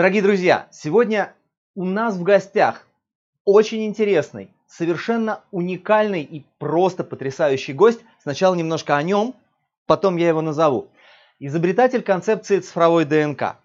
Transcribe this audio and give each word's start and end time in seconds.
Дорогие 0.00 0.22
друзья, 0.22 0.66
сегодня 0.70 1.34
у 1.74 1.84
нас 1.84 2.16
в 2.16 2.22
гостях 2.22 2.86
очень 3.44 3.84
интересный, 3.84 4.50
совершенно 4.66 5.42
уникальный 5.50 6.22
и 6.22 6.46
просто 6.56 7.04
потрясающий 7.04 7.74
гость. 7.74 8.00
Сначала 8.22 8.54
немножко 8.54 8.96
о 8.96 9.02
нем, 9.02 9.34
потом 9.84 10.16
я 10.16 10.28
его 10.28 10.40
назову. 10.40 10.88
Изобретатель 11.38 12.00
концепции 12.00 12.60
цифровой 12.60 13.04
ДНК. 13.04 13.58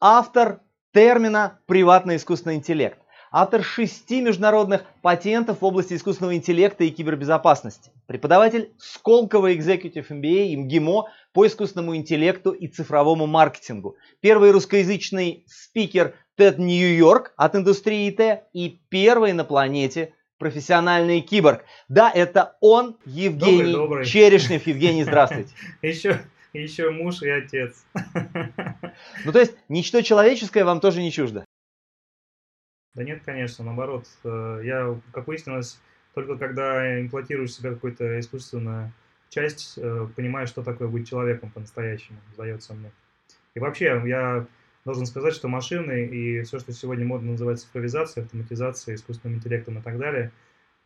Автор 0.00 0.60
термина 0.92 1.58
«приватный 1.66 2.18
искусственный 2.18 2.54
интеллект» 2.54 3.00
автор 3.34 3.64
шести 3.64 4.20
международных 4.20 4.84
патентов 5.02 5.60
в 5.60 5.64
области 5.64 5.94
искусственного 5.94 6.36
интеллекта 6.36 6.84
и 6.84 6.90
кибербезопасности, 6.90 7.90
преподаватель 8.06 8.70
Сколково 8.78 9.52
Executive 9.54 10.06
MBA 10.08 10.56
МГИМО 10.56 11.08
по 11.32 11.44
искусственному 11.44 11.96
интеллекту 11.96 12.52
и 12.52 12.68
цифровому 12.68 13.26
маркетингу, 13.26 13.96
первый 14.20 14.52
русскоязычный 14.52 15.44
спикер 15.48 16.14
TED 16.38 16.60
Нью-Йорк 16.60 17.32
от 17.36 17.56
индустрии 17.56 18.08
ИТ 18.08 18.44
и 18.52 18.78
первый 18.88 19.32
на 19.32 19.42
планете 19.42 20.14
профессиональный 20.38 21.20
киборг. 21.20 21.64
Да, 21.88 22.12
это 22.14 22.56
он, 22.60 22.98
Евгений 23.04 23.56
добрый, 23.56 23.72
добрый. 23.72 24.06
Черешнев. 24.06 24.64
Евгений, 24.64 25.02
здравствуйте. 25.02 25.50
Еще, 25.82 26.20
еще 26.52 26.90
муж 26.90 27.22
и 27.22 27.30
отец. 27.30 27.84
Ну, 29.24 29.32
то 29.32 29.40
есть, 29.40 29.54
ничто 29.68 30.02
человеческое 30.02 30.64
вам 30.64 30.78
тоже 30.78 31.02
не 31.02 31.10
чуждо? 31.10 31.43
Да 32.94 33.02
нет, 33.02 33.22
конечно, 33.24 33.64
наоборот. 33.64 34.06
Э, 34.22 34.60
я, 34.64 34.98
как 35.12 35.26
выяснилось, 35.26 35.80
только 36.14 36.36
когда 36.36 37.00
имплантируешь 37.00 37.50
в 37.50 37.54
себя 37.54 37.70
какую-то 37.70 38.20
искусственную 38.20 38.92
часть, 39.30 39.74
э, 39.78 40.06
понимаешь, 40.14 40.48
что 40.48 40.62
такое 40.62 40.86
быть 40.88 41.08
человеком 41.08 41.50
по-настоящему, 41.50 42.18
сдается 42.34 42.72
мне. 42.74 42.92
И 43.54 43.58
вообще, 43.58 44.00
я 44.06 44.46
должен 44.84 45.06
сказать, 45.06 45.34
что 45.34 45.48
машины 45.48 46.06
и 46.06 46.42
все, 46.42 46.58
что 46.60 46.72
сегодня 46.72 47.04
модно 47.04 47.32
называть 47.32 47.60
цифровизацией, 47.60 48.24
автоматизацией, 48.24 48.96
искусственным 48.96 49.38
интеллектом 49.38 49.78
и 49.78 49.82
так 49.82 49.98
далее, 49.98 50.30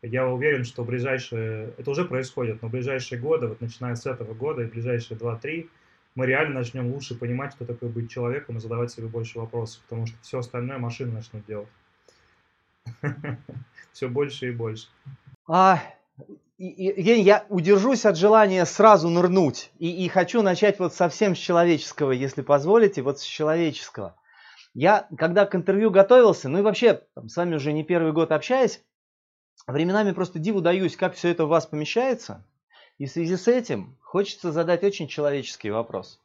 я 0.01 0.29
уверен, 0.29 0.65
что 0.65 0.85
ближайшие, 0.85 1.75
это 1.77 1.91
уже 1.91 2.05
происходит, 2.05 2.63
но 2.63 2.69
ближайшие 2.69 3.21
годы, 3.21 3.49
вот 3.49 3.61
начиная 3.61 3.97
с 3.97 4.07
этого 4.07 4.33
года 4.33 4.63
и 4.63 4.67
ближайшие 4.67 5.19
2-3, 5.19 5.69
мы 6.15 6.27
реально 6.27 6.55
начнем 6.61 6.87
лучше 6.87 7.17
понимать, 7.17 7.53
что 7.53 7.67
такое 7.67 7.91
быть 7.91 8.11
человеком 8.11 8.57
и 8.57 8.61
задавать 8.61 8.91
себе 8.93 9.09
больше 9.09 9.39
вопросов, 9.39 9.83
потому 9.83 10.07
что 10.07 10.17
все 10.23 10.39
остальное 10.39 10.79
машины 10.79 11.13
начнут 11.13 11.45
делать. 11.47 11.69
Все 13.93 14.09
больше 14.09 14.49
и 14.49 14.51
больше. 14.53 14.89
А, 15.49 15.81
Евгений, 16.59 17.23
я 17.23 17.47
удержусь 17.49 18.05
от 18.05 18.17
желания 18.17 18.65
сразу 18.65 19.09
нырнуть. 19.09 19.71
И, 19.79 20.05
и 20.05 20.09
хочу 20.09 20.43
начать 20.43 20.79
вот 20.79 20.95
совсем 20.95 21.35
с 21.35 21.39
человеческого, 21.39 22.13
если 22.13 22.43
позволите, 22.43 23.03
вот 23.03 23.21
с 23.21 23.23
человеческого. 23.23 24.17
Я, 24.75 25.09
когда 25.17 25.47
к 25.47 25.55
интервью 25.55 25.91
готовился, 25.91 26.49
ну 26.49 26.59
и 26.59 26.63
вообще, 26.63 27.03
там, 27.15 27.29
с 27.29 27.37
вами 27.37 27.57
уже 27.57 27.73
не 27.73 27.85
первый 27.85 28.13
год 28.13 28.33
общаясь, 28.33 28.83
временами 29.67 30.13
просто 30.13 30.39
диву 30.39 30.61
даюсь, 30.61 30.97
как 30.97 31.15
все 31.15 31.31
это 31.31 31.45
у 31.45 31.49
вас 31.49 31.67
помещается. 31.67 32.45
И 32.99 33.07
в 33.07 33.11
связи 33.11 33.37
с 33.37 33.49
этим 33.49 33.97
хочется 34.01 34.53
задать 34.53 34.83
очень 34.83 35.09
человеческий 35.09 35.71
вопрос. 35.71 36.21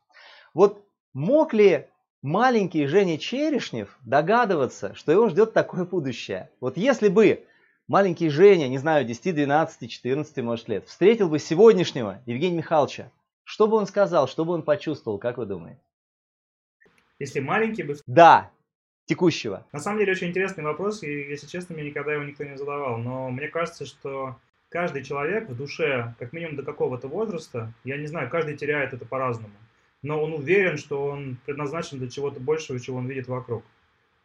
Вот 0.54 0.84
мог 1.14 1.54
ли 1.54 1.88
маленький 2.24 2.88
Женя 2.88 3.20
Черешнев 3.20 3.96
догадываться, 4.02 4.96
что 4.96 5.12
его 5.12 5.30
ждет 5.30 5.54
такое 5.54 5.86
будущее. 5.86 6.50
Вот 6.60 6.78
если 6.78 7.10
бы 7.10 7.46
маленький 7.88 8.30
Женя, 8.30 8.68
не 8.68 8.80
знаю, 8.80 9.06
10, 9.06 9.36
12, 9.36 9.92
14, 9.92 10.38
может, 10.38 10.68
лет, 10.70 10.88
встретил 10.88 11.30
бы 11.30 11.38
сегодняшнего 11.38 12.22
Евгения 12.26 12.58
Михайловича, 12.58 13.12
что 13.44 13.68
бы 13.68 13.76
он 13.76 13.86
сказал, 13.86 14.28
что 14.28 14.46
бы 14.46 14.54
он 14.54 14.64
почувствовал, 14.64 15.20
как 15.20 15.38
вы 15.38 15.46
думаете? 15.46 15.82
Если 17.20 17.42
маленький 17.42 17.84
бы... 17.84 17.96
Да, 18.08 18.50
текущего. 19.06 19.66
На 19.74 19.80
самом 19.80 20.00
деле 20.00 20.14
очень 20.14 20.30
интересный 20.30 20.64
вопрос, 20.64 21.04
и, 21.04 21.08
если 21.08 21.46
честно, 21.48 21.76
мне 21.76 21.86
никогда 21.86 22.14
его 22.14 22.24
никто 22.24 22.44
не 22.46 22.58
задавал. 22.58 22.98
Но 22.98 23.30
мне 23.30 23.50
кажется, 23.50 23.86
что 23.86 24.38
каждый 24.70 25.04
человек 25.04 25.50
в 25.50 25.56
душе, 25.56 26.16
как 26.18 26.32
минимум 26.32 26.56
до 26.56 26.64
какого-то 26.64 27.10
возраста, 27.10 27.74
я 27.84 27.98
не 27.98 28.08
знаю, 28.08 28.30
каждый 28.30 28.56
теряет 28.56 28.94
это 28.94 29.06
по-разному 29.06 29.54
но 30.04 30.22
он 30.22 30.34
уверен, 30.34 30.78
что 30.78 31.06
он 31.06 31.38
предназначен 31.46 31.98
для 31.98 32.10
чего-то 32.10 32.40
большего, 32.40 32.80
чего 32.80 32.98
он 32.98 33.08
видит 33.08 33.28
вокруг. 33.28 33.64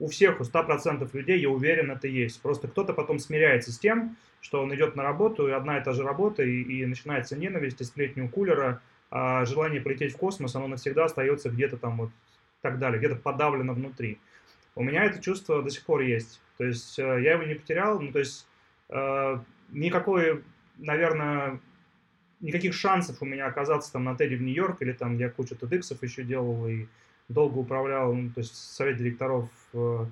У 0.00 0.08
всех, 0.08 0.40
у 0.40 0.44
100% 0.44 1.08
людей, 1.12 1.40
я 1.40 1.48
уверен, 1.48 1.90
это 1.90 2.06
есть. 2.06 2.40
Просто 2.40 2.68
кто-то 2.68 2.92
потом 2.92 3.18
смиряется 3.18 3.72
с 3.72 3.78
тем, 3.78 4.16
что 4.40 4.62
он 4.62 4.72
идет 4.74 4.94
на 4.94 5.02
работу, 5.02 5.48
и 5.48 5.52
одна 5.52 5.78
и 5.78 5.82
та 5.82 5.92
же 5.92 6.04
работа, 6.04 6.42
и, 6.42 6.62
и 6.62 6.86
начинается 6.86 7.36
ненависть, 7.36 7.80
и 7.80 7.84
сплетни 7.84 8.20
у 8.20 8.28
кулера, 8.28 8.80
а 9.10 9.44
желание 9.44 9.80
полететь 9.80 10.14
в 10.14 10.18
космос, 10.18 10.54
оно 10.54 10.68
навсегда 10.68 11.06
остается 11.06 11.50
где-то 11.50 11.78
там 11.78 11.96
вот 11.96 12.10
так 12.60 12.78
далее, 12.78 12.98
где-то 12.98 13.16
подавлено 13.16 13.72
внутри. 13.72 14.18
У 14.74 14.82
меня 14.82 15.04
это 15.04 15.20
чувство 15.20 15.62
до 15.62 15.70
сих 15.70 15.84
пор 15.84 16.02
есть. 16.02 16.40
То 16.56 16.64
есть 16.64 16.98
э, 16.98 17.02
я 17.22 17.32
его 17.32 17.44
не 17.44 17.54
потерял, 17.54 18.00
ну 18.00 18.12
то 18.12 18.18
есть 18.18 18.46
э, 18.88 19.38
никакой, 19.70 20.44
наверное, 20.76 21.60
никаких 22.40 22.74
шансов 22.74 23.20
у 23.20 23.24
меня 23.24 23.46
оказаться 23.46 23.92
там 23.92 24.04
на 24.04 24.16
Теди 24.16 24.36
в 24.36 24.42
Нью-Йорк, 24.42 24.82
или 24.82 24.92
там 24.92 25.18
я 25.18 25.30
кучу 25.30 25.54
TEDx 25.54 25.96
еще 26.00 26.22
делал 26.22 26.66
и 26.68 26.86
долго 27.28 27.58
управлял, 27.58 28.14
ну, 28.14 28.30
то 28.30 28.40
есть 28.40 28.54
совет 28.54 28.96
директоров 28.96 29.50
э, 29.74 30.06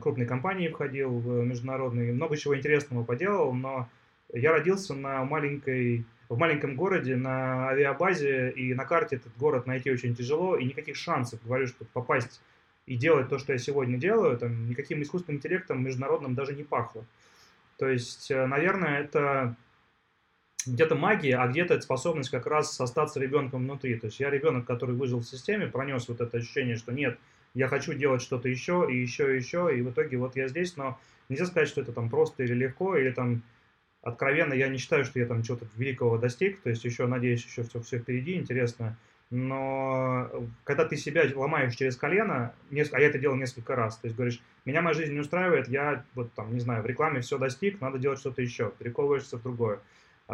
крупной 0.00 0.26
компании 0.26 0.68
входил, 0.68 1.18
в 1.18 1.44
международный, 1.44 2.12
много 2.12 2.36
чего 2.36 2.56
интересного 2.56 3.04
поделал, 3.04 3.52
но 3.52 3.88
я 4.32 4.52
родился 4.52 4.94
на 4.94 5.24
маленькой, 5.24 6.04
в 6.28 6.38
маленьком 6.38 6.74
городе, 6.74 7.16
на 7.16 7.68
авиабазе, 7.68 8.50
и 8.50 8.74
на 8.74 8.84
карте 8.84 9.16
этот 9.16 9.36
город 9.36 9.66
найти 9.66 9.90
очень 9.90 10.14
тяжело, 10.14 10.56
и 10.56 10.64
никаких 10.64 10.96
шансов, 10.96 11.40
говорю, 11.44 11.66
чтобы 11.66 11.90
попасть 11.92 12.40
и 12.86 12.96
делать 12.96 13.28
то, 13.28 13.38
что 13.38 13.52
я 13.52 13.58
сегодня 13.58 13.98
делаю, 13.98 14.36
там, 14.36 14.68
никаким 14.68 15.02
искусственным 15.02 15.38
интеллектом 15.38 15.84
международным 15.84 16.34
даже 16.34 16.54
не 16.54 16.64
пахло. 16.64 17.04
То 17.78 17.88
есть, 17.88 18.30
э, 18.30 18.46
наверное, 18.46 19.00
это 19.00 19.56
где-то 20.66 20.94
магия, 20.94 21.36
а 21.36 21.48
где-то 21.48 21.80
способность 21.80 22.30
как 22.30 22.46
раз 22.46 22.80
остаться 22.80 23.20
ребенком 23.20 23.64
внутри. 23.64 23.96
То 23.98 24.06
есть 24.06 24.20
я 24.20 24.30
ребенок, 24.30 24.66
который 24.66 24.94
выжил 24.94 25.20
в 25.20 25.24
системе, 25.24 25.66
пронес 25.66 26.08
вот 26.08 26.20
это 26.20 26.38
ощущение, 26.38 26.76
что 26.76 26.92
нет, 26.92 27.18
я 27.54 27.68
хочу 27.68 27.92
делать 27.92 28.22
что-то 28.22 28.48
еще, 28.48 28.86
и 28.90 28.96
еще, 28.96 29.34
и 29.34 29.38
еще, 29.38 29.70
и 29.76 29.82
в 29.82 29.90
итоге 29.90 30.16
вот 30.16 30.36
я 30.36 30.48
здесь, 30.48 30.76
но 30.76 30.98
нельзя 31.28 31.46
сказать, 31.46 31.68
что 31.68 31.80
это 31.80 31.92
там 31.92 32.08
просто 32.08 32.42
или 32.42 32.54
легко, 32.54 32.96
или 32.96 33.10
там 33.10 33.42
откровенно, 34.02 34.54
я 34.54 34.68
не 34.68 34.78
считаю, 34.78 35.04
что 35.04 35.18
я 35.18 35.26
там 35.26 35.42
чего-то 35.42 35.66
великого 35.76 36.18
достиг, 36.18 36.60
то 36.62 36.70
есть 36.70 36.84
еще, 36.84 37.06
надеюсь, 37.06 37.44
еще 37.44 37.62
все, 37.62 37.80
все 37.80 37.98
впереди, 37.98 38.34
интересно, 38.34 38.96
но 39.30 40.30
когда 40.64 40.84
ты 40.84 40.96
себя 40.96 41.24
ломаешь 41.34 41.74
через 41.74 41.96
колено, 41.96 42.54
а 42.70 43.00
я 43.00 43.06
это 43.06 43.18
делал 43.18 43.36
несколько 43.36 43.74
раз, 43.74 43.96
то 43.96 44.06
есть 44.06 44.16
говоришь, 44.16 44.42
меня 44.64 44.82
моя 44.82 44.94
жизнь 44.94 45.14
не 45.14 45.20
устраивает, 45.20 45.68
я 45.68 46.04
вот 46.14 46.32
там, 46.34 46.52
не 46.52 46.60
знаю, 46.60 46.82
в 46.82 46.86
рекламе 46.86 47.20
все 47.20 47.38
достиг, 47.38 47.80
надо 47.80 47.98
делать 47.98 48.18
что-то 48.18 48.42
еще, 48.42 48.72
перековываешься 48.78 49.38
в 49.38 49.42
другое. 49.42 49.80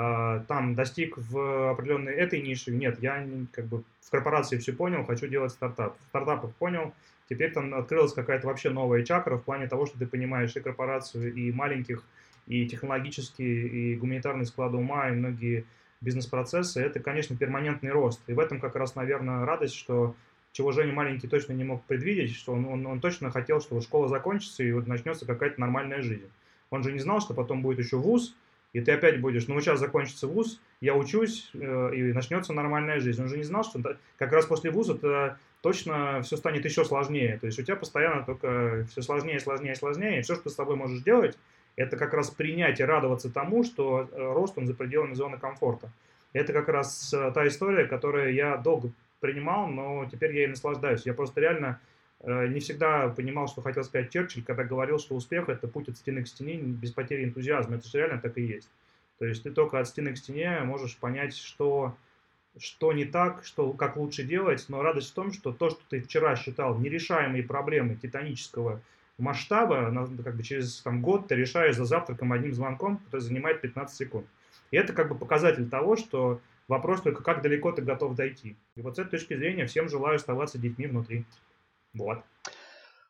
А, 0.01 0.45
там 0.47 0.77
достиг 0.77 1.19
в 1.19 1.73
определенной 1.73 2.13
этой 2.13 2.41
нише. 2.41 2.71
Нет, 2.71 3.03
я 3.03 3.27
как 3.51 3.65
бы 3.65 3.83
в 4.01 4.11
корпорации 4.13 4.57
все 4.57 4.73
понял, 4.73 5.05
хочу 5.05 5.27
делать 5.27 5.51
стартап. 5.51 5.97
В 6.07 6.09
стартапах 6.11 6.55
понял, 6.55 6.95
теперь 7.29 7.53
там 7.53 7.75
открылась 7.75 8.13
какая-то 8.13 8.47
вообще 8.47 8.71
новая 8.71 9.03
чакра 9.05 9.39
в 9.39 9.43
плане 9.43 9.67
того, 9.67 9.87
что 9.87 9.99
ты 9.99 10.07
понимаешь 10.07 10.55
и 10.55 10.61
корпорацию, 10.61 11.35
и 11.35 11.51
маленьких, 11.51 12.05
и 12.47 12.69
технологические, 12.69 13.67
и 13.67 13.97
гуманитарные 13.97 14.47
склады 14.47 14.77
ума, 14.77 15.09
и 15.09 15.17
многие 15.17 15.65
бизнес-процессы. 16.01 16.81
Это, 16.81 17.01
конечно, 17.01 17.37
перманентный 17.37 17.91
рост. 17.91 18.21
И 18.29 18.35
в 18.35 18.39
этом 18.39 18.61
как 18.61 18.77
раз, 18.77 18.95
наверное, 18.95 19.45
радость, 19.45 19.75
что 19.75 20.15
чего 20.53 20.71
Женя 20.71 20.93
маленький 20.93 21.27
точно 21.27 21.55
не 21.55 21.65
мог 21.65 21.83
предвидеть, 21.87 22.37
что 22.37 22.53
он, 22.53 22.67
он, 22.67 22.87
он 22.87 23.01
точно 23.01 23.33
хотел, 23.33 23.61
что 23.61 23.81
школа 23.81 24.07
закончится 24.07 24.63
и 24.63 24.71
вот 24.71 24.87
начнется 24.87 25.27
какая-то 25.27 25.61
нормальная 25.61 26.03
жизнь. 26.03 26.31
Он 26.71 26.85
же 26.85 26.93
не 26.93 27.01
знал, 27.01 27.21
что 27.21 27.35
потом 27.35 27.63
будет 27.63 27.81
еще 27.81 27.97
вуз, 27.97 28.37
и 28.79 28.81
ты 28.81 28.93
опять 28.93 29.21
будешь, 29.21 29.49
ну 29.49 29.61
сейчас 29.61 29.81
закончится 29.81 30.29
вуз, 30.29 30.61
я 30.81 30.95
учусь, 30.95 31.51
э, 31.53 31.91
и 31.95 32.13
начнется 32.13 32.53
нормальная 32.53 33.01
жизнь. 33.01 33.21
Он 33.21 33.29
же 33.29 33.37
не 33.37 33.43
знал, 33.43 33.65
что 33.65 33.81
как 34.17 34.33
раз 34.33 34.47
после 34.47 34.71
вуза 34.71 34.95
это 34.95 35.37
точно 35.63 36.23
все 36.23 36.37
станет 36.37 36.65
еще 36.65 36.85
сложнее. 36.85 37.39
То 37.41 37.47
есть 37.47 37.59
у 37.59 37.63
тебя 37.63 37.75
постоянно 37.75 38.23
только 38.23 38.87
все 38.89 39.03
сложнее, 39.03 39.41
сложнее, 39.41 39.75
сложнее. 39.75 40.21
И 40.21 40.23
все, 40.23 40.35
что 40.35 40.45
ты 40.45 40.51
с 40.51 40.55
тобой 40.55 40.77
можешь 40.77 41.03
делать, 41.03 41.37
это 41.75 41.97
как 41.97 42.15
раз 42.15 42.31
принять 42.31 42.79
и 42.79 42.85
радоваться 42.85 43.33
тому, 43.33 43.65
что 43.65 44.09
э, 44.13 44.33
рост 44.33 44.57
он 44.57 44.69
за 44.69 44.75
пределами 44.75 45.15
зоны 45.15 45.39
комфорта. 45.39 45.91
Это 46.33 46.53
как 46.53 46.69
раз 46.69 47.13
э, 47.13 47.33
та 47.35 47.49
история, 47.49 47.87
которую 47.87 48.33
я 48.33 48.57
долго 48.59 48.93
принимал, 49.19 49.67
но 49.67 50.07
теперь 50.11 50.37
я 50.37 50.43
ей 50.43 50.49
наслаждаюсь. 50.49 51.05
Я 51.05 51.15
просто 51.15 51.41
реально 51.41 51.81
не 52.25 52.61
всегда 52.61 53.09
понимал, 53.09 53.47
что 53.47 53.63
хотел 53.63 53.85
сказать 53.85 54.11
Черчилль, 54.11 54.43
когда 54.43 54.65
говорил, 54.65 54.99
что 54.99 55.15
успех– 55.15 55.49
это 55.51 55.69
путь 55.69 55.89
от 55.89 55.97
стены 55.97 56.25
к 56.25 56.29
стене 56.29 56.59
без 56.59 56.91
потери 56.91 57.25
энтузиазма. 57.25 57.77
Это 57.77 57.89
же 57.89 57.99
реально 57.99 58.21
так 58.21 58.37
и 58.39 58.43
есть. 58.43 58.69
То 59.19 59.25
есть 59.25 59.43
ты 59.43 59.51
только 59.51 59.79
от 59.79 59.89
стены 59.89 60.13
к 60.13 60.19
стене 60.19 60.61
можешь 60.65 60.97
понять, 60.97 61.37
что, 61.37 61.97
что 62.59 62.93
не 62.93 63.05
так, 63.05 63.45
что, 63.45 63.73
как 63.73 63.97
лучше 63.97 64.25
делать, 64.25 64.65
но 64.69 64.83
радость 64.83 65.11
в 65.11 65.15
том, 65.15 65.33
что 65.33 65.53
то, 65.53 65.71
что 65.71 65.81
ты 65.89 66.01
вчера 66.01 66.35
считал 66.37 66.79
нерешаемые 66.79 67.43
проблемы 67.43 67.97
титанического 67.97 68.81
масштаба, 69.17 69.93
как 70.25 70.37
бы 70.37 70.43
через 70.43 70.81
там, 70.81 71.03
год 71.03 71.29
ты 71.29 71.35
решаешь 71.35 71.77
за 71.77 71.85
завтраком 71.85 72.33
одним 72.33 72.55
звонком, 72.55 72.99
который 72.99 73.21
занимает 73.21 73.61
15 73.61 73.97
секунд. 73.97 74.27
И 74.71 74.77
это 74.77 74.93
как 74.93 75.09
бы 75.09 75.17
показатель 75.17 75.69
того, 75.69 75.97
что 75.97 76.41
вопрос 76.69 77.03
только 77.03 77.23
как 77.23 77.43
далеко 77.43 77.73
ты 77.73 77.83
готов 77.83 78.15
дойти. 78.15 78.57
И 78.77 78.83
вот 78.83 78.97
с 78.97 78.99
этой 78.99 79.11
точки 79.11 79.37
зрения 79.37 79.67
всем 79.67 79.89
желаю 79.89 80.17
оставаться 80.17 80.59
детьми 80.59 80.87
внутри. 80.87 81.25
Вот. 81.95 82.19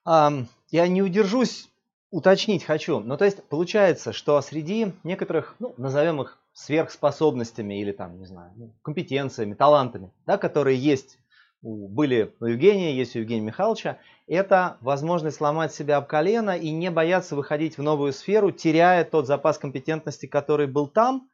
Я 0.06 0.88
не 0.88 1.02
удержусь, 1.02 1.68
уточнить 2.10 2.64
хочу. 2.64 3.00
Ну, 3.00 3.16
то 3.16 3.24
есть, 3.24 3.42
получается, 3.48 4.12
что 4.12 4.40
среди 4.40 4.92
некоторых, 5.04 5.56
ну, 5.58 5.74
назовем 5.76 6.22
их 6.22 6.38
сверхспособностями 6.52 7.80
или 7.80 7.92
там, 7.92 8.18
не 8.18 8.26
знаю, 8.26 8.52
ну, 8.56 8.74
компетенциями, 8.82 9.54
талантами, 9.54 10.10
да, 10.26 10.38
которые 10.38 10.78
есть 10.78 11.18
были 11.60 12.34
у 12.40 12.46
Евгения, 12.46 12.96
есть 12.96 13.16
у 13.16 13.18
Евгения 13.18 13.42
Михайловича, 13.42 13.98
это 14.28 14.76
возможность 14.80 15.38
сломать 15.38 15.74
себя 15.74 15.96
об 15.96 16.06
колено 16.06 16.56
и 16.56 16.70
не 16.70 16.90
бояться 16.90 17.34
выходить 17.34 17.78
в 17.78 17.82
новую 17.82 18.12
сферу, 18.12 18.52
теряя 18.52 19.04
тот 19.04 19.26
запас 19.26 19.58
компетентности, 19.58 20.26
который 20.26 20.68
был 20.68 20.86
там. 20.86 21.28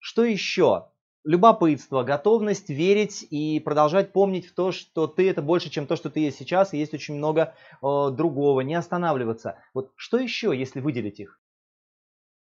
Что 0.00 0.24
еще? 0.24 0.88
Любопытство, 1.28 2.04
готовность 2.04 2.70
верить 2.70 3.26
и 3.28 3.60
продолжать 3.60 4.12
помнить 4.12 4.46
в 4.46 4.54
то, 4.54 4.72
что 4.72 5.06
ты 5.06 5.28
это 5.28 5.42
больше, 5.42 5.68
чем 5.68 5.86
то, 5.86 5.94
что 5.94 6.08
ты 6.08 6.20
есть 6.20 6.38
сейчас, 6.38 6.72
и 6.72 6.78
есть 6.78 6.94
очень 6.94 7.16
много 7.16 7.54
э, 7.82 8.10
другого, 8.12 8.62
не 8.62 8.74
останавливаться. 8.74 9.58
Вот 9.74 9.92
что 9.94 10.16
еще, 10.16 10.56
если 10.56 10.80
выделить 10.80 11.20
их? 11.20 11.38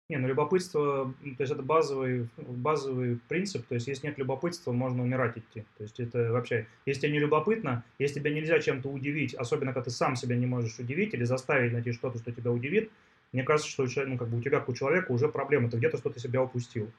Не, 0.09 0.17
ну 0.17 0.27
любопытство, 0.27 1.05
то 1.05 1.41
есть 1.41 1.53
это 1.53 1.63
базовый, 1.63 2.27
базовый 2.37 3.17
принцип, 3.29 3.65
то 3.65 3.75
есть 3.75 3.87
если 3.87 4.07
нет 4.07 4.17
любопытства, 4.17 4.73
можно 4.73 5.03
умирать 5.03 5.37
идти. 5.37 5.63
То 5.77 5.83
есть 5.83 5.99
это 6.01 6.33
вообще, 6.33 6.67
если 6.85 7.03
тебе 7.03 7.13
не 7.13 7.19
любопытно, 7.19 7.81
если 7.97 8.19
тебя 8.19 8.31
нельзя 8.31 8.59
чем-то 8.59 8.89
удивить, 8.89 9.33
особенно 9.35 9.71
когда 9.71 9.85
ты 9.85 9.91
сам 9.91 10.17
себя 10.17 10.35
не 10.35 10.47
можешь 10.47 10.77
удивить 10.79 11.13
или 11.13 11.23
заставить 11.23 11.71
найти 11.71 11.93
что-то, 11.93 12.19
что 12.19 12.31
тебя 12.33 12.51
удивит, 12.51 12.91
мне 13.31 13.43
кажется, 13.43 13.71
что 13.71 13.85
ну, 14.05 14.17
как 14.17 14.27
бы 14.27 14.37
у 14.37 14.41
тебя, 14.41 14.59
как 14.59 14.67
у 14.69 14.73
человека, 14.73 15.13
уже 15.13 15.29
проблема, 15.29 15.71
ты 15.71 15.77
где-то 15.77 15.97
что-то 15.97 16.19
себя 16.19 16.43
упустил. 16.43 16.91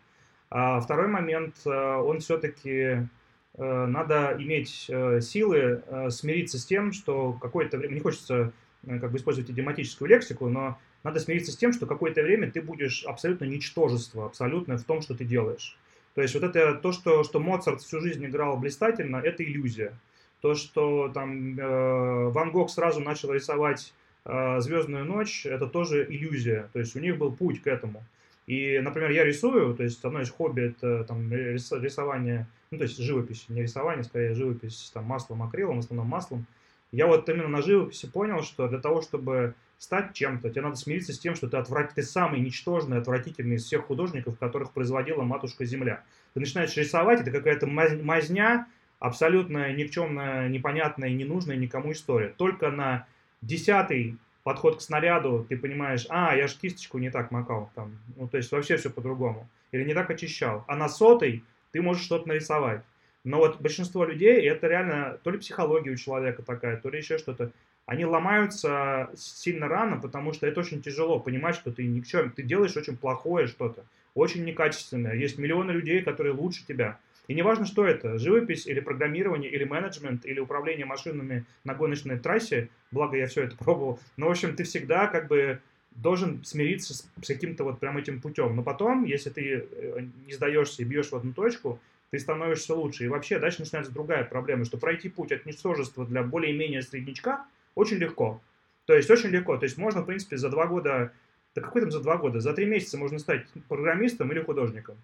А 0.50 0.80
второй 0.80 1.08
момент, 1.08 1.56
э, 1.64 1.70
он 1.70 2.20
все-таки 2.20 3.08
э, 3.54 3.86
надо 3.86 4.36
иметь 4.38 4.86
э, 4.88 5.20
силы 5.20 5.82
смириться 6.10 6.58
с 6.58 6.64
тем, 6.64 6.92
что 6.92 7.32
какое-то 7.32 7.78
время, 7.78 7.94
не 7.94 8.00
хочется 8.00 8.52
как 8.86 9.10
бы 9.10 9.18
использовать 9.18 9.50
идиоматическую 9.50 10.08
лексику, 10.08 10.48
но 10.48 10.78
надо 11.02 11.18
смириться 11.18 11.52
с 11.52 11.56
тем, 11.56 11.72
что 11.72 11.86
какое-то 11.86 12.22
время 12.22 12.50
ты 12.50 12.62
будешь 12.62 13.04
абсолютно 13.04 13.44
ничтожество, 13.44 14.26
абсолютно 14.26 14.78
в 14.78 14.84
том, 14.84 15.02
что 15.02 15.14
ты 15.14 15.24
делаешь. 15.24 15.76
То 16.14 16.22
есть 16.22 16.34
вот 16.34 16.44
это 16.44 16.74
то, 16.74 16.92
что, 16.92 17.24
что 17.24 17.40
Моцарт 17.40 17.82
всю 17.82 18.00
жизнь 18.00 18.24
играл 18.24 18.56
блистательно, 18.56 19.16
это 19.16 19.44
иллюзия. 19.44 19.92
То, 20.40 20.54
что 20.54 21.08
там 21.08 21.58
э, 21.58 22.28
Ван 22.30 22.52
Гог 22.52 22.70
сразу 22.70 23.00
начал 23.00 23.32
рисовать 23.32 23.92
э, 24.24 24.60
«Звездную 24.60 25.04
ночь», 25.04 25.44
это 25.44 25.66
тоже 25.66 26.06
иллюзия. 26.08 26.70
То 26.72 26.78
есть 26.78 26.96
у 26.96 27.00
них 27.00 27.18
был 27.18 27.32
путь 27.32 27.60
к 27.60 27.66
этому. 27.66 28.04
И, 28.46 28.78
например, 28.78 29.10
я 29.10 29.24
рисую, 29.24 29.74
то 29.74 29.82
есть 29.82 30.04
одно 30.04 30.20
из 30.20 30.30
хобби 30.30 30.62
это 30.62 31.04
там 31.04 31.32
рисование, 31.32 32.46
ну 32.70 32.78
то 32.78 32.84
есть 32.84 32.98
живопись, 32.98 33.46
не 33.48 33.62
рисование, 33.62 34.04
скорее 34.04 34.34
живопись 34.34 34.90
там 34.94 35.04
маслом, 35.04 35.42
акрилом, 35.42 35.76
в 35.76 35.84
основном 35.84 36.06
маслом. 36.06 36.46
Я 36.92 37.08
вот 37.08 37.28
именно 37.28 37.48
на 37.48 37.62
живописи 37.62 38.06
понял, 38.06 38.42
что 38.42 38.68
для 38.68 38.78
того, 38.78 39.02
чтобы 39.02 39.54
стать 39.78 40.14
чем-то, 40.14 40.50
тебе 40.50 40.62
надо 40.62 40.76
смириться 40.76 41.12
с 41.12 41.18
тем, 41.18 41.34
что 41.34 41.48
ты, 41.48 41.56
отврат... 41.56 41.94
ты 41.94 42.02
самый 42.02 42.40
ничтожный, 42.40 42.98
отвратительный 42.98 43.56
из 43.56 43.64
всех 43.64 43.86
художников, 43.86 44.38
которых 44.38 44.72
производила 44.72 45.22
матушка 45.22 45.64
Земля. 45.64 46.04
Ты 46.34 46.40
начинаешь 46.40 46.76
рисовать, 46.76 47.20
это 47.20 47.32
какая-то 47.32 47.66
мазня, 47.66 48.68
абсолютно 49.00 49.72
никчемная, 49.72 50.48
непонятная, 50.48 51.10
ненужная 51.10 51.56
никому 51.56 51.92
история. 51.92 52.28
Только 52.28 52.70
на 52.70 53.06
десятый 53.42 54.16
подход 54.46 54.76
к 54.76 54.80
снаряду, 54.80 55.44
ты 55.48 55.56
понимаешь, 55.56 56.06
а, 56.08 56.36
я 56.36 56.46
же 56.46 56.56
кисточку 56.56 56.98
не 56.98 57.10
так 57.10 57.32
макал, 57.32 57.68
там, 57.74 57.98
ну, 58.16 58.28
то 58.28 58.36
есть 58.36 58.52
вообще 58.52 58.76
все 58.76 58.90
по-другому, 58.90 59.48
или 59.72 59.82
не 59.82 59.92
так 59.92 60.08
очищал. 60.08 60.62
А 60.68 60.76
на 60.76 60.88
сотый 60.88 61.42
ты 61.72 61.82
можешь 61.82 62.04
что-то 62.04 62.28
нарисовать. 62.28 62.80
Но 63.24 63.38
вот 63.38 63.60
большинство 63.60 64.04
людей, 64.04 64.48
это 64.48 64.68
реально 64.68 65.18
то 65.24 65.32
ли 65.32 65.38
психология 65.38 65.90
у 65.90 65.96
человека 65.96 66.44
такая, 66.44 66.76
то 66.76 66.90
ли 66.90 66.98
еще 66.98 67.18
что-то, 67.18 67.50
они 67.86 68.04
ломаются 68.04 69.10
сильно 69.16 69.66
рано, 69.66 70.00
потому 70.00 70.32
что 70.32 70.46
это 70.46 70.60
очень 70.60 70.80
тяжело 70.80 71.18
понимать, 71.18 71.56
что 71.56 71.72
ты 71.72 71.84
ни 71.84 72.00
в 72.00 72.06
чем, 72.06 72.30
ты 72.30 72.44
делаешь 72.44 72.76
очень 72.76 72.96
плохое 72.96 73.48
что-то, 73.48 73.84
очень 74.14 74.44
некачественное. 74.44 75.16
Есть 75.16 75.38
миллионы 75.38 75.72
людей, 75.72 76.02
которые 76.02 76.34
лучше 76.34 76.64
тебя. 76.64 77.00
И 77.28 77.34
неважно, 77.34 77.66
что 77.66 77.84
это, 77.84 78.18
живопись 78.18 78.66
или 78.66 78.80
программирование, 78.80 79.50
или 79.50 79.64
менеджмент, 79.64 80.24
или 80.24 80.38
управление 80.38 80.86
машинами 80.86 81.44
на 81.64 81.74
гоночной 81.74 82.18
трассе, 82.18 82.68
благо 82.90 83.16
я 83.16 83.26
все 83.26 83.44
это 83.44 83.56
пробовал, 83.58 84.00
но, 84.16 84.28
в 84.28 84.30
общем, 84.30 84.54
ты 84.54 84.64
всегда 84.64 85.06
как 85.06 85.28
бы 85.28 85.60
должен 85.90 86.44
смириться 86.44 86.94
с, 86.94 87.10
с 87.22 87.26
каким-то 87.26 87.64
вот 87.64 87.80
прям 87.80 87.96
этим 87.96 88.20
путем. 88.20 88.54
Но 88.54 88.62
потом, 88.62 89.04
если 89.04 89.30
ты 89.30 89.66
э, 89.70 90.06
не 90.26 90.32
сдаешься 90.32 90.82
и 90.82 90.84
бьешь 90.84 91.08
в 91.08 91.16
одну 91.16 91.32
точку, 91.32 91.80
ты 92.10 92.18
становишься 92.18 92.74
лучше. 92.74 93.04
И 93.04 93.08
вообще 93.08 93.38
дальше 93.38 93.60
начинается 93.60 93.92
другая 93.92 94.24
проблема, 94.24 94.64
что 94.64 94.78
пройти 94.78 95.08
путь 95.08 95.32
от 95.32 95.46
ничтожества 95.46 96.06
для 96.06 96.22
более-менее 96.22 96.82
среднячка 96.82 97.46
очень 97.74 97.96
легко. 97.96 98.40
То 98.84 98.94
есть 98.94 99.10
очень 99.10 99.30
легко. 99.30 99.56
То 99.56 99.64
есть 99.64 99.78
можно, 99.78 100.02
в 100.02 100.06
принципе, 100.06 100.36
за 100.36 100.48
два 100.48 100.66
года, 100.66 101.12
да 101.54 101.62
какой 101.62 101.82
там 101.82 101.90
за 101.90 102.00
два 102.00 102.16
года, 102.16 102.40
за 102.40 102.52
три 102.52 102.66
месяца 102.66 102.98
можно 102.98 103.18
стать 103.18 103.46
программистом 103.68 104.30
или 104.32 104.40
художником. 104.40 104.96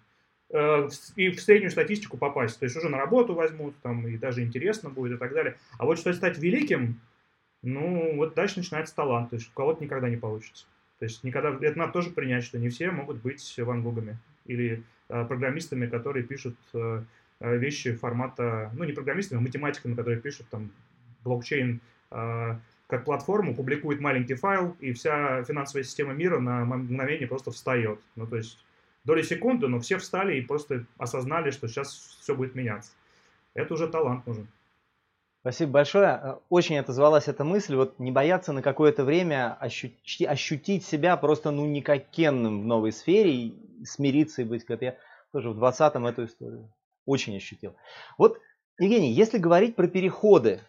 Э, 0.53 0.87
и 1.15 1.31
в 1.31 1.41
среднюю 1.41 1.71
статистику 1.71 2.15
попасть. 2.15 2.59
То 2.59 2.65
есть 2.65 2.77
уже 2.77 2.87
на 2.87 2.97
работу 2.97 3.33
возьмут, 3.33 3.75
там, 3.81 4.07
и 4.07 4.17
даже 4.17 4.43
интересно 4.43 4.91
будет 4.91 5.13
и 5.13 5.17
так 5.17 5.33
далее. 5.33 5.57
А 5.79 5.85
вот 5.85 5.97
чтобы 5.97 6.15
стать 6.15 6.37
великим, 6.37 7.01
ну, 7.63 8.15
вот 8.17 8.35
дальше 8.35 8.59
начинается 8.59 8.95
талант. 8.95 9.31
То 9.31 9.37
есть 9.37 9.49
у 9.49 9.53
кого-то 9.53 9.83
никогда 9.83 10.09
не 10.09 10.17
получится. 10.17 10.67
То 10.99 11.05
есть 11.05 11.23
никогда, 11.23 11.57
это 11.59 11.77
надо 11.77 11.91
тоже 11.91 12.11
принять, 12.11 12.43
что 12.43 12.59
не 12.59 12.69
все 12.69 12.91
могут 12.91 13.17
быть 13.17 13.53
Ван 13.57 13.81
Гогами 13.81 14.17
или 14.45 14.83
э, 15.09 15.25
программистами, 15.25 15.87
которые 15.87 16.23
пишут 16.23 16.55
э, 16.73 17.03
э, 17.39 17.57
вещи 17.57 17.95
формата, 17.95 18.71
ну, 18.75 18.83
не 18.83 18.93
программистами, 18.93 19.39
а 19.39 19.41
математиками, 19.41 19.95
которые 19.95 20.21
пишут 20.21 20.47
там 20.49 20.71
блокчейн 21.23 21.81
э, 22.11 22.55
как 22.85 23.05
платформу, 23.05 23.55
публикует 23.55 24.01
маленький 24.01 24.35
файл, 24.35 24.77
и 24.79 24.93
вся 24.93 25.43
финансовая 25.45 25.83
система 25.83 26.13
мира 26.13 26.37
на 26.37 26.63
мгновение 26.63 27.27
просто 27.27 27.49
встает. 27.49 27.99
Ну, 28.15 28.27
то 28.27 28.35
есть 28.35 28.59
доли 29.03 29.21
секунды, 29.21 29.67
но 29.67 29.79
все 29.79 29.97
встали 29.97 30.37
и 30.37 30.41
просто 30.41 30.85
осознали, 30.97 31.51
что 31.51 31.67
сейчас 31.67 32.17
все 32.21 32.35
будет 32.35 32.55
меняться. 32.55 32.91
Это 33.53 33.73
уже 33.73 33.87
талант 33.87 34.25
нужен. 34.25 34.47
Спасибо 35.41 35.71
большое. 35.71 36.07
Э, 36.07 36.35
очень 36.49 36.77
отозвалась 36.77 37.27
эта 37.27 37.43
мысль, 37.43 37.75
вот 37.75 37.99
не 37.99 38.11
бояться 38.11 38.53
на 38.53 38.61
какое-то 38.61 39.03
время 39.03 39.53
ощутить, 39.59 40.25
ощутить 40.25 40.85
себя 40.85 41.17
просто 41.17 41.51
ну 41.51 41.65
никакенным 41.65 42.61
в 42.61 42.65
новой 42.65 42.93
сфере, 42.93 43.33
и 43.33 43.85
смириться 43.85 44.41
и 44.41 44.45
быть 44.45 44.63
как 44.65 44.81
я 44.81 44.95
тоже 45.33 45.49
в 45.49 45.61
20-м 45.61 46.05
эту 46.05 46.25
историю 46.25 46.71
очень 47.05 47.35
ощутил. 47.35 47.75
Вот, 48.17 48.39
Евгений, 48.79 49.11
если 49.11 49.37
говорить 49.37 49.75
про 49.75 49.87
переходы, 49.87 50.61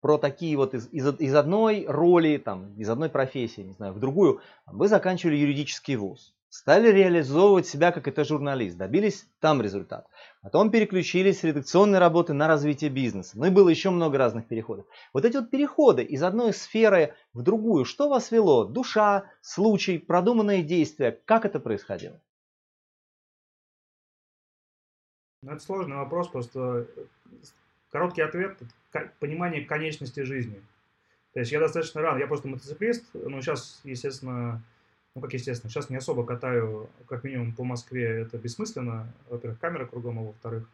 про 0.00 0.18
такие 0.18 0.56
вот 0.56 0.74
из, 0.74 0.88
из, 0.92 1.18
из 1.18 1.34
одной 1.34 1.84
роли, 1.88 2.36
там, 2.36 2.74
из 2.76 2.88
одной 2.88 3.08
профессии, 3.08 3.62
не 3.62 3.72
знаю, 3.72 3.92
в 3.92 3.98
другую, 3.98 4.40
вы 4.66 4.86
заканчивали 4.86 5.36
юридический 5.36 5.96
вуз 5.96 6.32
стали 6.52 6.88
реализовывать 6.88 7.66
себя 7.66 7.92
как 7.92 8.06
это 8.06 8.24
журналист, 8.24 8.76
добились 8.76 9.26
там 9.40 9.62
результат. 9.62 10.06
Потом 10.42 10.70
переключились 10.70 11.40
с 11.40 11.44
редакционной 11.44 11.98
работы 11.98 12.34
на 12.34 12.46
развитие 12.46 12.90
бизнеса. 12.90 13.38
Ну 13.38 13.46
и 13.46 13.50
было 13.50 13.70
еще 13.70 13.88
много 13.88 14.18
разных 14.18 14.46
переходов. 14.46 14.84
Вот 15.14 15.24
эти 15.24 15.38
вот 15.38 15.48
переходы 15.50 16.02
из 16.02 16.22
одной 16.22 16.52
сферы 16.52 17.14
в 17.32 17.40
другую, 17.40 17.86
что 17.86 18.10
вас 18.10 18.30
вело? 18.30 18.64
Душа, 18.66 19.24
случай, 19.40 19.96
продуманные 19.96 20.62
действия. 20.62 21.18
Как 21.24 21.46
это 21.46 21.58
происходило? 21.58 22.20
Ну, 25.40 25.52
это 25.52 25.64
сложный 25.64 25.96
вопрос, 25.96 26.28
просто 26.28 26.86
короткий 27.90 28.20
ответ– 28.20 28.58
понимание 29.20 29.64
конечности 29.64 30.20
жизни. 30.20 30.62
То 31.32 31.40
есть 31.40 31.50
я 31.50 31.60
достаточно 31.60 32.02
рано, 32.02 32.18
я 32.18 32.26
просто 32.26 32.48
мотоциклист, 32.48 33.06
но 33.14 33.40
сейчас, 33.40 33.80
естественно, 33.84 34.62
ну, 35.14 35.20
как 35.20 35.34
естественно, 35.34 35.70
сейчас 35.70 35.90
не 35.90 35.96
особо 35.96 36.24
катаю, 36.24 36.88
как 37.06 37.24
минимум 37.24 37.52
по 37.52 37.64
Москве, 37.64 38.22
это 38.22 38.38
бессмысленно. 38.38 39.12
Во-первых, 39.28 39.60
камера 39.60 39.86
кругом, 39.86 40.18
а 40.18 40.22
во-вторых, 40.22 40.68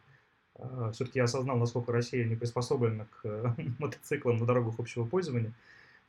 а, 0.55 0.91
все-таки 0.91 1.19
я 1.19 1.25
осознал, 1.25 1.57
насколько 1.57 1.91
Россия 1.91 2.25
не 2.25 2.35
приспособлена 2.35 3.05
к 3.21 3.55
мотоциклам 3.79 4.37
на 4.37 4.45
дорогах 4.45 4.79
общего 4.79 5.05
пользования. 5.05 5.53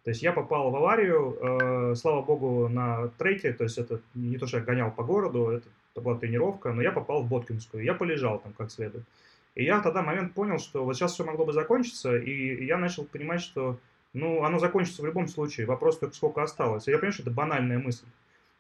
То 0.04 0.10
есть 0.10 0.22
я 0.22 0.32
попал 0.32 0.70
в 0.70 0.76
аварию, 0.76 1.36
э, 1.40 1.94
слава 1.94 2.22
богу, 2.22 2.68
на 2.68 3.08
треке, 3.18 3.52
то 3.52 3.64
есть 3.64 3.76
это 3.76 4.00
не 4.14 4.38
то, 4.38 4.46
что 4.46 4.56
я 4.58 4.64
гонял 4.64 4.90
по 4.90 5.04
городу, 5.04 5.48
это, 5.48 5.68
это 5.92 6.00
была 6.00 6.16
тренировка, 6.16 6.72
но 6.72 6.80
я 6.80 6.90
попал 6.90 7.22
в 7.22 7.28
Боткинскую, 7.28 7.84
я 7.84 7.92
полежал 7.92 8.38
там 8.38 8.54
как 8.54 8.70
следует. 8.70 9.04
И 9.54 9.64
я 9.64 9.80
тогда 9.80 10.00
момент 10.00 10.32
понял, 10.32 10.58
что 10.58 10.84
вот 10.84 10.96
сейчас 10.96 11.12
все 11.12 11.24
могло 11.24 11.44
бы 11.44 11.52
закончиться, 11.52 12.16
и 12.16 12.64
я 12.64 12.78
начал 12.78 13.04
понимать, 13.04 13.42
что 13.42 13.78
ну, 14.12 14.44
оно 14.44 14.58
закончится 14.58 15.02
в 15.02 15.06
любом 15.06 15.28
случае, 15.28 15.66
вопрос 15.66 15.98
только 15.98 16.14
сколько 16.14 16.42
осталось. 16.42 16.86
Я 16.86 16.96
понимаю, 16.96 17.12
что 17.12 17.22
это 17.22 17.30
банальная 17.30 17.78
мысль 17.78 18.06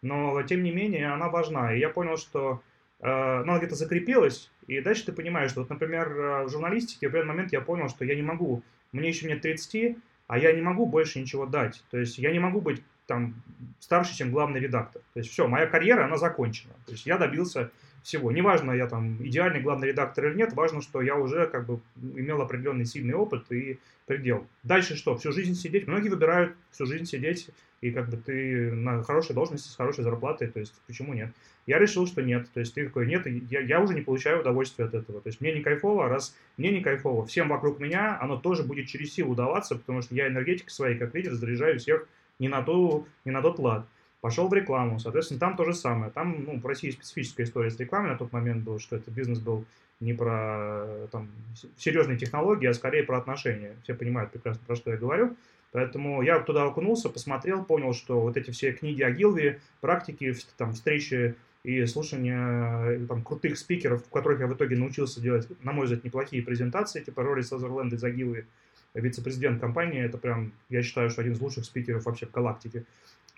но 0.02 0.42
тем 0.42 0.62
не 0.62 0.70
менее 0.70 1.12
она 1.12 1.28
важна. 1.28 1.74
И 1.74 1.78
я 1.78 1.88
понял, 1.88 2.16
что 2.16 2.62
э, 3.00 3.06
ну, 3.06 3.52
она 3.52 3.58
где-то 3.58 3.74
закрепилась, 3.74 4.50
и 4.66 4.80
дальше 4.80 5.06
ты 5.06 5.12
понимаешь, 5.12 5.50
что, 5.50 5.60
вот, 5.60 5.70
например, 5.70 6.08
э, 6.08 6.44
в 6.44 6.50
журналистике 6.50 7.06
в 7.06 7.10
определенный 7.10 7.34
момент 7.34 7.52
я 7.52 7.60
понял, 7.60 7.88
что 7.88 8.04
я 8.04 8.14
не 8.14 8.22
могу, 8.22 8.62
мне 8.92 9.08
еще 9.08 9.26
нет 9.26 9.42
30, 9.42 9.96
а 10.26 10.38
я 10.38 10.52
не 10.52 10.62
могу 10.62 10.86
больше 10.86 11.20
ничего 11.20 11.46
дать. 11.46 11.82
То 11.90 11.98
есть 11.98 12.18
я 12.18 12.32
не 12.32 12.38
могу 12.38 12.60
быть 12.60 12.82
там 13.06 13.34
старше, 13.80 14.16
чем 14.16 14.30
главный 14.30 14.60
редактор. 14.60 15.02
То 15.14 15.20
есть 15.20 15.30
все, 15.30 15.48
моя 15.48 15.66
карьера, 15.66 16.04
она 16.04 16.16
закончена. 16.16 16.72
То 16.86 16.92
есть 16.92 17.06
я 17.06 17.18
добился 17.18 17.70
всего. 18.02 18.32
Неважно, 18.32 18.72
я 18.72 18.86
там 18.86 19.16
идеальный 19.24 19.60
главный 19.60 19.88
редактор 19.88 20.28
или 20.28 20.36
нет, 20.36 20.52
важно, 20.54 20.82
что 20.82 21.02
я 21.02 21.16
уже 21.16 21.46
как 21.46 21.66
бы 21.66 21.80
имел 21.96 22.40
определенный 22.40 22.86
сильный 22.86 23.14
опыт 23.14 23.50
и 23.50 23.78
предел. 24.06 24.46
Дальше 24.62 24.96
что? 24.96 25.16
Всю 25.16 25.32
жизнь 25.32 25.54
сидеть. 25.54 25.86
Многие 25.86 26.08
выбирают 26.08 26.54
всю 26.70 26.86
жизнь 26.86 27.04
сидеть, 27.04 27.48
и 27.80 27.90
как 27.90 28.08
бы 28.08 28.16
ты 28.16 28.72
на 28.72 29.02
хорошей 29.02 29.34
должности 29.34 29.68
с 29.68 29.76
хорошей 29.76 30.04
зарплатой, 30.04 30.48
то 30.48 30.60
есть 30.60 30.74
почему 30.86 31.14
нет? 31.14 31.30
Я 31.66 31.78
решил, 31.78 32.06
что 32.06 32.22
нет. 32.22 32.46
То 32.52 32.60
есть 32.60 32.74
ты 32.74 32.86
такой, 32.86 33.06
нет, 33.06 33.26
я, 33.50 33.60
я 33.60 33.80
уже 33.80 33.94
не 33.94 34.00
получаю 34.00 34.40
удовольствия 34.40 34.86
от 34.86 34.94
этого. 34.94 35.20
То 35.20 35.28
есть 35.28 35.40
мне 35.40 35.52
не 35.52 35.60
кайфово, 35.60 36.08
раз 36.08 36.36
мне 36.56 36.70
не 36.70 36.80
кайфово, 36.80 37.24
всем 37.26 37.48
вокруг 37.48 37.78
меня 37.80 38.18
оно 38.20 38.36
тоже 38.36 38.64
будет 38.64 38.88
через 38.88 39.14
силу 39.14 39.34
даваться, 39.34 39.76
потому 39.76 40.02
что 40.02 40.14
я 40.14 40.28
энергетикой 40.28 40.70
своей, 40.70 40.98
как 40.98 41.14
лидер, 41.14 41.32
заряжаю 41.34 41.78
всех 41.78 42.06
не 42.38 42.48
на, 42.48 42.62
ту, 42.62 43.06
не 43.24 43.30
на 43.30 43.42
тот 43.42 43.58
лад. 43.58 43.86
Пошел 44.20 44.48
в 44.48 44.54
рекламу, 44.54 44.98
соответственно, 44.98 45.40
там 45.40 45.56
то 45.56 45.64
же 45.64 45.72
самое. 45.72 46.10
Там, 46.10 46.44
ну, 46.44 46.60
в 46.60 46.66
России 46.66 46.90
специфическая 46.90 47.46
история 47.46 47.70
с 47.70 47.78
рекламой 47.78 48.10
на 48.10 48.18
тот 48.18 48.32
момент 48.32 48.64
был, 48.64 48.78
что 48.78 48.96
это 48.96 49.10
бизнес 49.10 49.38
был 49.38 49.64
не 49.98 50.12
про 50.12 51.06
там, 51.10 51.28
серьезные 51.76 52.18
технологии, 52.18 52.66
а 52.66 52.74
скорее 52.74 53.02
про 53.02 53.18
отношения. 53.18 53.76
Все 53.82 53.94
понимают 53.94 54.30
прекрасно, 54.30 54.62
про 54.66 54.76
что 54.76 54.90
я 54.90 54.96
говорю. 54.96 55.36
Поэтому 55.72 56.20
я 56.22 56.40
туда 56.40 56.64
окунулся, 56.64 57.08
посмотрел, 57.08 57.64
понял, 57.64 57.94
что 57.94 58.20
вот 58.20 58.36
эти 58.36 58.50
все 58.50 58.72
книги 58.72 59.02
о 59.02 59.10
Гилве, 59.10 59.60
практики, 59.80 60.34
там, 60.56 60.72
встречи 60.72 61.36
и 61.62 61.84
слушания 61.86 62.90
э, 62.90 63.06
там, 63.06 63.22
крутых 63.22 63.56
спикеров, 63.58 64.04
в 64.04 64.10
которых 64.10 64.40
я 64.40 64.46
в 64.46 64.54
итоге 64.54 64.76
научился 64.76 65.20
делать, 65.20 65.46
на 65.62 65.72
мой 65.72 65.84
взгляд, 65.84 66.04
неплохие 66.04 66.42
презентации, 66.42 67.02
типа 67.02 67.22
Рори 67.22 67.42
Сазерленд 67.42 67.92
из 67.92 68.02
Агилы, 68.02 68.46
вице-президент 68.94 69.60
компании, 69.60 70.02
это 70.02 70.18
прям, 70.18 70.52
я 70.68 70.82
считаю, 70.82 71.10
что 71.10 71.20
один 71.20 71.34
из 71.34 71.40
лучших 71.40 71.64
спикеров 71.64 72.06
вообще 72.06 72.26
в 72.26 72.32
галактике. 72.32 72.84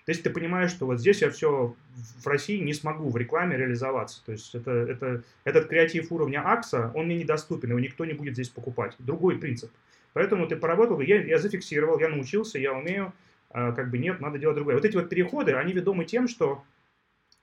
То 0.05 0.11
есть 0.11 0.23
ты 0.23 0.29
понимаешь, 0.29 0.71
что 0.71 0.85
вот 0.85 0.99
здесь 0.99 1.21
я 1.21 1.29
все 1.29 1.75
в 1.95 2.27
России 2.27 2.57
не 2.59 2.73
смогу 2.73 3.09
в 3.09 3.15
рекламе 3.15 3.57
реализоваться. 3.57 4.23
То 4.25 4.33
есть 4.33 4.53
это, 4.53 4.71
это, 4.71 5.23
этот 5.45 5.67
креатив 5.67 6.11
уровня 6.11 6.41
АКСа, 6.43 6.91
он 6.93 7.05
мне 7.05 7.17
недоступен, 7.17 7.69
его 7.69 7.79
никто 7.79 8.03
не 8.03 8.13
будет 8.13 8.33
здесь 8.33 8.49
покупать. 8.49 8.95
Другой 8.99 9.37
принцип. 9.37 9.71
Поэтому 10.11 10.45
ты 10.47 10.57
поработал, 10.57 10.99
я, 10.99 11.23
я 11.23 11.39
зафиксировал, 11.39 11.99
я 11.99 12.09
научился, 12.09 12.59
я 12.59 12.73
умею, 12.73 13.13
а, 13.49 13.71
как 13.71 13.89
бы 13.89 13.97
нет, 13.97 14.19
надо 14.19 14.39
делать 14.39 14.55
другое. 14.55 14.75
Вот 14.75 14.85
эти 14.85 14.95
вот 14.95 15.09
переходы, 15.09 15.53
они 15.53 15.73
ведомы 15.73 16.05
тем, 16.05 16.27
что 16.27 16.63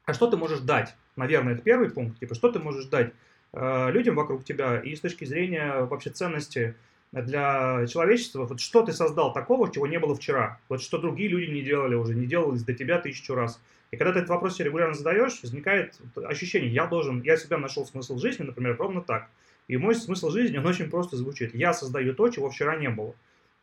а 0.04 0.12
что 0.12 0.26
ты 0.26 0.36
можешь 0.36 0.60
дать? 0.60 0.94
Наверное, 1.16 1.54
это 1.54 1.62
первый 1.62 1.90
пункт. 1.90 2.18
Типа, 2.18 2.34
что 2.34 2.50
ты 2.50 2.58
можешь 2.58 2.86
дать 2.86 3.12
э, 3.52 3.90
людям 3.92 4.16
вокруг 4.16 4.44
тебя 4.44 4.80
и 4.80 4.94
с 4.94 5.00
точки 5.00 5.24
зрения 5.24 5.84
вообще 5.84 6.10
ценности 6.10 6.74
для 7.12 7.86
человечества, 7.88 8.44
вот 8.44 8.60
что 8.60 8.82
ты 8.82 8.92
создал 8.92 9.32
такого, 9.32 9.72
чего 9.72 9.86
не 9.86 9.98
было 9.98 10.14
вчера, 10.14 10.60
вот 10.68 10.80
что 10.80 10.98
другие 10.98 11.28
люди 11.28 11.50
не 11.50 11.62
делали 11.62 11.94
уже, 11.94 12.14
не 12.14 12.26
делалось 12.26 12.62
до 12.62 12.72
тебя 12.72 12.98
тысячу 12.98 13.34
раз. 13.34 13.60
И 13.90 13.96
когда 13.96 14.12
ты 14.12 14.20
этот 14.20 14.30
вопрос 14.30 14.54
себе 14.54 14.66
регулярно 14.66 14.94
задаешь, 14.94 15.40
возникает 15.42 16.00
ощущение, 16.14 16.70
я 16.72 16.86
должен, 16.86 17.22
я 17.22 17.36
себя 17.36 17.58
нашел 17.58 17.84
смысл 17.84 18.18
жизни, 18.18 18.44
например, 18.44 18.76
ровно 18.78 19.02
так. 19.02 19.28
И 19.66 19.76
мой 19.76 19.94
смысл 19.94 20.30
жизни, 20.30 20.58
он 20.58 20.66
очень 20.66 20.90
просто 20.90 21.16
звучит. 21.16 21.54
Я 21.54 21.72
создаю 21.72 22.14
то, 22.14 22.28
чего 22.28 22.50
вчера 22.50 22.76
не 22.76 22.88
было. 22.88 23.14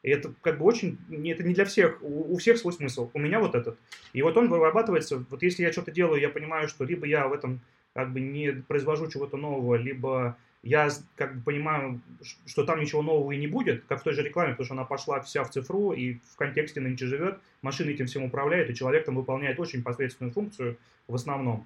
И 0.03 0.09
это 0.09 0.33
как 0.41 0.59
бы 0.59 0.65
очень, 0.65 0.97
это 1.09 1.43
не 1.43 1.53
для 1.53 1.65
всех, 1.65 1.99
у, 2.01 2.33
у 2.33 2.37
всех 2.37 2.57
свой 2.57 2.73
смысл. 2.73 3.09
У 3.13 3.19
меня 3.19 3.39
вот 3.39 3.55
этот. 3.55 3.77
И 4.13 4.21
вот 4.21 4.37
он 4.37 4.47
вырабатывается, 4.47 5.25
вот 5.29 5.41
если 5.43 5.63
я 5.63 5.71
что-то 5.71 5.91
делаю, 5.91 6.21
я 6.21 6.29
понимаю, 6.29 6.67
что 6.67 6.83
либо 6.83 7.05
я 7.05 7.27
в 7.27 7.33
этом 7.33 7.61
как 7.93 8.13
бы 8.13 8.19
не 8.19 8.51
произвожу 8.51 9.09
чего-то 9.09 9.37
нового, 9.37 9.75
либо 9.75 10.37
я 10.63 10.89
как 11.15 11.35
бы 11.35 11.43
понимаю, 11.43 12.01
что 12.45 12.65
там 12.65 12.79
ничего 12.79 13.01
нового 13.01 13.31
и 13.31 13.37
не 13.37 13.47
будет, 13.47 13.85
как 13.85 14.01
в 14.01 14.03
той 14.03 14.13
же 14.13 14.23
рекламе, 14.23 14.51
потому 14.51 14.65
что 14.65 14.73
она 14.73 14.83
пошла 14.83 15.21
вся 15.21 15.43
в 15.43 15.49
цифру 15.49 15.91
и 15.91 16.15
в 16.31 16.35
контексте 16.35 16.81
нынче 16.81 17.05
живет, 17.05 17.39
машина 17.61 17.91
этим 17.91 18.07
всем 18.07 18.23
управляет, 18.23 18.69
и 18.69 18.75
человек 18.75 19.05
там 19.05 19.15
выполняет 19.15 19.59
очень 19.59 19.83
посредственную 19.83 20.33
функцию 20.33 20.77
в 21.07 21.15
основном. 21.15 21.65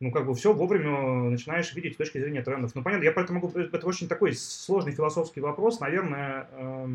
Ну, 0.00 0.12
как 0.12 0.26
бы 0.26 0.34
все 0.34 0.52
вовремя 0.52 1.30
начинаешь 1.30 1.74
видеть 1.74 1.94
с 1.94 1.96
точки 1.96 2.18
зрения 2.18 2.42
трендов. 2.42 2.72
Ну, 2.74 2.82
понятно, 2.82 3.04
я 3.04 3.12
поэтому 3.12 3.40
могу... 3.40 3.58
Это 3.58 3.84
очень 3.86 4.06
такой 4.06 4.32
сложный 4.34 4.92
философский 4.92 5.40
вопрос, 5.40 5.80
наверное, 5.80 6.46
э, 6.52 6.88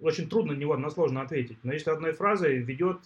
очень 0.00 0.28
трудно 0.28 0.52
на 0.52 0.56
него 0.56 0.72
односложно 0.74 1.22
ответить. 1.22 1.58
Но 1.64 1.72
если 1.72 1.90
одной 1.90 2.12
фразой 2.12 2.58
ведет 2.58 2.98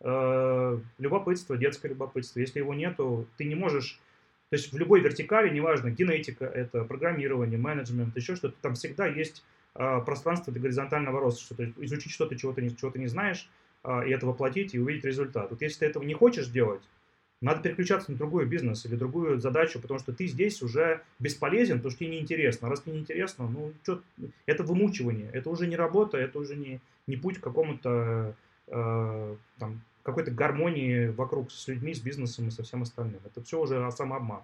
э, 0.00 0.78
любопытство, 0.98 1.58
детское 1.58 1.88
любопытство, 1.88 2.40
если 2.40 2.60
его 2.60 2.72
нету, 2.72 3.26
ты 3.36 3.44
не 3.44 3.54
можешь 3.54 4.00
то 4.52 4.56
есть 4.56 4.70
в 4.70 4.76
любой 4.76 5.00
вертикали, 5.00 5.48
неважно, 5.48 5.90
генетика, 5.90 6.44
это 6.44 6.84
программирование, 6.84 7.58
менеджмент, 7.58 8.14
еще 8.14 8.36
что-то, 8.36 8.54
там 8.60 8.74
всегда 8.74 9.06
есть 9.06 9.42
э, 9.74 10.00
пространство 10.04 10.52
для 10.52 10.60
горизонтального 10.60 11.20
роста, 11.20 11.42
что 11.42 11.54
то 11.54 11.64
изучить 11.86 12.12
что-то, 12.12 12.36
чего 12.36 12.52
ты 12.52 12.68
чего 12.76 12.90
ты 12.90 12.98
не 12.98 13.06
знаешь, 13.06 13.48
э, 13.82 14.06
и 14.06 14.10
это 14.10 14.26
воплотить 14.26 14.74
и 14.74 14.78
увидеть 14.78 15.06
результат. 15.06 15.48
Вот 15.48 15.62
если 15.62 15.78
ты 15.78 15.86
этого 15.86 16.02
не 16.02 16.12
хочешь 16.12 16.48
делать, 16.48 16.82
надо 17.40 17.62
переключаться 17.62 18.12
на 18.12 18.18
другой 18.18 18.44
бизнес 18.44 18.84
или 18.84 18.94
другую 18.94 19.40
задачу, 19.40 19.80
потому 19.80 19.98
что 19.98 20.12
ты 20.12 20.26
здесь 20.26 20.60
уже 20.60 21.00
бесполезен, 21.18 21.78
потому 21.78 21.92
что 21.92 22.00
тебе 22.00 22.10
неинтересно. 22.10 22.68
А 22.68 22.70
раз 22.72 22.82
тебе 22.82 22.96
неинтересно, 22.96 23.48
ну, 23.48 23.72
что, 23.82 24.02
это 24.44 24.64
вымучивание, 24.64 25.30
это 25.32 25.48
уже 25.48 25.66
не 25.66 25.76
работа, 25.76 26.18
это 26.18 26.38
уже 26.38 26.56
не, 26.56 26.78
не 27.06 27.16
путь 27.16 27.38
к 27.38 27.42
какому-то 27.42 28.36
э, 28.66 29.36
там, 29.58 29.80
какой-то 30.02 30.30
гармонии 30.30 31.08
вокруг 31.08 31.50
с 31.50 31.68
людьми, 31.68 31.94
с 31.94 32.00
бизнесом 32.00 32.48
и 32.48 32.50
со 32.50 32.62
всем 32.62 32.82
остальным. 32.82 33.20
Это 33.24 33.42
все 33.42 33.60
уже 33.60 33.90
самообман. 33.90 34.42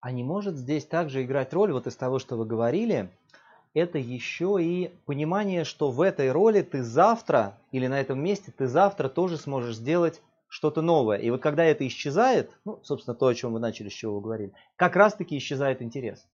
А 0.00 0.10
не 0.10 0.22
может 0.22 0.56
здесь 0.56 0.84
также 0.84 1.24
играть 1.24 1.54
роль, 1.54 1.72
вот 1.72 1.86
из 1.86 1.96
того, 1.96 2.18
что 2.18 2.36
вы 2.36 2.44
говорили, 2.44 3.10
это 3.72 3.98
еще 3.98 4.58
и 4.60 4.92
понимание, 5.06 5.64
что 5.64 5.90
в 5.90 6.00
этой 6.00 6.30
роли 6.30 6.62
ты 6.62 6.82
завтра 6.82 7.58
или 7.72 7.86
на 7.86 8.00
этом 8.00 8.22
месте 8.22 8.52
ты 8.56 8.66
завтра 8.66 9.08
тоже 9.08 9.36
сможешь 9.36 9.76
сделать 9.76 10.20
что-то 10.46 10.82
новое. 10.82 11.18
И 11.18 11.30
вот 11.30 11.42
когда 11.42 11.64
это 11.64 11.86
исчезает, 11.86 12.56
ну, 12.64 12.78
собственно, 12.84 13.14
то, 13.14 13.26
о 13.26 13.34
чем 13.34 13.54
вы 13.54 13.60
начали, 13.60 13.88
с 13.88 13.92
чего 13.92 14.16
вы 14.16 14.20
говорили, 14.20 14.52
как 14.76 14.94
раз-таки 14.94 15.36
исчезает 15.36 15.82
интерес. 15.82 16.28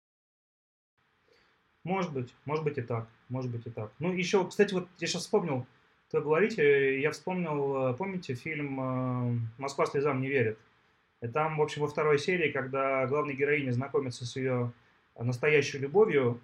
Может 1.83 2.11
быть, 2.11 2.33
может 2.43 2.65
быть 2.65 2.77
и 2.77 2.81
так, 2.81 3.07
может 3.29 3.49
быть 3.49 3.65
и 3.65 3.69
так. 3.69 3.91
Ну, 3.99 4.11
еще, 4.11 4.45
кстати, 4.45 4.73
вот 4.73 4.87
я 4.99 5.07
сейчас 5.07 5.21
вспомнил, 5.21 5.65
что 6.09 6.21
говорите, 6.21 6.99
я 6.99 7.11
вспомнил, 7.11 7.91
э, 7.91 7.93
помните 7.93 8.33
фильм 8.33 8.79
э, 8.79 9.39
«Москва 9.59 9.85
слезам 9.85 10.21
не 10.21 10.27
верит»? 10.27 10.57
И 11.21 11.27
там, 11.27 11.57
в 11.57 11.61
общем, 11.61 11.83
во 11.83 11.87
второй 11.87 12.17
серии, 12.17 12.51
когда 12.51 13.05
главная 13.05 13.35
героиня 13.35 13.71
знакомится 13.71 14.25
с 14.25 14.35
ее 14.35 14.71
настоящей 15.19 15.77
любовью, 15.77 16.41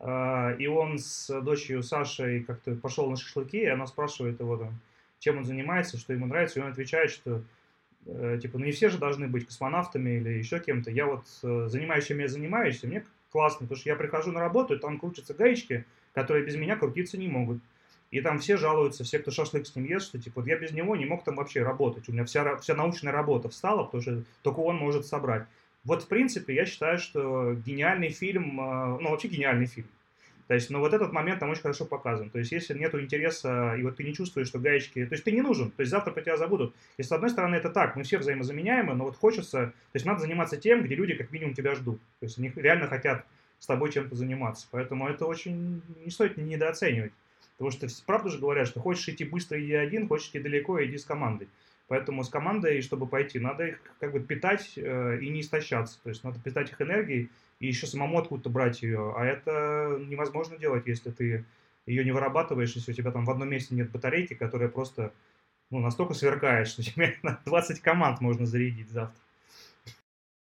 э, 0.00 0.56
и 0.58 0.66
он 0.66 0.98
с 0.98 1.28
дочерью 1.42 1.82
Сашей 1.82 2.42
как-то 2.42 2.74
пошел 2.74 3.10
на 3.10 3.16
шашлыки, 3.16 3.58
и 3.58 3.66
она 3.66 3.86
спрашивает 3.86 4.40
его, 4.40 4.56
там, 4.56 4.80
чем 5.18 5.36
он 5.36 5.44
занимается, 5.44 5.98
что 5.98 6.14
ему 6.14 6.24
нравится, 6.24 6.60
и 6.60 6.62
он 6.62 6.70
отвечает, 6.70 7.10
что 7.10 7.42
типа, 8.04 8.58
ну 8.58 8.64
не 8.64 8.72
все 8.72 8.88
же 8.88 8.98
должны 8.98 9.28
быть 9.28 9.46
космонавтами 9.46 10.10
или 10.10 10.30
еще 10.30 10.58
кем-то. 10.58 10.90
Я 10.90 11.06
вот 11.06 11.24
занимаюсь, 11.70 12.06
чем 12.06 12.18
я 12.18 12.26
занимаюсь, 12.26 12.82
и 12.82 12.86
мне 12.88 13.04
классно, 13.30 13.60
потому 13.60 13.76
что 13.76 13.90
я 13.90 13.94
прихожу 13.94 14.32
на 14.32 14.40
работу, 14.40 14.74
и 14.74 14.78
там 14.78 14.98
крутятся 14.98 15.34
гаечки, 15.34 15.84
которые 16.12 16.44
без 16.44 16.56
меня 16.56 16.76
крутиться 16.76 17.16
не 17.16 17.28
могут. 17.28 17.58
И 18.12 18.20
там 18.20 18.38
все 18.38 18.58
жалуются, 18.58 19.04
все, 19.04 19.18
кто 19.18 19.30
шашлык 19.30 19.66
с 19.66 19.74
ним 19.74 19.86
ест, 19.86 20.06
что 20.06 20.18
типа 20.18 20.42
вот 20.42 20.46
я 20.46 20.58
без 20.58 20.70
него 20.72 20.94
не 20.96 21.06
мог 21.06 21.24
там 21.24 21.36
вообще 21.36 21.62
работать. 21.62 22.08
У 22.08 22.12
меня 22.12 22.26
вся, 22.26 22.56
вся 22.58 22.74
научная 22.74 23.10
работа 23.10 23.48
встала, 23.48 23.84
потому 23.84 24.02
что 24.02 24.22
только 24.42 24.60
он 24.60 24.76
может 24.76 25.06
собрать. 25.06 25.46
Вот, 25.84 26.04
в 26.04 26.08
принципе, 26.08 26.54
я 26.54 26.66
считаю, 26.66 26.98
что 26.98 27.54
гениальный 27.54 28.10
фильм, 28.10 28.60
э, 28.60 28.98
ну, 29.00 29.10
вообще 29.10 29.28
гениальный 29.28 29.66
фильм. 29.66 29.88
То 30.46 30.54
есть, 30.54 30.68
ну, 30.68 30.80
вот 30.80 30.92
этот 30.92 31.12
момент 31.12 31.40
там 31.40 31.48
очень 31.48 31.62
хорошо 31.62 31.86
показан. 31.86 32.28
То 32.28 32.38
есть, 32.38 32.52
если 32.52 32.78
нету 32.78 33.00
интереса, 33.00 33.74
и 33.76 33.82
вот 33.82 33.96
ты 33.96 34.04
не 34.04 34.12
чувствуешь, 34.12 34.48
что 34.48 34.58
гаечки... 34.58 35.06
То 35.06 35.14
есть, 35.14 35.24
ты 35.24 35.32
не 35.32 35.40
нужен. 35.40 35.70
То 35.70 35.80
есть, 35.80 35.90
завтра 35.90 36.12
про 36.12 36.20
тебя 36.20 36.36
забудут. 36.36 36.74
И, 36.98 37.02
с 37.02 37.10
одной 37.10 37.30
стороны, 37.30 37.56
это 37.56 37.70
так. 37.70 37.96
Мы 37.96 38.02
все 38.02 38.18
взаимозаменяемы, 38.18 38.94
но 38.94 39.04
вот 39.04 39.16
хочется... 39.16 39.72
То 39.92 39.96
есть, 39.96 40.04
надо 40.04 40.20
заниматься 40.20 40.58
тем, 40.58 40.82
где 40.82 40.94
люди 40.94 41.14
как 41.14 41.32
минимум 41.32 41.54
тебя 41.54 41.74
ждут. 41.74 41.98
То 42.20 42.26
есть, 42.26 42.38
они 42.38 42.52
реально 42.54 42.88
хотят 42.88 43.24
с 43.58 43.66
тобой 43.66 43.90
чем-то 43.90 44.14
заниматься. 44.14 44.66
Поэтому 44.70 45.08
это 45.08 45.24
очень... 45.24 45.80
Не 46.04 46.10
стоит 46.10 46.36
недооценивать. 46.36 47.12
Потому 47.56 47.70
что 47.70 47.86
правда 48.06 48.30
же 48.30 48.38
говорят, 48.38 48.66
что 48.66 48.80
хочешь 48.80 49.08
идти 49.08 49.24
быстро, 49.24 49.62
иди 49.62 49.74
один, 49.74 50.08
хочешь 50.08 50.28
идти 50.28 50.40
далеко, 50.40 50.82
иди 50.84 50.98
с 50.98 51.04
командой. 51.04 51.48
Поэтому 51.88 52.24
с 52.24 52.28
командой, 52.28 52.80
чтобы 52.80 53.06
пойти, 53.06 53.38
надо 53.38 53.66
их 53.66 53.82
как 54.00 54.12
бы 54.12 54.20
питать 54.20 54.72
э, 54.76 55.18
и 55.20 55.28
не 55.28 55.42
истощаться. 55.42 56.00
То 56.02 56.08
есть 56.08 56.24
надо 56.24 56.40
питать 56.40 56.70
их 56.70 56.80
энергией 56.80 57.30
и 57.60 57.66
еще 57.66 57.86
самому 57.86 58.18
откуда-то 58.18 58.50
брать 58.50 58.82
ее. 58.82 59.14
А 59.16 59.24
это 59.24 59.98
невозможно 60.08 60.56
делать, 60.56 60.86
если 60.86 61.10
ты 61.10 61.44
ее 61.86 62.04
не 62.04 62.12
вырабатываешь, 62.12 62.74
если 62.74 62.92
у 62.92 62.94
тебя 62.94 63.10
там 63.10 63.24
в 63.24 63.30
одном 63.30 63.50
месте 63.50 63.74
нет 63.74 63.90
батарейки, 63.90 64.34
которая 64.34 64.68
просто 64.68 65.12
ну, 65.70 65.80
настолько 65.80 66.14
сверкает, 66.14 66.68
что 66.68 66.82
тебе 66.82 67.16
на 67.22 67.40
20 67.44 67.80
команд 67.80 68.20
можно 68.20 68.46
зарядить 68.46 68.90
завтра. 68.90 69.20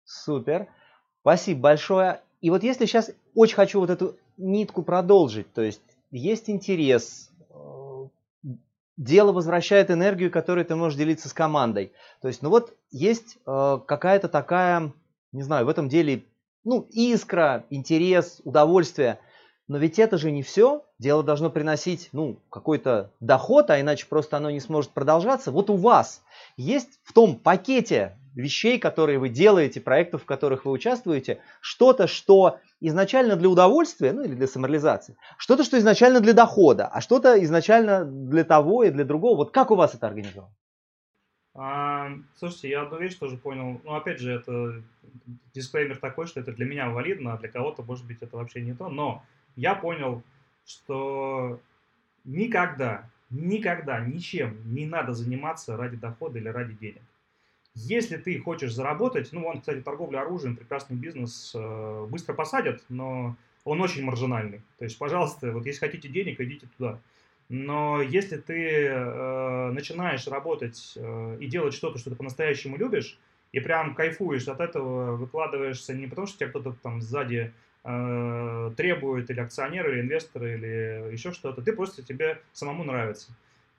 Супер. 0.05 0.67
Спасибо 1.21 1.61
большое. 1.61 2.21
И 2.40 2.50
вот 2.50 2.62
если 2.62 2.87
сейчас 2.87 3.11
очень 3.35 3.57
хочу 3.57 3.81
вот 3.81 3.90
эту 3.90 4.17
нитку 4.37 4.83
продолжить, 4.83 5.52
то 5.52 5.62
есть 5.62 5.83
есть 6.11 6.49
интерес, 6.50 7.31
э, 7.50 8.07
дело 8.97 9.33
возвращает 9.33 9.91
энергию, 9.91 10.31
которой 10.31 10.65
ты 10.65 10.75
можешь 10.77 10.99
делиться 10.99 11.29
с 11.29 11.33
командой. 11.33 11.93
То 12.21 12.29
есть, 12.29 12.43
ну 12.43 12.50
вот 12.50 12.75
есть 12.91 13.38
э, 13.47 13.79
какая-то 13.87 14.29
такая, 14.29 14.93
не 15.33 15.43
знаю, 15.43 15.67
в 15.67 15.69
этом 15.69 15.88
деле, 15.88 16.25
ну, 16.65 16.87
искра, 16.91 17.65
интерес, 17.71 18.41
удовольствие. 18.45 19.19
Но 19.69 19.79
ведь 19.79 19.99
это 19.99 20.17
же 20.17 20.31
не 20.31 20.43
все. 20.43 20.85
Дело 20.99 21.23
должно 21.23 21.50
приносить, 21.50 22.09
ну, 22.12 22.41
какой-то 22.50 23.12
доход, 23.21 23.71
а 23.71 23.81
иначе 23.81 24.07
просто 24.07 24.38
оно 24.38 24.50
не 24.50 24.61
сможет 24.61 24.91
продолжаться. 24.91 25.53
Вот 25.53 25.71
у 25.71 25.77
вас 25.77 26.23
есть 26.57 27.00
в 27.05 27.12
том 27.12 27.37
пакете 27.37 28.17
вещей, 28.38 28.78
которые 28.78 29.18
вы 29.18 29.28
делаете, 29.28 29.80
проектов, 29.80 30.23
в 30.23 30.26
которых 30.26 30.64
вы 30.64 30.71
участвуете, 30.71 31.40
что-то, 31.61 32.07
что 32.07 32.61
изначально 32.80 33.37
для 33.37 33.49
удовольствия, 33.49 34.12
ну 34.12 34.23
или 34.23 34.35
для 34.35 34.47
самореализации, 34.47 35.16
что-то, 35.37 35.64
что 35.64 35.78
изначально 35.78 36.21
для 36.21 36.33
дохода, 36.33 36.87
а 36.87 37.00
что-то 37.00 37.42
изначально 37.45 38.04
для 38.04 38.45
того 38.45 38.85
и 38.85 38.90
для 38.90 39.04
другого. 39.04 39.37
Вот 39.37 39.50
как 39.50 39.71
у 39.71 39.75
вас 39.75 39.95
это 39.95 40.07
организовано? 40.07 40.54
А, 41.54 42.12
слушайте, 42.37 42.71
я 42.71 42.83
одну 42.83 42.99
вещь 42.99 43.16
тоже 43.16 43.37
понял. 43.37 43.80
Ну, 43.83 43.95
опять 43.95 44.21
же, 44.21 44.33
это 44.33 44.80
дисклеймер 45.52 45.97
такой, 45.97 46.28
что 46.28 46.38
это 46.38 46.52
для 46.52 46.66
меня 46.66 46.88
валидно, 46.88 47.33
а 47.33 47.38
для 47.38 47.49
кого-то, 47.49 47.83
может 47.83 48.07
быть, 48.07 48.18
это 48.21 48.37
вообще 48.37 48.61
не 48.61 48.75
то. 48.75 48.88
Но 48.88 49.25
я 49.57 49.75
понял, 49.75 50.23
что 50.64 51.59
никогда, 52.25 53.11
никогда 53.30 53.99
ничем 53.99 54.57
не 54.73 54.87
надо 54.87 55.14
заниматься 55.14 55.76
ради 55.76 55.97
дохода 55.97 56.38
или 56.38 56.49
ради 56.49 56.75
денег. 56.75 57.02
Если 57.81 58.17
ты 58.17 58.39
хочешь 58.41 58.75
заработать, 58.75 59.29
ну, 59.33 59.47
он, 59.47 59.61
кстати, 59.61 59.81
торговля 59.81 60.23
оружием, 60.23 60.57
прекрасный 60.57 60.97
бизнес, 60.97 61.53
э, 61.55 62.07
быстро 62.11 62.35
посадят, 62.35 62.83
но 62.89 63.37
он 63.65 63.81
очень 63.81 64.03
маржинальный. 64.03 64.63
То 64.79 64.85
есть, 64.85 64.99
пожалуйста, 64.99 65.53
вот 65.53 65.65
если 65.65 65.81
хотите 65.81 66.09
денег, 66.09 66.41
идите 66.41 66.67
туда. 66.77 66.99
Но 67.49 68.03
если 68.03 68.37
ты 68.37 68.87
э, 68.89 69.71
начинаешь 69.71 70.27
работать 70.27 70.95
э, 70.97 71.37
и 71.41 71.47
делать 71.47 71.73
что-то, 71.73 71.99
что 71.99 72.11
ты 72.11 72.17
по-настоящему 72.17 72.77
любишь, 72.77 73.19
и 73.53 73.61
прям 73.61 73.95
кайфуешь 73.95 74.49
от 74.49 74.61
этого, 74.61 75.17
выкладываешься 75.17 75.95
не 75.95 76.09
потому, 76.09 76.27
что 76.27 76.39
тебя 76.39 76.49
кто-то 76.49 76.75
там 76.83 77.01
сзади 77.01 77.53
э, 77.85 78.73
требует, 78.77 79.31
или 79.31 79.41
акционеры, 79.41 79.93
или 79.93 80.01
инвесторы, 80.01 80.55
или 80.55 81.13
еще 81.13 81.33
что-то, 81.33 81.63
ты 81.63 81.73
просто 81.73 82.03
тебе 82.03 82.41
самому 82.53 82.83
нравится. 82.85 83.31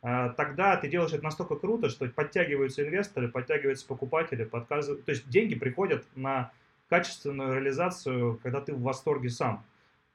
Э, 0.01 0.31
тогда 0.35 0.77
ты 0.77 0.87
делаешь 0.87 1.13
это 1.13 1.23
настолько 1.23 1.55
круто, 1.55 1.89
что 1.89 2.07
подтягиваются 2.07 2.85
инвесторы, 2.85 3.27
подтягиваются 3.27 3.85
покупатели, 3.87 4.43
подказывают, 4.43 5.05
то 5.05 5.11
есть 5.11 5.29
деньги 5.29 5.55
приходят 5.55 6.05
на 6.15 6.51
качественную 6.87 7.55
реализацию, 7.55 8.39
когда 8.41 8.61
ты 8.61 8.73
в 8.73 8.81
восторге 8.81 9.29
сам. 9.29 9.63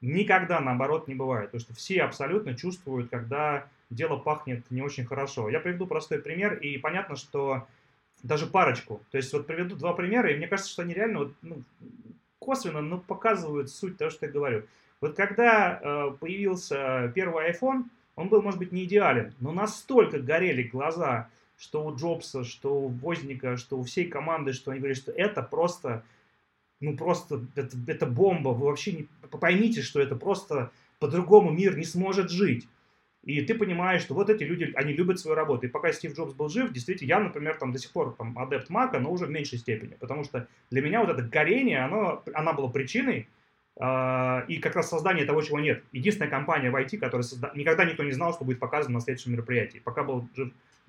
Никогда 0.01 0.59
наоборот 0.59 1.07
не 1.07 1.15
бывает, 1.15 1.47
потому 1.47 1.61
что 1.61 1.73
все 1.73 2.03
абсолютно 2.03 2.55
чувствуют, 2.55 3.09
когда 3.09 3.67
дело 3.89 4.17
пахнет 4.17 4.69
не 4.69 4.81
очень 4.81 5.05
хорошо. 5.05 5.49
Я 5.49 5.59
приведу 5.59 5.87
простой 5.87 6.19
пример, 6.19 6.55
и 6.55 6.77
понятно, 6.77 7.15
что 7.15 7.67
даже 8.23 8.47
парочку. 8.47 9.01
То 9.11 9.17
есть 9.17 9.31
вот 9.33 9.47
приведу 9.47 9.75
два 9.75 9.93
примера, 9.93 10.31
и 10.31 10.37
мне 10.37 10.47
кажется, 10.47 10.71
что 10.71 10.81
они 10.81 10.93
реально 10.93 11.19
вот, 11.19 11.33
ну, 11.41 11.61
косвенно 12.39 12.81
ну, 12.81 12.99
показывают 12.99 13.69
суть 13.69 13.97
того, 13.97 14.09
что 14.09 14.25
я 14.25 14.31
говорю. 14.31 14.65
Вот 15.01 15.15
когда 15.15 15.79
э, 15.81 16.11
появился 16.19 17.11
первый 17.13 17.51
iPhone, 17.51 17.85
он 18.15 18.29
был, 18.29 18.41
может 18.41 18.59
быть, 18.59 18.71
не 18.71 18.85
идеален, 18.85 19.33
но 19.39 19.51
настолько 19.51 20.19
горели 20.19 20.63
глаза, 20.63 21.29
что 21.57 21.85
у 21.85 21.95
Джобса, 21.95 22.43
что 22.43 22.81
у 22.81 22.87
Возника, 22.87 23.57
что 23.57 23.77
у 23.77 23.83
всей 23.83 24.05
команды, 24.05 24.53
что 24.53 24.71
они 24.71 24.79
говорили, 24.79 24.99
что 24.99 25.11
это 25.11 25.41
просто 25.41 26.03
ну 26.79 26.95
просто 26.95 27.45
это, 27.55 27.75
это 27.87 28.05
бомба, 28.05 28.49
вы 28.49 28.67
вообще 28.67 28.91
не 28.93 29.03
поймите, 29.39 29.81
что 29.81 29.99
это 29.99 30.15
просто 30.15 30.71
по-другому 30.99 31.51
мир 31.51 31.77
не 31.77 31.85
сможет 31.85 32.29
жить. 32.29 32.67
И 33.23 33.41
ты 33.41 33.55
понимаешь, 33.55 34.03
что 34.03 34.13
вот 34.13 34.29
эти 34.29 34.43
люди, 34.43 34.71
они 34.75 34.93
любят 34.93 35.19
свою 35.19 35.35
работу. 35.35 35.65
И 35.65 35.69
пока 35.69 35.91
Стив 35.91 36.15
Джобс 36.15 36.33
был 36.33 36.47
жив, 36.47 36.71
действительно, 36.71 37.07
я, 37.07 37.19
например, 37.19 37.57
там 37.57 37.71
до 37.71 37.79
сих 37.79 37.91
пор 37.91 38.13
там, 38.15 38.37
адепт 38.37 38.69
Мака, 38.69 38.99
но 38.99 39.11
уже 39.11 39.25
в 39.25 39.31
меньшей 39.31 39.57
степени. 39.57 39.95
Потому 39.99 40.23
что 40.23 40.47
для 40.69 40.83
меня 40.83 41.01
вот 41.01 41.09
это 41.09 41.23
горение, 41.23 41.79
оно, 41.79 42.23
она 42.35 42.53
была 42.53 42.69
причиной, 42.69 43.27
и 43.77 44.59
как 44.59 44.75
раз 44.75 44.89
создание 44.89 45.25
того, 45.25 45.41
чего 45.41 45.59
нет. 45.59 45.83
Единственная 45.91 46.29
компания 46.29 46.71
в 46.71 46.75
IT, 46.75 46.97
которая 46.97 47.23
созда... 47.23 47.51
никогда 47.55 47.83
никто 47.83 48.03
не 48.03 48.11
знал, 48.11 48.33
что 48.33 48.45
будет 48.45 48.59
показано 48.59 48.95
на 48.95 49.01
следующем 49.01 49.33
мероприятии. 49.33 49.81
Пока 49.83 50.03
был 50.03 50.29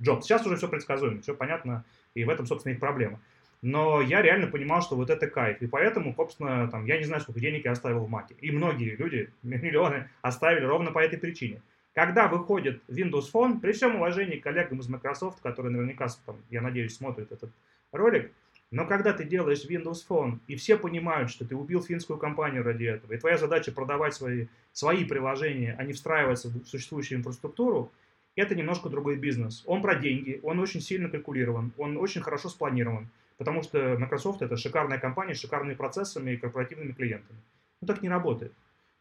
Джобс. 0.00 0.24
Сейчас 0.24 0.46
уже 0.46 0.56
все 0.56 0.68
предсказуемо, 0.68 1.20
все 1.20 1.34
понятно, 1.34 1.84
и 2.14 2.22
в 2.22 2.30
этом, 2.30 2.46
собственно, 2.46 2.74
их 2.74 2.78
проблема 2.78 3.18
но 3.62 4.00
я 4.00 4.22
реально 4.22 4.46
понимал, 4.46 4.82
что 4.82 4.96
вот 4.96 5.10
это 5.10 5.26
кайф. 5.26 5.60
И 5.60 5.66
поэтому, 5.66 6.14
собственно, 6.14 6.68
там, 6.68 6.84
я 6.86 6.98
не 6.98 7.04
знаю, 7.04 7.20
сколько 7.22 7.40
денег 7.40 7.64
я 7.64 7.72
оставил 7.72 8.04
в 8.04 8.08
Маке. 8.08 8.36
И 8.40 8.50
многие 8.50 8.94
люди, 8.96 9.30
миллионы, 9.42 10.08
оставили 10.22 10.64
ровно 10.64 10.92
по 10.92 11.00
этой 11.00 11.18
причине. 11.18 11.62
Когда 11.94 12.28
выходит 12.28 12.82
Windows 12.88 13.24
Phone, 13.32 13.60
при 13.60 13.72
всем 13.72 13.96
уважении 13.96 14.36
к 14.36 14.44
коллегам 14.44 14.80
из 14.80 14.88
Microsoft, 14.88 15.40
которые 15.40 15.72
наверняка, 15.72 16.08
там, 16.26 16.36
я 16.50 16.60
надеюсь, 16.60 16.94
смотрят 16.94 17.32
этот 17.32 17.50
ролик, 17.90 18.30
но 18.70 18.86
когда 18.86 19.12
ты 19.12 19.24
делаешь 19.24 19.64
Windows 19.64 20.04
Phone, 20.08 20.40
и 20.48 20.56
все 20.56 20.76
понимают, 20.76 21.30
что 21.30 21.44
ты 21.44 21.54
убил 21.54 21.82
финскую 21.82 22.18
компанию 22.18 22.64
ради 22.64 22.84
этого, 22.84 23.12
и 23.12 23.18
твоя 23.18 23.38
задача 23.38 23.70
продавать 23.72 24.14
свои, 24.14 24.46
свои 24.72 25.04
приложения, 25.04 25.76
а 25.78 25.84
не 25.84 25.92
встраиваться 25.92 26.48
в 26.48 26.66
существующую 26.66 27.18
инфраструктуру, 27.18 27.92
это 28.34 28.54
немножко 28.54 28.88
другой 28.88 29.16
бизнес. 29.16 29.62
Он 29.66 29.82
про 29.82 29.94
деньги, 29.94 30.40
он 30.42 30.58
очень 30.58 30.80
сильно 30.80 31.08
калькулирован, 31.08 31.72
он 31.78 31.96
очень 31.96 32.20
хорошо 32.20 32.48
спланирован. 32.48 33.08
Потому 33.38 33.62
что 33.62 33.96
Microsoft 33.98 34.42
это 34.42 34.56
шикарная 34.56 34.98
компания 34.98 35.34
с 35.34 35.40
шикарными 35.40 35.74
процессами 35.74 36.32
и 36.32 36.36
корпоративными 36.36 36.92
клиентами. 36.92 37.38
Ну 37.80 37.86
так 37.86 38.02
не 38.02 38.08
работает. 38.08 38.52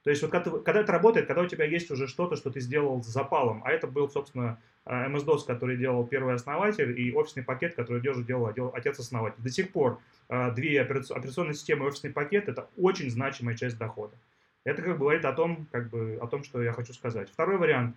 То 0.05 0.11
есть 0.11 0.21
вот 0.21 0.29
когда, 0.29 0.51
когда 0.51 0.81
это 0.81 0.91
работает, 0.91 1.25
когда 1.25 1.41
у 1.41 1.47
тебя 1.47 1.65
есть 1.65 1.89
уже 1.89 2.07
что-то, 2.07 2.35
что 2.35 2.51
ты 2.51 2.59
сделал 2.59 3.03
с 3.03 3.07
запалом, 3.07 3.63
а 3.65 3.71
это 3.71 3.87
был, 3.87 4.07
собственно, 4.07 4.61
э, 4.85 5.07
MS-DOS, 5.07 5.47
который 5.47 5.77
делал 5.77 6.05
первый 6.05 6.35
основатель, 6.35 6.97
и 6.99 7.11
офисный 7.11 7.41
пакет, 7.41 7.73
который 7.73 8.03
тоже 8.03 8.23
делал, 8.23 8.53
делал 8.53 8.71
отец-основатель. 8.71 9.41
До 9.41 9.49
сих 9.49 9.71
пор 9.71 9.99
э, 10.29 10.51
две 10.51 10.79
операционные 10.79 11.55
системы 11.55 11.85
и 11.85 11.87
офисный 11.87 12.11
пакет– 12.11 12.47
это 12.49 12.69
очень 12.77 13.09
значимая 13.09 13.55
часть 13.55 13.79
дохода. 13.79 14.15
Это 14.63 14.83
как 14.83 14.91
бы 14.93 14.99
говорит 14.99 15.25
о 15.25 15.33
том, 15.33 15.67
как 15.71 15.89
бы, 15.89 16.19
о 16.21 16.27
том, 16.27 16.43
что 16.43 16.61
я 16.61 16.71
хочу 16.71 16.93
сказать. 16.93 17.27
Второй 17.31 17.57
вариант. 17.57 17.95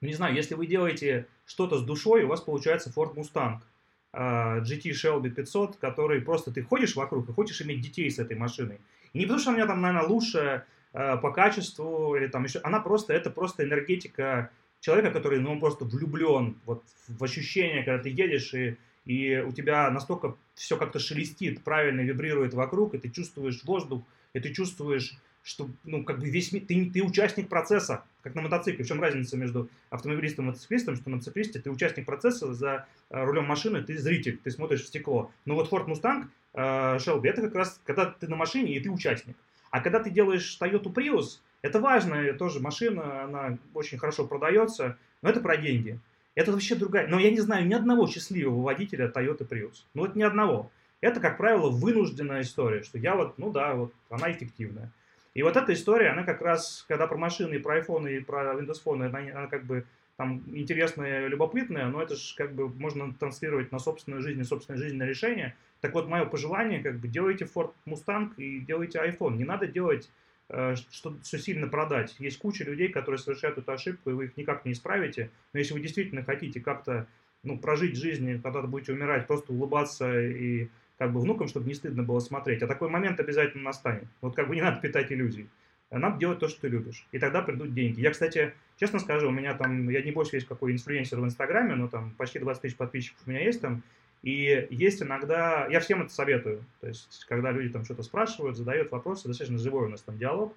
Не 0.00 0.14
знаю, 0.14 0.36
если 0.36 0.54
вы 0.54 0.68
делаете 0.68 1.26
что-то 1.46 1.78
с 1.78 1.82
душой, 1.82 2.22
у 2.22 2.28
вас 2.28 2.40
получается 2.42 2.92
Ford 2.94 3.14
Mustang– 3.16 3.58
GT 4.16 4.92
Shelby 4.92 5.30
500, 5.30 5.76
который 5.76 6.22
просто 6.22 6.50
ты 6.50 6.62
ходишь 6.62 6.96
вокруг 6.96 7.28
и 7.28 7.32
хочешь 7.32 7.60
иметь 7.60 7.82
детей 7.82 8.10
с 8.10 8.18
этой 8.18 8.36
машиной. 8.36 8.80
И 9.12 9.18
не 9.18 9.24
потому, 9.24 9.40
что 9.40 9.50
она 9.50 9.56
у 9.56 9.58
меня 9.58 9.66
там, 9.66 9.80
наверное, 9.82 10.08
лучше 10.08 10.64
по 10.96 11.30
качеству 11.30 12.16
или 12.16 12.26
там 12.26 12.44
еще, 12.44 12.60
она 12.62 12.80
просто, 12.80 13.12
это 13.12 13.30
просто 13.30 13.64
энергетика 13.64 14.50
человека, 14.80 15.10
который, 15.10 15.40
ну, 15.40 15.52
он 15.52 15.60
просто 15.60 15.84
влюблен 15.84 16.56
вот 16.64 16.82
в 17.08 17.22
ощущение, 17.22 17.82
когда 17.82 18.02
ты 18.02 18.08
едешь 18.08 18.54
и, 18.54 18.76
и 19.04 19.38
у 19.38 19.52
тебя 19.52 19.90
настолько 19.90 20.36
все 20.54 20.76
как-то 20.76 20.98
шелестит, 20.98 21.62
правильно 21.62 22.00
вибрирует 22.00 22.54
вокруг, 22.54 22.94
и 22.94 22.98
ты 22.98 23.10
чувствуешь 23.10 23.62
воздух, 23.64 24.02
и 24.32 24.40
ты 24.40 24.52
чувствуешь 24.52 25.18
что, 25.46 25.70
ну, 25.84 26.02
как 26.02 26.18
бы 26.18 26.28
весь 26.28 26.50
мир, 26.50 26.64
ты, 26.66 26.90
ты 26.90 27.04
участник 27.04 27.48
процесса, 27.48 28.02
как 28.22 28.34
на 28.34 28.42
мотоцикле. 28.42 28.84
В 28.84 28.88
чем 28.88 29.00
разница 29.00 29.36
между 29.36 29.70
автомобилистом 29.90 30.46
и 30.46 30.48
мотоциклистом, 30.48 30.96
что 30.96 31.08
на 31.08 31.16
мотоциклисте 31.16 31.60
ты 31.60 31.70
участник 31.70 32.04
процесса, 32.04 32.52
за 32.52 32.88
э, 33.10 33.24
рулем 33.24 33.44
машины 33.44 33.80
ты 33.80 33.96
зритель, 33.96 34.38
ты 34.38 34.50
смотришь 34.50 34.82
в 34.82 34.86
стекло. 34.88 35.30
Но 35.44 35.54
вот 35.54 35.70
Ford 35.70 35.86
Mustang, 35.86 36.24
э, 36.52 36.96
Shelby, 36.96 37.28
это 37.28 37.42
как 37.42 37.54
раз, 37.54 37.80
когда 37.84 38.06
ты 38.06 38.26
на 38.26 38.34
машине 38.34 38.74
и 38.74 38.80
ты 38.80 38.90
участник. 38.90 39.36
А 39.76 39.82
когда 39.82 40.00
ты 40.00 40.08
делаешь 40.08 40.56
Toyota 40.58 40.90
Prius, 40.90 41.40
это 41.60 41.80
важная 41.80 42.32
тоже 42.32 42.60
машина, 42.60 43.24
она 43.24 43.58
очень 43.74 43.98
хорошо 43.98 44.26
продается, 44.26 44.96
но 45.20 45.28
это 45.28 45.40
про 45.40 45.58
деньги. 45.58 46.00
Это 46.34 46.50
вообще 46.50 46.76
другая. 46.76 47.08
Но 47.08 47.20
я 47.20 47.30
не 47.30 47.40
знаю 47.40 47.66
ни 47.66 47.74
одного 47.74 48.06
счастливого 48.06 48.62
водителя 48.62 49.12
Toyota 49.14 49.46
Prius. 49.46 49.84
Ну 49.92 50.06
вот 50.06 50.16
ни 50.16 50.22
одного. 50.22 50.70
Это, 51.02 51.20
как 51.20 51.36
правило, 51.36 51.68
вынужденная 51.68 52.40
история, 52.40 52.84
что 52.84 52.96
я 52.96 53.16
вот, 53.16 53.36
ну 53.36 53.52
да, 53.52 53.74
вот 53.74 53.92
она 54.08 54.32
эффективная. 54.32 54.90
И 55.34 55.42
вот 55.42 55.58
эта 55.58 55.74
история, 55.74 56.08
она 56.08 56.22
как 56.22 56.40
раз, 56.40 56.86
когда 56.88 57.06
про 57.06 57.18
машины, 57.18 57.60
про 57.60 57.78
iPhone 57.78 58.10
и 58.10 58.20
про 58.20 58.54
Windows 58.54 58.82
Phone, 58.82 59.04
она, 59.04 59.18
она 59.18 59.46
как 59.46 59.64
бы 59.66 59.84
там 60.16 60.42
интересная, 60.54 61.26
любопытная, 61.26 61.88
но 61.88 62.00
это 62.00 62.16
же 62.16 62.34
как 62.34 62.54
бы 62.54 62.70
можно 62.70 63.12
транслировать 63.12 63.72
на 63.72 63.78
собственную 63.78 64.22
жизнь 64.22 64.40
и 64.40 64.44
собственное 64.44 64.80
жизненное 64.80 65.06
решение. 65.06 65.54
Так 65.80 65.94
вот, 65.94 66.08
мое 66.08 66.24
пожелание, 66.24 66.82
как 66.82 66.98
бы 66.98 67.08
делайте 67.08 67.44
Ford 67.44 67.72
Mustang 67.86 68.34
и 68.36 68.60
делайте 68.60 68.98
iPhone. 68.98 69.36
Не 69.36 69.44
надо 69.44 69.66
делать, 69.66 70.10
э, 70.48 70.74
что 70.90 71.16
все 71.22 71.38
сильно 71.38 71.68
продать. 71.68 72.16
Есть 72.18 72.38
куча 72.38 72.64
людей, 72.64 72.88
которые 72.88 73.18
совершают 73.18 73.58
эту 73.58 73.72
ошибку, 73.72 74.10
и 74.10 74.14
вы 74.14 74.24
их 74.26 74.36
никак 74.36 74.64
не 74.64 74.72
исправите. 74.72 75.30
Но 75.52 75.58
если 75.58 75.74
вы 75.74 75.80
действительно 75.80 76.22
хотите 76.22 76.60
как-то 76.60 77.06
ну, 77.42 77.58
прожить 77.58 77.96
жизнь, 77.96 78.40
когда 78.42 78.62
будете 78.62 78.92
умирать, 78.92 79.26
просто 79.26 79.52
улыбаться 79.52 80.20
и 80.20 80.68
как 80.98 81.12
бы 81.12 81.20
внукам, 81.20 81.48
чтобы 81.48 81.68
не 81.68 81.74
стыдно 81.74 82.02
было 82.02 82.20
смотреть. 82.20 82.62
А 82.62 82.66
такой 82.66 82.88
момент 82.88 83.20
обязательно 83.20 83.64
настанет. 83.64 84.06
Вот 84.20 84.34
как 84.34 84.48
бы 84.48 84.56
не 84.56 84.62
надо 84.62 84.80
питать 84.80 85.12
иллюзий. 85.12 85.48
Надо 85.90 86.18
делать 86.18 86.40
то, 86.40 86.48
что 86.48 86.62
ты 86.62 86.68
любишь. 86.68 87.06
И 87.12 87.18
тогда 87.18 87.42
придут 87.42 87.72
деньги. 87.72 88.00
Я, 88.00 88.10
кстати, 88.10 88.54
честно 88.76 88.98
скажу, 88.98 89.28
у 89.28 89.32
меня 89.32 89.54
там, 89.54 89.88
я 89.88 90.02
не 90.02 90.10
больше 90.10 90.36
есть 90.36 90.48
какой 90.48 90.72
инфлюенсер 90.72 91.20
в 91.20 91.24
Инстаграме, 91.24 91.74
но 91.74 91.88
там 91.88 92.12
почти 92.16 92.38
20 92.38 92.62
тысяч 92.62 92.76
подписчиков 92.76 93.22
у 93.26 93.30
меня 93.30 93.42
есть 93.42 93.60
там. 93.60 93.82
И 94.26 94.66
есть 94.70 95.00
иногда, 95.00 95.68
я 95.68 95.78
всем 95.78 96.02
это 96.02 96.12
советую, 96.12 96.64
то 96.80 96.88
есть, 96.88 97.24
когда 97.28 97.52
люди 97.52 97.72
там 97.72 97.84
что-то 97.84 98.02
спрашивают, 98.02 98.56
задают 98.56 98.90
вопросы, 98.90 99.28
достаточно 99.28 99.56
живой 99.56 99.86
у 99.86 99.88
нас 99.88 100.02
там 100.02 100.18
диалог. 100.18 100.52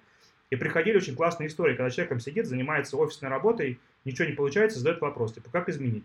И 0.50 0.56
приходили 0.56 0.96
очень 0.96 1.14
классные 1.14 1.46
истории, 1.46 1.76
когда 1.76 1.88
человек 1.88 2.08
там 2.08 2.18
сидит, 2.18 2.46
занимается 2.46 2.96
офисной 2.96 3.30
работой, 3.30 3.78
ничего 4.04 4.26
не 4.26 4.34
получается, 4.34 4.80
задает 4.80 5.00
вопрос, 5.00 5.34
типа, 5.34 5.50
как 5.52 5.68
изменить? 5.68 6.02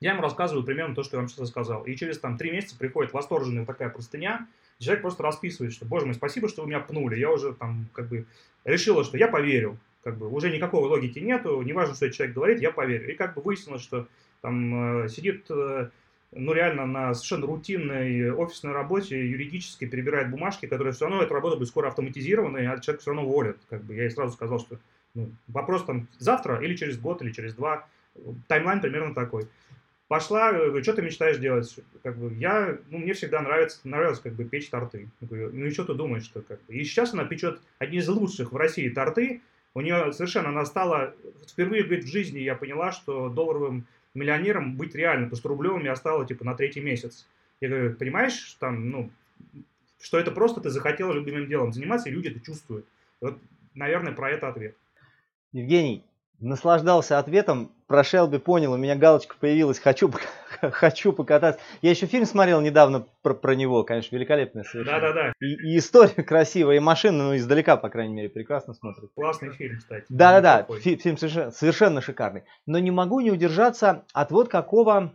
Я 0.00 0.14
ему 0.14 0.22
рассказываю 0.22 0.64
примерно 0.64 0.96
то, 0.96 1.04
что 1.04 1.16
я 1.16 1.20
вам 1.20 1.28
сейчас 1.28 1.42
рассказал. 1.42 1.84
И 1.84 1.94
через 1.94 2.18
там 2.18 2.36
три 2.36 2.50
месяца 2.50 2.76
приходит 2.76 3.12
восторженная 3.12 3.64
такая 3.64 3.90
простыня, 3.90 4.48
человек 4.80 5.02
просто 5.02 5.22
расписывает, 5.22 5.72
что, 5.72 5.84
боже 5.84 6.06
мой, 6.06 6.16
спасибо, 6.16 6.48
что 6.48 6.62
вы 6.62 6.70
меня 6.70 6.80
пнули. 6.80 7.20
Я 7.20 7.30
уже 7.30 7.52
там 7.52 7.86
как 7.92 8.08
бы 8.08 8.26
решила, 8.64 9.04
что 9.04 9.16
я 9.16 9.28
поверю. 9.28 9.78
Как 10.02 10.18
бы 10.18 10.28
уже 10.28 10.50
никакой 10.50 10.80
логики 10.80 11.20
нету, 11.20 11.62
неважно, 11.62 11.94
что 11.94 12.06
этот 12.06 12.16
человек 12.16 12.34
говорит, 12.34 12.60
я 12.60 12.72
поверю. 12.72 13.12
И 13.12 13.14
как 13.14 13.36
бы 13.36 13.42
выяснилось, 13.42 13.82
что 13.82 14.08
там 14.40 15.04
э, 15.04 15.08
сидит 15.08 15.46
э, 15.48 15.90
ну, 16.34 16.52
реально 16.52 16.86
на 16.86 17.14
совершенно 17.14 17.46
рутинной 17.46 18.30
офисной 18.30 18.72
работе 18.72 19.28
юридически 19.28 19.86
перебирает 19.86 20.30
бумажки, 20.30 20.66
которые 20.66 20.92
все 20.94 21.06
равно, 21.06 21.22
эта 21.22 21.34
работа 21.34 21.56
будет 21.56 21.68
скоро 21.68 21.88
автоматизирована, 21.88 22.58
и 22.58 22.80
человек 22.80 23.00
все 23.00 23.10
равно 23.10 23.26
уволят. 23.26 23.58
Как 23.68 23.84
бы 23.84 23.94
я 23.94 24.04
ей 24.04 24.10
сразу 24.10 24.32
сказал, 24.32 24.58
что 24.58 24.78
ну, 25.14 25.30
вопрос 25.48 25.84
там 25.84 26.08
завтра 26.18 26.62
или 26.62 26.74
через 26.74 26.98
год, 26.98 27.22
или 27.22 27.32
через 27.32 27.54
два. 27.54 27.86
Таймлайн 28.48 28.80
примерно 28.80 29.14
такой. 29.14 29.46
Пошла, 30.08 30.52
говорю, 30.52 30.82
что 30.82 30.94
ты 30.94 31.02
мечтаешь 31.02 31.38
делать? 31.38 31.74
Как 32.02 32.18
бы, 32.18 32.34
я, 32.34 32.78
ну, 32.90 32.98
мне 32.98 33.14
всегда 33.14 33.40
нравится, 33.40 33.80
нравилось 33.84 34.20
как 34.20 34.34
бы 34.34 34.44
печь 34.44 34.68
торты. 34.68 35.08
Говорю, 35.20 35.50
ну 35.52 35.66
и 35.66 35.70
что 35.70 35.84
ты 35.84 35.94
думаешь, 35.94 36.24
что 36.24 36.42
как 36.42 36.60
бы. 36.64 36.74
И 36.74 36.84
сейчас 36.84 37.14
она 37.14 37.24
печет 37.24 37.60
одни 37.78 37.98
из 37.98 38.08
лучших 38.08 38.52
в 38.52 38.56
России 38.56 38.88
торты. 38.90 39.40
У 39.74 39.80
нее 39.80 40.12
совершенно, 40.12 40.50
она 40.50 40.66
стала, 40.66 41.14
впервые, 41.48 41.84
говорит, 41.84 42.04
в 42.04 42.12
жизни 42.12 42.40
я 42.40 42.54
поняла, 42.54 42.92
что 42.92 43.30
долларовым 43.30 43.86
миллионером 44.14 44.76
быть 44.76 44.94
реально, 44.94 45.28
по 45.28 45.36
100 45.36 45.48
рублевым 45.48 45.84
я 45.84 45.96
стала 45.96 46.26
типа 46.26 46.44
на 46.44 46.54
третий 46.54 46.80
месяц. 46.80 47.26
Я 47.60 47.68
говорю, 47.68 47.94
понимаешь, 47.94 48.56
там, 48.58 48.90
ну, 48.90 49.10
что 50.00 50.18
это 50.18 50.32
просто 50.32 50.60
ты 50.60 50.70
захотел 50.70 51.12
любимым 51.12 51.46
делом 51.46 51.72
заниматься, 51.72 52.08
и 52.08 52.12
люди 52.12 52.28
это 52.28 52.40
чувствуют. 52.40 52.86
Вот, 53.20 53.38
наверное, 53.74 54.12
про 54.12 54.30
это 54.30 54.48
ответ. 54.48 54.76
Евгений, 55.52 56.04
наслаждался 56.42 57.18
ответом. 57.18 57.72
Про 57.86 58.04
Шелби 58.04 58.38
понял, 58.38 58.72
у 58.72 58.76
меня 58.76 58.96
галочка 58.96 59.36
появилась, 59.38 59.78
хочу, 59.78 60.10
хочу 60.60 61.12
покататься. 61.12 61.60
Я 61.82 61.90
еще 61.90 62.06
фильм 62.06 62.26
смотрел 62.26 62.60
недавно 62.60 63.06
про, 63.22 63.34
про 63.34 63.54
него, 63.54 63.84
конечно, 63.84 64.14
великолепный 64.16 64.64
совершенно. 64.64 65.00
Да-да-да. 65.00 65.32
И, 65.40 65.74
и 65.74 65.78
история 65.78 66.22
красивая, 66.22 66.76
и 66.76 66.80
машина, 66.80 67.24
ну, 67.24 67.36
издалека, 67.36 67.76
по 67.76 67.88
крайней 67.88 68.14
мере, 68.14 68.28
прекрасно 68.28 68.74
смотрит. 68.74 69.10
Классный 69.14 69.50
фильм, 69.50 69.78
кстати. 69.78 70.06
Да-да-да, 70.08 70.66
фи- 70.78 70.96
фильм 70.96 71.16
совершенно, 71.16 71.50
совершенно 71.50 72.00
шикарный. 72.00 72.44
Но 72.66 72.78
не 72.78 72.90
могу 72.90 73.20
не 73.20 73.30
удержаться 73.30 74.04
от 74.12 74.30
вот 74.30 74.48
какого 74.48 75.12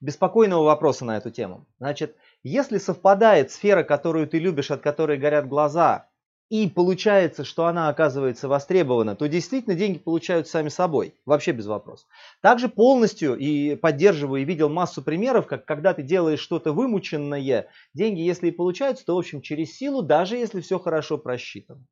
беспокойного 0.00 0.64
вопроса 0.64 1.04
на 1.04 1.16
эту 1.18 1.30
тему. 1.30 1.66
Значит, 1.78 2.16
если 2.42 2.78
совпадает 2.78 3.50
сфера, 3.50 3.82
которую 3.82 4.26
ты 4.26 4.38
любишь, 4.38 4.70
от 4.70 4.80
которой 4.80 5.18
горят 5.18 5.46
глаза, 5.46 6.06
и 6.50 6.68
получается, 6.68 7.44
что 7.44 7.66
она 7.66 7.88
оказывается 7.88 8.48
востребована, 8.48 9.14
то 9.14 9.28
действительно 9.28 9.76
деньги 9.76 9.98
получают 9.98 10.48
сами 10.48 10.68
собой, 10.68 11.14
вообще 11.24 11.52
без 11.52 11.66
вопросов. 11.66 12.08
Также 12.42 12.68
полностью 12.68 13.36
и 13.36 13.76
поддерживаю 13.76 14.42
и 14.42 14.44
видел 14.44 14.68
массу 14.68 15.00
примеров, 15.00 15.46
как 15.46 15.64
когда 15.64 15.94
ты 15.94 16.02
делаешь 16.02 16.40
что-то 16.40 16.72
вымученное, 16.72 17.68
деньги, 17.94 18.20
если 18.20 18.48
и 18.48 18.52
получаются, 18.52 19.06
то 19.06 19.14
в 19.14 19.18
общем 19.18 19.42
через 19.42 19.76
силу, 19.76 20.02
даже 20.02 20.36
если 20.36 20.60
все 20.60 20.80
хорошо 20.80 21.18
просчитано. 21.18 21.86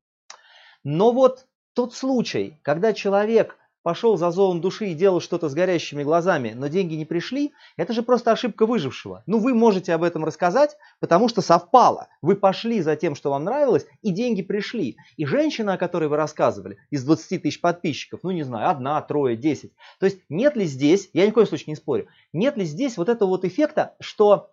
Но 0.83 1.13
вот 1.13 1.45
тот 1.73 1.93
случай, 1.93 2.59
когда 2.61 2.91
человек 2.91 3.57
пошел 3.83 4.17
за 4.17 4.31
зовом 4.31 4.61
души 4.61 4.87
и 4.87 4.93
делал 4.93 5.19
что-то 5.19 5.49
с 5.49 5.53
горящими 5.53 6.03
глазами, 6.03 6.53
но 6.55 6.67
деньги 6.67 6.95
не 6.95 7.05
пришли, 7.05 7.53
это 7.77 7.93
же 7.93 8.03
просто 8.03 8.31
ошибка 8.31 8.65
выжившего. 8.65 9.23
Ну, 9.25 9.39
вы 9.39 9.53
можете 9.53 9.93
об 9.93 10.03
этом 10.03 10.25
рассказать, 10.25 10.77
потому 10.99 11.29
что 11.29 11.41
совпало. 11.41 12.07
Вы 12.21 12.35
пошли 12.35 12.81
за 12.81 12.95
тем, 12.95 13.15
что 13.15 13.29
вам 13.29 13.45
нравилось, 13.45 13.85
и 14.01 14.11
деньги 14.11 14.41
пришли. 14.41 14.97
И 15.17 15.25
женщина, 15.25 15.73
о 15.73 15.77
которой 15.77 16.09
вы 16.09 16.17
рассказывали, 16.17 16.77
из 16.89 17.03
20 17.03 17.41
тысяч 17.41 17.61
подписчиков, 17.61 18.21
ну, 18.23 18.31
не 18.31 18.43
знаю, 18.43 18.69
одна, 18.69 19.01
трое, 19.01 19.37
десять. 19.37 19.73
То 19.99 20.05
есть 20.05 20.19
нет 20.29 20.55
ли 20.55 20.65
здесь, 20.65 21.09
я 21.13 21.25
ни 21.25 21.31
в 21.31 21.33
коем 21.33 21.47
случае 21.47 21.71
не 21.71 21.75
спорю, 21.75 22.07
нет 22.33 22.57
ли 22.57 22.65
здесь 22.65 22.97
вот 22.97 23.09
этого 23.09 23.29
вот 23.29 23.45
эффекта, 23.45 23.95
что 23.99 24.51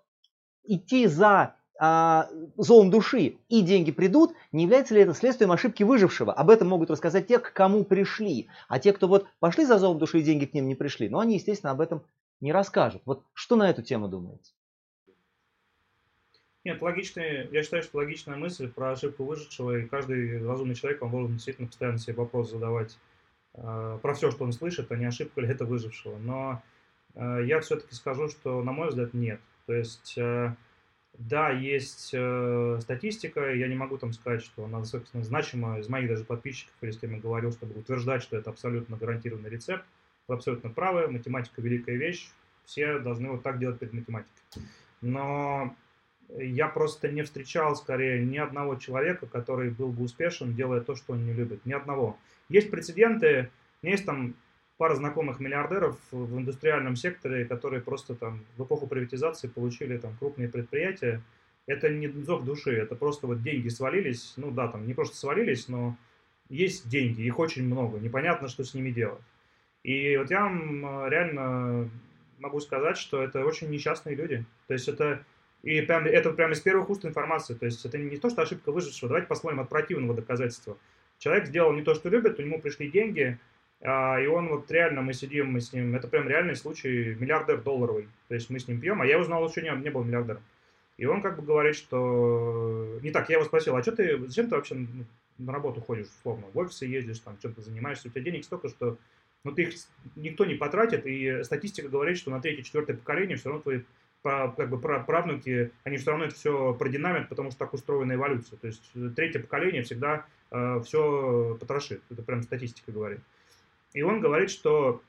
идти 0.64 1.06
за 1.06 1.56
а, 1.78 2.28
зовом 2.56 2.90
души 2.90 3.36
и 3.48 3.62
деньги 3.62 3.92
придут, 3.92 4.34
не 4.52 4.64
является 4.64 4.94
ли 4.94 5.02
это 5.02 5.14
следствием 5.14 5.52
ошибки 5.52 5.82
выжившего? 5.82 6.32
Об 6.32 6.50
этом 6.50 6.68
могут 6.68 6.90
рассказать 6.90 7.26
те, 7.26 7.38
к 7.38 7.52
кому 7.52 7.84
пришли. 7.84 8.48
А 8.68 8.78
те, 8.78 8.92
кто 8.92 9.08
вот 9.08 9.26
пошли 9.40 9.64
за 9.64 9.78
зовом 9.78 9.98
души 9.98 10.20
и 10.20 10.22
деньги 10.22 10.46
к 10.46 10.54
ним 10.54 10.68
не 10.68 10.74
пришли, 10.74 11.08
но 11.08 11.18
они, 11.18 11.34
естественно, 11.34 11.72
об 11.72 11.80
этом 11.80 12.02
не 12.40 12.52
расскажут. 12.52 13.02
Вот 13.04 13.24
что 13.34 13.56
на 13.56 13.68
эту 13.68 13.82
тему 13.82 14.08
думаете? 14.08 14.52
Нет, 16.64 16.82
логичная, 16.82 17.48
я 17.52 17.62
считаю, 17.62 17.84
что 17.84 17.98
логичная 17.98 18.36
мысль 18.36 18.68
про 18.68 18.90
ошибку 18.90 19.22
выжившего, 19.22 19.78
и 19.78 19.86
каждый 19.86 20.44
разумный 20.44 20.74
человек, 20.74 21.00
он 21.00 21.12
должен 21.12 21.34
действительно 21.34 21.68
постоянно 21.68 21.98
себе 21.98 22.14
вопрос 22.14 22.50
задавать 22.50 22.98
э, 23.54 23.98
про 24.02 24.14
все, 24.14 24.32
что 24.32 24.42
он 24.42 24.52
слышит, 24.52 24.90
а 24.90 24.96
не 24.96 25.04
ошибка 25.04 25.40
ли 25.40 25.48
это 25.48 25.64
выжившего. 25.64 26.18
Но 26.18 26.60
э, 27.14 27.44
я 27.44 27.60
все-таки 27.60 27.94
скажу, 27.94 28.28
что, 28.28 28.64
на 28.64 28.72
мой 28.72 28.88
взгляд, 28.88 29.14
нет. 29.14 29.40
То 29.66 29.74
есть 29.74 30.18
э, 30.18 30.56
да, 31.18 31.50
есть 31.50 32.10
э, 32.12 32.78
статистика, 32.80 33.52
я 33.52 33.68
не 33.68 33.74
могу 33.74 33.96
там 33.96 34.12
сказать, 34.12 34.42
что 34.42 34.64
она, 34.64 34.84
собственно, 34.84 35.24
значима 35.24 35.78
из 35.78 35.88
моих 35.88 36.08
даже 36.08 36.24
подписчиков, 36.24 36.74
или 36.82 36.90
с 36.90 36.98
кем 36.98 37.14
я 37.14 37.20
говорил, 37.20 37.52
чтобы 37.52 37.78
утверждать, 37.78 38.22
что 38.22 38.36
это 38.36 38.50
абсолютно 38.50 38.96
гарантированный 38.96 39.50
рецепт. 39.50 39.84
Вы 40.28 40.34
абсолютно 40.34 40.70
правы, 40.70 41.08
математика 41.08 41.62
великая 41.62 41.96
вещь, 41.96 42.30
все 42.64 42.98
должны 42.98 43.30
вот 43.30 43.42
так 43.42 43.58
делать 43.58 43.78
перед 43.78 43.92
математикой. 43.92 44.32
Но 45.00 45.74
я 46.36 46.68
просто 46.68 47.08
не 47.08 47.22
встречал, 47.22 47.76
скорее, 47.76 48.24
ни 48.24 48.36
одного 48.36 48.76
человека, 48.76 49.26
который 49.26 49.70
был 49.70 49.92
бы 49.92 50.04
успешен, 50.04 50.54
делая 50.54 50.80
то, 50.80 50.96
что 50.96 51.12
он 51.12 51.24
не 51.24 51.32
любит. 51.32 51.64
Ни 51.64 51.72
одного. 51.72 52.18
Есть 52.48 52.70
прецеденты, 52.70 53.50
есть 53.82 54.04
там 54.04 54.34
пара 54.76 54.94
знакомых 54.94 55.40
миллиардеров 55.40 55.98
в 56.10 56.38
индустриальном 56.38 56.96
секторе, 56.96 57.44
которые 57.44 57.82
просто 57.82 58.14
там 58.14 58.44
в 58.56 58.64
эпоху 58.64 58.86
приватизации 58.86 59.48
получили 59.48 59.96
там 59.96 60.16
крупные 60.18 60.48
предприятия. 60.48 61.22
Это 61.66 61.88
не 61.88 62.08
зов 62.08 62.44
души, 62.44 62.72
это 62.72 62.94
просто 62.94 63.26
вот 63.26 63.42
деньги 63.42 63.68
свалились, 63.68 64.34
ну 64.36 64.50
да, 64.50 64.68
там 64.68 64.86
не 64.86 64.94
просто 64.94 65.16
свалились, 65.16 65.68
но 65.68 65.96
есть 66.48 66.88
деньги, 66.88 67.22
их 67.22 67.38
очень 67.38 67.64
много, 67.64 67.98
непонятно, 67.98 68.48
что 68.48 68.62
с 68.62 68.74
ними 68.74 68.90
делать. 68.90 69.22
И 69.82 70.16
вот 70.16 70.30
я 70.30 70.42
вам 70.42 70.84
э, 70.84 71.10
реально 71.10 71.90
могу 72.38 72.60
сказать, 72.60 72.96
что 72.96 73.22
это 73.22 73.44
очень 73.44 73.70
несчастные 73.70 74.16
люди. 74.16 74.44
То 74.66 74.74
есть 74.74 74.88
это 74.88 75.24
и 75.62 75.80
прям, 75.80 76.06
это 76.06 76.30
прямо 76.30 76.52
из 76.52 76.60
первых 76.60 76.90
уст 76.90 77.04
информации. 77.04 77.54
То 77.54 77.66
есть 77.66 77.84
это 77.84 77.98
не 77.98 78.16
то, 78.16 78.30
что 78.30 78.42
ошибка 78.42 78.72
выжившего. 78.72 79.08
Давайте 79.08 79.28
посмотрим 79.28 79.60
от 79.60 79.68
противного 79.68 80.14
доказательства. 80.14 80.76
Человек 81.18 81.46
сделал 81.46 81.72
не 81.72 81.82
то, 81.82 81.94
что 81.94 82.08
любит, 82.08 82.38
у 82.38 82.42
него 82.42 82.58
пришли 82.58 82.90
деньги, 82.90 83.38
и 83.86 84.26
он 84.26 84.48
вот 84.48 84.70
реально, 84.70 85.02
мы 85.02 85.12
сидим, 85.12 85.52
мы 85.52 85.60
с 85.60 85.72
ним, 85.72 85.94
это 85.94 86.08
прям 86.08 86.28
реальный 86.28 86.56
случай, 86.56 87.14
миллиардер 87.18 87.62
долларовый. 87.62 88.08
То 88.28 88.34
есть 88.34 88.50
мы 88.50 88.58
с 88.58 88.66
ним 88.66 88.80
пьем, 88.80 89.00
а 89.00 89.06
я 89.06 89.18
узнал, 89.18 89.48
что 89.48 89.62
не, 89.62 89.70
не 89.80 89.90
был 89.90 90.02
миллиардером. 90.02 90.42
И 90.96 91.06
он 91.06 91.22
как 91.22 91.36
бы 91.36 91.42
говорит, 91.42 91.76
что... 91.76 92.98
Не 93.02 93.10
так, 93.10 93.28
я 93.28 93.36
его 93.36 93.44
спросил, 93.44 93.76
а 93.76 93.82
что 93.82 93.92
ты, 93.92 94.18
зачем 94.26 94.48
ты 94.48 94.56
вообще 94.56 94.86
на 95.38 95.52
работу 95.52 95.80
ходишь, 95.80 96.06
условно, 96.06 96.46
в 96.52 96.58
офисы 96.58 96.86
ездишь, 96.86 97.20
там, 97.20 97.36
чем-то 97.40 97.60
занимаешься, 97.60 98.08
у 98.08 98.10
тебя 98.10 98.22
денег 98.22 98.44
столько, 98.44 98.68
что 98.68 98.96
ну, 99.44 99.52
ты 99.52 99.62
их 99.62 99.74
никто 100.16 100.44
не 100.44 100.54
потратит, 100.54 101.06
и 101.06 101.44
статистика 101.44 101.88
говорит, 101.88 102.18
что 102.18 102.30
на 102.30 102.40
третье, 102.40 102.62
четвертое 102.62 102.94
поколение 102.94 103.36
все 103.36 103.50
равно 103.50 103.62
твои 103.62 103.80
как 104.22 104.68
бы 104.68 104.78
правнуки, 104.78 105.70
они 105.84 105.98
все 105.98 106.10
равно 106.10 106.24
это 106.24 106.34
все 106.34 106.74
продинамят, 106.74 107.28
потому 107.28 107.50
что 107.50 107.60
так 107.60 107.74
устроена 107.74 108.14
эволюция. 108.14 108.58
То 108.58 108.66
есть 108.66 108.82
третье 109.14 109.38
поколение 109.38 109.84
всегда 109.84 110.26
э, 110.50 110.80
все 110.84 111.56
потрошит. 111.60 112.02
Это 112.10 112.22
прям 112.22 112.42
статистика 112.42 112.90
говорит. 112.90 113.20
И 113.96 114.02
он 114.02 114.20
говорит, 114.20 114.50
что 114.50 115.00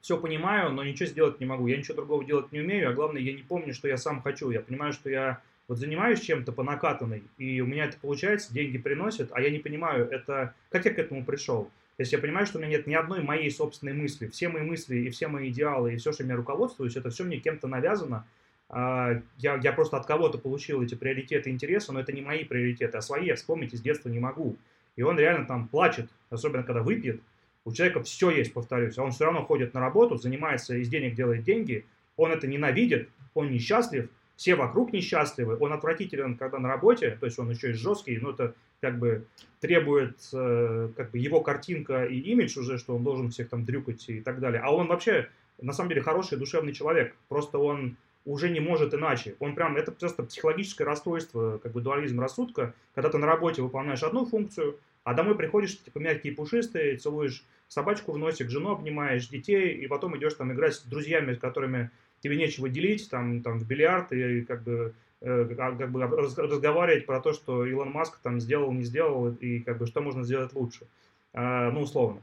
все 0.00 0.18
понимаю, 0.18 0.72
но 0.72 0.82
ничего 0.82 1.08
сделать 1.08 1.38
не 1.38 1.46
могу. 1.46 1.68
Я 1.68 1.76
ничего 1.76 1.94
другого 1.94 2.24
делать 2.24 2.50
не 2.50 2.58
умею, 2.58 2.90
а 2.90 2.92
главное, 2.92 3.22
я 3.22 3.32
не 3.32 3.42
помню, 3.42 3.72
что 3.72 3.86
я 3.86 3.96
сам 3.96 4.20
хочу. 4.20 4.50
Я 4.50 4.60
понимаю, 4.60 4.92
что 4.92 5.08
я 5.08 5.40
вот 5.68 5.78
занимаюсь 5.78 6.20
чем-то 6.20 6.50
по 6.50 6.64
накатанной, 6.64 7.22
и 7.38 7.60
у 7.60 7.66
меня 7.66 7.84
это 7.84 7.98
получается, 7.98 8.52
деньги 8.52 8.78
приносят, 8.78 9.30
а 9.32 9.40
я 9.40 9.50
не 9.50 9.60
понимаю, 9.60 10.08
это 10.10 10.54
как 10.70 10.86
я 10.86 10.92
к 10.92 10.98
этому 10.98 11.24
пришел. 11.24 11.66
То 11.96 12.02
есть 12.02 12.12
я 12.12 12.18
понимаю, 12.18 12.46
что 12.46 12.58
у 12.58 12.60
меня 12.60 12.70
нет 12.70 12.88
ни 12.88 12.94
одной 12.94 13.22
моей 13.22 13.50
собственной 13.50 13.92
мысли. 13.92 14.26
Все 14.26 14.48
мои 14.48 14.62
мысли 14.62 14.96
и 14.96 15.10
все 15.10 15.28
мои 15.28 15.50
идеалы, 15.50 15.94
и 15.94 15.96
все, 15.96 16.10
что 16.10 16.24
я 16.24 16.34
руководствуюсь, 16.34 16.96
это 16.96 17.10
все 17.10 17.22
мне 17.22 17.38
кем-то 17.38 17.68
навязано. 17.68 18.26
А, 18.68 19.22
я, 19.38 19.54
я 19.62 19.72
просто 19.72 19.98
от 19.98 20.06
кого-то 20.06 20.38
получил 20.38 20.82
эти 20.82 20.96
приоритеты 20.96 21.50
интереса, 21.50 21.92
но 21.92 22.00
это 22.00 22.12
не 22.12 22.22
мои 22.22 22.42
приоритеты, 22.42 22.98
а 22.98 23.02
свои 23.02 23.26
я 23.26 23.36
вспомнить 23.36 23.72
из 23.72 23.80
детства 23.80 24.08
не 24.08 24.18
могу. 24.18 24.56
И 24.96 25.02
он 25.02 25.16
реально 25.16 25.46
там 25.46 25.68
плачет, 25.68 26.10
особенно 26.30 26.64
когда 26.64 26.82
выпьет, 26.82 27.20
у 27.66 27.72
человека 27.72 28.02
все 28.02 28.30
есть, 28.30 28.54
повторюсь, 28.54 28.96
а 28.96 29.02
он 29.02 29.10
все 29.10 29.24
равно 29.24 29.44
ходит 29.44 29.74
на 29.74 29.80
работу, 29.80 30.16
занимается, 30.16 30.76
из 30.76 30.88
денег 30.88 31.14
делает 31.14 31.42
деньги, 31.42 31.84
он 32.16 32.30
это 32.30 32.46
ненавидит, 32.46 33.10
он 33.34 33.50
несчастлив, 33.50 34.08
все 34.36 34.54
вокруг 34.54 34.92
несчастливы, 34.92 35.56
он 35.58 35.72
отвратителен, 35.72 36.36
когда 36.36 36.58
на 36.58 36.68
работе, 36.68 37.16
то 37.18 37.26
есть 37.26 37.38
он 37.38 37.50
еще 37.50 37.70
и 37.70 37.74
жесткий, 37.74 38.18
но 38.18 38.30
это 38.30 38.54
как 38.80 38.98
бы 38.98 39.26
требует 39.60 40.16
э, 40.32 40.90
как 40.96 41.10
бы 41.10 41.18
его 41.18 41.40
картинка 41.40 42.04
и 42.04 42.18
имидж 42.18 42.56
уже, 42.58 42.78
что 42.78 42.94
он 42.94 43.02
должен 43.02 43.30
всех 43.30 43.48
там 43.48 43.64
дрюкать 43.64 44.08
и 44.08 44.20
так 44.20 44.38
далее. 44.38 44.60
А 44.62 44.72
он 44.72 44.86
вообще, 44.86 45.28
на 45.60 45.72
самом 45.72 45.88
деле, 45.88 46.02
хороший 46.02 46.38
душевный 46.38 46.72
человек, 46.72 47.16
просто 47.28 47.58
он 47.58 47.96
уже 48.24 48.48
не 48.50 48.60
может 48.60 48.94
иначе. 48.94 49.34
Он 49.40 49.54
прям, 49.54 49.76
это 49.76 49.90
просто 49.90 50.22
психологическое 50.22 50.84
расстройство, 50.84 51.58
как 51.58 51.72
бы 51.72 51.80
дуализм 51.80 52.20
рассудка, 52.20 52.74
когда 52.94 53.08
ты 53.08 53.18
на 53.18 53.26
работе 53.26 53.62
выполняешь 53.62 54.02
одну 54.02 54.26
функцию, 54.26 54.78
а 55.06 55.14
домой 55.14 55.36
приходишь, 55.36 55.78
типа, 55.80 56.00
мягкий 56.00 56.30
и 56.30 56.34
пушистый, 56.34 56.96
целуешь 56.96 57.44
собачку 57.68 58.10
в 58.10 58.18
носик, 58.18 58.50
жену 58.50 58.72
обнимаешь, 58.72 59.28
детей, 59.28 59.72
и 59.72 59.86
потом 59.86 60.16
идешь 60.18 60.34
там 60.34 60.52
играть 60.52 60.74
с 60.74 60.82
друзьями, 60.82 61.34
с 61.34 61.38
которыми 61.38 61.92
тебе 62.20 62.36
нечего 62.36 62.68
делить, 62.68 63.08
там, 63.08 63.40
там 63.40 63.60
в 63.60 63.64
бильярд, 63.68 64.12
и 64.12 64.42
как 64.42 64.64
бы, 64.64 64.94
э, 65.20 65.44
как 65.56 65.90
бы 65.92 66.02
разговаривать 66.02 67.06
про 67.06 67.20
то, 67.20 67.32
что 67.32 67.64
Илон 67.64 67.92
Маск 67.92 68.18
там 68.20 68.40
сделал, 68.40 68.72
не 68.72 68.82
сделал, 68.82 69.30
и 69.30 69.60
как 69.60 69.78
бы 69.78 69.86
что 69.86 70.00
можно 70.00 70.24
сделать 70.24 70.52
лучше, 70.54 70.88
э, 71.34 71.70
ну, 71.70 71.82
условно. 71.82 72.20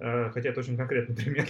э, 0.00 0.30
хотя 0.34 0.48
это 0.48 0.58
очень 0.58 0.76
конкретный 0.76 1.14
пример. 1.16 1.46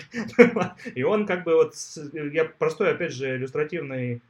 И 0.95 1.03
он 1.03 1.27
как 1.27 1.45
бы 1.45 1.55
вот, 1.55 1.75
я 2.13 2.45
простой, 2.45 2.91
опять 2.93 3.13
же, 3.13 3.37
иллюстративный 3.37 4.21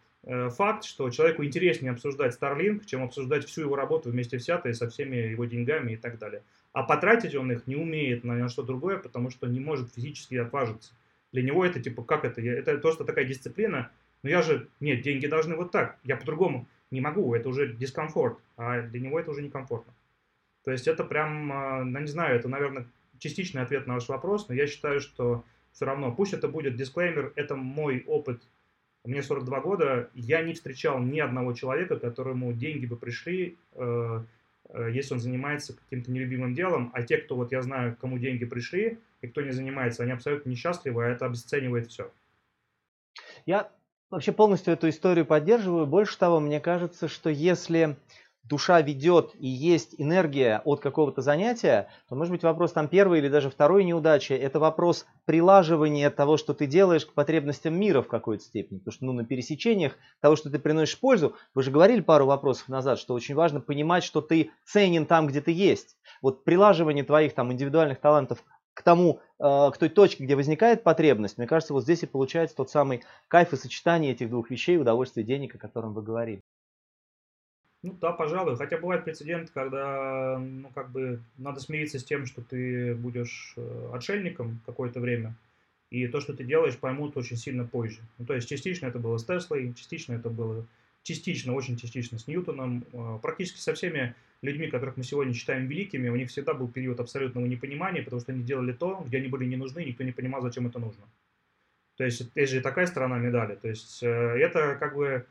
факт, 0.51 0.85
что 0.85 1.11
человеку 1.11 1.45
интереснее 1.45 1.93
обсуждать 1.93 2.37
Starlink, 2.41 2.85
чем 2.87 3.03
обсуждать 3.03 3.45
всю 3.45 3.63
его 3.63 3.77
работу 3.77 4.11
вместе 4.11 4.37
взятые 4.37 4.75
со 4.75 4.89
всеми 4.89 5.17
его 5.17 5.45
деньгами 5.45 5.93
и 5.93 5.97
так 5.97 6.19
далее. 6.19 6.43
А 6.73 6.83
потратить 6.83 7.35
он 7.35 7.53
их 7.53 7.67
не 7.67 7.77
умеет 7.77 8.25
на 8.25 8.49
что-то 8.49 8.69
другое, 8.69 8.99
потому 8.99 9.31
что 9.31 9.47
не 9.47 9.61
может 9.61 9.95
физически 9.95 10.37
отважиться. 10.37 10.93
Для 11.33 11.43
него 11.43 11.65
это 11.65 11.81
типа, 11.81 12.03
как 12.03 12.25
это? 12.25 12.41
Это 12.41 12.79
просто 12.79 13.05
такая 13.05 13.25
дисциплина. 13.25 13.91
Но 14.23 14.31
я 14.31 14.41
же, 14.41 14.69
нет, 14.81 15.03
деньги 15.03 15.27
должны 15.27 15.57
вот 15.57 15.71
так. 15.71 15.99
Я 16.05 16.17
по-другому 16.17 16.67
не 16.91 17.01
могу, 17.01 17.35
это 17.35 17.49
уже 17.49 17.75
дискомфорт. 17.75 18.39
А 18.57 18.83
для 18.83 19.01
него 19.01 19.21
это 19.21 19.31
уже 19.31 19.43
некомфортно. 19.43 19.93
То 20.65 20.71
есть 20.71 20.89
это 20.89 21.05
прям, 21.05 21.53
а, 21.53 21.85
ну 21.85 22.01
не 22.01 22.07
знаю, 22.07 22.37
это, 22.37 22.49
наверное, 22.49 22.87
частичный 23.19 23.63
ответ 23.63 23.87
на 23.87 23.95
ваш 23.95 24.09
вопрос, 24.09 24.49
но 24.49 24.55
я 24.55 24.67
считаю, 24.67 25.01
что 25.01 25.45
все 25.73 25.85
равно, 25.85 26.13
пусть 26.13 26.33
это 26.33 26.49
будет 26.49 26.77
дисклеймер, 26.77 27.33
это 27.37 27.55
мой 27.57 28.03
опыт, 28.07 28.43
мне 29.05 29.23
42 29.23 29.61
года, 29.61 30.11
я 30.15 30.43
не 30.43 30.55
встречал 30.55 30.99
ни 30.99 31.21
одного 31.21 31.53
человека, 31.53 31.99
которому 31.99 32.53
деньги 32.53 32.87
бы 32.87 32.97
пришли, 32.97 33.59
э, 33.73 34.25
э, 34.71 34.91
если 34.93 35.15
он 35.15 35.21
занимается 35.21 35.77
каким-то 35.77 36.11
нелюбимым 36.11 36.55
делом, 36.55 36.91
а 36.95 37.03
те, 37.03 37.19
кто 37.19 37.37
вот 37.37 37.53
я 37.53 37.61
знаю, 37.61 37.97
кому 38.01 38.19
деньги 38.19 38.47
пришли, 38.47 38.99
и 39.21 39.27
кто 39.27 39.43
не 39.43 39.51
занимается, 39.51 40.03
они 40.03 40.13
абсолютно 40.13 40.49
несчастливы, 40.49 41.05
а 41.05 41.09
это 41.09 41.27
обесценивает 41.27 41.89
все. 41.89 42.11
Я 43.45 43.71
вообще 44.11 44.33
полностью 44.33 44.73
эту 44.73 44.89
историю 44.89 45.27
поддерживаю. 45.27 45.87
Больше 45.87 46.19
того, 46.19 46.41
мне 46.41 46.61
кажется, 46.61 47.07
что 47.09 47.29
если 47.29 47.97
душа 48.45 48.81
ведет 48.83 49.35
и 49.39 49.47
есть 49.47 49.95
энергия 49.99 50.61
от 50.65 50.81
какого-то 50.81 51.23
занятия, 51.23 51.89
то 52.09 52.15
может 52.15 52.33
быть 52.33 52.43
вопрос 52.43 52.73
там 52.73 52.89
первой 52.89 53.19
или 53.19 53.29
даже 53.29 53.51
второй 53.51 53.85
неудачи, 53.85 54.33
это 54.33 54.61
вопрос 54.61 55.07
прилаживания 55.25 56.11
того, 56.11 56.37
что 56.37 56.55
ты 56.55 56.67
делаешь 56.67 57.07
к 57.07 57.13
потребностям 57.13 57.75
мира 57.75 58.03
в 58.03 58.09
какой-то 58.09 58.45
степени. 58.45 58.79
Потому 58.79 58.93
что 58.93 59.05
ну, 59.07 59.13
на 59.13 59.25
пересечениях 59.25 59.95
того, 60.21 60.37
что 60.37 60.51
ты 60.51 60.59
приносишь 60.59 61.01
пользу, 61.01 61.35
вы 61.55 61.63
же 61.63 61.71
говорили 61.71 62.01
пару 62.01 62.27
вопросов 62.27 62.69
назад, 62.69 62.99
что 62.99 63.15
очень 63.15 63.35
важно 63.35 63.61
понимать, 63.61 64.05
что 64.05 64.21
ты 64.21 64.51
ценен 64.65 65.07
там, 65.07 65.27
где 65.27 65.41
ты 65.41 65.51
есть. 65.51 65.97
Вот 66.21 66.45
прилаживание 66.45 67.05
твоих 67.05 67.35
там 67.35 67.53
индивидуальных 67.53 68.01
талантов 68.01 68.45
к 68.75 68.83
тому, 68.83 69.21
э, 69.39 69.71
к 69.73 69.79
той 69.79 69.89
точке, 69.89 70.25
где 70.25 70.37
возникает 70.37 70.83
потребность, 70.83 71.39
мне 71.39 71.47
кажется, 71.47 71.73
вот 71.73 71.85
здесь 71.85 72.03
и 72.03 72.07
получается 72.07 72.57
тот 72.57 72.71
самый 72.71 73.05
кайф 73.29 73.53
и 73.53 73.57
сочетание 73.57 74.13
этих 74.13 74.29
двух 74.29 74.51
вещей, 74.51 74.77
удовольствие 74.79 75.25
денег, 75.25 75.55
о 75.55 75.59
котором 75.59 75.95
вы 75.95 76.03
говорили. 76.03 76.43
Ну 77.85 77.95
да, 78.01 78.13
пожалуй. 78.13 78.57
Хотя 78.57 78.79
бывает 78.79 79.05
прецедент, 79.05 79.51
когда, 79.51 80.39
ну, 80.39 80.71
как 80.75 80.91
бы, 80.91 81.21
надо 81.37 81.61
смириться 81.61 81.99
с 81.99 82.05
тем, 82.05 82.25
что 82.25 82.41
ты 82.41 82.95
будешь 82.95 83.53
э, 83.59 83.91
отшельником 83.93 84.59
какое-то 84.65 85.01
время, 85.01 85.35
и 85.91 86.09
то, 86.09 86.23
что 86.23 86.33
ты 86.33 86.45
делаешь, 86.45 86.79
поймут 86.79 87.15
очень 87.19 87.37
сильно 87.37 87.67
позже. 87.67 88.01
Ну, 88.17 88.25
то 88.25 88.35
есть 88.35 88.49
частично 88.49 88.87
это 88.87 88.99
было 88.99 89.19
с 89.19 89.25
Теслой, 89.27 89.75
частично 89.75 90.15
это 90.15 90.31
было, 90.31 90.67
частично, 91.03 91.53
очень 91.53 91.77
частично 91.77 92.19
с 92.19 92.27
Ньютоном. 92.27 92.87
Э, 92.95 93.19
практически 93.21 93.59
со 93.59 93.75
всеми 93.75 94.15
людьми, 94.41 94.69
которых 94.69 94.97
мы 94.97 95.05
сегодня 95.05 95.35
считаем 95.35 95.67
великими, 95.67 96.09
у 96.09 96.17
них 96.17 96.31
всегда 96.31 96.55
был 96.55 96.69
период 96.69 97.01
абсолютного 97.01 97.45
непонимания, 97.45 98.03
потому 98.03 98.21
что 98.23 98.33
они 98.33 98.45
делали 98.45 98.73
то, 98.73 99.05
где 99.07 99.19
они 99.19 99.29
были 99.29 99.45
не 99.45 99.57
нужны, 99.57 99.85
никто 99.85 100.05
не 100.05 100.13
понимал, 100.13 100.41
зачем 100.41 100.67
это 100.67 100.79
нужно. 100.79 101.05
То 101.97 102.05
есть, 102.05 102.31
это 102.35 102.47
же 102.47 102.63
такая 102.63 102.87
сторона 102.87 103.19
медали. 103.19 103.57
То 103.57 103.69
есть, 103.69 104.03
э, 104.03 104.09
это 104.09 104.75
как 104.81 104.97
бы 104.97 105.27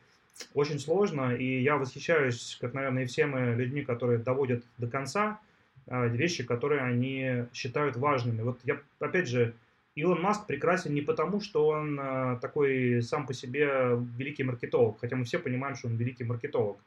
очень 0.53 0.79
сложно, 0.79 1.35
и 1.35 1.61
я 1.61 1.77
восхищаюсь, 1.77 2.57
как, 2.59 2.73
наверное, 2.73 3.03
и 3.03 3.05
все 3.05 3.25
мы 3.25 3.55
людьми, 3.55 3.83
которые 3.83 4.19
доводят 4.19 4.63
до 4.77 4.87
конца 4.87 5.39
а, 5.87 6.07
вещи, 6.07 6.43
которые 6.43 6.81
они 6.81 7.45
считают 7.53 7.95
важными. 7.95 8.41
Вот 8.41 8.59
я, 8.63 8.79
опять 8.99 9.27
же, 9.27 9.53
Илон 9.95 10.21
Маск 10.21 10.47
прекрасен 10.47 10.93
не 10.93 11.01
потому, 11.01 11.39
что 11.39 11.67
он 11.67 11.99
а, 12.01 12.37
такой 12.37 13.01
сам 13.01 13.27
по 13.27 13.33
себе 13.33 13.97
великий 14.17 14.43
маркетолог, 14.43 14.99
хотя 14.99 15.15
мы 15.15 15.23
все 15.23 15.39
понимаем, 15.39 15.75
что 15.75 15.87
он 15.87 15.95
великий 15.95 16.23
маркетолог. 16.23 16.77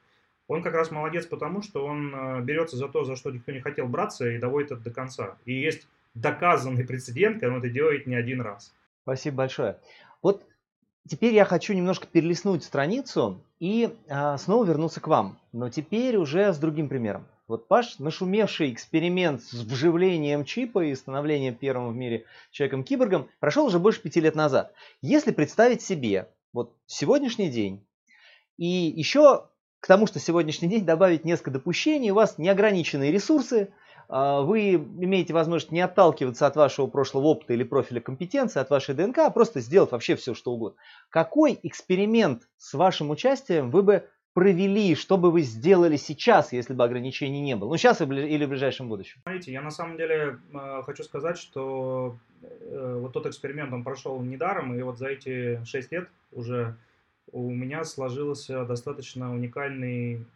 Он 0.49 0.63
как 0.63 0.75
раз 0.75 0.91
молодец 0.91 1.27
потому, 1.27 1.63
что 1.63 1.85
он 1.85 2.13
а, 2.15 2.41
берется 2.41 2.77
за 2.77 2.89
то, 2.89 3.05
за 3.05 3.17
что 3.17 3.31
никто 3.31 3.53
не 3.53 3.61
хотел 3.61 3.87
браться, 3.87 4.29
и 4.29 4.39
доводит 4.39 4.73
это 4.73 4.83
до 4.83 4.91
конца. 4.91 5.37
И 5.45 5.53
есть 5.53 5.87
доказанный 6.15 6.85
прецедент, 6.85 7.41
когда 7.41 7.55
он 7.55 7.61
это 7.61 7.69
делает 7.69 8.07
не 8.07 8.17
один 8.17 8.41
раз. 8.41 8.75
Спасибо 9.03 9.37
большое. 9.39 9.79
Вот 10.23 10.45
Теперь 11.09 11.35
я 11.35 11.45
хочу 11.45 11.73
немножко 11.73 12.07
перелистнуть 12.07 12.64
страницу 12.64 13.40
и 13.61 13.95
а, 14.09 14.37
снова 14.38 14.64
вернуться 14.64 15.01
к 15.01 15.07
вам, 15.07 15.38
но 15.53 15.69
теперь 15.69 16.16
уже 16.16 16.53
с 16.53 16.59
другим 16.59 16.88
примером. 16.88 17.27
Вот 17.47 17.66
ваш 17.69 17.99
нашумевший 18.01 18.73
эксперимент 18.73 19.42
с 19.42 19.53
вживлением 19.53 20.45
чипа 20.45 20.85
и 20.85 20.95
становлением 20.95 21.55
первым 21.55 21.92
в 21.92 21.97
мире 21.97 22.25
человеком-киборгом 22.51 23.29
прошел 23.38 23.66
уже 23.66 23.79
больше 23.79 24.03
пяти 24.03 24.21
лет 24.21 24.35
назад. 24.35 24.73
Если 25.01 25.31
представить 25.31 25.81
себе 25.81 26.29
вот 26.53 26.73
сегодняшний 26.87 27.51
день 27.51 27.87
и 28.57 28.66
еще 28.66 29.49
к 29.79 29.87
тому, 29.87 30.09
что 30.09 30.19
сегодняшний 30.19 30.69
день 30.69 30.85
добавить 30.85 31.25
несколько 31.25 31.53
допущений, 31.53 32.11
у 32.11 32.14
вас 32.14 32.38
неограниченные 32.38 33.12
ресурсы– 33.12 33.69
вы 34.09 34.75
имеете 34.75 35.35
возможность 35.35 35.73
не 35.73 35.81
отталкиваться 35.81 36.47
от 36.47 36.57
вашего 36.57 36.87
прошлого 36.87 37.27
опыта 37.27 37.55
или 37.55 37.64
профиля 37.64 38.01
компетенции, 38.01 38.61
от 38.61 38.71
вашей 38.71 38.95
ДНК, 38.95 39.19
а 39.19 39.31
просто 39.31 39.61
сделать 39.61 39.92
вообще 39.92 40.16
все, 40.16 40.35
что 40.35 40.53
угодно. 40.53 40.79
Какой 41.11 41.59
эксперимент 41.62 42.49
с 42.57 42.75
вашим 42.75 43.11
участием 43.11 43.71
вы 43.71 43.83
бы 43.83 44.09
провели, 44.37 44.95
что 44.95 45.16
бы 45.16 45.31
вы 45.31 45.40
сделали 45.40 45.97
сейчас, 45.97 46.53
если 46.53 46.75
бы 46.75 46.85
ограничений 46.85 47.40
не 47.40 47.57
было? 47.57 47.71
Ну, 47.71 47.79
сейчас 47.79 48.03
или 48.03 48.45
в 48.45 48.49
ближайшем 48.51 48.87
будущем? 48.87 49.19
Смотрите, 49.23 49.51
я 49.51 49.62
на 49.62 49.71
самом 49.71 49.97
деле 49.97 50.38
э, 50.53 50.83
хочу 50.85 51.05
сказать, 51.05 51.38
что 51.38 52.19
э, 52.42 52.99
вот 53.01 53.14
тот 53.14 53.25
эксперимент, 53.25 53.73
он 53.73 53.83
прошел 53.83 54.21
недаром, 54.21 54.79
и 54.79 54.83
вот 54.83 54.99
за 54.99 55.07
эти 55.07 55.64
6 55.64 55.90
лет 55.90 56.09
уже 56.33 56.77
у 57.33 57.51
меня 57.51 57.83
сложился 57.85 58.66
достаточно 58.66 59.33
уникальный 59.33 60.27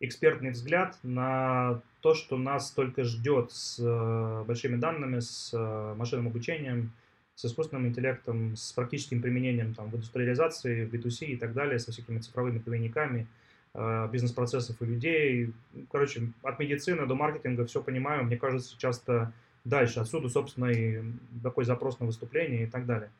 экспертный 0.00 0.50
взгляд 0.50 0.98
на 1.02 1.82
то, 2.00 2.14
что 2.14 2.38
нас 2.38 2.70
только 2.70 3.04
ждет 3.04 3.52
с 3.52 3.78
э, 3.78 4.44
большими 4.46 4.76
данными, 4.76 5.20
с 5.20 5.50
э, 5.52 5.94
машинным 5.94 6.28
обучением, 6.28 6.92
с 7.34 7.44
искусственным 7.44 7.86
интеллектом, 7.86 8.56
с 8.56 8.72
практическим 8.72 9.20
применением 9.20 9.74
там, 9.74 9.90
в 9.90 9.94
индустриализации, 9.94 10.86
в 10.86 10.94
B2C 10.94 11.26
и 11.26 11.36
так 11.36 11.52
далее, 11.52 11.78
со 11.78 11.92
всякими 11.92 12.18
цифровыми 12.18 12.58
двойниками, 12.58 13.26
э, 13.74 14.08
бизнес-процессов 14.10 14.80
и 14.80 14.86
людей. 14.86 15.52
Короче, 15.92 16.32
от 16.42 16.58
медицины 16.58 17.06
до 17.06 17.14
маркетинга 17.14 17.66
все 17.66 17.82
понимаю. 17.82 18.24
Мне 18.24 18.38
кажется, 18.38 18.78
часто 18.78 19.32
дальше. 19.64 20.00
Отсюда, 20.00 20.30
собственно, 20.30 20.66
и 20.66 21.02
такой 21.42 21.64
запрос 21.66 22.00
на 22.00 22.06
выступление 22.06 22.64
и 22.64 22.66
так 22.66 22.86
далее. 22.86 23.10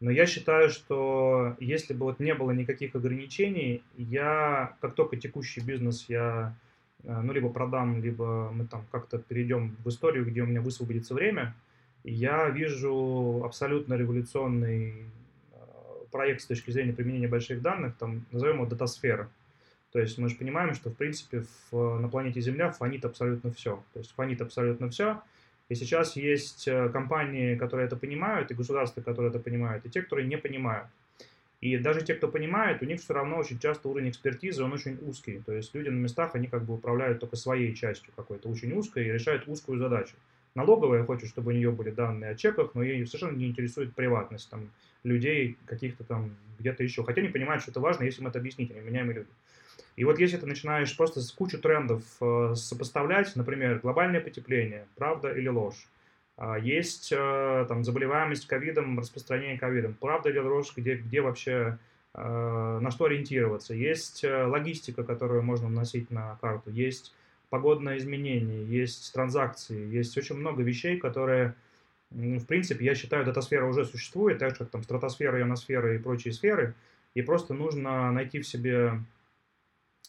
Но 0.00 0.10
я 0.10 0.26
считаю, 0.26 0.68
что 0.68 1.56
если 1.58 1.94
бы 1.94 2.04
вот 2.04 2.20
не 2.20 2.34
было 2.34 2.50
никаких 2.50 2.94
ограничений, 2.94 3.82
я, 3.96 4.76
как 4.80 4.94
только 4.94 5.16
текущий 5.16 5.60
бизнес 5.60 6.04
я 6.08 6.54
э, 7.02 7.20
ну, 7.22 7.32
либо 7.32 7.48
продам, 7.48 8.02
либо 8.02 8.50
мы 8.52 8.66
там 8.66 8.84
как-то 8.90 9.18
перейдем 9.18 9.74
в 9.84 9.88
историю, 9.88 10.26
где 10.26 10.42
у 10.42 10.46
меня 10.46 10.60
высвободится 10.60 11.14
время, 11.14 11.54
я 12.04 12.48
вижу 12.50 13.42
абсолютно 13.42 13.94
революционный 13.94 15.06
э, 15.52 15.56
проект 16.12 16.42
с 16.42 16.46
точки 16.46 16.70
зрения 16.70 16.92
применения 16.92 17.28
больших 17.28 17.62
данных, 17.62 17.96
там, 17.96 18.26
назовем 18.32 18.56
его 18.56 18.66
датасфера. 18.66 19.30
То 19.92 20.00
есть 20.00 20.18
мы 20.18 20.28
же 20.28 20.36
понимаем, 20.36 20.74
что, 20.74 20.90
в 20.90 20.94
принципе, 20.94 21.44
в, 21.70 21.98
на 21.98 22.08
планете 22.08 22.42
Земля 22.42 22.70
фонит 22.70 23.06
абсолютно 23.06 23.50
все. 23.50 23.82
То 23.94 24.00
есть 24.00 24.12
фонит 24.12 24.42
абсолютно 24.42 24.90
все, 24.90 25.22
и 25.68 25.74
сейчас 25.74 26.16
есть 26.16 26.68
э, 26.68 26.88
компании, 26.90 27.56
которые 27.56 27.86
это 27.86 27.96
понимают, 27.96 28.50
и 28.50 28.54
государства, 28.54 29.00
которые 29.00 29.30
это 29.30 29.40
понимают, 29.40 29.84
и 29.84 29.90
те, 29.90 30.02
которые 30.02 30.26
не 30.28 30.38
понимают. 30.38 30.88
И 31.60 31.78
даже 31.78 32.02
те, 32.02 32.14
кто 32.14 32.28
понимает, 32.28 32.82
у 32.82 32.84
них 32.84 33.00
все 33.00 33.14
равно 33.14 33.38
очень 33.38 33.58
часто 33.58 33.88
уровень 33.88 34.10
экспертизы, 34.10 34.62
он 34.62 34.72
очень 34.72 34.98
узкий. 35.02 35.42
То 35.44 35.52
есть 35.52 35.74
люди 35.74 35.88
на 35.88 35.98
местах, 35.98 36.34
они 36.34 36.46
как 36.46 36.64
бы 36.64 36.74
управляют 36.74 37.18
только 37.18 37.36
своей 37.36 37.74
частью 37.74 38.12
какой-то, 38.14 38.48
очень 38.48 38.72
узкой, 38.72 39.06
и 39.06 39.12
решают 39.12 39.48
узкую 39.48 39.78
задачу. 39.78 40.14
Налоговая 40.54 41.04
хочет, 41.04 41.28
чтобы 41.28 41.52
у 41.52 41.54
нее 41.54 41.70
были 41.70 41.90
данные 41.90 42.30
о 42.30 42.34
чеках, 42.34 42.70
но 42.74 42.82
ей 42.82 43.04
совершенно 43.06 43.36
не 43.36 43.46
интересует 43.46 43.94
приватность 43.94 44.48
там, 44.48 44.70
людей 45.02 45.56
каких-то 45.66 46.04
там 46.04 46.36
где-то 46.58 46.82
еще. 46.82 47.04
Хотя 47.04 47.22
не 47.22 47.28
понимают, 47.28 47.62
что 47.62 47.70
это 47.70 47.80
важно, 47.80 48.04
если 48.04 48.20
им 48.20 48.28
это 48.28 48.38
объяснить, 48.38 48.70
они 48.70 48.80
меняемые 48.80 49.16
люди. 49.16 49.28
И 49.96 50.04
вот 50.04 50.18
если 50.18 50.36
ты 50.36 50.46
начинаешь 50.46 50.94
просто 50.94 51.20
с 51.22 51.32
кучу 51.32 51.58
трендов 51.58 52.02
э, 52.20 52.54
сопоставлять, 52.54 53.34
например, 53.34 53.78
глобальное 53.78 54.20
потепление, 54.20 54.86
правда 54.94 55.30
или 55.30 55.48
ложь, 55.48 55.88
а, 56.36 56.58
есть 56.58 57.12
э, 57.16 57.64
там 57.66 57.82
заболеваемость 57.82 58.46
ковидом, 58.46 58.98
распространение 58.98 59.58
ковидом, 59.58 59.94
правда 59.94 60.28
или 60.28 60.38
ложь, 60.38 60.74
где, 60.76 60.96
где 60.96 61.22
вообще 61.22 61.78
э, 62.12 62.78
на 62.82 62.90
что 62.90 63.06
ориентироваться. 63.06 63.72
Есть 63.72 64.22
логистика, 64.22 65.02
которую 65.02 65.42
можно 65.42 65.68
вносить 65.68 66.10
на 66.10 66.36
карту, 66.42 66.70
есть 66.70 67.14
погодное 67.48 67.96
изменение, 67.96 68.66
есть 68.66 69.14
транзакции, 69.14 69.88
есть 69.88 70.18
очень 70.18 70.36
много 70.36 70.62
вещей, 70.62 70.98
которые, 70.98 71.54
в 72.10 72.44
принципе, 72.44 72.84
я 72.84 72.94
считаю, 72.94 73.24
датасфера 73.24 73.64
уже 73.64 73.86
существует, 73.86 74.38
так 74.38 74.50
же, 74.50 74.56
как 74.56 74.68
там 74.68 74.82
стратосфера, 74.82 75.40
ионосфера 75.40 75.94
и 75.94 75.98
прочие 75.98 76.34
сферы, 76.34 76.74
и 77.14 77.22
просто 77.22 77.54
нужно 77.54 78.12
найти 78.12 78.40
в 78.40 78.46
себе 78.46 79.00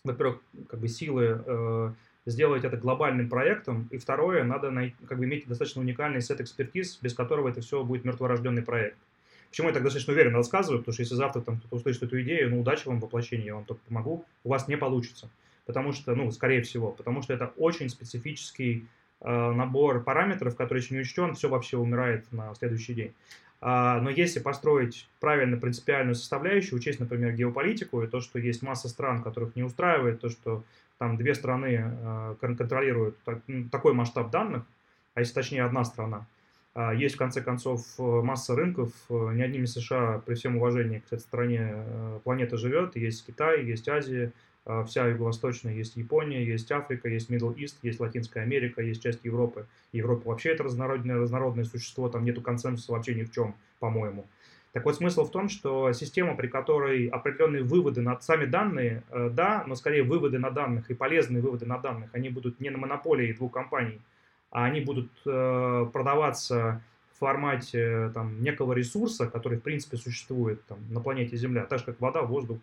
во-первых, 0.07 0.41
как 0.69 0.79
бы 0.79 0.87
силы 0.87 1.41
э, 1.45 1.91
сделать 2.25 2.63
это 2.63 2.77
глобальным 2.77 3.29
проектом. 3.29 3.87
И 3.91 3.97
второе, 3.97 4.43
надо 4.43 4.69
найти, 4.69 4.95
как 5.07 5.17
бы 5.17 5.25
иметь 5.25 5.47
достаточно 5.47 5.81
уникальный 5.81 6.21
сет 6.21 6.41
экспертиз, 6.41 6.99
без 7.01 7.13
которого 7.13 7.49
это 7.49 7.61
все 7.61 7.83
будет 7.83 8.05
мертворожденный 8.05 8.61
проект. 8.61 8.97
Почему 9.49 9.69
я 9.69 9.73
так 9.73 9.83
достаточно 9.83 10.13
уверенно 10.13 10.37
рассказываю? 10.37 10.79
Потому 10.79 10.93
что 10.93 11.03
если 11.03 11.15
завтра 11.15 11.41
там 11.41 11.57
кто-то 11.57 11.77
услышит 11.77 12.03
эту 12.03 12.21
идею, 12.21 12.49
ну, 12.49 12.59
удачи 12.59 12.87
вам 12.87 12.99
в 12.99 13.03
воплощении, 13.03 13.45
я 13.45 13.55
вам 13.55 13.65
только 13.65 13.81
помогу, 13.87 14.25
у 14.43 14.49
вас 14.49 14.67
не 14.67 14.75
получится. 14.77 15.29
Потому 15.65 15.93
что, 15.93 16.15
ну, 16.15 16.29
скорее 16.31 16.61
всего, 16.61 16.91
потому 16.91 17.21
что 17.21 17.33
это 17.33 17.53
очень 17.57 17.89
специфический 17.89 18.87
э, 19.21 19.51
набор 19.51 20.03
параметров, 20.03 20.55
который 20.55 20.79
еще 20.79 20.95
не 20.95 21.01
учтен, 21.01 21.33
все 21.33 21.49
вообще 21.49 21.77
умирает 21.77 22.31
на 22.31 22.53
следующий 22.55 22.93
день. 22.93 23.13
А, 23.59 23.99
но 24.01 24.09
если 24.09 24.39
построить 24.39 25.09
правильно 25.19 25.57
принципиальную 25.57 26.15
составляющую, 26.15 26.77
учесть, 26.77 26.99
например, 26.99 27.33
геополитику 27.33 28.01
и 28.03 28.07
то, 28.07 28.21
что 28.21 28.39
есть 28.39 28.61
масса 28.61 28.87
стран, 28.87 29.23
которых 29.23 29.55
не 29.55 29.63
устраивает, 29.63 30.21
то, 30.21 30.29
что 30.29 30.63
там 30.99 31.17
две 31.17 31.33
страны 31.35 31.83
э, 31.83 32.35
контролируют 32.39 33.17
такой 33.71 33.93
масштаб 33.93 34.31
данных, 34.31 34.63
а 35.13 35.21
если 35.21 35.33
точнее 35.33 35.63
одна 35.63 35.83
страна, 35.83 36.27
а, 36.77 36.93
есть, 36.93 37.15
в 37.15 37.17
конце 37.17 37.41
концов, 37.41 37.81
масса 37.97 38.55
рынков. 38.55 38.91
Не 39.09 39.41
одними 39.41 39.65
США, 39.65 40.21
при 40.23 40.35
всем 40.35 40.57
уважении 40.57 40.99
к 40.99 41.07
этой 41.07 41.19
стране, 41.19 41.71
э, 41.73 42.19
планета 42.23 42.57
живет. 42.57 42.95
Есть 42.95 43.25
Китай, 43.25 43.65
есть 43.65 43.89
Азия, 43.89 44.27
а, 44.27 44.31
вся 44.85 45.07
Юго-Восточная, 45.07 45.73
есть 45.73 45.95
Япония, 45.95 46.43
есть 46.43 46.71
Африка, 46.71 47.07
есть 47.07 47.29
Middle 47.29 47.55
East, 47.55 47.75
есть 47.83 47.99
Латинская 47.99 48.41
Америка, 48.41 48.81
есть 48.81 49.01
часть 49.01 49.23
Европы. 49.23 49.67
Европа 49.91 50.29
вообще 50.29 50.49
это 50.49 50.63
разнородное, 50.63 51.17
разнородное 51.17 51.65
существо, 51.65 52.09
там 52.09 52.25
нету 52.25 52.41
консенсуса 52.41 52.91
вообще 52.91 53.15
ни 53.15 53.23
в 53.23 53.31
чем, 53.31 53.55
по-моему. 53.79 54.25
Так 54.73 54.85
вот, 54.85 54.95
смысл 54.95 55.25
в 55.25 55.31
том, 55.31 55.49
что 55.49 55.91
система, 55.93 56.35
при 56.35 56.47
которой 56.47 57.07
определенные 57.07 57.63
выводы 57.63 58.01
на 58.01 58.19
сами 58.19 58.45
данные, 58.45 59.03
э, 59.09 59.29
да, 59.33 59.63
но 59.65 59.75
скорее 59.75 60.03
выводы 60.03 60.37
на 60.37 60.51
данных 60.51 60.91
и 60.91 60.93
полезные 60.93 61.41
выводы 61.41 61.65
на 61.65 61.79
данных, 61.79 62.09
они 62.13 62.29
будут 62.29 62.59
не 62.59 62.69
на 62.69 62.77
монополии 62.77 63.33
двух 63.33 63.53
компаний, 63.53 64.01
а 64.51 64.65
они 64.65 64.81
будут 64.81 65.09
э, 65.25 65.85
продаваться 65.91 66.83
формате 67.17 68.11
там, 68.13 68.41
некого 68.41 68.73
ресурса, 68.73 69.27
который 69.27 69.57
в 69.57 69.61
принципе 69.61 69.97
существует 69.97 70.63
там, 70.65 70.79
на 70.89 70.99
планете 71.01 71.37
Земля, 71.37 71.65
так 71.65 71.79
же 71.79 71.85
как 71.85 71.99
вода, 71.99 72.21
воздух, 72.21 72.59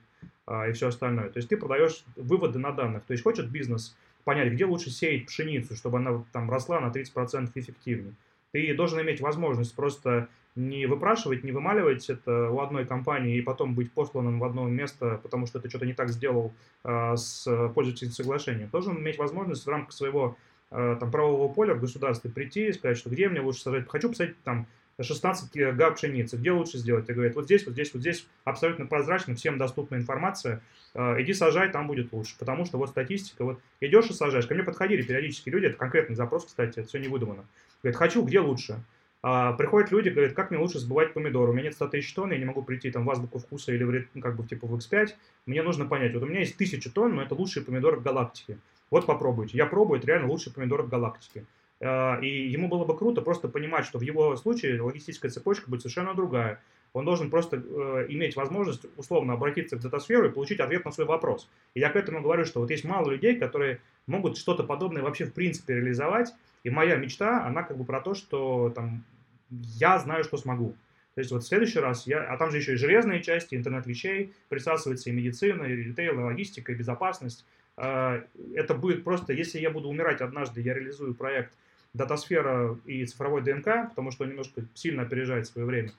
а, 0.47 0.69
и 0.69 0.73
все 0.73 0.89
остальное. 0.89 1.31
То 1.31 1.39
есть 1.39 1.49
ты 1.49 1.57
продаешь 1.57 2.05
выводы 2.17 2.59
на 2.59 2.73
данных. 2.73 3.05
То 3.05 3.13
есть 3.13 3.25
хочет 3.25 3.51
бизнес 3.51 3.97
понять, 4.25 4.53
где 4.53 4.65
лучше 4.65 4.91
сеять 4.91 5.27
пшеницу, 5.27 5.77
чтобы 5.77 5.99
она 5.99 6.25
там 6.33 6.51
росла 6.51 6.81
на 6.81 6.91
30% 6.91 7.51
эффективнее. 7.55 8.15
Ты 8.53 8.75
должен 8.75 9.01
иметь 9.01 9.21
возможность 9.21 9.75
просто 9.75 10.29
не 10.55 10.87
выпрашивать, 10.87 11.43
не 11.43 11.51
вымаливать 11.51 12.09
это 12.09 12.51
у 12.51 12.61
одной 12.61 12.87
компании 12.87 13.37
и 13.37 13.43
потом 13.43 13.75
быть 13.75 13.91
посланным 13.91 14.39
в 14.39 14.45
одно 14.45 14.69
место, 14.69 15.19
потому 15.23 15.47
что 15.47 15.59
ты 15.59 15.69
что-то 15.69 15.87
не 15.87 15.95
так 15.95 16.11
сделал 16.11 16.53
э, 16.85 17.17
с 17.17 17.45
пользовательским 17.75 18.13
соглашением. 18.13 18.69
Должен 18.69 18.97
иметь 18.99 19.19
возможность 19.19 19.67
в 19.67 19.69
рамках 19.69 19.93
своего 19.93 20.37
э, 20.37 20.54
там, 20.71 21.11
правового 21.11 21.53
поля 21.53 21.75
в 21.75 21.81
государстве 21.81 22.31
прийти 22.31 22.69
и 22.69 22.73
сказать, 22.73 22.97
что 22.97 23.11
где 23.11 23.29
мне 23.29 23.41
лучше 23.41 23.61
сажать. 23.61 23.89
Хочу 23.89 24.09
посадить 24.09 24.43
там 24.43 24.67
16 25.01 25.77
га 25.77 25.91
пшеницы. 25.91 26.37
Где 26.37 26.53
лучше 26.53 26.79
сделать? 26.79 27.09
Я 27.09 27.15
говорю, 27.15 27.33
вот 27.35 27.45
здесь, 27.45 27.67
вот 27.67 27.73
здесь, 27.73 27.93
вот 27.93 28.01
здесь 28.01 28.27
абсолютно 28.45 28.87
прозрачно, 28.87 29.35
всем 29.35 29.59
доступна 29.59 29.97
информация. 29.97 30.63
Э, 30.95 31.21
иди 31.21 31.33
сажай, 31.33 31.71
там 31.71 31.87
будет 31.87 32.13
лучше. 32.13 32.37
Потому 32.39 32.65
что 32.65 32.79
вот 32.79 32.91
статистика, 32.91 33.45
вот 33.45 33.61
идешь 33.81 34.11
и 34.11 34.13
сажаешь. 34.13 34.47
Ко 34.47 34.55
мне 34.55 34.63
подходили 34.63 35.03
периодически 35.03 35.49
люди, 35.49 35.67
это 35.67 35.77
конкретный 35.77 36.15
запрос, 36.15 36.47
кстати, 36.47 36.79
это 36.79 36.89
все 36.89 36.99
не 36.99 37.09
выдумано. 37.09 37.45
Говорит, 37.83 37.99
хочу, 37.99 38.23
где 38.25 38.41
лучше? 38.41 38.83
А, 39.23 39.55
приходят 39.55 39.91
люди, 39.91 40.11
говорят, 40.11 40.35
как 40.35 40.51
мне 40.51 40.61
лучше 40.61 40.79
сбывать 40.79 41.15
помидоры? 41.15 41.51
У 41.51 41.55
меня 41.55 41.65
нет 41.65 41.75
100 41.75 41.89
тысяч 41.89 42.13
тонн, 42.13 42.33
я 42.33 42.39
не 42.39 42.45
могу 42.45 42.63
прийти 42.63 42.91
там 42.91 43.05
в 43.05 43.11
азбуку 43.11 43.39
вкуса 43.39 43.73
или 43.73 43.83
в, 43.83 44.21
как 44.21 44.37
бы 44.37 44.47
типа 44.47 44.67
в 44.67 44.77
X5. 44.77 45.09
Мне 45.47 45.63
нужно 45.63 45.87
понять, 45.87 46.13
вот 46.15 46.23
у 46.23 46.27
меня 46.27 46.41
есть 46.41 46.57
тысяча 46.57 46.91
тонн, 46.91 47.15
но 47.15 47.23
это 47.23 47.35
лучшие 47.35 47.65
помидоры 47.65 47.97
в 47.97 48.03
галактике. 48.03 48.59
Вот 48.91 49.07
попробуйте. 49.07 49.57
Я 49.57 49.67
пробую, 49.67 49.99
это 49.99 50.07
реально 50.07 50.29
лучшие 50.29 50.53
помидоры 50.53 50.83
в 50.83 50.89
галактике. 50.89 51.45
А, 51.81 52.19
и 52.21 52.49
ему 52.49 52.69
было 52.69 52.85
бы 52.85 52.97
круто 52.97 53.23
просто 53.23 53.49
понимать, 53.49 53.85
что 53.85 53.99
в 53.99 54.03
его 54.03 54.37
случае 54.37 54.81
логистическая 54.81 55.31
цепочка 55.31 55.71
будет 55.71 55.83
совершенно 55.83 56.15
другая. 56.15 56.61
Он 56.93 57.05
должен 57.05 57.29
просто 57.29 57.57
э, 57.57 58.07
иметь 58.11 58.37
возможность 58.37 58.87
условно 58.97 59.33
обратиться 59.33 59.77
в 59.77 59.81
датасферу 59.81 60.29
и 60.29 60.33
получить 60.33 60.61
ответ 60.61 60.85
на 60.85 60.93
свой 60.93 61.09
вопрос. 61.09 61.51
И 61.75 61.81
я 61.81 61.91
к 61.91 61.97
этому 61.97 62.23
говорю, 62.23 62.45
что 62.45 62.61
вот 62.61 62.71
есть 62.71 62.85
мало 62.85 63.11
людей, 63.11 63.37
которые 63.37 63.81
могут 64.07 64.39
что-то 64.39 64.63
подобное 64.63 65.03
вообще 65.03 65.25
в 65.25 65.33
принципе 65.33 65.75
реализовать. 65.75 66.33
И 66.63 66.71
моя 66.71 66.95
мечта, 66.95 67.45
она 67.45 67.65
как 67.65 67.77
бы 67.77 67.85
про 67.85 68.01
то, 68.01 68.15
что 68.15 68.71
там 68.71 69.05
я 69.51 69.99
знаю, 69.99 70.23
что 70.23 70.37
смогу. 70.37 70.77
То 71.15 71.21
есть 71.21 71.31
вот 71.33 71.43
в 71.43 71.47
следующий 71.47 71.81
раз, 71.81 72.07
я, 72.07 72.23
а 72.23 72.37
там 72.37 72.51
же 72.51 72.59
еще 72.59 72.75
и 72.75 72.77
железные 72.77 73.23
части, 73.23 73.55
интернет 73.55 73.87
вещей, 73.87 74.33
присасывается 74.49 75.11
и 75.11 75.13
медицина, 75.13 75.65
и 75.65 75.75
ритейл, 75.75 76.19
и 76.21 76.23
логистика, 76.23 76.73
и 76.73 76.75
безопасность. 76.77 77.45
А, 77.77 78.23
это 78.55 78.75
будет 78.75 79.05
просто, 79.05 79.33
если 79.33 79.59
я 79.59 79.71
буду 79.71 79.89
умирать 79.89 80.21
однажды, 80.21 80.61
я 80.61 80.75
реализую 80.75 81.15
проект 81.15 81.53
датасфера 81.93 82.79
и 82.85 83.05
цифровой 83.07 83.43
ДНК, 83.43 83.89
потому 83.89 84.11
что 84.11 84.25
он 84.25 84.31
немножко 84.31 84.65
сильно 84.75 85.03
опережает 85.03 85.47
свое 85.47 85.67
время, 85.67 85.93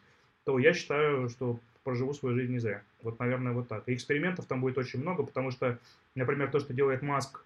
то 0.43 0.59
я 0.59 0.73
считаю, 0.73 1.29
что 1.29 1.59
проживу 1.83 2.13
свою 2.13 2.35
жизнь 2.35 2.51
не 2.51 2.59
зря. 2.59 2.83
Вот, 3.01 3.19
наверное, 3.19 3.53
вот 3.53 3.67
так. 3.67 3.87
И 3.87 3.93
экспериментов 3.93 4.45
там 4.45 4.59
будет 4.61 4.77
очень 4.77 4.99
много, 5.01 5.23
потому 5.23 5.51
что, 5.51 5.79
например, 6.15 6.49
то, 6.49 6.59
что 6.59 6.73
делает 6.73 7.01
Маск 7.01 7.45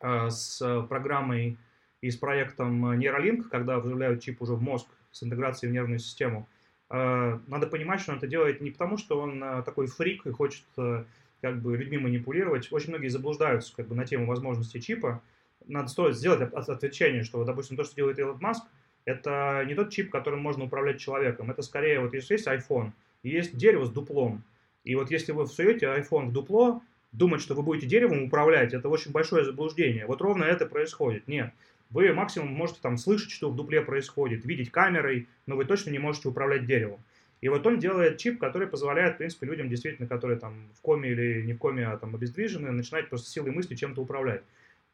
э, 0.00 0.30
с 0.30 0.82
программой 0.88 1.56
и 2.00 2.10
с 2.10 2.16
проектом 2.16 2.84
Neuralink, 2.92 3.44
когда 3.44 3.78
вживляют 3.78 4.22
чип 4.22 4.42
уже 4.42 4.54
в 4.54 4.62
мозг 4.62 4.88
с 5.12 5.22
интеграцией 5.22 5.70
в 5.70 5.74
нервную 5.74 6.00
систему, 6.00 6.48
э, 6.90 7.38
надо 7.46 7.66
понимать, 7.68 8.00
что 8.00 8.12
он 8.12 8.18
это 8.18 8.26
делает 8.26 8.60
не 8.60 8.70
потому, 8.70 8.98
что 8.98 9.20
он 9.20 9.40
такой 9.64 9.86
фрик 9.86 10.26
и 10.26 10.32
хочет 10.32 10.64
как 11.40 11.60
бы 11.60 11.76
людьми 11.76 11.98
манипулировать. 11.98 12.72
Очень 12.72 12.90
многие 12.90 13.08
заблуждаются 13.08 13.74
как 13.74 13.88
бы 13.88 13.94
на 13.94 14.04
тему 14.04 14.26
возможностей 14.26 14.80
чипа, 14.80 15.22
надо 15.66 15.88
стоит 15.88 16.16
сделать 16.16 16.40
отвлечение, 16.52 17.22
что, 17.24 17.44
допустим, 17.44 17.76
то, 17.76 17.84
что 17.84 17.96
делает 17.96 18.18
Илон 18.18 18.38
Маск, 18.40 18.64
это 19.04 19.64
не 19.66 19.74
тот 19.74 19.90
чип, 19.90 20.10
которым 20.10 20.40
можно 20.40 20.64
управлять 20.64 21.00
человеком. 21.00 21.50
Это 21.50 21.62
скорее, 21.62 22.00
вот 22.00 22.14
если 22.14 22.34
есть 22.34 22.46
iPhone, 22.46 22.92
и 23.22 23.30
есть 23.30 23.56
дерево 23.56 23.84
с 23.84 23.90
дуплом, 23.90 24.42
и 24.84 24.94
вот 24.94 25.10
если 25.10 25.32
вы 25.32 25.46
всуете 25.46 25.86
iPhone 25.86 26.26
в 26.26 26.32
дупло, 26.32 26.82
думать, 27.12 27.40
что 27.40 27.54
вы 27.54 27.62
будете 27.62 27.86
деревом 27.86 28.24
управлять, 28.24 28.74
это 28.74 28.88
очень 28.88 29.10
большое 29.10 29.44
заблуждение. 29.44 30.06
Вот 30.06 30.20
ровно 30.20 30.44
это 30.44 30.66
происходит. 30.66 31.26
Нет. 31.26 31.52
Вы 31.90 32.12
максимум 32.12 32.52
можете 32.52 32.80
там 32.82 32.98
слышать, 32.98 33.30
что 33.30 33.50
в 33.50 33.56
дупле 33.56 33.80
происходит, 33.80 34.44
видеть 34.44 34.70
камерой, 34.70 35.28
но 35.46 35.56
вы 35.56 35.64
точно 35.64 35.90
не 35.90 35.98
можете 35.98 36.28
управлять 36.28 36.66
деревом. 36.66 37.00
И 37.40 37.48
вот 37.48 37.66
он 37.66 37.78
делает 37.78 38.18
чип, 38.18 38.40
который 38.40 38.66
позволяет, 38.66 39.14
в 39.14 39.18
принципе, 39.18 39.46
людям, 39.46 39.68
действительно, 39.68 40.08
которые 40.08 40.38
там 40.38 40.68
в 40.74 40.80
коме 40.80 41.10
или 41.10 41.42
не 41.42 41.52
в 41.52 41.58
коме, 41.58 41.86
а 41.86 41.96
там 41.98 42.14
обездвижены, 42.14 42.70
начинать 42.70 43.08
просто 43.08 43.30
силой 43.30 43.50
мысли 43.50 43.74
чем-то 43.74 44.00
управлять. 44.00 44.42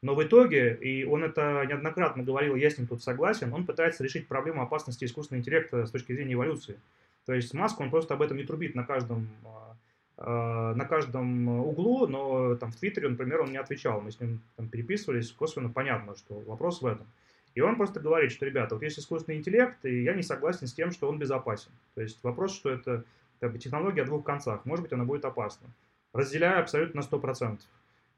Но 0.01 0.15
в 0.15 0.23
итоге, 0.23 0.75
и 0.75 1.05
он 1.05 1.23
это 1.23 1.65
неоднократно 1.65 2.23
говорил, 2.23 2.55
я 2.55 2.69
с 2.69 2.77
ним 2.77 2.87
тут 2.87 3.01
согласен, 3.01 3.53
он 3.53 3.65
пытается 3.65 4.03
решить 4.03 4.27
проблему 4.27 4.61
опасности 4.61 5.05
искусственного 5.05 5.39
интеллекта 5.39 5.85
с 5.85 5.91
точки 5.91 6.11
зрения 6.11 6.33
эволюции. 6.33 6.77
То 7.25 7.33
есть 7.33 7.53
Маск, 7.53 7.79
он 7.79 7.89
просто 7.89 8.13
об 8.13 8.21
этом 8.21 8.35
не 8.35 8.43
трубит 8.43 8.75
на 8.75 8.83
каждом, 8.83 9.29
а, 9.45 9.77
а, 10.17 10.75
на 10.75 10.83
каждом 10.83 11.47
углу, 11.47 12.05
но 12.07 12.55
там 12.55 12.73
в 12.73 12.75
Твиттере, 12.75 13.07
например, 13.07 13.41
он 13.41 13.51
не 13.51 13.57
отвечал. 13.57 14.01
Мы 14.01 14.11
с 14.11 14.19
ним 14.19 14.41
там 14.57 14.67
переписывались, 14.67 15.31
косвенно 15.31 15.69
понятно, 15.69 16.17
что 16.17 16.37
вопрос 16.41 16.81
в 16.81 16.85
этом. 16.85 17.07
И 17.55 17.61
он 17.61 17.75
просто 17.75 17.99
говорит, 17.99 18.31
что, 18.31 18.45
ребята, 18.45 18.75
вот 18.75 18.83
есть 18.83 18.99
искусственный 18.99 19.37
интеллект, 19.37 19.77
и 19.85 20.03
я 20.03 20.13
не 20.13 20.23
согласен 20.23 20.67
с 20.67 20.73
тем, 20.73 20.91
что 20.91 21.07
он 21.07 21.19
безопасен. 21.19 21.71
То 21.95 22.01
есть 22.01 22.23
вопрос, 22.23 22.55
что 22.55 22.69
это 22.69 23.03
как 23.39 23.51
бы, 23.51 23.59
технология 23.59 24.01
о 24.01 24.05
двух 24.05 24.25
концах. 24.25 24.65
Может 24.65 24.83
быть, 24.83 24.93
она 24.93 25.03
будет 25.03 25.25
опасна. 25.25 25.67
Разделяю 26.13 26.59
абсолютно 26.59 27.01
на 27.01 27.05
100%. 27.05 27.59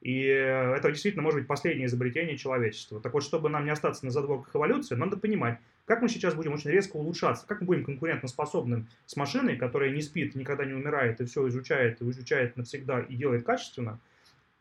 И 0.01 0.21
это 0.21 0.91
действительно 0.91 1.23
может 1.23 1.39
быть 1.39 1.47
последнее 1.47 1.87
изобретение 1.87 2.37
человечества. 2.37 3.01
Так 3.01 3.13
вот, 3.13 3.23
чтобы 3.23 3.49
нам 3.49 3.65
не 3.65 3.71
остаться 3.71 4.05
на 4.05 4.11
задворках 4.11 4.55
эволюции, 4.55 4.93
надо 4.93 5.17
понимать, 5.17 5.57
как 5.85 6.01
мы 6.01 6.09
сейчас 6.09 6.35
будем 6.35 6.53
очень 6.53 6.69
резко 6.69 6.95
улучшаться, 6.97 7.47
как 7.47 7.61
мы 7.61 7.67
будем 7.67 7.85
конкурентоспособным 7.85 8.87
с 9.05 9.15
машиной, 9.15 9.57
которая 9.57 9.89
не 9.89 10.01
спит, 10.01 10.35
никогда 10.35 10.63
не 10.63 10.73
умирает 10.73 11.21
и 11.21 11.25
все 11.25 11.47
изучает, 11.47 12.01
и 12.01 12.09
изучает 12.09 12.55
навсегда 12.55 12.99
и 13.01 13.15
делает 13.15 13.45
качественно, 13.45 13.99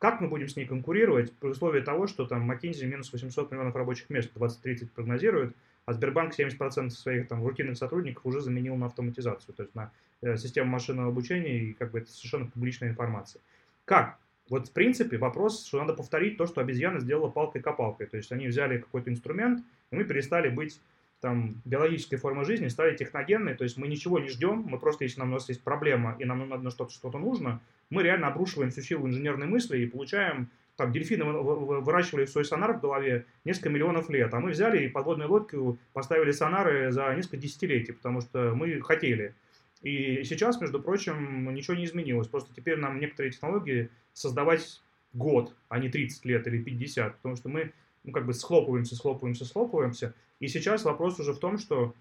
как 0.05 0.21
мы 0.21 0.29
будем 0.29 0.49
с 0.49 0.57
ней 0.57 0.67
конкурировать 0.67 1.33
при 1.33 1.49
условии 1.49 1.81
того, 1.81 2.07
что 2.07 2.27
там 2.27 2.51
McKinsey 2.51 2.85
минус 2.85 3.11
800 3.11 3.51
миллионов 3.51 3.75
рабочих 3.75 4.11
мест 4.11 4.29
2030 4.35 4.93
прогнозирует, 4.93 5.57
а 5.87 5.95
Сбербанк 5.95 6.39
70% 6.39 6.91
своих 6.91 7.27
там 7.27 7.43
рутинных 7.43 7.79
сотрудников 7.79 8.27
уже 8.27 8.43
заменил 8.43 8.77
на 8.77 8.85
автоматизацию, 8.85 9.55
то 9.55 9.63
есть 9.63 9.75
на 9.75 9.91
э, 10.21 10.37
систему 10.37 10.71
машинного 10.71 11.09
обучения, 11.09 11.59
и 11.59 11.73
как 11.73 11.93
бы 11.93 12.01
это 12.01 12.11
совершенно 12.11 12.45
публичная 12.45 12.91
информация. 12.91 13.41
Как? 13.87 14.19
Вот 14.51 14.69
в 14.69 14.73
принципе 14.73 15.17
вопрос, 15.17 15.67
что 15.67 15.81
надо 15.81 15.95
повторить 15.95 16.37
то, 16.37 16.47
что 16.47 16.61
обезьяна 16.61 17.01
сделала 17.01 17.31
палкой-копалкой. 17.31 18.07
То 18.07 18.19
есть 18.19 18.31
они 18.31 18.47
взяли 18.49 18.77
какой-то 18.77 19.11
инструмент, 19.11 19.65
и 19.91 19.97
мы 19.97 20.05
перестали 20.05 20.51
быть 20.51 20.83
там 21.25 21.63
биологической 21.65 22.19
формой 22.19 22.45
жизни, 22.45 22.69
стали 22.69 22.95
техногенной, 22.95 23.55
то 23.55 23.65
есть 23.65 23.79
мы 23.79 23.89
ничего 23.89 24.19
не 24.19 24.29
ждем, 24.29 24.67
мы 24.69 24.79
просто, 24.79 25.05
если 25.05 25.21
нам 25.21 25.31
у 25.31 25.33
нас 25.33 25.49
есть 25.49 25.63
проблема, 25.63 26.17
и 26.19 26.27
нам 26.27 26.47
надо 26.47 26.71
что-то 26.71 26.93
что 26.93 27.11
нужно, 27.11 27.63
мы 27.89 28.03
реально 28.03 28.27
обрушиваем 28.27 28.71
всю 28.71 28.83
силу 28.83 29.09
инженерной 29.09 29.47
мысли 29.47 29.79
и 29.79 29.87
получаем, 29.87 30.51
там, 30.77 30.93
дельфины 30.93 31.25
выращивали 31.25 32.27
свой 32.27 32.45
сонар 32.45 32.75
в 32.75 32.83
голове 32.83 33.25
несколько 33.47 33.71
миллионов 33.71 34.11
лет, 34.11 34.35
а 34.35 34.41
мы 34.41 34.51
взяли 34.51 34.85
и 34.85 34.89
подводную 34.91 35.31
лодку 35.31 35.79
поставили 35.95 36.31
сонары 36.31 36.93
за 36.93 37.15
несколько 37.15 37.39
десятилетий, 37.39 37.93
потому 37.93 38.21
что 38.21 38.55
мы 38.55 38.83
хотели. 38.83 39.35
И 39.81 40.25
сейчас, 40.25 40.61
между 40.61 40.79
прочим, 40.83 41.55
ничего 41.55 41.75
не 41.75 41.87
изменилось. 41.87 42.29
Просто 42.29 42.55
теперь 42.55 42.77
нам 42.77 43.01
некоторые 43.01 43.33
технологии 43.33 43.89
создавать 44.13 44.83
год, 45.15 45.57
а 45.71 45.79
не 45.79 45.89
30 45.89 46.23
лет 46.27 46.47
или 46.47 46.63
50, 46.63 47.17
потому 47.17 47.37
что 47.37 47.49
мы 47.49 47.73
ну, 48.05 48.13
как 48.13 48.27
бы 48.27 48.35
схлопываемся, 48.35 48.95
схлопываемся, 48.95 49.47
схлопываемся. 49.47 50.15
И 50.45 50.49
сейчас 50.49 50.85
вопрос 50.85 51.19
уже 51.19 51.33
в 51.33 51.39
том, 51.39 51.57
что 51.57 51.95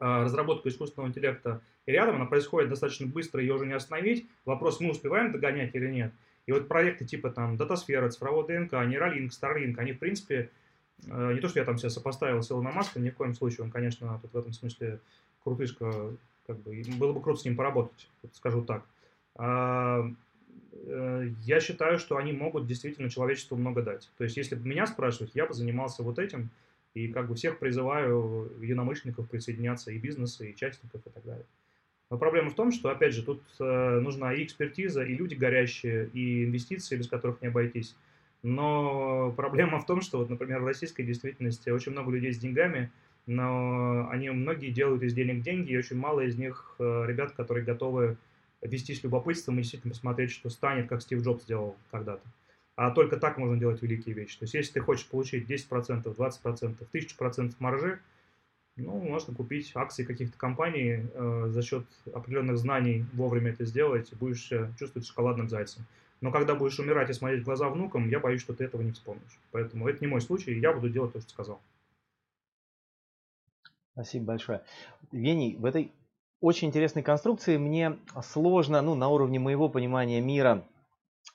э, 0.00 0.04
разработка 0.04 0.68
искусственного 0.68 1.10
интеллекта 1.10 1.60
рядом, 1.86 2.16
она 2.16 2.26
происходит 2.26 2.68
достаточно 2.68 3.06
быстро, 3.06 3.40
ее 3.40 3.54
уже 3.54 3.66
не 3.66 3.72
остановить. 3.72 4.26
Вопрос, 4.44 4.80
мы 4.80 4.90
успеваем 4.90 5.30
догонять 5.30 5.72
или 5.76 5.86
нет. 5.86 6.12
И 6.46 6.50
вот 6.50 6.66
проекты 6.66 7.04
типа 7.04 7.30
там 7.30 7.56
Датасфера, 7.56 8.10
цифровой 8.10 8.48
ДНК, 8.48 8.72
Neuralink, 8.72 9.28
Starlink, 9.28 9.78
они 9.78 9.92
в 9.92 10.00
принципе, 10.00 10.50
э, 11.06 11.34
не 11.34 11.40
то, 11.40 11.46
что 11.46 11.60
я 11.60 11.64
там 11.64 11.78
себя 11.78 11.90
сопоставил 11.90 12.42
с 12.42 12.50
Илоном 12.50 12.74
Маском, 12.74 13.04
ни 13.04 13.10
в 13.10 13.14
коем 13.14 13.32
случае, 13.32 13.62
он, 13.62 13.70
конечно, 13.70 14.18
тут 14.20 14.32
в 14.32 14.38
этом 14.38 14.52
смысле 14.52 14.98
крутышка, 15.44 16.16
как 16.48 16.58
бы, 16.62 16.82
было 16.98 17.12
бы 17.12 17.22
круто 17.22 17.42
с 17.42 17.44
ним 17.44 17.54
поработать, 17.54 18.08
скажу 18.32 18.64
так. 18.64 18.84
А, 19.36 20.10
э, 20.72 21.28
я 21.44 21.60
считаю, 21.60 22.00
что 22.00 22.16
они 22.16 22.32
могут 22.32 22.66
действительно 22.66 23.08
человечеству 23.08 23.56
много 23.56 23.82
дать. 23.82 24.10
То 24.18 24.24
есть, 24.24 24.36
если 24.36 24.56
бы 24.56 24.66
меня 24.66 24.88
спрашивать, 24.88 25.30
я 25.34 25.46
бы 25.46 25.54
занимался 25.54 26.02
вот 26.02 26.18
этим, 26.18 26.50
и 26.94 27.08
как 27.08 27.28
бы 27.28 27.34
всех 27.34 27.58
призываю 27.58 28.52
единомышленников 28.60 29.28
присоединяться, 29.28 29.90
и 29.90 29.98
бизнеса, 29.98 30.44
и 30.44 30.54
частников, 30.54 31.00
и 31.06 31.10
так 31.10 31.24
далее. 31.24 31.46
Но 32.10 32.18
проблема 32.18 32.50
в 32.50 32.54
том, 32.54 32.72
что, 32.72 32.90
опять 32.90 33.14
же, 33.14 33.22
тут 33.22 33.42
э, 33.58 34.00
нужна 34.00 34.34
и 34.34 34.44
экспертиза, 34.44 35.02
и 35.02 35.14
люди 35.14 35.34
горящие, 35.34 36.10
и 36.12 36.44
инвестиции, 36.44 36.96
без 36.96 37.08
которых 37.08 37.40
не 37.40 37.48
обойтись. 37.48 37.96
Но 38.42 39.32
проблема 39.36 39.80
в 39.80 39.86
том, 39.86 40.02
что, 40.02 40.18
вот, 40.18 40.28
например, 40.28 40.60
в 40.60 40.66
российской 40.66 41.04
действительности 41.04 41.70
очень 41.70 41.92
много 41.92 42.10
людей 42.10 42.32
с 42.32 42.38
деньгами, 42.38 42.90
но 43.26 44.08
они 44.10 44.28
многие 44.30 44.70
делают 44.70 45.02
из 45.02 45.14
денег 45.14 45.42
деньги, 45.42 45.72
и 45.72 45.78
очень 45.78 45.96
мало 45.96 46.20
из 46.20 46.36
них 46.36 46.74
э, 46.78 47.04
ребят, 47.06 47.32
которые 47.32 47.64
готовы 47.64 48.18
вести 48.60 48.94
с 48.94 49.02
любопытством 49.02 49.58
и 49.58 49.62
действительно 49.62 49.92
посмотреть, 49.92 50.32
что 50.32 50.50
станет, 50.50 50.88
как 50.88 51.02
Стив 51.02 51.22
Джобс 51.22 51.44
сделал 51.44 51.76
когда-то. 51.90 52.22
А 52.82 52.90
только 52.90 53.16
так 53.16 53.38
можно 53.38 53.56
делать 53.56 53.80
великие 53.80 54.12
вещи. 54.12 54.36
То 54.40 54.42
есть, 54.42 54.54
если 54.54 54.72
ты 54.72 54.80
хочешь 54.80 55.06
получить 55.06 55.48
10%, 55.48 56.02
20%, 56.02 56.76
1000% 56.92 57.54
маржи, 57.60 58.00
ну, 58.74 58.98
можно 58.98 59.32
купить 59.32 59.70
акции 59.76 60.02
каких-то 60.02 60.36
компаний 60.36 61.06
э, 61.14 61.46
за 61.50 61.62
счет 61.62 61.84
определенных 62.12 62.58
знаний, 62.58 63.04
вовремя 63.12 63.52
это 63.52 63.64
сделать, 63.66 64.10
и 64.10 64.16
будешь 64.16 64.50
чувствовать 64.76 65.06
шоколадным 65.06 65.48
зайцем. 65.48 65.84
Но 66.20 66.32
когда 66.32 66.56
будешь 66.56 66.80
умирать 66.80 67.08
и 67.08 67.12
смотреть 67.12 67.42
в 67.42 67.44
глаза 67.44 67.68
внукам, 67.68 68.08
я 68.08 68.18
боюсь, 68.18 68.40
что 68.40 68.52
ты 68.52 68.64
этого 68.64 68.82
не 68.82 68.90
вспомнишь. 68.90 69.38
Поэтому 69.52 69.86
это 69.86 70.00
не 70.00 70.08
мой 70.08 70.20
случай, 70.20 70.58
я 70.58 70.72
буду 70.72 70.90
делать 70.90 71.12
то, 71.12 71.20
что 71.20 71.30
сказал. 71.30 71.60
Спасибо 73.92 74.24
большое. 74.24 74.64
Евгений, 75.12 75.54
в 75.56 75.66
этой 75.66 75.92
очень 76.40 76.66
интересной 76.66 77.04
конструкции 77.04 77.58
мне 77.58 77.96
сложно, 78.24 78.82
ну, 78.82 78.96
на 78.96 79.08
уровне 79.08 79.38
моего 79.38 79.68
понимания 79.68 80.20
мира, 80.20 80.64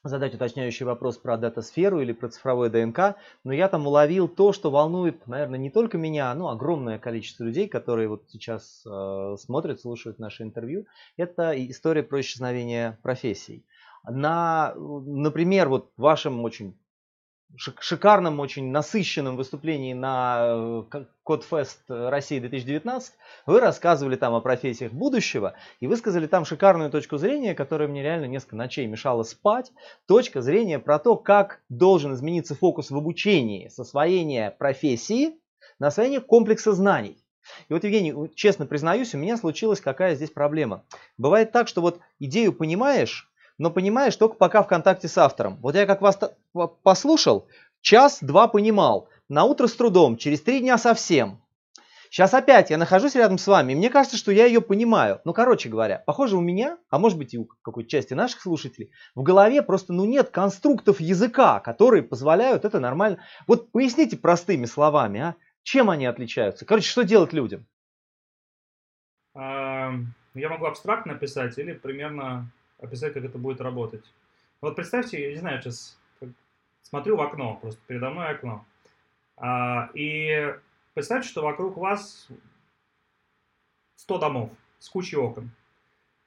задать 0.03 0.35
уточняющий 0.35 0.85
вопрос 0.85 1.17
про 1.17 1.37
дата-сферу 1.37 2.01
или 2.01 2.13
про 2.13 2.29
цифровое 2.29 2.69
ДНК, 2.69 3.15
но 3.43 3.53
я 3.53 3.67
там 3.67 3.87
уловил 3.87 4.27
то, 4.27 4.53
что 4.53 4.71
волнует, 4.71 5.27
наверное, 5.27 5.59
не 5.59 5.69
только 5.69 5.97
меня, 5.97 6.33
но 6.33 6.49
огромное 6.49 6.99
количество 6.99 7.43
людей, 7.43 7.67
которые 7.67 8.07
вот 8.07 8.23
сейчас 8.27 8.83
э, 8.85 9.35
смотрят, 9.39 9.81
слушают 9.81 10.19
наше 10.19 10.43
интервью. 10.43 10.85
Это 11.17 11.51
история 11.69 12.03
про 12.03 12.21
исчезновение 12.21 12.97
профессий. 13.01 13.65
На, 14.03 14.73
например, 14.75 15.69
вот 15.69 15.91
вашем 15.97 16.41
очень 16.43 16.77
шикарном, 17.55 18.39
очень 18.39 18.71
насыщенном 18.71 19.35
выступлении 19.35 19.93
на 19.93 20.83
э, 20.93 21.03
Кодфест 21.23 21.81
России 21.87 22.39
2019 22.39 23.13
вы 23.45 23.59
рассказывали 23.59 24.15
там 24.15 24.33
о 24.33 24.41
профессиях 24.41 24.91
будущего 24.91 25.53
и 25.79 25.87
высказали 25.87 26.27
там 26.27 26.45
шикарную 26.45 26.91
точку 26.91 27.17
зрения, 27.17 27.55
которая 27.55 27.87
мне 27.87 28.03
реально 28.03 28.25
несколько 28.25 28.55
ночей 28.55 28.85
мешала 28.85 29.23
спать. 29.23 29.71
Точка 30.07 30.41
зрения 30.41 30.79
про 30.79 30.99
то, 30.99 31.15
как 31.15 31.61
должен 31.69 32.13
измениться 32.13 32.55
фокус 32.55 32.91
в 32.91 32.97
обучении 32.97 33.69
с 33.69 33.79
освоения 33.79 34.51
профессии 34.51 35.35
на 35.79 35.87
освоение 35.87 36.21
комплекса 36.21 36.73
знаний. 36.73 37.17
И 37.69 37.73
вот, 37.73 37.83
Евгений, 37.83 38.13
честно 38.35 38.65
признаюсь, 38.65 39.15
у 39.15 39.17
меня 39.17 39.37
случилась 39.37 39.79
какая 39.79 40.15
здесь 40.15 40.31
проблема. 40.31 40.83
Бывает 41.17 41.51
так, 41.51 41.67
что 41.67 41.81
вот 41.81 41.99
идею 42.19 42.53
понимаешь, 42.53 43.31
но 43.57 43.71
понимаешь 43.71 44.15
только 44.15 44.35
пока 44.35 44.63
в 44.63 44.67
контакте 44.67 45.07
с 45.07 45.17
автором. 45.17 45.57
Вот 45.61 45.75
я 45.75 45.85
как 45.85 46.01
вас 46.01 46.19
послушал, 46.83 47.47
час-два 47.81 48.47
понимал, 48.47 49.09
на 49.29 49.43
утро 49.43 49.67
с 49.67 49.73
трудом, 49.73 50.17
через 50.17 50.41
три 50.41 50.59
дня 50.61 50.77
совсем. 50.77 51.41
Сейчас 52.09 52.33
опять 52.33 52.69
я 52.69 52.77
нахожусь 52.77 53.15
рядом 53.15 53.37
с 53.37 53.45
вами, 53.47 53.73
и 53.73 53.75
мне 53.75 53.89
кажется, 53.89 54.15
что 54.15 54.31
я 54.31 54.45
ее 54.45 54.61
понимаю. 54.61 55.19
Ну, 55.25 55.33
короче 55.33 55.67
говоря, 55.67 56.01
похоже 56.05 56.37
у 56.37 56.41
меня, 56.41 56.77
а 56.89 56.99
может 56.99 57.17
быть 57.17 57.33
и 57.33 57.37
у 57.37 57.45
какой-то 57.45 57.89
части 57.89 58.13
наших 58.13 58.39
слушателей, 58.39 58.91
в 59.13 59.23
голове 59.23 59.61
просто 59.61 59.91
ну 59.91 60.05
нет 60.05 60.29
конструктов 60.29 61.01
языка, 61.01 61.59
которые 61.59 62.03
позволяют 62.03 62.63
это 62.63 62.79
нормально. 62.79 63.19
Вот 63.45 63.73
поясните 63.73 64.15
простыми 64.15 64.63
словами, 64.65 65.19
а? 65.19 65.35
Чем 65.63 65.89
они 65.89 66.05
отличаются? 66.05 66.65
Короче, 66.65 66.87
что 66.87 67.03
делать 67.03 67.33
людям? 67.33 67.65
Я 69.35 70.49
могу 70.49 70.65
абстрактно 70.65 71.15
писать 71.15 71.57
или 71.57 71.73
примерно 71.73 72.49
описать, 72.79 73.13
как 73.13 73.23
это 73.23 73.37
будет 73.37 73.61
работать. 73.61 74.05
Вот 74.61 74.75
представьте, 74.75 75.21
я 75.21 75.29
не 75.29 75.37
знаю, 75.37 75.61
сейчас 75.61 75.97
смотрю 76.81 77.17
в 77.17 77.21
окно, 77.21 77.57
просто 77.61 77.81
передо 77.87 78.09
мной 78.09 78.29
окно. 78.29 78.65
А, 79.35 79.89
и 79.93 80.55
представьте, 80.93 81.29
что 81.29 81.43
вокруг 81.43 81.77
вас 81.77 82.27
100 83.97 84.17
домов 84.17 84.51
с 84.79 84.89
кучей 84.89 85.17
окон. 85.17 85.51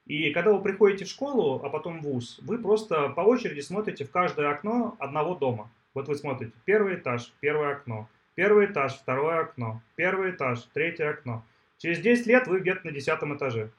И 0.05 0.31
когда 0.31 0.51
вы 0.51 0.61
приходите 0.61 1.05
в 1.05 1.09
школу, 1.09 1.61
а 1.63 1.69
потом 1.69 1.99
в 1.99 2.03
ВУЗ, 2.03 2.39
вы 2.41 2.57
просто 2.57 3.09
по 3.09 3.21
очереди 3.21 3.61
смотрите 3.61 4.05
в 4.05 4.11
каждое 4.11 4.49
окно 4.49 4.95
одного 4.99 5.35
дома. 5.35 5.69
Вот 5.93 6.07
вы 6.07 6.15
смотрите 6.15 6.53
первый 6.65 6.95
этаж, 6.95 7.33
первое 7.39 7.73
окно, 7.73 8.09
первый 8.35 8.65
этаж, 8.65 8.93
второе 8.93 9.41
окно, 9.41 9.81
первый 9.95 10.31
этаж, 10.31 10.61
третье 10.73 11.09
окно. 11.09 11.43
Через 11.77 11.99
10 11.99 12.25
лет 12.27 12.47
вы 12.47 12.59
где-то 12.59 12.85
на 12.85 12.91
десятом 12.91 13.35
этаже 13.35 13.71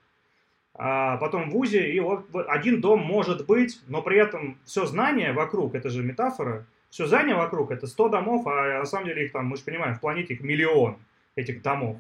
потом 0.75 1.51
в 1.51 1.53
ВУЗе, 1.53 1.93
и 1.93 2.01
вот 2.01 2.27
один 2.49 2.81
дом 2.81 3.01
может 3.01 3.47
быть, 3.47 3.81
но 3.89 4.03
при 4.03 4.19
этом 4.19 4.59
все 4.65 4.87
знание 4.87 5.33
вокруг, 5.33 5.75
это 5.75 5.91
же 5.91 6.03
метафора, 6.03 6.67
все 6.89 7.07
знание 7.07 7.35
вокруг, 7.35 7.71
это 7.71 7.87
100 7.87 8.09
домов, 8.09 8.47
а 8.47 8.81
на 8.81 8.85
самом 8.85 9.07
деле 9.07 9.25
их 9.27 9.33
там, 9.33 9.47
мы 9.47 9.57
же 9.57 9.65
понимаем, 9.65 9.95
в 9.95 10.01
планете 10.01 10.35
их 10.35 10.41
миллион, 10.43 10.97
этих 11.37 11.63
домов. 11.63 11.97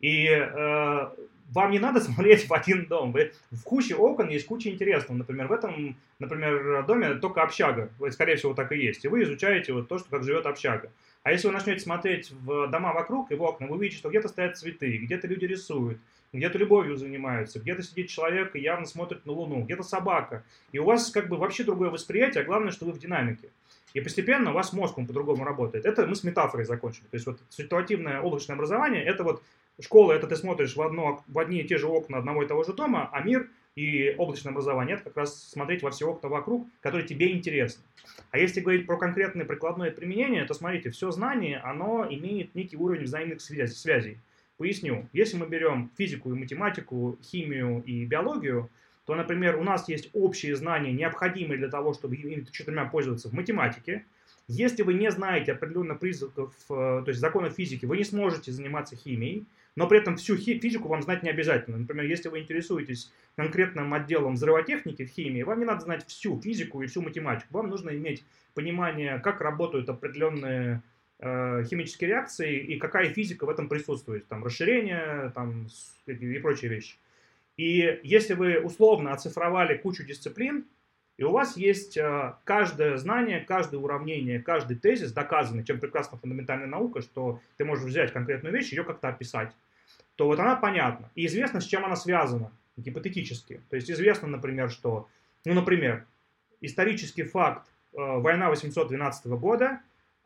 И 0.00 0.26
э, 0.26 1.08
вам 1.52 1.70
не 1.70 1.78
надо 1.78 2.00
смотреть 2.04 2.48
в 2.48 2.52
один 2.52 2.86
дом. 2.86 3.12
Вы, 3.12 3.32
в 3.50 3.62
куче 3.62 3.94
окон 3.94 4.28
есть 4.28 4.46
куча 4.46 4.70
интересного. 4.70 5.18
Например, 5.18 5.46
в 5.48 5.52
этом, 5.52 5.96
например, 6.18 6.84
доме 6.86 7.14
только 7.14 7.42
общага. 7.42 7.90
Скорее 8.10 8.36
всего, 8.36 8.54
так 8.54 8.72
и 8.72 8.78
есть. 8.78 9.04
И 9.04 9.08
вы 9.08 9.22
изучаете 9.22 9.72
вот 9.72 9.88
то, 9.88 9.98
что 9.98 10.08
как 10.10 10.24
живет 10.24 10.46
общага. 10.46 10.90
А 11.22 11.30
если 11.30 11.46
вы 11.46 11.54
начнете 11.54 11.80
смотреть 11.80 12.32
в 12.32 12.68
дома 12.68 12.92
вокруг 12.92 13.30
и 13.30 13.34
в 13.36 13.42
окна, 13.42 13.66
вы 13.66 13.76
увидите, 13.76 13.98
что 13.98 14.08
где-то 14.08 14.28
стоят 14.28 14.58
цветы, 14.58 14.96
где-то 14.96 15.28
люди 15.28 15.44
рисуют, 15.44 15.98
где-то 16.32 16.58
любовью 16.58 16.96
занимаются, 16.96 17.60
где-то 17.60 17.82
сидит 17.82 18.08
человек 18.08 18.56
и 18.56 18.60
явно 18.60 18.86
смотрит 18.86 19.26
на 19.26 19.32
Луну, 19.32 19.62
где-то 19.62 19.82
собака. 19.82 20.44
И 20.72 20.78
у 20.78 20.84
вас 20.84 21.10
как 21.10 21.28
бы 21.28 21.36
вообще 21.36 21.64
другое 21.64 21.90
восприятие, 21.90 22.42
а 22.42 22.46
главное, 22.46 22.72
что 22.72 22.86
вы 22.86 22.92
в 22.92 22.98
динамике. 22.98 23.50
И 23.94 24.00
постепенно 24.00 24.50
у 24.50 24.54
вас 24.54 24.72
мозг 24.72 24.96
он 24.96 25.06
по-другому 25.06 25.44
работает. 25.44 25.84
Это 25.84 26.06
мы 26.06 26.14
с 26.14 26.24
метафорой 26.24 26.64
закончили. 26.64 27.04
То 27.04 27.16
есть 27.16 27.26
вот 27.26 27.38
ситуативное 27.50 28.20
облачное 28.20 28.56
образование, 28.56 29.04
это 29.04 29.22
вот 29.22 29.42
школа, 29.80 30.12
это 30.12 30.26
ты 30.26 30.36
смотришь 30.36 30.76
в, 30.76 30.80
одно, 30.80 31.22
в 31.28 31.38
одни 31.38 31.60
и 31.60 31.64
те 31.64 31.76
же 31.76 31.86
окна 31.86 32.18
одного 32.18 32.42
и 32.42 32.46
того 32.46 32.64
же 32.64 32.72
дома, 32.72 33.10
а 33.12 33.20
мир 33.22 33.48
и 33.74 34.14
облачное 34.18 34.52
образование 34.52 34.96
это 34.96 35.04
как 35.04 35.16
раз 35.16 35.50
смотреть 35.50 35.82
во 35.82 35.90
все 35.90 36.08
окна 36.08 36.28
вокруг, 36.28 36.66
которые 36.80 37.06
тебе 37.06 37.32
интересны. 37.32 37.82
А 38.30 38.38
если 38.38 38.60
говорить 38.60 38.86
про 38.86 38.96
конкретное 38.96 39.44
прикладное 39.44 39.90
применение, 39.90 40.44
то 40.44 40.54
смотрите, 40.54 40.90
все 40.90 41.10
знание, 41.10 41.58
оно 41.58 42.06
имеет 42.08 42.54
некий 42.54 42.76
уровень 42.76 43.04
взаимных 43.04 43.40
связей. 43.40 44.18
Поясню. 44.58 45.08
Если 45.12 45.36
мы 45.36 45.46
берем 45.46 45.90
физику 45.96 46.30
и 46.30 46.38
математику, 46.38 47.18
химию 47.22 47.82
и 47.84 48.04
биологию, 48.04 48.70
то, 49.06 49.14
например, 49.14 49.56
у 49.56 49.64
нас 49.64 49.88
есть 49.88 50.10
общие 50.12 50.54
знания, 50.54 50.92
необходимые 50.92 51.58
для 51.58 51.68
того, 51.68 51.92
чтобы 51.92 52.16
ими 52.16 52.46
четырьмя 52.50 52.84
пользоваться 52.84 53.28
в 53.28 53.32
математике. 53.32 54.04
Если 54.48 54.82
вы 54.82 54.94
не 54.94 55.10
знаете 55.10 55.52
определенных 55.52 55.98
признаков, 55.98 56.54
э, 56.68 57.02
то 57.04 57.04
есть 57.06 57.20
законов 57.20 57.54
физики, 57.54 57.86
вы 57.86 57.96
не 57.96 58.04
сможете 58.04 58.52
заниматься 58.52 58.96
химией, 58.96 59.46
но 59.74 59.86
при 59.86 59.98
этом 59.98 60.16
всю 60.16 60.36
физику 60.36 60.88
вам 60.88 61.02
знать 61.02 61.22
не 61.22 61.30
обязательно. 61.30 61.78
Например, 61.78 62.04
если 62.04 62.28
вы 62.28 62.40
интересуетесь 62.40 63.10
конкретным 63.36 63.92
отделом 63.94 64.34
взрывотехники 64.34 65.06
в 65.06 65.08
химии, 65.08 65.42
вам 65.42 65.60
не 65.60 65.64
надо 65.64 65.80
знать 65.80 66.06
всю 66.06 66.40
физику 66.40 66.82
и 66.82 66.86
всю 66.86 67.00
математику. 67.00 67.54
Вам 67.54 67.68
нужно 67.68 67.90
иметь 67.90 68.24
понимание, 68.54 69.18
как 69.18 69.40
работают 69.40 69.88
определенные 69.88 70.82
химические 71.22 72.08
реакции 72.08 72.58
и 72.58 72.78
какая 72.78 73.12
физика 73.12 73.46
в 73.46 73.50
этом 73.50 73.68
присутствует. 73.68 74.26
Там 74.26 74.44
расширение 74.44 75.30
там, 75.34 75.68
и 76.06 76.38
прочие 76.38 76.70
вещи. 76.70 76.96
И 77.56 78.00
если 78.02 78.34
вы 78.34 78.58
условно 78.58 79.12
оцифровали 79.12 79.76
кучу 79.76 80.04
дисциплин, 80.04 80.64
и 81.18 81.24
у 81.24 81.30
вас 81.30 81.56
есть 81.56 81.96
э, 81.96 82.34
каждое 82.44 82.96
знание, 82.96 83.40
каждое 83.40 83.78
уравнение, 83.78 84.40
каждый 84.40 84.76
тезис 84.76 85.12
доказанный, 85.12 85.62
чем 85.62 85.78
прекрасна 85.78 86.18
фундаментальная 86.18 86.66
наука, 86.66 87.02
что 87.02 87.40
ты 87.58 87.64
можешь 87.64 87.84
взять 87.84 88.12
конкретную 88.12 88.52
вещь, 88.52 88.72
ее 88.72 88.82
как-то 88.82 89.08
описать, 89.08 89.52
то 90.16 90.26
вот 90.26 90.40
она 90.40 90.56
понятна. 90.56 91.10
И 91.14 91.26
известно, 91.26 91.60
с 91.60 91.64
чем 91.66 91.84
она 91.84 91.96
связана, 91.96 92.50
гипотетически. 92.76 93.60
То 93.68 93.76
есть 93.76 93.90
известно, 93.90 94.26
например, 94.26 94.70
что, 94.70 95.08
ну, 95.44 95.52
например, 95.52 96.06
исторический 96.62 97.24
факт 97.24 97.68
война 97.92 98.48
812 98.48 99.26
года, 99.26 99.80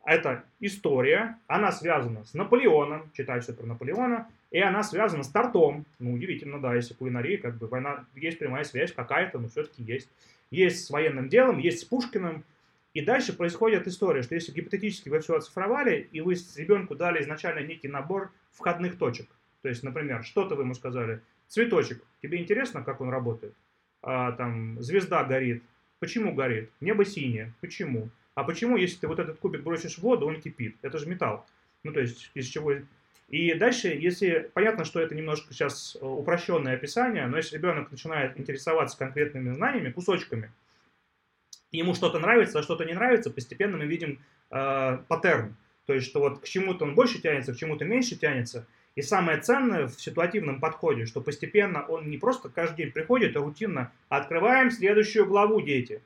это 0.07 0.45
история, 0.61 1.37
она 1.47 1.73
связана 1.73 2.23
с 2.23 2.33
Наполеоном, 2.33 3.11
читаю 3.13 3.41
все 3.41 3.51
про 3.51 3.65
Наполеона, 3.65 4.29
и 4.51 4.59
она 4.59 4.81
связана 4.81 5.21
с 5.21 5.27
тортом. 5.27 5.85
Ну, 5.99 6.13
удивительно, 6.13 6.61
да, 6.61 6.73
если 6.73 6.93
кулинария, 6.93 7.37
как 7.37 7.57
бы 7.57 7.67
война, 7.67 8.05
есть 8.15 8.39
прямая 8.39 8.63
связь 8.63 8.93
какая-то, 8.93 9.37
но 9.37 9.49
все-таки 9.49 9.83
есть. 9.83 10.09
Есть 10.49 10.85
с 10.85 10.89
военным 10.91 11.27
делом, 11.27 11.57
есть 11.57 11.79
с 11.79 11.83
Пушкиным. 11.83 12.45
И 12.93 13.01
дальше 13.01 13.35
происходит 13.35 13.85
история, 13.85 14.23
что 14.23 14.33
если 14.33 14.53
гипотетически 14.53 15.09
вы 15.09 15.19
все 15.19 15.35
оцифровали, 15.35 16.07
и 16.13 16.21
вы 16.21 16.35
ребенку 16.55 16.95
дали 16.95 17.21
изначально 17.21 17.59
некий 17.67 17.89
набор 17.89 18.31
входных 18.53 18.97
точек. 18.97 19.27
То 19.61 19.67
есть, 19.67 19.83
например, 19.83 20.23
что-то 20.23 20.55
вы 20.55 20.63
ему 20.63 20.73
сказали, 20.73 21.19
цветочек, 21.49 22.01
тебе 22.21 22.39
интересно, 22.39 22.81
как 22.81 23.01
он 23.01 23.09
работает? 23.09 23.53
А, 24.01 24.31
там, 24.31 24.81
звезда 24.81 25.25
горит. 25.25 25.63
Почему 25.99 26.33
горит? 26.33 26.71
Небо 26.79 27.03
синее. 27.03 27.51
Почему? 27.59 28.09
А 28.37 28.43
почему, 28.43 28.77
если 28.77 28.97
ты 28.97 29.07
вот 29.07 29.17
этот 29.17 29.39
кубик 29.39 29.63
бросишь 29.63 29.95
в 29.95 30.03
воду, 30.03 30.27
он 30.27 30.39
кипит? 30.39 30.75
Это 30.83 30.99
же 30.99 31.07
металл. 31.09 31.47
Ну, 31.81 31.91
то 31.91 32.01
есть, 32.01 32.29
из 32.35 32.45
чего... 32.45 32.71
И 33.29 33.53
дальше, 33.55 33.87
если... 33.87 34.51
Понятно, 34.53 34.85
что 34.85 34.99
это 34.99 35.15
немножко 35.15 35.55
сейчас 35.55 35.97
э, 35.99 36.05
упрощенное 36.05 36.75
описание, 36.75 37.25
но 37.25 37.37
если 37.37 37.55
ребенок 37.55 37.89
начинает 37.89 38.39
интересоваться 38.39 38.95
конкретными 38.95 39.51
знаниями, 39.55 39.89
кусочками, 39.89 40.51
ему 41.71 41.95
что-то 41.95 42.19
нравится, 42.19 42.59
а 42.59 42.61
что-то 42.61 42.85
не 42.85 42.93
нравится, 42.93 43.31
постепенно 43.31 43.75
мы 43.75 43.87
видим 43.87 44.19
э, 44.51 44.99
паттерн. 45.07 45.55
То 45.87 45.95
есть, 45.95 46.05
что 46.05 46.19
вот 46.19 46.41
к 46.41 46.45
чему-то 46.45 46.85
он 46.85 46.93
больше 46.93 47.19
тянется, 47.19 47.55
к 47.55 47.57
чему-то 47.57 47.85
меньше 47.85 48.17
тянется. 48.17 48.67
И 48.93 49.01
самое 49.01 49.41
ценное 49.41 49.87
в 49.87 49.99
ситуативном 49.99 50.59
подходе, 50.59 51.07
что 51.07 51.21
постепенно 51.21 51.83
он 51.87 52.11
не 52.11 52.19
просто 52.19 52.49
каждый 52.49 52.83
день 52.83 52.91
приходит, 52.91 53.35
а 53.35 53.39
рутинно 53.39 53.91
«Открываем 54.09 54.69
следующую 54.69 55.25
главу, 55.25 55.59
дети». 55.59 56.03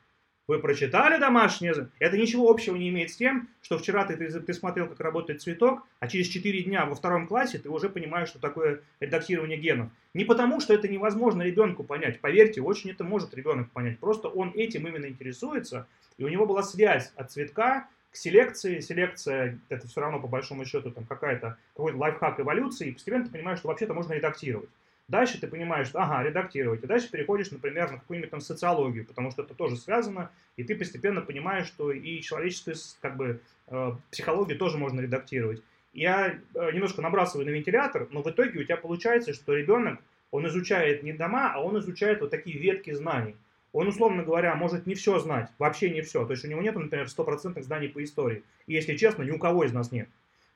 Вы 0.48 0.60
прочитали 0.60 1.20
домашнее? 1.20 1.90
Это 2.00 2.18
ничего 2.18 2.50
общего 2.50 2.76
не 2.76 2.90
имеет 2.90 3.12
с 3.12 3.16
тем, 3.16 3.48
что 3.62 3.78
вчера 3.78 4.06
ты, 4.06 4.18
ты, 4.18 4.40
ты 4.40 4.54
смотрел, 4.54 4.88
как 4.88 5.00
работает 5.00 5.42
цветок, 5.42 5.88
а 6.00 6.08
через 6.08 6.28
4 6.28 6.64
дня 6.64 6.86
во 6.86 6.96
втором 6.96 7.28
классе 7.28 7.60
ты 7.60 7.70
уже 7.70 7.90
понимаешь, 7.90 8.30
что 8.30 8.40
такое 8.40 8.82
редактирование 9.00 9.58
генов. 9.58 9.90
Не 10.14 10.26
потому, 10.26 10.60
что 10.60 10.74
это 10.74 10.88
невозможно 10.88 11.44
ребенку 11.44 11.84
понять. 11.84 12.20
Поверьте, 12.20 12.62
очень 12.62 12.90
это 12.90 13.04
может 13.04 13.34
ребенок 13.34 13.72
понять. 13.72 14.00
Просто 14.00 14.28
он 14.28 14.52
этим 14.56 14.88
именно 14.88 15.06
интересуется, 15.06 15.88
и 16.18 16.24
у 16.24 16.28
него 16.28 16.46
была 16.46 16.64
связь 16.64 17.14
от 17.16 17.32
цветка 17.32 17.88
к 18.12 18.16
селекции. 18.16 18.80
Селекция 18.80 19.60
это 19.70 19.88
все 19.88 20.02
равно 20.02 20.20
по 20.20 20.28
большому 20.28 20.66
счету 20.66 20.92
там 20.92 21.06
какая-то 21.06 21.58
какой-то 21.76 21.98
лайфхак 21.98 22.40
эволюции, 22.40 22.90
и 22.90 22.92
постепенно 22.92 23.26
ты 23.26 23.32
понимаешь, 23.32 23.60
что 23.60 23.70
вообще-то 23.70 23.94
можно 23.94 24.14
редактировать. 24.14 24.70
Дальше 25.08 25.40
ты 25.40 25.48
понимаешь, 25.48 25.88
что, 25.88 26.00
ага, 26.00 26.24
редактировать. 26.24 26.84
И 26.84 26.88
дальше 26.88 27.12
переходишь, 27.12 27.52
например, 27.52 27.92
на 27.92 27.98
какую-нибудь 27.98 28.32
там 28.32 28.40
социологию, 28.40 29.06
потому 29.06 29.32
что 29.32 29.44
это 29.44 29.54
тоже 29.54 29.76
связано, 29.76 30.32
и 30.56 30.64
ты 30.64 30.76
постепенно 30.76 31.22
понимаешь, 31.22 31.68
что 31.68 31.92
и 31.92 32.22
человеческую 32.22 32.76
как 33.02 33.18
бы, 33.18 33.42
э, 33.68 33.92
психологию 34.10 34.58
тоже 34.58 34.78
можно 34.78 35.02
редактировать. 35.02 35.62
Я 35.94 36.30
э, 36.30 36.72
немножко 36.72 37.02
набрасываю 37.02 37.46
на 37.46 37.52
вентилятор, 37.52 38.08
но 38.12 38.24
в 38.24 38.30
итоге 38.30 38.60
у 38.60 38.64
тебя 38.64 38.78
получается, 38.78 39.34
что 39.34 39.54
ребенок, 39.54 40.00
он 40.32 40.48
изучает 40.48 41.04
не 41.04 41.12
дома, 41.12 41.52
а 41.54 41.62
он 41.62 41.78
изучает 41.80 42.22
вот 42.22 42.30
такие 42.30 42.58
ветки 42.58 42.94
знаний. 42.94 43.36
Он, 43.74 43.88
условно 43.88 44.24
говоря, 44.24 44.56
может 44.56 44.86
не 44.86 44.96
все 44.96 45.20
знать, 45.20 45.50
вообще 45.58 45.90
не 45.90 46.02
все. 46.02 46.26
То 46.26 46.32
есть 46.32 46.44
у 46.46 46.48
него 46.48 46.62
нет, 46.62 46.76
например, 46.76 47.10
стопроцентных 47.10 47.66
знаний 47.66 47.88
по 47.88 48.04
истории. 48.04 48.44
И 48.68 48.74
если 48.74 48.96
честно, 48.96 49.24
ни 49.24 49.32
у 49.32 49.40
кого 49.40 49.64
из 49.64 49.74
нас 49.74 49.92
нет. 49.92 50.10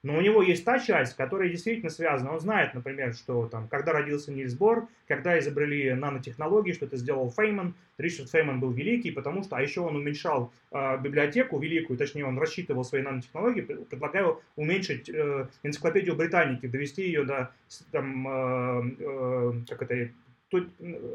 Но 0.04 0.18
у 0.18 0.22
него 0.22 0.44
есть 0.44 0.64
та 0.64 0.80
часть, 0.80 1.16
которая 1.16 1.50
действительно 1.50 1.90
связана. 1.90 2.34
Он 2.34 2.40
знает, 2.40 2.76
например, 2.76 3.16
что 3.16 3.48
там, 3.48 3.68
когда 3.68 3.92
родился 3.92 4.32
Нильс 4.32 4.54
Бор, 4.54 4.88
когда 5.08 5.40
изобрели 5.40 5.94
нанотехнологии, 5.94 6.74
что 6.74 6.86
это 6.86 6.98
сделал 6.98 7.32
Фейман. 7.32 7.74
Ричард 7.98 8.30
Фейман 8.30 8.60
был 8.60 8.72
великий, 8.72 9.12
потому 9.12 9.44
что, 9.44 9.56
а 9.56 9.62
еще 9.62 9.82
он 9.82 9.96
уменьшал 9.96 10.54
э, 10.72 10.98
библиотеку 11.02 11.58
великую, 11.58 11.98
точнее, 11.98 12.26
он 12.26 12.38
рассчитывал 12.38 12.84
свои 12.84 13.02
нанотехнологии, 13.02 13.62
предлагаю 13.62 14.42
уменьшить 14.56 15.10
э, 15.10 15.48
энциклопедию 15.64 16.16
Британики, 16.16 16.68
довести 16.68 17.04
ее 17.04 17.24
до, 17.24 17.52
там, 17.92 18.28
э, 18.28 18.96
э, 19.00 19.54
как 19.68 19.82
это, 19.82 20.12
тут 20.50 20.70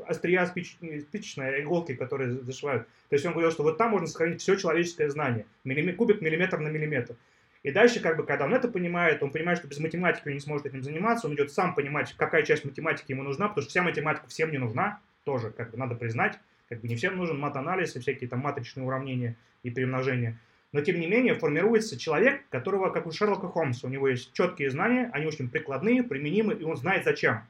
острия 0.06 0.44
спич, 0.46 0.76
спичечной 1.02 1.62
иголки, 1.62 1.94
которые 1.94 2.32
зашивают. 2.32 2.86
То 3.08 3.14
есть 3.14 3.24
он 3.24 3.32
говорил, 3.32 3.50
что 3.50 3.62
вот 3.62 3.78
там 3.78 3.90
можно 3.92 4.06
сохранить 4.06 4.40
все 4.40 4.56
человеческое 4.56 5.08
знание. 5.10 5.46
Миллиметр, 5.64 5.96
кубик 5.96 6.20
миллиметр 6.20 6.58
на 6.58 6.68
миллиметр. 6.68 7.14
И 7.62 7.72
дальше, 7.72 8.00
как 8.00 8.16
бы, 8.16 8.24
когда 8.24 8.46
он 8.46 8.54
это 8.54 8.68
понимает, 8.68 9.22
он 9.22 9.30
понимает, 9.30 9.58
что 9.58 9.68
без 9.68 9.78
математики 9.78 10.28
он 10.28 10.34
не 10.34 10.40
сможет 10.40 10.66
этим 10.66 10.82
заниматься, 10.82 11.26
он 11.26 11.34
идет 11.34 11.52
сам 11.52 11.74
понимать, 11.74 12.14
какая 12.16 12.42
часть 12.42 12.64
математики 12.64 13.12
ему 13.12 13.22
нужна, 13.22 13.48
потому 13.48 13.62
что 13.62 13.70
вся 13.70 13.82
математика 13.82 14.26
всем 14.28 14.50
не 14.50 14.58
нужна, 14.58 15.00
тоже, 15.24 15.50
как 15.50 15.70
бы, 15.70 15.78
надо 15.78 15.94
признать, 15.94 16.38
как 16.68 16.80
бы 16.80 16.88
не 16.88 16.96
всем 16.96 17.16
нужен 17.16 17.38
мат-анализ 17.38 17.96
и 17.96 18.00
всякие 18.00 18.30
там 18.30 18.40
матричные 18.40 18.86
уравнения 18.86 19.36
и 19.62 19.70
перемножения. 19.70 20.38
Но, 20.72 20.80
тем 20.80 21.00
не 21.00 21.06
менее, 21.06 21.34
формируется 21.34 21.98
человек, 21.98 22.48
которого, 22.48 22.90
как 22.90 23.06
у 23.06 23.10
Шерлока 23.10 23.48
Холмса, 23.48 23.86
у 23.86 23.90
него 23.90 24.08
есть 24.08 24.32
четкие 24.32 24.70
знания, 24.70 25.10
они 25.12 25.26
очень 25.26 25.50
прикладные, 25.50 26.02
применимы, 26.02 26.54
и 26.54 26.62
он 26.62 26.76
знает 26.76 27.04
зачем. 27.04 27.42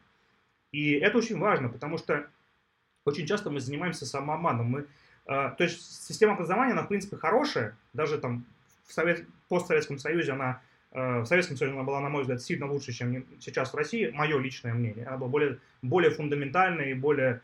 И 0.73 0.93
это 0.95 1.19
очень 1.19 1.39
важно, 1.39 1.69
потому 1.69 1.99
что 1.99 2.27
очень 3.05 3.27
часто 3.27 3.51
мы 3.51 3.61
занимаемся 3.61 4.07
самообманом. 4.07 4.67
Мы, 4.67 4.81
э, 4.81 4.87
то 5.27 5.57
есть 5.61 6.07
система 6.07 6.33
образования, 6.33 6.73
она, 6.73 6.83
в 6.83 6.89
принципе, 6.89 7.17
хорошая, 7.17 7.77
даже 7.93 8.19
там 8.19 8.45
в 8.87 8.93
Совет, 8.93 9.25
постсоветском 9.51 9.99
Союзе 9.99 10.33
она, 10.33 10.63
э, 10.93 11.21
в 11.21 11.27
Советском 11.27 11.57
Союзе 11.57 11.75
она 11.75 11.85
была, 11.85 12.01
на 12.01 12.09
мой 12.09 12.23
взгляд, 12.23 12.41
сильно 12.41 12.71
лучше, 12.71 12.93
чем 12.93 13.25
сейчас 13.39 13.73
в 13.73 13.77
России, 13.77 14.11
мое 14.15 14.39
личное 14.39 14.73
мнение. 14.73 15.05
Она 15.07 15.19
была 15.19 15.29
более, 15.29 15.59
более 15.83 16.11
фундаментальная 16.11 16.91
и 16.91 16.95
более, 16.95 17.43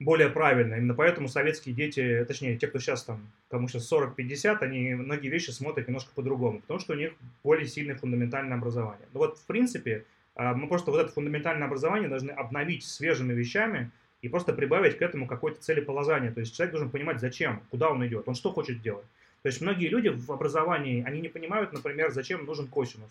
более 0.00 0.28
правильная. 0.28 0.78
Именно 0.78 0.94
поэтому 0.94 1.28
советские 1.28 1.74
дети, 1.74 2.24
точнее, 2.26 2.56
те, 2.56 2.66
кто 2.66 2.78
сейчас 2.80 3.04
там, 3.04 3.30
кому 3.48 3.68
сейчас 3.68 3.90
40-50, 3.92 4.58
они 4.62 4.94
многие 4.94 5.28
вещи 5.28 5.50
смотрят 5.50 5.86
немножко 5.86 6.10
по-другому, 6.14 6.60
потому 6.60 6.80
что 6.80 6.94
у 6.94 6.96
них 6.96 7.12
более 7.44 7.68
сильное 7.68 7.96
фундаментальное 7.96 8.56
образование. 8.56 9.06
Но 9.12 9.20
вот, 9.20 9.38
в 9.38 9.46
принципе, 9.46 10.04
э, 10.36 10.54
мы 10.54 10.66
просто 10.66 10.90
вот 10.90 11.00
это 11.00 11.12
фундаментальное 11.12 11.66
образование 11.66 12.08
должны 12.08 12.30
обновить 12.30 12.84
свежими 12.84 13.32
вещами, 13.32 13.90
и 14.22 14.28
просто 14.28 14.52
прибавить 14.52 14.98
к 14.98 15.02
этому 15.02 15.26
какое-то 15.26 15.60
целеположение. 15.60 16.30
То 16.30 16.40
есть 16.40 16.54
человек 16.54 16.72
должен 16.72 16.90
понимать, 16.90 17.20
зачем, 17.20 17.62
куда 17.70 17.90
он 17.90 18.06
идет, 18.06 18.28
он 18.28 18.34
что 18.34 18.52
хочет 18.52 18.82
делать. 18.82 19.06
То 19.42 19.48
есть 19.48 19.60
многие 19.60 19.88
люди 19.88 20.08
в 20.08 20.30
образовании, 20.30 21.02
они 21.02 21.20
не 21.20 21.28
понимают, 21.28 21.72
например, 21.72 22.10
зачем 22.10 22.44
нужен 22.44 22.68
косинус. 22.68 23.10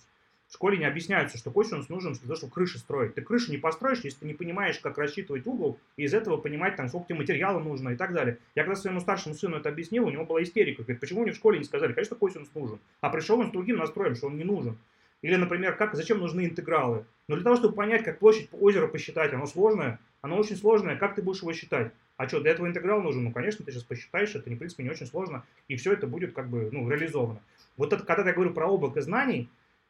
В 0.49 0.53
школе 0.53 0.79
не 0.79 0.85
объясняются, 0.85 1.37
что 1.37 1.51
косинус 1.51 1.89
нужен 1.89 2.13
для 2.13 2.21
того, 2.21 2.35
чтобы 2.35 2.53
крыши 2.53 2.79
строить. 2.79 3.13
Ты 3.13 3.21
крышу 3.21 3.51
не 3.51 3.59
построишь, 3.59 3.99
если 4.03 4.21
ты 4.21 4.25
не 4.25 4.33
понимаешь, 4.33 4.79
как 4.79 4.97
рассчитывать 4.97 5.45
угол, 5.45 5.79
и 5.95 6.03
из 6.03 6.13
этого 6.13 6.37
понимать, 6.37 6.75
там, 6.75 6.87
сколько 6.87 7.07
тебе 7.07 7.19
материала 7.19 7.59
нужно 7.59 7.89
и 7.89 7.95
так 7.95 8.13
далее. 8.13 8.39
Я 8.55 8.63
когда 8.63 8.75
своему 8.75 8.99
старшему 8.99 9.35
сыну 9.35 9.57
это 9.57 9.69
объяснил, 9.69 10.07
у 10.07 10.09
него 10.09 10.25
была 10.25 10.41
истерика. 10.41 10.81
Говорит, 10.81 11.01
почему 11.01 11.21
мне 11.21 11.33
в 11.33 11.35
школе 11.35 11.59
не 11.59 11.65
сказали? 11.65 11.93
Конечно, 11.93 12.15
косинус 12.15 12.49
нужен. 12.55 12.79
А 12.99 13.09
пришел 13.11 13.39
он 13.39 13.49
с 13.49 13.51
другим 13.51 13.77
настроем, 13.77 14.15
что 14.15 14.25
он 14.25 14.37
не 14.37 14.43
нужен. 14.43 14.75
Или, 15.21 15.35
например, 15.35 15.75
как, 15.75 15.95
зачем 15.95 16.19
нужны 16.19 16.45
интегралы? 16.45 17.05
Но 17.27 17.35
для 17.35 17.43
того, 17.43 17.57
чтобы 17.57 17.75
понять, 17.75 18.03
как 18.03 18.19
площадь 18.19 18.49
озера 18.53 18.87
посчитать, 18.87 19.33
оно 19.33 19.45
сложное, 19.45 19.99
оно 20.21 20.37
очень 20.37 20.55
сложное, 20.55 20.95
как 20.95 21.15
ты 21.15 21.21
будешь 21.21 21.41
его 21.41 21.53
считать? 21.53 21.91
А 22.17 22.27
что, 22.27 22.39
для 22.41 22.51
этого 22.51 22.67
интеграл 22.67 23.01
нужен? 23.01 23.23
Ну, 23.23 23.31
конечно, 23.31 23.63
ты 23.63 23.71
сейчас 23.71 23.83
посчитаешь, 23.83 24.35
это, 24.35 24.49
в 24.49 24.57
принципе, 24.57 24.83
не 24.83 24.89
очень 24.89 25.05
сложно, 25.05 25.43
и 25.67 25.75
все 25.75 25.93
это 25.93 26.07
будет 26.07 26.33
как 26.33 26.49
бы, 26.49 26.69
ну, 26.71 26.89
реализовано. 26.89 27.41
Вот 27.77 27.93
это, 27.93 28.03
когда 28.03 28.27
я 28.27 28.33
говорю 28.33 28.53
про 28.53 28.67
облако 28.67 29.01
знаний, 29.01 29.49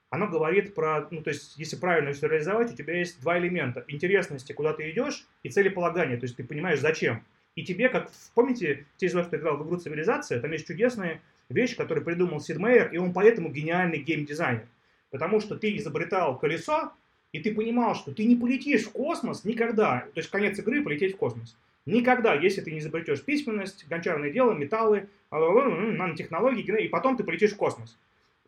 оно 0.09 0.27
говорит 0.27 0.73
про, 0.73 1.07
ну, 1.11 1.21
то 1.21 1.30
есть, 1.30 1.57
если 1.57 1.75
правильно 1.75 2.13
все 2.13 2.27
реализовать, 2.27 2.71
у 2.71 2.75
тебя 2.75 2.97
есть 2.97 3.21
два 3.21 3.38
элемента. 3.38 3.84
Интересности, 3.88 4.53
куда 4.53 4.73
ты 4.73 4.89
идешь, 4.89 5.27
и 5.43 5.49
целеполагание, 5.49 6.17
то 6.17 6.25
есть 6.25 6.36
ты 6.36 6.43
понимаешь, 6.43 6.80
зачем. 6.80 7.23
И 7.55 7.63
тебе, 7.63 7.89
как, 7.89 8.11
помните, 8.34 8.86
те 8.97 9.07
из 9.07 9.13
вас, 9.13 9.27
кто 9.27 9.38
играл 9.38 9.57
в 9.57 9.67
игру 9.67 9.77
«Цивилизация», 9.77 10.39
там 10.39 10.51
есть 10.51 10.67
чудесная 10.67 11.21
вещь, 11.49 11.75
которую 11.75 12.05
придумал 12.05 12.39
Сид 12.39 12.57
Мейер, 12.57 12.91
и 12.91 12.97
он 12.97 13.11
поэтому 13.11 13.49
гениальный 13.49 13.99
геймдизайнер. 13.99 14.67
Потому 15.12 15.39
что 15.39 15.55
ты 15.57 15.76
изобретал 15.78 16.38
колесо, 16.38 16.91
и 17.32 17.39
ты 17.39 17.53
понимал, 17.53 17.95
что 17.95 18.14
ты 18.14 18.26
не 18.26 18.36
полетишь 18.36 18.86
в 18.86 18.91
космос 18.91 19.45
никогда. 19.45 20.05
То 20.14 20.20
есть 20.20 20.30
конец 20.30 20.57
игры 20.60 20.84
полететь 20.84 21.16
в 21.16 21.18
космос. 21.18 21.55
Никогда, 21.86 22.34
если 22.34 22.62
ты 22.62 22.72
не 22.72 22.80
изобретешь 22.80 23.24
письменность, 23.24 23.88
гончарное 23.88 24.30
дело, 24.30 24.53
металлы, 24.53 25.10
нанотехнологии, 25.32 26.84
и 26.84 26.88
потом 26.88 27.18
ты 27.18 27.24
полетишь 27.24 27.53
в 27.53 27.57
космос. 27.57 27.97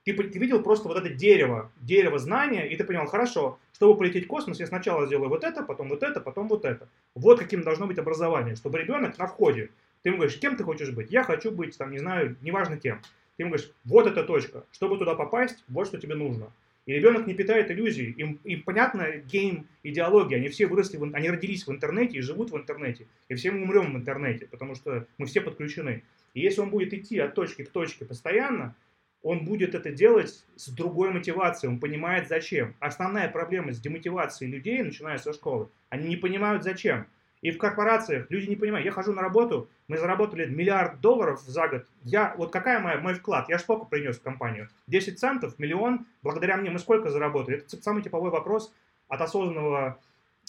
Ты, 0.04 0.14
ты 0.14 0.40
видел 0.40 0.64
просто 0.64 0.88
вот 0.88 0.98
это 0.98 1.10
дерево, 1.10 1.72
дерево 1.80 2.18
знания, 2.18 2.68
и 2.68 2.76
ты 2.76 2.84
понял, 2.84 3.06
хорошо, 3.06 3.60
чтобы 3.74 3.98
полететь 3.98 4.26
в 4.26 4.28
космос, 4.28 4.60
я 4.60 4.66
сначала 4.66 5.06
сделаю 5.06 5.30
вот 5.30 5.44
это, 5.44 5.64
потом 5.64 5.90
вот 5.90 6.02
это, 6.02 6.20
потом 6.20 6.48
вот 6.48 6.66
это. 6.66 6.90
Вот 7.14 7.40
каким 7.40 7.62
должно 7.62 7.86
быть 7.86 8.00
образование, 8.00 8.56
чтобы 8.56 8.80
ребенок 8.80 9.18
на 9.20 9.28
входе, 9.28 9.70
ты 10.02 10.10
ему 10.10 10.18
говоришь, 10.18 10.40
кем 10.40 10.56
ты 10.56 10.64
хочешь 10.64 10.90
быть? 10.90 11.12
Я 11.12 11.24
хочу 11.24 11.52
быть, 11.52 11.78
там, 11.78 11.92
не 11.92 12.00
знаю, 12.00 12.36
неважно 12.42 12.78
кем. 12.78 13.00
Ты 13.38 13.44
ему 13.44 13.52
говоришь, 13.52 13.72
вот 13.86 14.08
эта 14.08 14.24
точка, 14.24 14.66
чтобы 14.72 14.98
туда 14.98 15.16
попасть, 15.16 15.64
вот 15.68 15.88
что 15.88 15.98
тебе 15.98 16.16
нужно. 16.16 16.52
И 16.86 16.94
ребенок 16.94 17.28
не 17.28 17.34
питает 17.34 17.70
иллюзий. 17.70 18.12
Им, 18.12 18.40
им 18.44 18.64
понятно 18.64 19.18
гейм 19.18 19.68
идеология. 19.84 20.38
Они 20.38 20.50
все 20.50 20.66
выросли, 20.66 20.98
в, 20.98 21.04
они 21.04 21.30
родились 21.30 21.68
в 21.68 21.72
интернете 21.72 22.18
и 22.18 22.22
живут 22.22 22.52
в 22.52 22.58
интернете. 22.58 23.08
И 23.30 23.36
все 23.36 23.52
мы 23.52 23.62
умрем 23.64 23.94
в 23.94 23.98
интернете, 23.98 24.48
потому 24.48 24.76
что 24.76 25.06
мы 25.18 25.28
все 25.28 25.42
подключены. 25.42 26.04
И 26.34 26.42
если 26.42 26.62
он 26.62 26.70
будет 26.70 26.94
идти 26.94 27.20
от 27.20 27.36
точки 27.36 27.64
к 27.64 27.70
точке 27.70 28.06
постоянно, 28.06 28.76
он 29.22 29.46
будет 29.46 29.76
это 29.76 29.92
делать 29.92 30.44
с 30.56 30.70
другой 30.70 31.12
мотивацией, 31.12 31.72
он 31.72 31.80
понимает 31.80 32.28
зачем. 32.28 32.76
Основная 32.80 33.30
проблема 33.30 33.72
с 33.72 33.80
демотивацией 33.80 34.52
людей, 34.52 34.82
начиная 34.82 35.18
со 35.20 35.34
школы, 35.34 35.70
они 35.90 36.08
не 36.08 36.16
понимают 36.16 36.64
зачем. 36.64 37.06
И 37.42 37.50
в 37.50 37.58
корпорациях 37.58 38.28
люди 38.30 38.48
не 38.48 38.56
понимают, 38.56 38.86
я 38.86 38.92
хожу 38.92 39.14
на 39.14 39.22
работу, 39.22 39.68
мы 39.88 39.98
заработали 39.98 40.46
миллиард 40.46 41.02
долларов 41.02 41.42
за 41.42 41.68
год. 41.68 41.88
Я, 42.04 42.36
вот 42.38 42.52
какая 42.52 42.80
моя, 42.80 43.00
мой 43.00 43.16
вклад? 43.16 43.50
Я 43.50 43.58
сколько 43.58 43.86
принес 43.86 44.20
в 44.20 44.22
компанию? 44.22 44.70
10 44.88 45.20
центов, 45.20 45.58
миллион, 45.58 46.06
благодаря 46.22 46.58
мне 46.58 46.70
мы 46.70 46.78
сколько 46.78 47.10
заработали? 47.10 47.58
Это 47.58 47.82
самый 47.82 48.04
типовой 48.04 48.30
вопрос 48.30 48.72
от 49.08 49.22
осознанного 49.22 50.00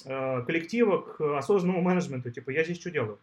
э, 0.04 0.42
коллектива 0.42 0.98
к 1.00 1.38
осознанному 1.38 1.80
менеджменту. 1.80 2.30
Типа, 2.30 2.50
я 2.50 2.62
здесь 2.62 2.78
что 2.78 2.90
делаю? 2.90 3.18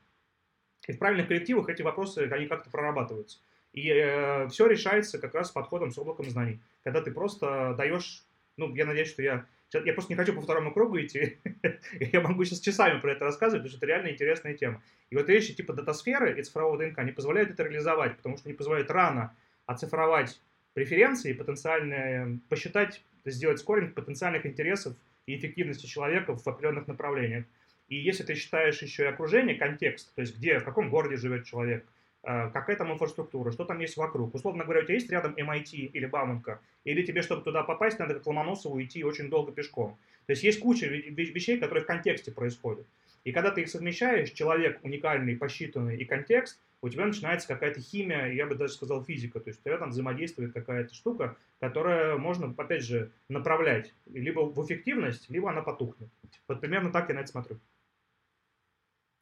И 0.87 0.93
в 0.93 0.97
правильных 0.97 1.27
коллективах 1.27 1.69
эти 1.69 1.83
вопросы, 1.83 2.27
они 2.31 2.47
как-то 2.47 2.71
прорабатываются. 2.71 3.37
И 3.73 3.87
э, 3.87 4.47
все 4.47 4.65
решается 4.65 5.19
как 5.19 5.35
раз 5.35 5.51
подходом 5.51 5.91
с 5.91 5.97
облаком 5.99 6.27
знаний. 6.27 6.59
Когда 6.83 7.01
ты 7.01 7.11
просто 7.11 7.75
даешь, 7.77 8.23
ну, 8.57 8.73
я 8.73 8.85
надеюсь, 8.85 9.09
что 9.09 9.21
я 9.21 9.45
я 9.73 9.93
просто 9.93 10.11
не 10.11 10.17
хочу 10.17 10.33
по 10.33 10.41
второму 10.41 10.73
кругу 10.73 10.99
идти. 10.99 11.39
я 11.99 12.21
могу 12.21 12.43
сейчас 12.43 12.59
часами 12.59 12.99
про 12.99 13.11
это 13.11 13.25
рассказывать, 13.25 13.63
потому 13.63 13.69
что 13.69 13.77
это 13.77 13.85
реально 13.85 14.11
интересная 14.11 14.55
тема. 14.55 14.81
И 15.09 15.15
вот 15.15 15.27
вещи 15.29 15.53
типа 15.53 15.73
датасферы 15.73 16.39
и 16.39 16.43
цифрового 16.43 16.77
ДНК 16.77 17.03
не 17.03 17.11
позволяют 17.11 17.51
это 17.51 17.63
реализовать, 17.63 18.17
потому 18.17 18.37
что 18.37 18.47
не 18.47 18.53
позволяют 18.53 18.89
рано 18.89 19.35
оцифровать 19.65 20.41
преференции, 20.73 21.33
потенциальные, 21.33 22.39
посчитать, 22.49 23.03
сделать 23.25 23.59
скоринг 23.59 23.93
потенциальных 23.93 24.45
интересов 24.45 24.95
и 25.27 25.37
эффективности 25.37 25.85
человека 25.85 26.35
в 26.35 26.47
определенных 26.47 26.87
направлениях. 26.87 27.45
И 27.87 27.95
если 27.95 28.23
ты 28.23 28.35
считаешь 28.35 28.81
еще 28.81 29.03
и 29.03 29.07
окружение, 29.07 29.55
контекст, 29.55 30.13
то 30.15 30.21
есть 30.21 30.37
где, 30.37 30.59
в 30.59 30.63
каком 30.63 30.89
городе 30.89 31.17
живет 31.17 31.45
человек, 31.45 31.85
какая 32.23 32.75
там 32.75 32.91
инфраструктура, 32.91 33.51
что 33.51 33.65
там 33.65 33.79
есть 33.79 33.97
вокруг. 33.97 34.33
Условно 34.35 34.63
говоря, 34.63 34.81
у 34.81 34.83
тебя 34.83 34.95
есть 34.95 35.09
рядом 35.09 35.33
MIT 35.33 35.71
или 35.71 36.05
Бауманка, 36.05 36.59
или 36.83 37.05
тебе, 37.05 37.21
чтобы 37.21 37.43
туда 37.43 37.63
попасть, 37.63 37.99
надо 37.99 38.15
как 38.15 38.27
Ломоносову 38.27 38.81
идти 38.81 39.03
очень 39.03 39.29
долго 39.29 39.51
пешком. 39.51 39.97
То 40.25 40.31
есть 40.31 40.43
есть 40.43 40.59
куча 40.59 40.85
вещей, 40.85 41.57
которые 41.57 41.83
в 41.83 41.87
контексте 41.87 42.31
происходят. 42.31 42.85
И 43.23 43.31
когда 43.31 43.51
ты 43.51 43.61
их 43.61 43.69
совмещаешь, 43.69 44.31
человек 44.31 44.79
уникальный, 44.83 45.35
посчитанный 45.35 45.97
и 45.97 46.05
контекст, 46.05 46.59
у 46.81 46.89
тебя 46.89 47.05
начинается 47.05 47.47
какая-то 47.47 47.81
химия, 47.81 48.27
я 48.27 48.45
бы 48.45 48.55
даже 48.55 48.73
сказал 48.73 49.03
физика, 49.03 49.39
то 49.39 49.49
есть 49.49 49.59
у 49.59 49.63
тебя 49.63 49.77
там 49.77 49.89
взаимодействует 49.89 50.53
какая-то 50.53 50.93
штука, 50.93 51.35
которая 51.59 52.17
можно, 52.17 52.53
опять 52.57 52.83
же, 52.83 53.11
направлять 53.27 53.93
либо 54.05 54.41
в 54.41 54.65
эффективность, 54.65 55.29
либо 55.29 55.49
она 55.49 55.61
потухнет. 55.61 56.09
Вот 56.47 56.61
примерно 56.61 56.91
так 56.91 57.09
я 57.09 57.15
на 57.15 57.19
это 57.19 57.27
смотрю. 57.27 57.59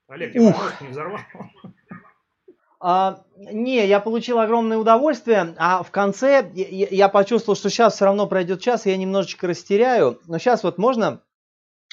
Олег, 0.08 0.36
я 0.36 0.42
мозг 0.42 0.82
не 0.82 0.90
взорвал. 0.90 1.20
А, 2.80 3.24
не, 3.36 3.86
я 3.88 4.00
получил 4.00 4.40
огромное 4.40 4.78
удовольствие, 4.78 5.56
а 5.58 5.82
в 5.82 5.90
конце 5.92 6.52
я, 6.54 6.88
я 6.90 7.10
почувствовал, 7.10 7.56
что 7.56 7.70
сейчас 7.70 7.96
все 7.96 8.06
равно 8.06 8.28
пройдет 8.28 8.62
час, 8.62 8.86
я 8.86 8.96
немножечко 8.98 9.48
растеряю. 9.48 10.20
Но 10.28 10.38
сейчас 10.38 10.64
вот 10.64 10.78
можно, 10.78 11.22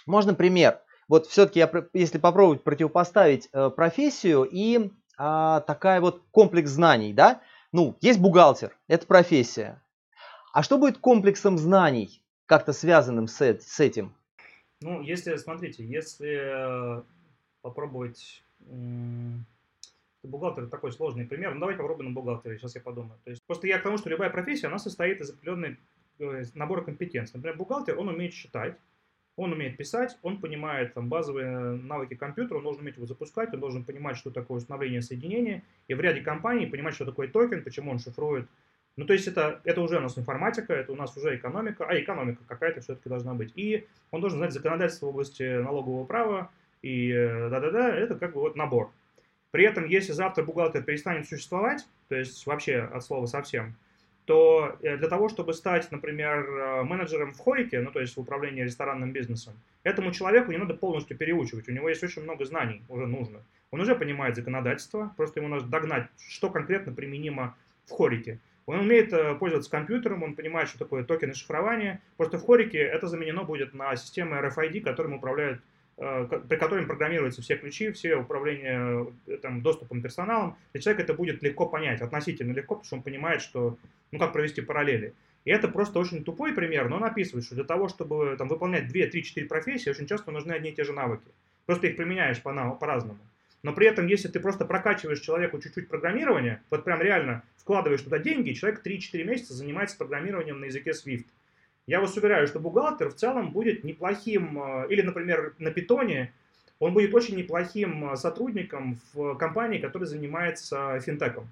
можно 0.07 0.35
пример. 0.35 0.81
Вот 1.09 1.27
все-таки, 1.27 1.61
я, 1.61 1.71
если 1.93 2.19
попробовать 2.19 2.65
противопоставить 2.65 3.49
э, 3.53 3.71
профессию 3.71 4.45
и 4.51 4.91
э, 5.19 5.61
такая 5.67 6.01
вот 6.01 6.23
комплекс 6.31 6.71
знаний, 6.71 7.13
да, 7.13 7.41
ну, 7.73 7.97
есть 8.01 8.21
бухгалтер, 8.21 8.77
это 8.89 9.07
профессия. 9.07 9.83
А 10.53 10.63
что 10.63 10.79
будет 10.79 10.99
комплексом 10.99 11.59
знаний, 11.59 12.23
как-то 12.47 12.73
связанным 12.73 13.27
с, 13.27 13.41
с 13.41 13.81
этим? 13.81 14.15
Ну, 14.81 15.01
если, 15.01 15.37
смотрите, 15.37 15.87
если 15.87 16.99
э, 16.99 17.03
попробовать 17.63 18.43
бухгалтер 20.29 20.67
такой 20.67 20.93
сложный 20.93 21.27
пример. 21.27 21.55
Ну, 21.55 21.61
давайте 21.61 21.81
попробуем 21.81 22.11
на 22.11 22.15
бухгалтере, 22.15 22.59
сейчас 22.59 22.75
я 22.75 22.81
подумаю. 22.81 23.19
То 23.25 23.31
есть, 23.31 23.43
просто 23.47 23.67
я 23.67 23.79
к 23.79 23.83
тому, 23.83 23.99
что 23.99 24.11
любая 24.11 24.31
профессия, 24.31 24.67
она 24.67 24.79
состоит 24.79 25.21
из 25.21 25.31
определенной 25.31 25.79
э, 26.19 26.45
набора 26.55 26.83
компетенций. 26.83 27.37
Например, 27.37 27.57
бухгалтер, 27.57 27.99
он 27.99 28.09
умеет 28.09 28.33
считать, 28.33 28.77
он 29.37 29.53
умеет 29.53 29.77
писать, 29.77 30.17
он 30.23 30.41
понимает 30.41 30.95
там, 30.95 31.09
базовые 31.09 31.77
навыки 31.77 32.15
компьютера, 32.15 32.59
он 32.59 32.65
должен 32.65 32.83
уметь 32.83 32.97
его 32.97 33.07
запускать, 33.07 33.53
он 33.53 33.61
должен 33.61 33.85
понимать, 33.85 34.17
что 34.17 34.31
такое 34.31 34.59
установление 34.59 35.03
соединения, 35.03 35.63
и 35.89 35.95
в 35.95 36.01
ряде 36.01 36.21
компаний 36.21 36.67
понимать, 36.67 36.95
что 36.95 37.05
такое 37.05 37.29
токен, 37.29 37.65
почему 37.65 37.91
он 37.91 37.99
шифрует. 37.99 38.49
Ну, 38.97 39.07
то 39.07 39.13
есть 39.13 39.27
это, 39.27 39.61
это 39.65 39.81
уже 39.81 39.99
у 39.99 40.01
нас 40.01 40.17
информатика, 40.17 40.73
это 40.73 40.93
у 40.93 40.97
нас 40.97 41.17
уже 41.17 41.37
экономика, 41.37 41.85
а 41.85 41.99
экономика 41.99 42.43
какая-то 42.47 42.81
все-таки 42.81 43.09
должна 43.09 43.35
быть. 43.35 43.53
И 43.57 43.87
он 44.13 44.21
должен 44.21 44.39
знать 44.39 44.53
законодательство 44.53 45.07
в 45.07 45.09
области 45.09 45.61
налогового 45.61 46.05
права, 46.05 46.51
и 46.83 47.11
э, 47.11 47.49
да-да-да, 47.51 47.95
это 47.97 48.15
как 48.15 48.35
бы 48.35 48.41
вот 48.41 48.55
набор. 48.55 48.93
При 49.55 49.65
этом, 49.65 49.87
если 49.87 50.11
завтра 50.11 50.43
бухгалтер 50.43 50.83
перестанет 50.83 51.29
существовать, 51.29 51.87
то 52.09 52.17
есть 52.17 52.45
вообще 52.45 52.79
от 52.93 53.05
слова 53.05 53.27
совсем, 53.27 53.77
то 54.25 54.77
э, 54.83 54.97
для 54.97 55.07
того, 55.07 55.29
чтобы 55.29 55.55
стать, 55.55 55.93
например, 55.93 56.41
э, 56.41 56.83
менеджером 56.83 57.33
в 57.33 57.39
Хорике, 57.39 57.81
ну 57.81 57.93
то 57.93 58.01
есть 58.01 58.17
в 58.17 58.21
управлении 58.21 58.65
ресторанным 58.65 59.13
бизнесом, 59.13 59.55
этому 59.85 60.11
человеку 60.11 60.51
не 60.51 60.59
надо 60.59 60.75
полностью 60.75 61.17
переучивать, 61.17 61.69
у 61.69 61.71
него 61.71 61.89
есть 61.89 62.03
очень 62.03 62.23
много 62.23 62.45
знаний 62.45 62.83
уже 62.89 63.07
нужно. 63.07 63.43
Он 63.71 63.81
уже 63.81 63.95
понимает 63.95 64.35
законодательство, 64.35 65.15
просто 65.17 65.39
ему 65.39 65.49
нужно 65.51 65.69
догнать, 65.69 66.09
что 66.19 66.51
конкретно 66.51 66.93
применимо 66.93 67.57
в 67.87 67.93
Хорике. 67.93 68.41
Он 68.67 68.81
умеет 68.81 69.13
э, 69.13 69.37
пользоваться 69.37 69.71
компьютером, 69.71 70.25
он 70.25 70.35
понимает, 70.35 70.69
что 70.69 70.81
такое 70.81 71.05
токены 71.05 71.35
шифрования. 71.35 72.01
Просто 72.17 72.39
в 72.39 72.45
Хорике 72.45 72.79
это 72.79 73.07
заменено 73.07 73.45
будет 73.45 73.73
на 73.73 73.95
системы 73.95 74.37
RFID, 74.37 74.81
которым 74.81 75.13
управляют 75.13 75.61
при 75.97 76.57
котором 76.57 76.87
программируются 76.87 77.43
все 77.43 77.57
ключи, 77.57 77.93
все 77.93 78.17
управления 78.17 79.07
э, 79.27 79.37
там, 79.39 79.63
доступом 79.63 80.03
персоналом, 80.03 80.57
для 80.73 80.83
человека 80.83 81.03
это 81.03 81.15
будет 81.15 81.43
легко 81.43 81.67
понять, 81.67 82.01
относительно 82.01 82.53
легко, 82.53 82.75
потому 82.75 82.85
что 82.85 82.97
он 82.97 83.03
понимает, 83.03 83.43
что, 83.43 83.79
ну, 84.11 84.19
как 84.19 84.33
провести 84.33 84.61
параллели. 84.61 85.15
И 85.45 85.51
это 85.51 85.69
просто 85.69 85.99
очень 85.99 86.25
тупой 86.25 86.53
пример, 86.53 86.89
но 86.89 86.97
он 86.97 87.05
описывает, 87.05 87.45
что 87.45 87.55
для 87.55 87.65
того, 87.65 87.89
чтобы 87.89 88.35
там, 88.39 88.49
выполнять 88.49 88.89
2, 88.89 89.07
3, 89.07 89.23
4 89.23 89.47
профессии, 89.47 89.91
очень 89.91 90.07
часто 90.07 90.31
нужны 90.31 90.53
одни 90.53 90.71
и 90.71 90.75
те 90.75 90.85
же 90.85 90.93
навыки. 90.93 91.27
Просто 91.67 91.87
их 91.87 91.97
применяешь 91.97 92.43
по- 92.43 92.77
по-разному. 92.81 93.19
Но 93.63 93.73
при 93.73 93.87
этом, 93.87 94.07
если 94.07 94.29
ты 94.29 94.41
просто 94.41 94.65
прокачиваешь 94.67 95.21
человеку 95.21 95.59
чуть-чуть 95.59 95.89
программирование, 95.89 96.61
вот 96.71 96.85
прям 96.85 97.01
реально 97.01 97.43
вкладываешь 97.57 98.03
туда 98.03 98.19
деньги, 98.19 98.53
человек 98.53 98.83
3-4 98.85 99.25
месяца 99.25 99.55
занимается 99.55 99.97
программированием 99.97 100.61
на 100.61 100.67
языке 100.67 100.91
Swift. 100.91 101.25
Я 101.87 102.01
вас 102.01 102.17
уверяю, 102.17 102.47
что 102.47 102.61
бухгалтер 102.61 103.11
в 103.11 103.15
целом 103.15 103.51
будет 103.51 103.85
неплохим, 103.85 104.59
э, 104.59 104.87
или, 104.89 105.03
например, 105.03 105.55
на 105.59 105.71
питоне, 105.71 106.33
он 106.79 106.95
будет 106.95 107.15
очень 107.15 107.37
неплохим 107.37 108.11
э, 108.11 108.17
сотрудником 108.17 108.99
в 109.13 109.35
компании, 109.35 109.79
которая 109.79 110.09
занимается 110.09 110.99
финтеком. 111.01 111.49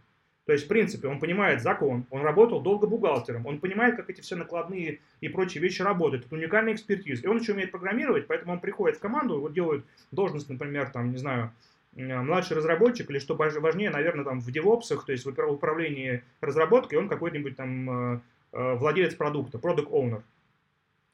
То 0.47 0.53
есть, 0.53 0.64
в 0.64 0.68
принципе, 0.68 1.07
он 1.07 1.20
понимает 1.20 1.62
закон, 1.62 2.07
он 2.11 2.22
работал 2.22 2.61
долго 2.61 2.87
бухгалтером, 2.87 3.47
он 3.47 3.61
понимает, 3.61 3.97
как 3.97 4.11
эти 4.11 4.22
все 4.22 4.35
накладные 4.35 5.01
и 5.20 5.28
прочие 5.28 5.62
вещи 5.62 5.83
работают. 5.83 6.26
Это 6.26 6.35
уникальный 6.35 6.72
экспертиз. 6.72 7.22
И 7.22 7.28
он 7.28 7.39
еще 7.39 7.53
умеет 7.53 7.70
программировать, 7.70 8.26
поэтому 8.26 8.55
он 8.55 8.61
приходит 8.61 8.97
в 8.97 9.01
команду, 9.01 9.39
вот 9.39 9.53
делает 9.53 9.85
должность, 10.11 10.49
например, 10.49 10.91
там, 10.91 11.12
не 11.12 11.18
знаю, 11.18 11.53
э, 11.95 12.20
младший 12.22 12.57
разработчик, 12.57 13.11
или 13.11 13.18
что 13.18 13.37
важнее, 13.37 13.91
наверное, 13.91 14.24
там 14.24 14.41
в 14.41 14.51
девопсах, 14.51 15.05
то 15.05 15.12
есть 15.12 15.26
в 15.26 15.28
управлении 15.28 16.24
разработкой, 16.41 16.99
он 16.99 17.09
какой-нибудь 17.09 17.55
там 17.55 18.22
владелец 18.53 19.14
продукта, 19.14 19.59
product 19.59 19.90
owner. 19.90 20.22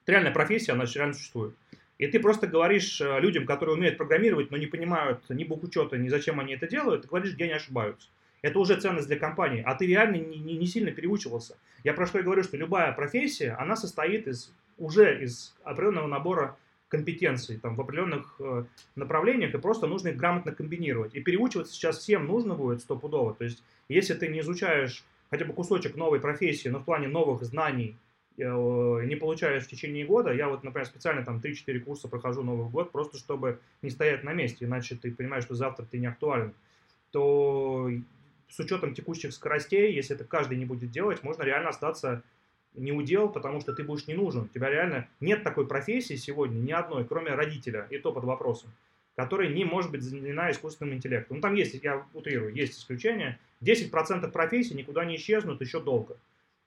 Это 0.03 0.12
реальная 0.12 0.32
профессия, 0.32 0.72
она 0.72 0.84
реально 0.84 1.14
существует. 1.14 1.55
И 1.99 2.07
ты 2.07 2.20
просто 2.20 2.47
говоришь 2.47 3.01
э, 3.01 3.20
людям, 3.20 3.45
которые 3.45 3.76
умеют 3.76 3.99
программировать, 3.99 4.51
но 4.51 4.57
не 4.57 4.66
понимают 4.66 5.28
ни 5.28 5.45
бухучета, 5.45 5.99
ни 5.99 6.09
зачем 6.09 6.39
они 6.39 6.55
это 6.55 6.68
делают, 6.68 7.03
ты 7.03 7.09
говоришь, 7.09 7.34
где 7.34 7.45
они 7.45 7.55
ошибаются. 7.55 8.09
Это 8.41 8.61
уже 8.61 8.80
ценность 8.80 9.09
для 9.09 9.18
компании, 9.18 9.62
а 9.66 9.74
ты 9.74 9.86
реально 9.86 10.16
не, 10.16 10.39
не, 10.39 10.57
не 10.57 10.66
сильно 10.66 10.93
переучивался. 10.93 11.59
Я 11.82 11.93
про 11.93 12.07
что 12.07 12.20
и 12.20 12.22
говорю, 12.22 12.45
что 12.45 12.57
любая 12.57 12.93
профессия, 12.93 13.57
она 13.59 13.74
состоит 13.74 14.28
из, 14.28 14.53
уже 14.78 15.22
из 15.24 15.57
определенного 15.64 16.07
набора 16.07 16.57
компетенций 16.89 17.59
там, 17.59 17.74
в 17.74 17.80
определенных 17.80 18.36
э, 18.39 18.64
направлениях, 18.95 19.53
и 19.55 19.59
просто 19.59 19.89
нужно 19.89 20.09
их 20.09 20.16
грамотно 20.16 20.53
комбинировать. 20.53 21.16
И 21.16 21.20
переучиваться 21.20 21.74
сейчас 21.74 21.99
всем 21.99 22.26
нужно 22.26 22.55
будет 22.55 22.80
стопудово. 22.80 23.34
То 23.34 23.45
есть, 23.45 23.62
если 23.89 24.14
ты 24.14 24.28
не 24.28 24.41
изучаешь 24.41 25.05
хотя 25.31 25.45
бы 25.45 25.53
кусочек 25.53 25.97
новой 25.97 26.20
профессии, 26.20 26.68
но 26.68 26.79
в 26.79 26.85
плане 26.85 27.09
новых 27.09 27.43
знаний 27.43 27.97
э, 28.37 28.43
не 28.43 29.16
получаешь 29.16 29.64
в 29.64 29.68
течение 29.68 30.07
года, 30.07 30.33
я 30.33 30.49
вот, 30.49 30.64
например, 30.64 30.87
специально 30.87 31.24
там 31.24 31.39
3-4 31.39 31.81
курса 31.81 32.09
прохожу 32.09 32.43
Новый 32.43 32.68
год, 32.68 32.93
просто 32.93 33.18
чтобы 33.18 33.61
не 33.83 33.91
стоять 33.91 34.24
на 34.24 34.33
месте, 34.33 34.64
иначе 34.64 34.97
ты 34.97 35.12
понимаешь, 35.12 35.45
что 35.45 35.55
завтра 35.55 35.85
ты 35.85 35.99
не 35.99 36.07
актуален, 36.07 36.53
то 37.11 37.91
с 38.49 38.59
учетом 38.59 38.95
текущих 38.95 39.33
скоростей, 39.33 39.93
если 39.93 40.14
это 40.16 40.24
каждый 40.24 40.57
не 40.57 40.64
будет 40.64 40.91
делать, 40.91 41.22
можно 41.22 41.43
реально 41.43 41.70
остаться 41.70 42.22
не 42.74 42.93
удел, 42.93 43.29
потому 43.29 43.61
что 43.61 43.72
ты 43.72 43.83
будешь 43.83 44.07
не 44.07 44.14
нужен. 44.14 44.43
У 44.43 44.49
тебя 44.49 44.70
реально 44.70 45.09
нет 45.20 45.43
такой 45.43 45.66
профессии 45.66 46.14
сегодня, 46.14 46.59
ни 46.59 46.72
одной, 46.72 47.05
кроме 47.05 47.35
родителя, 47.35 47.87
и 47.91 47.99
то 47.99 48.12
под 48.12 48.24
вопросом 48.24 48.70
которая 49.19 49.49
не 49.49 49.64
может 49.64 49.91
быть 49.91 50.03
заменена 50.03 50.53
искусственным 50.53 50.95
интеллектом. 50.95 51.39
Ну, 51.39 51.43
там 51.43 51.57
есть, 51.57 51.75
я 51.83 52.07
утрирую, 52.14 52.55
есть 52.55 52.79
исключения. 52.79 53.41
10% 53.62 54.31
профессий 54.31 54.75
никуда 54.75 55.05
не 55.05 55.16
исчезнут 55.16 55.61
еще 55.61 55.81
долго. 55.81 56.16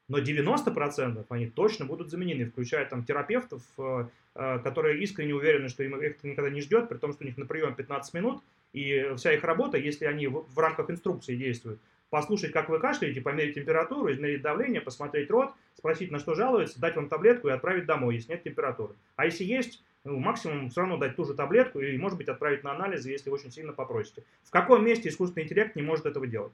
Но 0.10 0.20
90% 0.20 1.26
они 1.30 1.47
точно 1.47 1.86
будут 1.86 2.10
заменены, 2.10 2.47
включая 2.47 2.86
там 2.86 3.06
терапевтов, 3.06 3.62
э, 3.78 4.06
э, 4.36 4.60
которые 4.66 5.02
искренне 5.02 5.34
уверены, 5.34 5.70
что 5.70 5.84
им 5.84 5.95
их 6.02 6.22
никогда 6.26 6.49
не 6.49 6.60
ждет, 6.60 6.89
при 6.89 6.97
том, 6.97 7.14
что 7.14 7.24
у 7.24 7.26
них 7.26 7.38
на 7.38 7.45
прием 7.45 7.74
15 7.74 8.14
минут, 8.16 8.43
и 8.74 9.14
вся 9.16 9.32
их 9.32 9.45
работа, 9.45 9.78
если 9.78 10.04
они 10.04 10.28
в, 10.28 10.45
в 10.54 10.60
рамках 10.60 10.89
инструкции 10.89 11.38
действуют, 11.38 11.80
послушать, 12.10 12.52
как 12.52 12.68
вы 12.68 12.80
кашляете, 12.80 13.22
померить 13.22 13.56
температуру, 13.56 14.12
измерить 14.12 14.41
давление, 14.41 14.82
посмотреть 14.82 15.32
рот, 15.32 15.54
спросить, 15.78 16.12
на 16.12 16.20
что 16.20 16.36
жалуется, 16.36 16.82
дать 16.82 16.97
вам 16.97 17.08
таблетку 17.08 17.47
и 17.47 17.52
отправить 17.52 17.86
домой, 17.86 18.16
если 18.16 18.34
нет 18.34 18.43
температуры. 18.43 18.93
А 19.16 19.24
если 19.24 19.45
есть, 19.45 19.82
ну, 20.04 20.20
максимум 20.20 20.70
все 20.70 20.82
равно 20.82 20.97
дать 20.97 21.16
ту 21.16 21.26
же 21.26 21.34
таблетку 21.34 21.80
и, 21.80 21.97
может 21.97 22.18
быть, 22.18 22.28
отправить 22.28 22.64
на 22.64 22.72
анализы, 22.72 23.12
если 23.12 23.30
очень 23.30 23.52
сильно 23.52 23.74
попросите. 23.74 24.24
В 24.43 24.52
каком 24.52 24.84
месте 24.86 25.10
искусственный 25.10 25.45
интеллект 25.45 25.76
не 25.76 25.82
может 25.82 26.06
этого 26.06 26.26
делать? 26.28 26.54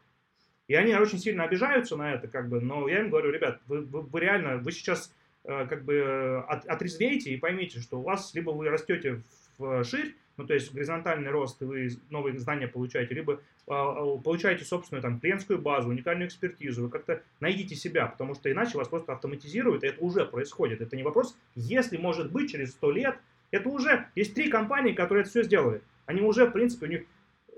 И 0.67 0.75
они 0.75 0.93
очень 0.95 1.19
сильно 1.19 1.45
обижаются 1.45 1.95
на 1.95 2.13
это, 2.13 2.27
как 2.27 2.49
бы, 2.49 2.59
но 2.59 2.89
я 2.89 2.99
им 2.99 3.09
говорю, 3.09 3.31
ребят, 3.31 3.61
вы, 3.67 3.81
вы, 3.81 4.01
вы 4.01 4.19
реально, 4.19 4.57
вы 4.57 4.73
сейчас 4.73 5.13
э, 5.45 5.65
как 5.65 5.85
бы 5.85 6.43
от, 6.47 6.65
отрезвейте 6.65 7.31
и 7.31 7.37
поймите, 7.37 7.79
что 7.79 7.99
у 7.99 8.03
вас 8.03 8.33
либо 8.33 8.51
вы 8.51 8.69
растете 8.69 9.21
в 9.57 9.83
ширь, 9.85 10.13
ну, 10.35 10.45
то 10.45 10.53
есть 10.53 10.73
горизонтальный 10.73 11.31
рост, 11.31 11.61
и 11.61 11.65
вы 11.65 11.89
новые 12.09 12.37
знания 12.37 12.67
получаете, 12.67 13.15
либо 13.15 13.33
э, 13.33 13.39
получаете 13.65 14.65
собственную 14.65 15.01
там 15.01 15.21
клиентскую 15.21 15.59
базу, 15.59 15.87
уникальную 15.87 16.27
экспертизу, 16.27 16.83
вы 16.83 16.89
как-то 16.89 17.23
найдите 17.39 17.75
себя, 17.75 18.05
потому 18.07 18.35
что 18.35 18.51
иначе 18.51 18.77
вас 18.77 18.89
просто 18.89 19.13
автоматизируют, 19.13 19.85
и 19.85 19.87
это 19.87 20.01
уже 20.01 20.25
происходит. 20.25 20.81
Это 20.81 20.97
не 20.97 21.03
вопрос, 21.03 21.37
если 21.55 21.95
может 21.95 22.29
быть 22.29 22.51
через 22.51 22.71
100 22.71 22.91
лет, 22.91 23.17
это 23.51 23.69
уже, 23.69 24.07
есть 24.15 24.33
три 24.33 24.49
компании, 24.49 24.93
которые 24.93 25.21
это 25.21 25.29
все 25.29 25.43
сделали. 25.43 25.81
Они 26.05 26.21
уже, 26.21 26.45
в 26.45 26.51
принципе, 26.51 26.85
у 26.85 26.89
них, 26.89 27.03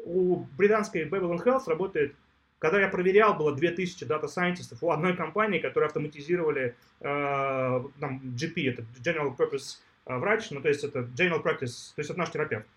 у 0.06 0.36
британской 0.58 1.06
Babylon 1.06 1.44
Health 1.44 1.64
работает 1.68 2.16
когда 2.60 2.82
я 2.82 2.90
проверял, 2.90 3.36
было 3.36 3.56
2000 3.56 4.06
дата-сайентистов 4.06 4.84
у 4.84 4.92
одной 4.92 5.16
компании, 5.16 5.60
которые 5.60 5.88
автоматизировали 5.88 6.76
э, 7.00 7.06
там, 7.06 8.22
GP, 8.36 8.70
это 8.70 8.86
General 9.02 9.36
Purpose 9.36 9.78
э, 10.06 10.18
врач, 10.18 10.52
ну 10.52 10.62
то 10.62 10.68
есть 10.68 10.84
это 10.84 11.00
General 11.00 11.42
Practice, 11.42 11.94
то 11.96 12.00
есть 12.00 12.10
это 12.10 12.20
наш 12.20 12.32
терапевт. 12.32 12.68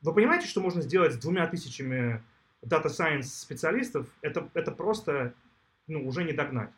Вы 0.00 0.14
понимаете, 0.14 0.46
что 0.46 0.60
можно 0.60 0.80
сделать 0.80 1.14
с 1.14 1.18
двумя 1.18 1.46
тысячами 1.48 2.22
Science 2.62 3.22
специалистов? 3.22 4.06
Это, 4.22 4.48
это 4.54 4.70
просто 4.70 5.34
ну, 5.88 6.06
уже 6.06 6.22
не 6.22 6.32
догнать. 6.32 6.70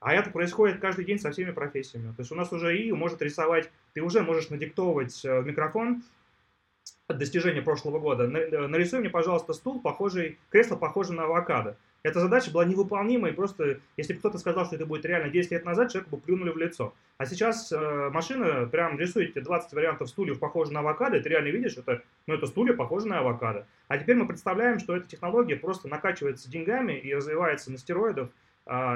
А 0.00 0.14
это 0.14 0.30
происходит 0.30 0.80
каждый 0.80 1.04
день 1.04 1.18
со 1.18 1.30
всеми 1.32 1.50
профессиями. 1.50 2.12
То 2.12 2.20
есть 2.20 2.30
у 2.30 2.34
нас 2.34 2.52
уже 2.52 2.76
и 2.78 2.92
может 2.92 3.20
рисовать, 3.20 3.70
ты 3.94 4.00
уже 4.00 4.22
можешь 4.22 4.48
надиктовывать 4.48 5.24
э, 5.24 5.42
микрофон, 5.42 6.02
достижения 7.08 7.62
прошлого 7.62 7.98
года. 7.98 8.24
Э, 8.24 8.66
нарисуй 8.66 9.00
мне, 9.00 9.10
пожалуйста, 9.10 9.52
стул, 9.54 9.80
похожий, 9.80 10.38
кресло, 10.50 10.76
похожее 10.76 11.16
на 11.16 11.24
авокадо. 11.24 11.76
Эта 12.04 12.20
задача 12.20 12.52
была 12.52 12.64
невыполнима, 12.64 13.28
и 13.28 13.32
просто, 13.32 13.80
если 13.96 14.12
бы 14.12 14.20
кто-то 14.20 14.38
сказал, 14.38 14.66
что 14.66 14.76
это 14.76 14.86
будет 14.86 15.04
реально 15.04 15.30
10 15.30 15.50
лет 15.50 15.64
назад, 15.64 15.90
человеку 15.90 16.16
бы 16.16 16.22
плюнули 16.22 16.50
в 16.50 16.56
лицо. 16.56 16.94
А 17.16 17.26
сейчас 17.26 17.72
э, 17.72 18.10
машина 18.10 18.66
прям 18.66 18.98
рисует 18.98 19.32
тебе 19.32 19.42
20 19.42 19.72
вариантов 19.72 20.08
стульев, 20.08 20.38
похожих 20.38 20.72
на 20.72 20.80
авокадо, 20.80 21.16
и 21.16 21.20
ты 21.20 21.28
реально 21.28 21.48
видишь, 21.48 21.76
это, 21.76 22.02
ну, 22.28 22.34
это 22.34 22.46
стулья, 22.46 22.72
похожие 22.74 23.10
на 23.10 23.18
авокадо. 23.18 23.66
А 23.88 23.98
теперь 23.98 24.14
мы 24.14 24.28
представляем, 24.28 24.78
что 24.78 24.96
эта 24.96 25.08
технология 25.08 25.56
просто 25.56 25.88
накачивается 25.88 26.48
деньгами 26.48 26.92
и 26.92 27.12
развивается 27.12 27.72
на 27.72 27.78
стероидах, 27.78 28.28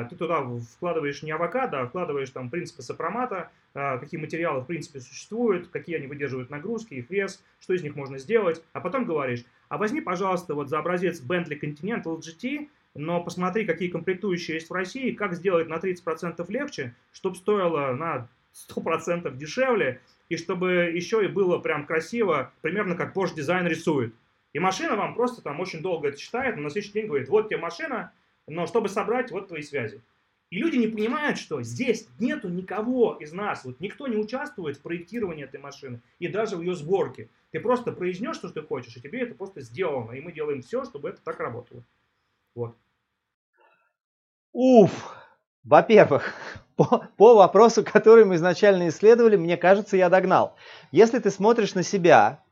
ты 0.08 0.16
туда 0.16 0.44
вкладываешь 0.74 1.22
не 1.22 1.30
авокадо, 1.30 1.80
а 1.80 1.86
вкладываешь 1.86 2.30
там 2.30 2.50
принципы 2.50 2.82
сопромата, 2.82 3.50
а, 3.74 3.96
какие 3.96 4.20
материалы 4.20 4.60
в 4.60 4.66
принципе 4.66 5.00
существуют, 5.00 5.68
какие 5.68 5.96
они 5.96 6.06
выдерживают 6.06 6.50
нагрузки, 6.50 6.94
их 6.94 7.08
вес, 7.08 7.42
что 7.58 7.72
из 7.72 7.82
них 7.82 7.96
можно 7.96 8.18
сделать, 8.18 8.62
а 8.74 8.80
потом 8.80 9.06
говоришь, 9.06 9.44
а 9.70 9.78
возьми, 9.78 10.02
пожалуйста, 10.02 10.54
вот 10.54 10.68
за 10.68 10.78
образец 10.78 11.22
Bentley 11.22 11.58
Continental 11.58 12.18
GT, 12.18 12.68
но 12.94 13.24
посмотри, 13.24 13.64
какие 13.64 13.88
комплектующие 13.88 14.56
есть 14.56 14.68
в 14.68 14.74
России, 14.74 15.12
как 15.12 15.32
сделать 15.32 15.68
на 15.68 15.76
30% 15.76 16.44
легче, 16.50 16.94
чтобы 17.10 17.36
стоило 17.36 17.92
на 17.92 18.28
100% 18.68 19.34
дешевле, 19.36 20.02
и 20.28 20.36
чтобы 20.36 20.92
еще 20.94 21.24
и 21.24 21.28
было 21.28 21.58
прям 21.58 21.86
красиво, 21.86 22.52
примерно 22.60 22.94
как 22.94 23.16
Porsche 23.16 23.36
дизайн 23.36 23.66
рисует. 23.66 24.14
И 24.52 24.58
машина 24.58 24.96
вам 24.96 25.14
просто 25.14 25.40
там 25.40 25.60
очень 25.60 25.80
долго 25.80 26.08
это 26.08 26.18
читает, 26.18 26.56
но 26.56 26.62
на 26.62 26.70
следующий 26.70 26.92
день 26.92 27.06
говорит, 27.06 27.30
вот 27.30 27.48
тебе 27.48 27.58
машина, 27.58 28.12
но 28.46 28.66
чтобы 28.66 28.88
собрать 28.88 29.30
вот 29.30 29.48
твои 29.48 29.62
связи. 29.62 30.02
И 30.50 30.58
люди 30.58 30.76
не 30.76 30.86
понимают, 30.86 31.38
что 31.38 31.62
здесь 31.62 32.06
нету 32.18 32.50
никого 32.50 33.16
из 33.18 33.32
нас, 33.32 33.64
вот 33.64 33.80
никто 33.80 34.06
не 34.06 34.16
участвует 34.16 34.76
в 34.76 34.82
проектировании 34.82 35.44
этой 35.44 35.58
машины 35.58 36.02
и 36.18 36.28
даже 36.28 36.56
в 36.56 36.60
ее 36.60 36.74
сборке. 36.74 37.30
Ты 37.52 37.60
просто 37.60 37.92
произнешь, 37.92 38.36
что 38.36 38.50
ты 38.50 38.60
хочешь, 38.62 38.96
и 38.96 39.00
тебе 39.00 39.22
это 39.22 39.34
просто 39.34 39.62
сделано. 39.62 40.12
И 40.12 40.20
мы 40.20 40.32
делаем 40.32 40.62
все, 40.62 40.84
чтобы 40.84 41.08
это 41.08 41.22
так 41.22 41.40
работало. 41.40 41.82
Вот. 42.54 42.76
Уф! 44.52 45.16
Во-первых, 45.64 46.34
по, 46.76 47.08
по 47.16 47.34
вопросу, 47.34 47.84
который 47.84 48.24
мы 48.24 48.34
изначально 48.34 48.88
исследовали, 48.88 49.36
мне 49.36 49.56
кажется, 49.56 49.96
я 49.96 50.10
догнал. 50.10 50.56
Если 50.90 51.18
ты 51.18 51.30
смотришь 51.30 51.74
на 51.74 51.82
себя 51.82 52.42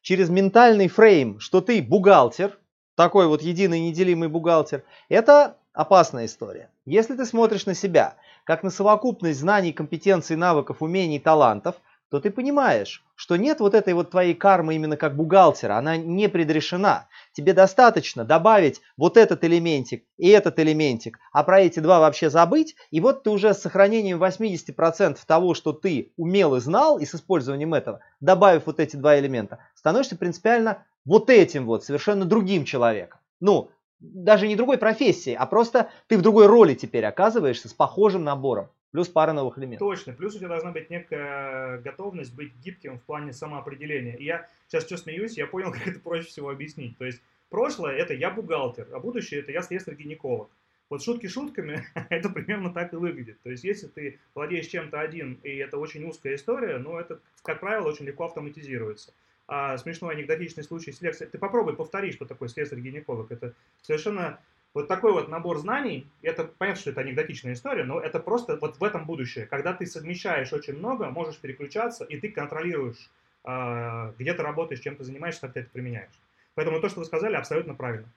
через 0.00 0.30
ментальный 0.30 0.88
фрейм, 0.88 1.38
что 1.40 1.60
ты 1.60 1.82
бухгалтер, 1.82 2.58
такой 2.94 3.26
вот 3.26 3.42
единый 3.42 3.80
неделимый 3.80 4.28
бухгалтер, 4.28 4.84
это 5.08 5.56
опасная 5.72 6.26
история. 6.26 6.70
Если 6.84 7.16
ты 7.16 7.24
смотришь 7.24 7.66
на 7.66 7.74
себя, 7.74 8.16
как 8.44 8.62
на 8.62 8.70
совокупность 8.70 9.40
знаний, 9.40 9.72
компетенций, 9.72 10.36
навыков, 10.36 10.78
умений, 10.80 11.18
талантов, 11.18 11.76
то 12.12 12.20
ты 12.20 12.30
понимаешь, 12.30 13.02
что 13.14 13.36
нет 13.36 13.60
вот 13.60 13.72
этой 13.72 13.94
вот 13.94 14.10
твоей 14.10 14.34
кармы 14.34 14.74
именно 14.74 14.98
как 14.98 15.16
бухгалтера, 15.16 15.78
она 15.78 15.96
не 15.96 16.28
предрешена. 16.28 17.06
Тебе 17.32 17.54
достаточно 17.54 18.22
добавить 18.26 18.82
вот 18.98 19.16
этот 19.16 19.42
элементик 19.44 20.04
и 20.18 20.28
этот 20.28 20.58
элементик, 20.58 21.18
а 21.32 21.42
про 21.42 21.62
эти 21.62 21.80
два 21.80 22.00
вообще 22.00 22.28
забыть, 22.28 22.76
и 22.90 23.00
вот 23.00 23.22
ты 23.22 23.30
уже 23.30 23.54
с 23.54 23.62
сохранением 23.62 24.22
80% 24.22 25.18
того, 25.26 25.54
что 25.54 25.72
ты 25.72 26.12
умел 26.18 26.54
и 26.56 26.60
знал, 26.60 26.98
и 26.98 27.06
с 27.06 27.14
использованием 27.14 27.72
этого, 27.72 28.00
добавив 28.20 28.66
вот 28.66 28.78
эти 28.78 28.96
два 28.96 29.18
элемента, 29.18 29.60
становишься 29.74 30.16
принципиально 30.16 30.84
вот 31.04 31.30
этим 31.30 31.66
вот, 31.66 31.84
совершенно 31.84 32.24
другим 32.24 32.64
человеком. 32.64 33.20
Ну, 33.40 33.70
даже 34.00 34.48
не 34.48 34.56
другой 34.56 34.78
профессии, 34.78 35.32
а 35.32 35.46
просто 35.46 35.90
ты 36.08 36.18
в 36.18 36.22
другой 36.22 36.46
роли 36.46 36.74
теперь 36.74 37.04
оказываешься 37.04 37.68
с 37.68 37.74
похожим 37.74 38.24
набором. 38.24 38.68
Плюс 38.90 39.08
пара 39.08 39.32
новых 39.32 39.58
элементов. 39.58 39.88
Точно. 39.88 40.12
Плюс 40.12 40.34
у 40.34 40.38
тебя 40.38 40.48
должна 40.48 40.70
быть 40.70 40.90
некая 40.90 41.78
готовность 41.78 42.34
быть 42.34 42.54
гибким 42.56 42.98
в 42.98 43.02
плане 43.04 43.32
самоопределения. 43.32 44.16
И 44.16 44.24
я 44.24 44.46
сейчас 44.68 44.84
что 44.84 44.98
смеюсь, 44.98 45.38
я 45.38 45.46
понял, 45.46 45.72
как 45.72 45.86
это 45.86 45.98
проще 45.98 46.28
всего 46.28 46.50
объяснить. 46.50 46.98
То 46.98 47.06
есть 47.06 47.22
прошлое 47.48 47.96
это 47.96 48.12
я 48.12 48.30
бухгалтер, 48.30 48.88
а 48.92 48.98
будущее 48.98 49.40
это 49.40 49.50
я 49.50 49.62
слесарь-гинеколог. 49.62 50.50
Вот 50.90 51.02
шутки 51.02 51.26
шутками, 51.26 51.86
это 52.10 52.28
примерно 52.28 52.70
так 52.70 52.92
и 52.92 52.96
выглядит. 52.96 53.40
То 53.42 53.50
есть 53.50 53.64
если 53.64 53.86
ты 53.86 54.18
владеешь 54.34 54.66
чем-то 54.66 55.00
один, 55.00 55.40
и 55.42 55.56
это 55.56 55.78
очень 55.78 56.04
узкая 56.04 56.34
история, 56.34 56.76
ну 56.76 56.98
это, 56.98 57.18
как 57.42 57.60
правило, 57.60 57.88
очень 57.88 58.04
легко 58.04 58.26
автоматизируется 58.26 59.14
а, 59.46 59.76
смешной 59.78 60.14
анекдотичный 60.14 60.64
случай 60.64 60.92
с 60.92 61.00
лекцией. 61.00 61.30
Ты 61.30 61.38
попробуй 61.38 61.76
повтори, 61.76 62.12
что 62.12 62.24
такое 62.24 62.48
слесарь-гинеколог. 62.48 63.30
Это 63.30 63.54
совершенно 63.82 64.38
вот 64.74 64.88
такой 64.88 65.12
вот 65.12 65.28
набор 65.28 65.58
знаний, 65.58 66.10
это 66.22 66.44
понятно, 66.44 66.80
что 66.80 66.90
это 66.90 67.02
анекдотичная 67.02 67.52
история, 67.52 67.84
но 67.84 68.00
это 68.00 68.18
просто 68.20 68.56
вот 68.56 68.78
в 68.78 68.84
этом 68.84 69.04
будущее. 69.04 69.46
Когда 69.46 69.74
ты 69.74 69.86
совмещаешь 69.86 70.52
очень 70.52 70.74
много, 70.74 71.10
можешь 71.10 71.38
переключаться, 71.38 72.04
и 72.04 72.16
ты 72.18 72.30
контролируешь, 72.30 73.10
а, 73.44 74.14
где 74.18 74.32
ты 74.32 74.42
работаешь, 74.42 74.80
чем 74.80 74.96
ты 74.96 75.04
занимаешься, 75.04 75.42
как 75.42 75.52
ты 75.52 75.60
это 75.60 75.70
применяешь. 75.70 76.18
Поэтому 76.54 76.80
то, 76.80 76.88
что 76.88 77.00
вы 77.00 77.04
сказали, 77.04 77.34
абсолютно 77.34 77.74
правильно. 77.74 78.08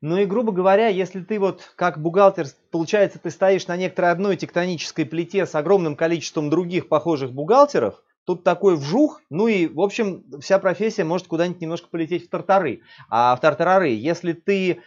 Ну 0.00 0.18
и, 0.18 0.26
грубо 0.26 0.52
говоря, 0.52 0.88
если 0.88 1.22
ты 1.22 1.38
вот 1.38 1.72
как 1.74 1.98
бухгалтер, 2.00 2.46
получается, 2.70 3.18
ты 3.18 3.30
стоишь 3.30 3.66
на 3.66 3.76
некоторой 3.76 4.10
одной 4.10 4.36
тектонической 4.36 5.06
плите 5.06 5.46
с 5.46 5.54
огромным 5.54 5.96
количеством 5.96 6.50
других 6.50 6.88
похожих 6.88 7.32
бухгалтеров, 7.32 8.02
Тут 8.26 8.42
такой 8.42 8.74
вжух, 8.74 9.22
ну 9.30 9.46
и, 9.46 9.68
в 9.68 9.80
общем, 9.80 10.24
вся 10.40 10.58
профессия 10.58 11.04
может 11.04 11.28
куда-нибудь 11.28 11.60
немножко 11.60 11.88
полететь 11.88 12.26
в 12.26 12.28
тартары. 12.28 12.80
А 13.08 13.36
в 13.36 13.40
тартарары, 13.40 13.90
если 13.90 14.32
ты 14.32 14.82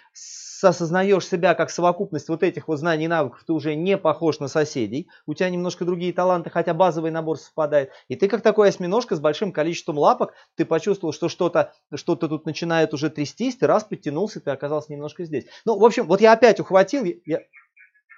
осознаешь 0.62 1.26
себя 1.26 1.56
как 1.56 1.70
совокупность 1.70 2.28
вот 2.28 2.44
этих 2.44 2.68
вот 2.68 2.80
знаний 2.80 3.06
и 3.06 3.08
навыков, 3.08 3.42
ты 3.48 3.54
уже 3.54 3.76
не 3.76 3.98
похож 3.98 4.40
на 4.40 4.50
соседей, 4.50 5.10
у 5.26 5.34
тебя 5.34 5.50
немножко 5.50 5.86
другие 5.86 6.12
таланты, 6.12 6.50
хотя 6.50 6.74
базовый 6.74 7.12
набор 7.12 7.38
совпадает, 7.38 7.92
и 8.10 8.18
ты 8.18 8.28
как 8.28 8.42
такой 8.42 8.68
осьминожка 8.68 9.16
с 9.16 9.22
большим 9.22 9.54
количеством 9.54 9.98
лапок, 9.98 10.34
ты 10.56 10.66
почувствовал, 10.66 11.14
что 11.14 11.30
что-то 11.30 11.74
что 11.96 12.18
тут 12.18 12.46
начинает 12.46 12.94
уже 12.94 13.10
трястись, 13.10 13.56
ты 13.56 13.68
раз 13.68 13.86
подтянулся, 13.86 14.42
ты 14.42 14.52
оказался 14.52 14.92
немножко 14.92 15.24
здесь. 15.24 15.46
Ну, 15.64 15.80
в 15.80 15.86
общем, 15.86 16.08
вот 16.08 16.20
я 16.20 16.34
опять 16.34 16.60
ухватил, 16.60 17.06
я, 17.26 17.40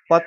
под, 0.10 0.24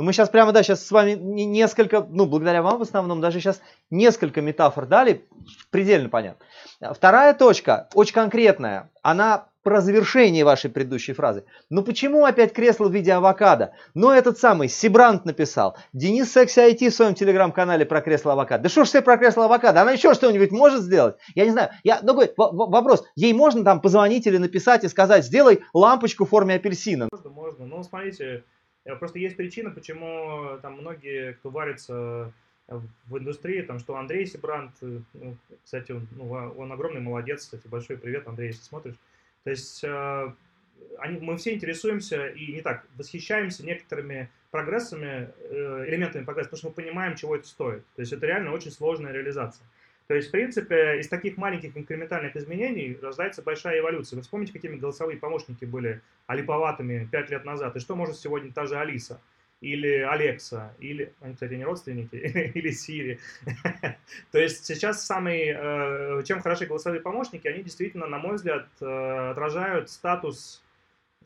но 0.00 0.04
мы 0.06 0.14
сейчас 0.14 0.30
прямо, 0.30 0.52
да, 0.52 0.62
сейчас 0.62 0.86
с 0.86 0.90
вами 0.90 1.12
несколько, 1.12 2.06
ну, 2.08 2.24
благодаря 2.24 2.62
вам 2.62 2.78
в 2.78 2.82
основном, 2.82 3.20
даже 3.20 3.38
сейчас 3.38 3.60
несколько 3.90 4.40
метафор 4.40 4.86
дали, 4.86 5.26
предельно 5.68 6.08
понятно. 6.08 6.46
Вторая 6.94 7.34
точка, 7.34 7.86
очень 7.92 8.14
конкретная, 8.14 8.88
она 9.02 9.48
про 9.62 9.82
завершение 9.82 10.42
вашей 10.42 10.70
предыдущей 10.70 11.12
фразы. 11.12 11.44
Ну 11.68 11.82
почему 11.82 12.24
опять 12.24 12.54
кресло 12.54 12.88
в 12.88 12.94
виде 12.94 13.12
авокадо? 13.12 13.74
Ну 13.92 14.10
этот 14.10 14.38
самый 14.38 14.70
Сибрант 14.70 15.26
написал. 15.26 15.76
Денис 15.92 16.32
Секси 16.32 16.60
IT 16.60 16.88
в 16.88 16.94
своем 16.94 17.14
телеграм-канале 17.14 17.84
про 17.84 18.00
кресло 18.00 18.32
авокадо. 18.32 18.62
Да 18.62 18.68
что 18.70 18.84
ж 18.84 18.88
все 18.88 19.02
про 19.02 19.18
кресло 19.18 19.44
авокадо? 19.44 19.82
Она 19.82 19.92
еще 19.92 20.14
что-нибудь 20.14 20.50
может 20.50 20.80
сделать? 20.80 21.16
Я 21.34 21.44
не 21.44 21.50
знаю. 21.50 21.72
Я, 21.84 22.00
другой 22.00 22.32
вопрос. 22.38 23.04
Ей 23.16 23.34
можно 23.34 23.62
там 23.64 23.82
позвонить 23.82 24.26
или 24.26 24.38
написать 24.38 24.82
и 24.82 24.88
сказать, 24.88 25.26
сделай 25.26 25.60
лампочку 25.74 26.24
в 26.24 26.30
форме 26.30 26.54
апельсина? 26.54 27.10
Можно, 27.12 27.28
можно. 27.28 27.66
Ну 27.66 27.82
смотрите, 27.82 28.44
просто 28.96 29.18
есть 29.18 29.36
причина, 29.36 29.70
почему 29.70 30.58
там 30.62 30.74
многие, 30.74 31.34
кто 31.34 31.50
варится 31.50 32.32
в 33.06 33.18
индустрии, 33.18 33.62
там, 33.62 33.78
что 33.78 33.96
Андрей 33.96 34.26
Сибрант, 34.26 34.72
э, 34.82 35.00
ну, 35.14 35.36
кстати, 35.64 35.92
он, 35.92 36.06
ну, 36.12 36.30
он 36.30 36.70
огромный 36.72 37.00
молодец, 37.00 37.42
кстати, 37.42 37.66
большой 37.66 37.98
привет, 37.98 38.28
Андрей, 38.28 38.48
если 38.48 38.62
смотришь. 38.62 38.94
То 39.44 39.50
есть 39.50 39.82
э, 39.82 40.32
они, 40.98 41.18
мы 41.18 41.36
все 41.36 41.54
интересуемся 41.54 42.28
и 42.28 42.52
не 42.52 42.60
так, 42.60 42.86
восхищаемся 42.96 43.64
некоторыми 43.66 44.30
прогрессами, 44.50 45.30
э, 45.38 45.84
элементами 45.88 46.24
прогресса, 46.24 46.50
потому 46.50 46.58
что 46.58 46.68
мы 46.68 46.74
понимаем, 46.74 47.16
чего 47.16 47.36
это 47.36 47.46
стоит. 47.46 47.84
То 47.96 48.02
есть 48.02 48.12
это 48.12 48.26
реально 48.26 48.52
очень 48.52 48.70
сложная 48.70 49.12
реализация. 49.12 49.66
То 50.10 50.16
есть, 50.16 50.26
в 50.26 50.32
принципе, 50.32 50.98
из 50.98 51.06
таких 51.06 51.36
маленьких 51.36 51.76
инкрементальных 51.76 52.34
изменений 52.34 52.98
рождается 53.00 53.42
большая 53.42 53.78
эволюция. 53.78 54.16
Вы 54.16 54.22
вспомните, 54.22 54.52
какими 54.52 54.74
голосовые 54.74 55.16
помощники 55.16 55.64
были 55.64 56.00
алиповатыми 56.26 57.06
5 57.12 57.30
лет 57.30 57.44
назад, 57.44 57.76
и 57.76 57.78
что 57.78 57.94
может 57.94 58.16
сегодня 58.16 58.52
та 58.52 58.66
же 58.66 58.76
Алиса? 58.76 59.20
или 59.60 59.98
Алекса, 59.98 60.74
или, 60.80 61.12
они, 61.20 61.34
кстати, 61.34 61.52
не 61.52 61.64
родственники, 61.64 62.16
или 62.54 62.70
Сири. 62.72 63.20
То 64.32 64.40
есть 64.40 64.64
сейчас 64.64 65.06
самые, 65.06 65.56
э, 65.56 66.22
чем 66.24 66.40
хороши 66.40 66.66
голосовые 66.66 67.02
помощники, 67.02 67.46
они 67.46 67.62
действительно, 67.62 68.08
на 68.08 68.18
мой 68.18 68.34
взгляд, 68.34 68.66
э, 68.80 69.30
отражают 69.30 69.90
статус 69.90 70.64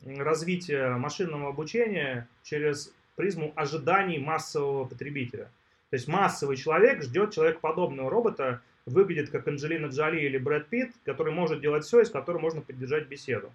развития 0.05 0.89
машинного 0.89 1.49
обучения 1.49 2.27
через 2.43 2.93
призму 3.15 3.51
ожиданий 3.55 4.19
массового 4.19 4.85
потребителя. 4.85 5.45
То 5.89 5.95
есть 5.95 6.07
массовый 6.07 6.57
человек 6.57 7.01
ждет 7.01 7.33
человекоподобного 7.33 8.11
робота, 8.11 8.61
выглядит 8.85 9.29
как 9.29 9.47
Анджелина 9.47 9.87
Джоли 9.87 10.21
или 10.21 10.37
Брэд 10.37 10.67
Питт, 10.67 10.91
который 11.03 11.33
может 11.33 11.61
делать 11.61 11.85
все, 11.85 12.01
и 12.01 12.05
с 12.05 12.09
которым 12.09 12.41
можно 12.41 12.61
поддержать 12.61 13.07
беседу. 13.07 13.51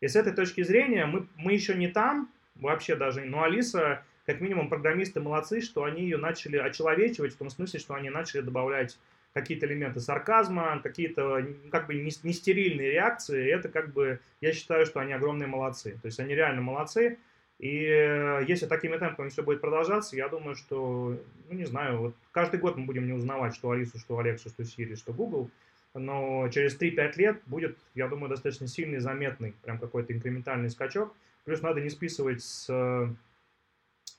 И 0.00 0.08
с 0.08 0.16
этой 0.16 0.32
точки 0.32 0.62
зрения 0.62 1.06
мы, 1.06 1.26
мы 1.36 1.52
еще 1.52 1.74
не 1.74 1.88
там, 1.88 2.30
вообще 2.56 2.94
даже, 2.94 3.22
но 3.22 3.42
Алиса 3.42 4.02
как 4.26 4.40
минимум 4.40 4.68
программисты 4.68 5.20
молодцы, 5.20 5.60
что 5.60 5.84
они 5.84 6.02
ее 6.02 6.16
начали 6.16 6.56
очеловечивать, 6.56 7.34
в 7.34 7.38
том 7.38 7.50
смысле, 7.50 7.80
что 7.80 7.94
они 7.94 8.10
начали 8.10 8.40
добавлять 8.40 8.98
какие-то 9.34 9.66
элементы 9.66 10.00
сарказма, 10.00 10.80
какие-то 10.82 11.46
как 11.70 11.88
бы 11.88 11.94
не, 11.94 12.10
не 12.22 12.32
стерильные 12.32 12.92
реакции, 12.92 13.46
и 13.46 13.50
это 13.50 13.68
как 13.68 13.92
бы, 13.92 14.20
я 14.40 14.52
считаю, 14.52 14.86
что 14.86 15.00
они 15.00 15.12
огромные 15.12 15.48
молодцы. 15.48 15.98
То 16.00 16.06
есть 16.06 16.20
они 16.20 16.34
реально 16.34 16.62
молодцы, 16.62 17.18
и 17.58 17.84
э, 17.86 18.44
если 18.46 18.66
такими 18.66 18.96
темпами 18.96 19.28
все 19.28 19.42
будет 19.42 19.60
продолжаться, 19.60 20.16
я 20.16 20.28
думаю, 20.28 20.56
что, 20.56 21.18
ну 21.48 21.54
не 21.54 21.64
знаю, 21.64 21.98
вот 21.98 22.14
каждый 22.32 22.60
год 22.60 22.76
мы 22.76 22.84
будем 22.84 23.06
не 23.06 23.12
узнавать, 23.12 23.54
что 23.54 23.70
Алису, 23.70 23.98
что 23.98 24.18
Алексу, 24.18 24.48
что 24.48 24.62
Siri, 24.62 24.96
что 24.96 25.12
Google, 25.12 25.50
но 25.94 26.48
через 26.48 26.78
3-5 26.78 27.12
лет 27.16 27.40
будет, 27.46 27.78
я 27.94 28.08
думаю, 28.08 28.28
достаточно 28.28 28.66
сильный, 28.66 28.98
заметный, 28.98 29.54
прям 29.62 29.78
какой-то 29.78 30.12
инкрементальный 30.12 30.70
скачок. 30.70 31.14
Плюс 31.44 31.62
надо 31.62 31.80
не 31.80 31.90
списывать 31.90 32.42
с 32.42 32.68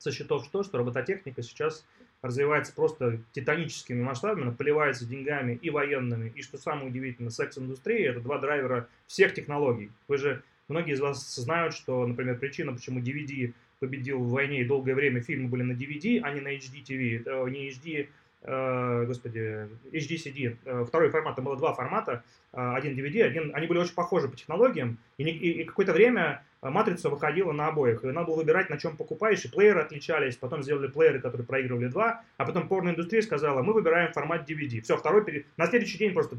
со 0.06 0.12
счетов 0.12 0.48
то, 0.50 0.62
что 0.62 0.78
робототехника 0.78 1.42
сейчас 1.42 1.84
развивается 2.22 2.74
просто 2.74 3.20
титаническими 3.34 4.02
масштабами, 4.04 4.54
поливается 4.54 5.06
деньгами 5.06 5.58
и 5.60 5.72
военными, 5.72 6.32
и, 6.36 6.44
что 6.44 6.58
самое 6.58 6.88
удивительное, 6.88 7.32
секс-индустрия– 7.32 8.12
это 8.12 8.20
два 8.20 8.38
драйвера 8.38 8.88
всех 9.08 9.34
технологий. 9.34 9.92
Вы 10.08 10.18
же, 10.18 10.44
многие 10.68 10.94
из 10.94 11.00
вас 11.00 11.36
знают, 11.36 11.74
что, 11.74 12.06
например, 12.06 12.38
причина, 12.38 12.74
почему 12.74 13.00
DVD 13.00 13.54
победил 13.80 14.20
в 14.20 14.30
войне 14.30 14.62
и 14.62 14.66
долгое 14.66 14.96
время 14.96 15.22
фильмы 15.22 15.50
были 15.50 15.64
на 15.64 15.74
DVD, 15.74 16.20
а 16.24 16.32
не 16.32 16.42
на 16.42 16.56
HD-TV, 16.56 17.22
это 17.22 17.44
не 17.50 17.70
HD 17.70 18.08
Э, 18.48 19.06
господи, 19.08 19.68
HD-CD, 19.92 20.58
э, 20.66 20.86
второй 20.88 21.10
формат, 21.10 21.36
там 21.36 21.46
было 21.46 21.58
два 21.58 21.74
формата, 21.74 22.24
э, 22.54 22.74
один 22.76 22.96
DVD, 22.96 23.24
один, 23.24 23.50
они 23.56 23.66
были 23.66 23.80
очень 23.80 23.96
похожи 23.96 24.28
по 24.28 24.38
технологиям, 24.38 25.00
и, 25.18 25.24
и, 25.24 25.62
и 25.62 25.64
какое-то 25.64 25.94
время 25.94 26.44
матрица 26.62 27.10
выходила 27.10 27.54
на 27.54 27.68
обоих, 27.68 28.04
и 28.04 28.08
надо 28.08 28.28
было 28.28 28.36
выбирать, 28.36 28.70
на 28.70 28.78
чем 28.78 28.98
покупаешь, 28.98 29.44
и 29.46 29.50
плееры 29.50 29.82
отличались, 29.82 30.36
потом 30.36 30.62
сделали 30.62 30.88
плееры, 30.88 31.20
которые 31.20 31.48
проигрывали 31.48 31.88
два, 31.88 32.22
а 32.38 32.46
потом 32.46 32.68
порноиндустрия 32.68 33.24
сказала, 33.24 33.64
мы 33.64 33.74
выбираем 33.74 34.14
формат 34.14 34.48
DVD. 34.48 34.82
Все, 34.82 34.96
второй, 34.96 35.26
перед... 35.26 35.48
на 35.58 35.66
следующий 35.66 35.98
день 35.98 36.14
просто 36.14 36.38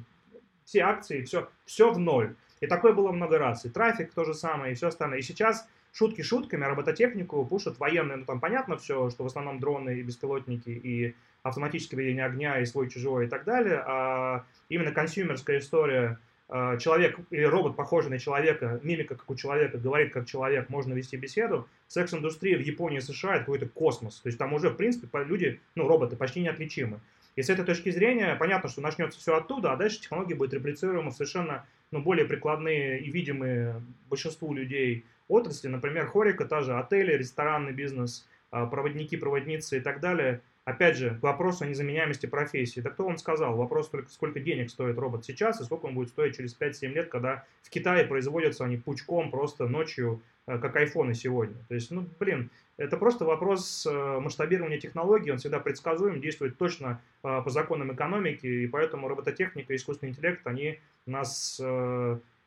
все 0.65 0.83
акции, 0.83 1.23
все, 1.23 1.49
все 1.65 1.91
в 1.93 1.99
ноль. 1.99 2.37
И 2.61 2.67
такое 2.67 2.93
было 2.93 3.13
много 3.13 3.39
раз. 3.39 3.65
И 3.65 3.69
трафик 3.69 4.13
то 4.13 4.25
же 4.25 4.35
самое, 4.35 4.73
и 4.73 4.75
все 4.75 4.89
остальное. 4.89 5.19
И 5.19 5.23
сейчас 5.23 5.69
шутки 5.93 6.23
шутками, 6.23 6.65
а 6.65 6.69
робототехнику 6.69 7.45
пушат 7.47 7.79
военные, 7.79 8.17
ну 8.19 8.25
там 8.25 8.41
понятно 8.41 8.77
все, 8.77 9.11
что 9.11 9.25
в 9.25 9.27
основном 9.27 9.61
дроны 9.61 9.99
и 9.99 10.03
беспилотники, 10.03 10.69
и 10.69 11.15
автоматическое 11.43 11.99
ведение 12.01 12.25
огня, 12.25 12.61
и 12.61 12.67
свой-чужой 12.67 13.27
и 13.27 13.29
так 13.29 13.45
далее, 13.45 13.83
а 13.87 14.45
именно 14.69 14.93
консюмерская 14.93 15.59
история, 15.59 16.19
а, 16.49 16.77
человек 16.77 17.19
или 17.31 17.43
робот, 17.43 17.77
похожий 17.77 18.11
на 18.11 18.19
человека, 18.19 18.79
мимика 18.83 19.17
как 19.17 19.29
у 19.31 19.35
человека, 19.35 19.79
говорит 19.79 20.13
как 20.13 20.27
человек, 20.27 20.69
можно 20.69 20.93
вести 20.93 21.17
беседу. 21.17 21.69
Секс-индустрия 21.89 22.57
в 22.57 22.61
Японии 22.61 22.99
и 22.99 23.01
США 23.01 23.37
это 23.37 23.41
какой-то 23.41 23.67
космос. 23.67 24.21
То 24.21 24.29
есть 24.29 24.39
там 24.39 24.53
уже, 24.53 24.71
в 24.71 24.77
принципе, 24.77 25.09
люди, 25.25 25.61
ну, 25.75 25.89
роботы 25.89 26.17
почти 26.17 26.41
неотличимы. 26.41 27.01
И 27.35 27.43
с 27.43 27.51
этой 27.51 27.65
точки 27.65 27.91
зрения 27.91 28.35
понятно, 28.37 28.69
что 28.69 28.81
начнется 28.81 29.19
все 29.19 29.37
оттуда, 29.37 29.73
а 29.73 29.77
дальше 29.77 30.01
технологии 30.01 30.35
будут 30.35 30.55
реплицируемы 30.55 31.11
совершенно 31.11 31.67
ну, 31.91 32.01
более 32.01 32.27
прикладные 32.27 33.01
и 33.01 33.11
видимые 33.11 33.83
большинству 34.09 34.55
людей 34.55 35.05
отрасли. 35.29 35.69
Например, 35.69 36.07
хорика, 36.07 36.45
та 36.45 36.63
же 36.63 36.77
отели, 36.79 37.13
ресторанный 37.13 37.73
бизнес, 37.73 38.29
а, 38.51 38.67
проводники, 38.67 39.17
проводницы 39.17 39.79
и 39.79 39.81
так 39.81 40.01
далее– 40.01 40.41
Опять 40.67 40.97
же, 40.97 41.11
к 41.21 41.23
вопросу 41.23 41.63
о 41.63 41.69
незаменяемости 41.69 42.27
профессии. 42.27 42.81
Да 42.81 42.91
кто 42.91 43.05
вам 43.05 43.19
сказал? 43.19 43.57
Вопрос 43.57 43.89
только, 43.89 44.11
сколько 44.11 44.41
денег 44.41 44.69
стоит 44.69 44.99
робот 44.99 45.25
сейчас 45.25 45.61
и 45.61 45.65
сколько 45.65 45.87
он 45.87 45.95
будет 45.95 46.09
стоить 46.09 46.37
через 46.37 46.59
5-7 46.59 46.89
лет, 46.89 47.09
когда 47.09 47.45
в 47.63 47.71
Китае 47.71 48.05
производятся 48.05 48.65
они 48.65 48.77
пучком 48.77 49.31
просто 49.31 49.69
ночью, 49.69 50.21
э, 50.49 50.59
как 50.59 50.75
айфоны 50.75 51.15
сегодня. 51.15 51.55
То 51.69 51.75
есть, 51.77 51.93
ну, 51.93 52.05
блин, 52.19 52.51
это 52.79 52.97
просто 52.97 53.25
вопрос 53.25 53.87
э, 53.87 54.19
масштабирования 54.19 54.81
технологий, 54.81 55.31
он 55.31 55.39
всегда 55.39 55.61
предсказуем, 55.61 56.21
действует 56.21 56.59
точно 56.59 57.01
по 57.23 57.49
законам 57.49 57.95
экономики, 57.95 58.47
и 58.47 58.67
поэтому 58.67 59.07
робототехника 59.07 59.73
и 59.73 59.77
искусственный 59.77 60.11
интеллект, 60.11 60.45
они 60.49 60.81
нас 61.07 61.61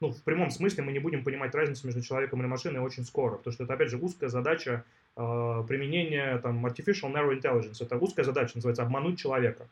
ну, 0.01 0.11
в 0.11 0.23
прямом 0.23 0.49
смысле 0.49 0.83
мы 0.83 0.91
не 0.91 0.99
будем 0.99 1.23
понимать 1.23 1.53
разницу 1.53 1.85
между 1.85 2.01
человеком 2.01 2.41
и 2.41 2.47
машиной 2.47 2.79
очень 2.79 3.03
скоро, 3.03 3.35
потому 3.35 3.53
что 3.53 3.65
это, 3.65 3.73
опять 3.73 3.89
же, 3.89 3.97
узкая 3.97 4.29
задача 4.29 4.85
э, 5.17 5.63
применения 5.67 6.37
там, 6.37 6.65
artificial 6.65 7.11
narrow 7.11 7.37
intelligence. 7.37 7.83
Это 7.83 7.97
узкая 7.97 8.25
задача, 8.25 8.53
называется 8.55 8.83
обмануть 8.83 9.19
человека. 9.19 9.67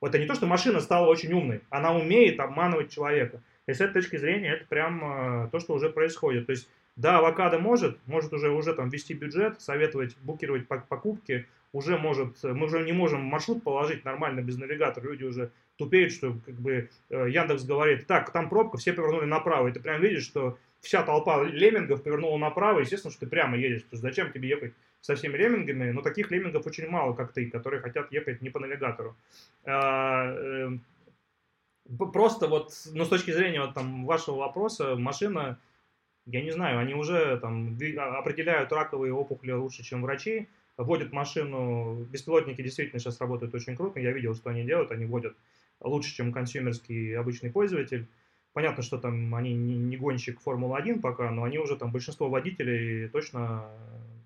Это 0.00 0.18
не 0.18 0.26
то, 0.26 0.34
что 0.34 0.46
машина 0.46 0.80
стала 0.80 1.08
очень 1.08 1.32
умной, 1.32 1.62
она 1.70 1.94
умеет 1.94 2.38
обманывать 2.40 2.90
человека. 2.90 3.40
И 3.66 3.72
с 3.72 3.80
этой 3.80 3.94
точки 3.94 4.16
зрения 4.16 4.54
это 4.54 4.66
прям 4.66 5.02
э, 5.44 5.48
то, 5.50 5.58
что 5.58 5.74
уже 5.74 5.90
происходит. 5.90 6.46
То 6.46 6.52
есть, 6.52 6.68
да, 6.94 7.18
авокадо 7.18 7.58
может, 7.58 7.98
может 8.06 8.32
уже, 8.32 8.50
уже 8.50 8.74
там 8.74 8.88
вести 8.88 9.14
бюджет, 9.14 9.60
советовать, 9.60 10.16
букировать 10.18 10.68
покупки, 10.68 11.46
уже 11.72 11.96
может, 11.96 12.42
мы 12.44 12.66
уже 12.66 12.84
не 12.84 12.92
можем 12.92 13.22
маршрут 13.22 13.64
положить 13.64 14.04
нормально 14.04 14.42
без 14.42 14.58
навигатора, 14.58 15.08
люди 15.08 15.24
уже 15.24 15.50
тупеют, 15.76 16.12
что 16.12 16.36
как 16.44 16.54
бы 16.54 16.90
э, 17.10 17.28
Яндекс 17.30 17.64
говорит, 17.64 18.06
так, 18.06 18.30
там 18.32 18.48
пробка, 18.48 18.78
все 18.78 18.92
повернули 18.92 19.24
направо, 19.24 19.68
и 19.68 19.72
ты 19.72 19.80
прям 19.80 20.00
видишь, 20.00 20.24
что 20.24 20.58
вся 20.80 21.02
толпа 21.02 21.42
леммингов 21.44 22.02
повернула 22.02 22.38
направо, 22.38 22.80
естественно, 22.80 23.10
что 23.12 23.20
ты 23.20 23.26
прямо 23.26 23.56
едешь, 23.56 23.84
потому 23.84 23.98
что 23.98 24.08
зачем 24.08 24.32
тебе 24.32 24.48
ехать 24.48 24.74
со 25.00 25.16
всеми 25.16 25.36
леммингами, 25.36 25.90
но 25.90 26.02
таких 26.02 26.30
леммингов 26.30 26.66
очень 26.66 26.88
мало, 26.88 27.14
как 27.14 27.32
ты, 27.32 27.50
которые 27.50 27.80
хотят 27.80 28.12
ехать 28.12 28.42
не 28.42 28.50
по 28.50 28.60
навигатору. 28.60 29.16
А, 29.64 30.32
э, 30.32 30.70
просто 32.12 32.46
вот, 32.46 32.72
ну, 32.92 33.04
с 33.04 33.08
точки 33.08 33.32
зрения 33.32 33.60
вот, 33.60 33.74
там, 33.74 34.06
вашего 34.06 34.36
вопроса, 34.36 34.96
машина, 34.96 35.58
я 36.26 36.42
не 36.42 36.50
знаю, 36.50 36.78
они 36.78 36.94
уже 36.94 37.38
там 37.38 37.76
а, 37.98 38.18
определяют 38.18 38.72
раковые 38.72 39.12
опухоли 39.12 39.52
лучше, 39.52 39.82
чем 39.82 40.02
врачи, 40.02 40.48
водят 40.76 41.12
машину, 41.12 42.06
беспилотники 42.10 42.62
действительно 42.62 43.00
сейчас 43.00 43.20
работают 43.20 43.54
очень 43.54 43.76
круто, 43.76 44.00
я 44.00 44.12
видел, 44.12 44.34
что 44.34 44.50
они 44.50 44.64
делают, 44.64 44.92
они 44.92 45.04
водят 45.04 45.36
лучше, 45.82 46.14
чем 46.14 46.32
консюмерский 46.32 47.16
обычный 47.16 47.50
пользователь. 47.50 48.06
Понятно, 48.52 48.82
что 48.82 48.98
там 48.98 49.34
они 49.34 49.54
не, 49.54 49.96
гонщик 49.96 50.40
Формулы-1 50.40 51.00
пока, 51.00 51.30
но 51.30 51.44
они 51.44 51.58
уже 51.58 51.76
там 51.76 51.90
большинство 51.90 52.28
водителей 52.28 53.08
точно 53.08 53.66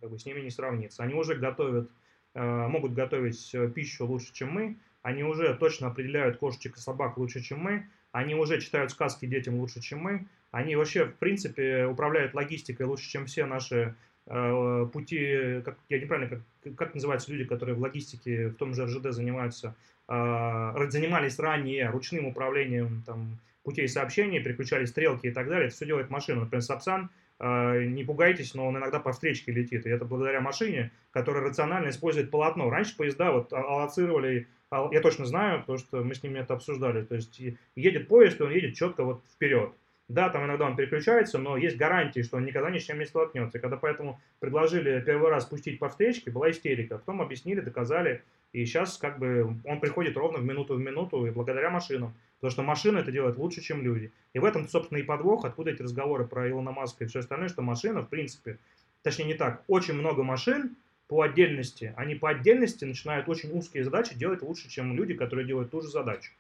как 0.01 0.11
бы, 0.11 0.19
с 0.19 0.27
ними 0.27 0.41
не 0.41 0.51
сравнится. 0.51 1.03
Они 1.03 1.15
уже 1.15 1.37
готовят, 1.37 1.91
э, 2.35 2.67
могут 2.67 2.93
готовить 2.93 3.55
пищу 3.75 4.07
лучше, 4.07 4.33
чем 4.33 4.51
мы, 4.51 4.77
они 5.03 5.23
уже 5.23 5.55
точно 5.55 5.87
определяют 5.89 6.39
кошечек 6.39 6.77
и 6.77 6.81
собак 6.81 7.17
лучше, 7.19 7.41
чем 7.41 7.61
мы, 7.61 7.87
они 8.11 8.35
уже 8.35 8.61
читают 8.61 8.91
сказки 8.91 9.27
детям 9.27 9.55
лучше, 9.61 9.81
чем 9.81 10.01
мы, 10.01 10.27
они 10.51 10.75
вообще, 10.75 11.05
в 11.05 11.15
принципе, 11.15 11.87
управляют 11.87 12.35
логистикой 12.35 12.87
лучше, 12.87 13.09
чем 13.09 13.27
все 13.27 13.47
наши 13.47 13.95
Э, 14.29 14.89
пути, 14.93 15.63
как, 15.65 15.79
я 15.89 16.01
неправильно, 16.01 16.43
как, 16.63 16.75
как 16.75 16.95
называются 16.95 17.31
люди, 17.31 17.45
которые 17.45 17.77
в 17.77 17.81
логистике 17.81 18.49
в 18.49 18.57
том 18.57 18.75
же 18.75 18.85
РЖД 18.85 19.13
занимаются, 19.13 19.69
э, 19.69 19.73
занимались 20.09 21.39
ранее 21.39 21.91
ручным 21.91 22.27
управлением 22.27 23.03
там, 23.05 23.39
путей 23.67 23.89
сообщения, 23.89 24.41
переключали 24.41 24.85
стрелки 24.85 25.27
и 25.27 25.33
так 25.33 25.49
далее, 25.49 25.67
это 25.67 25.75
все 25.75 25.87
делает 25.87 26.09
машина. 26.09 26.43
Например, 26.43 26.63
Сапсан, 26.63 27.11
э, 27.41 27.85
не 27.85 28.05
пугайтесь, 28.05 28.55
но 28.55 28.69
он 28.69 28.77
иногда 28.77 29.01
по 29.01 29.13
встречке 29.13 29.51
летит, 29.51 29.87
и 29.87 29.91
это 29.91 30.05
благодаря 30.05 30.41
машине, 30.41 30.93
которая 31.11 31.43
рационально 31.43 31.89
использует 31.89 32.31
полотно. 32.31 32.71
Раньше 32.71 32.97
поезда 32.97 33.33
вот 33.33 33.53
аллоцировали, 33.53 34.47
я 34.93 35.01
точно 35.01 35.27
знаю, 35.27 35.61
потому 35.61 35.79
что 35.79 36.05
мы 36.05 36.15
с 36.15 36.23
ними 36.23 36.39
это 36.39 36.55
обсуждали, 36.55 37.03
то 37.05 37.17
есть 37.17 37.41
едет 37.75 38.07
поезд, 38.07 38.41
и 38.41 38.45
он 38.45 38.53
едет 38.53 38.77
четко 38.77 39.03
вот 39.03 39.25
вперед. 39.35 39.73
Да, 40.09 40.29
там 40.29 40.45
иногда 40.45 40.67
он 40.67 40.77
переключается, 40.77 41.39
но 41.39 41.57
есть 41.57 41.77
гарантии, 41.77 42.23
что 42.23 42.37
он 42.37 42.45
никогда 42.45 42.71
ни 42.71 42.79
с 42.79 42.85
чем 42.85 43.01
не 43.01 43.07
столкнется. 43.07 43.59
И 43.59 43.61
когда 43.61 43.77
поэтому 43.77 44.21
предложили 44.39 45.01
первый 45.01 45.31
раз 45.31 45.47
пустить 45.47 45.81
по 45.81 45.89
встречке, 45.89 46.31
была 46.31 46.49
истерика. 46.53 46.99
Потом 46.99 47.21
объяснили, 47.21 47.59
доказали. 47.59 48.23
И 48.57 48.65
сейчас 48.65 48.97
как 48.97 49.19
бы 49.19 49.55
он 49.65 49.81
приходит 49.81 50.17
ровно 50.17 50.39
в 50.39 50.45
минуту 50.47 50.77
в 50.77 50.81
минуту 50.81 51.27
и 51.27 51.31
благодаря 51.31 51.69
машинам. 51.69 52.15
Потому 52.37 52.51
что 52.51 52.63
машина 52.63 52.99
это 53.01 53.13
делает 53.13 53.37
лучше, 53.37 53.61
чем 53.61 53.83
люди. 53.83 54.13
И 54.33 54.39
в 54.39 54.47
этом, 54.47 54.67
собственно, 54.67 54.97
и 54.97 55.03
подвох, 55.03 55.45
откуда 55.45 55.73
эти 55.73 55.83
разговоры 55.83 56.27
про 56.27 56.49
Илона 56.49 56.73
Маска 56.73 57.05
и 57.05 57.07
все 57.07 57.19
остальное, 57.19 57.51
что 57.51 57.61
машина, 57.61 58.01
в 58.01 58.09
принципе, 58.09 58.59
точнее 59.03 59.27
не 59.27 59.35
так, 59.35 59.63
очень 59.69 59.93
много 59.93 60.23
машин 60.23 60.75
по 61.07 61.21
отдельности, 61.21 61.93
они 61.99 62.15
по 62.15 62.31
отдельности 62.31 62.87
начинают 62.87 63.29
очень 63.29 63.53
узкие 63.53 63.85
задачи 63.85 64.17
делать 64.17 64.41
лучше, 64.41 64.71
чем 64.71 64.97
люди, 64.97 65.13
которые 65.13 65.47
делают 65.47 65.71
ту 65.71 65.83
же 65.83 65.89
задачу. 65.89 66.33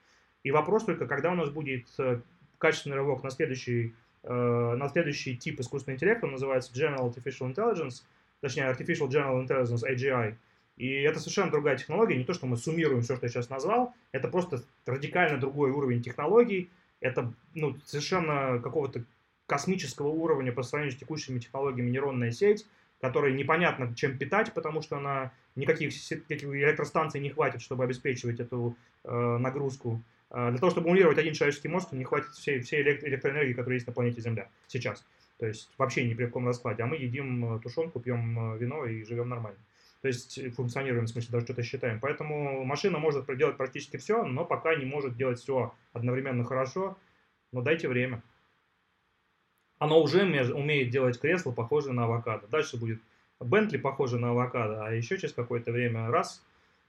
И 0.42 0.50
вопрос 0.50 0.86
только, 0.86 1.06
когда 1.06 1.32
у 1.32 1.34
нас 1.34 1.50
будет 1.50 1.86
э, 1.98 2.20
качественный 2.56 2.96
рывок 2.96 3.24
на 3.24 3.30
следующий, 3.30 3.92
э, 4.22 4.74
на 4.74 4.88
следующий 4.88 5.36
тип 5.36 5.60
искусственного 5.60 5.96
интеллекта, 5.96 6.24
он 6.24 6.32
называется 6.32 6.72
General 6.72 7.14
Artificial 7.14 7.54
Intelligence, 7.54 8.04
точнее 8.40 8.70
Artificial 8.70 9.06
General 9.10 9.46
Intelligence, 9.46 9.82
AGI. 9.86 10.34
И 10.76 10.88
это 10.88 11.20
совершенно 11.20 11.50
другая 11.50 11.76
технология, 11.76 12.16
не 12.16 12.24
то, 12.24 12.34
что 12.34 12.46
мы 12.46 12.56
суммируем 12.56 13.02
все, 13.02 13.16
что 13.16 13.26
я 13.26 13.30
сейчас 13.30 13.48
назвал, 13.48 13.94
это 14.12 14.28
просто 14.28 14.62
радикально 14.84 15.38
другой 15.38 15.70
уровень 15.70 16.02
технологий, 16.02 16.70
это 17.00 17.32
ну, 17.54 17.76
совершенно 17.84 18.60
какого-то 18.60 19.04
космического 19.46 20.08
уровня 20.08 20.52
по 20.52 20.62
сравнению 20.62 20.96
с 20.96 21.00
текущими 21.00 21.38
технологиями 21.38 21.90
нейронная 21.90 22.30
сеть, 22.30 22.66
которой 23.00 23.32
непонятно 23.34 23.94
чем 23.94 24.18
питать, 24.18 24.52
потому 24.52 24.82
что 24.82 24.98
она 24.98 25.32
никаких 25.54 25.92
электростанций 26.30 27.20
не 27.20 27.30
хватит, 27.30 27.62
чтобы 27.62 27.84
обеспечивать 27.84 28.40
эту 28.40 28.76
э, 29.04 29.36
нагрузку. 29.38 30.02
А, 30.30 30.50
для 30.50 30.58
того, 30.58 30.70
чтобы 30.70 30.88
эмулировать 30.88 31.18
один 31.18 31.34
человеческий 31.34 31.68
мозг, 31.68 31.92
не 31.92 32.04
хватит 32.04 32.30
всей, 32.30 32.60
всей 32.60 32.82
электроэнергии, 32.82 33.52
которая 33.52 33.74
есть 33.74 33.86
на 33.86 33.92
планете 33.92 34.20
Земля 34.20 34.48
сейчас. 34.66 35.04
То 35.38 35.46
есть 35.46 35.70
вообще 35.78 36.06
ни 36.08 36.14
при 36.14 36.26
каком 36.26 36.46
раскладе. 36.46 36.82
А 36.82 36.86
мы 36.86 36.96
едим 36.96 37.56
э, 37.56 37.60
тушенку, 37.60 38.00
пьем 38.00 38.54
э, 38.54 38.58
вино 38.58 38.86
и 38.86 39.04
живем 39.04 39.28
нормально. 39.28 39.58
То 40.02 40.08
есть 40.08 40.38
э, 40.38 40.50
функционируем, 40.50 41.06
в 41.06 41.08
смысле, 41.08 41.32
даже 41.32 41.46
что-то 41.46 41.62
считаем. 41.62 42.00
Поэтому 42.00 42.64
машина 42.64 42.98
может 42.98 43.26
делать 43.36 43.56
практически 43.56 43.96
все, 43.96 44.24
но 44.24 44.44
пока 44.44 44.74
не 44.74 44.84
может 44.84 45.16
делать 45.16 45.38
все 45.38 45.74
одновременно 45.92 46.44
хорошо. 46.44 46.96
Но 47.52 47.62
дайте 47.62 47.88
время. 47.88 48.22
Оно 49.78 50.02
уже 50.02 50.24
умеет 50.54 50.90
делать 50.90 51.20
кресло, 51.20 51.52
похожее 51.52 51.92
на 51.92 52.04
авокадо. 52.04 52.46
Дальше 52.48 52.78
будет 52.78 53.00
Бентли, 53.40 53.76
похоже 53.76 54.18
на 54.18 54.30
авокадо, 54.30 54.86
а 54.86 54.92
еще 54.92 55.18
через 55.18 55.34
какое-то 55.34 55.70
время 55.70 56.10
раз, 56.10 56.42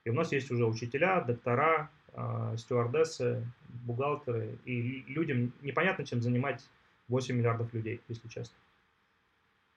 и 0.05 0.09
у 0.09 0.13
нас 0.13 0.31
есть 0.31 0.49
уже 0.49 0.65
учителя, 0.65 1.19
доктора, 1.21 1.89
а, 2.13 2.55
стюардессы, 2.55 3.45
бухгалтеры, 3.67 4.57
и 4.63 5.03
людям 5.07 5.51
непонятно, 5.61 6.05
чем 6.05 6.21
занимать 6.21 6.63
8 7.09 7.35
миллиардов 7.35 7.73
людей, 7.73 7.99
если 8.07 8.29
честно. 8.29 8.55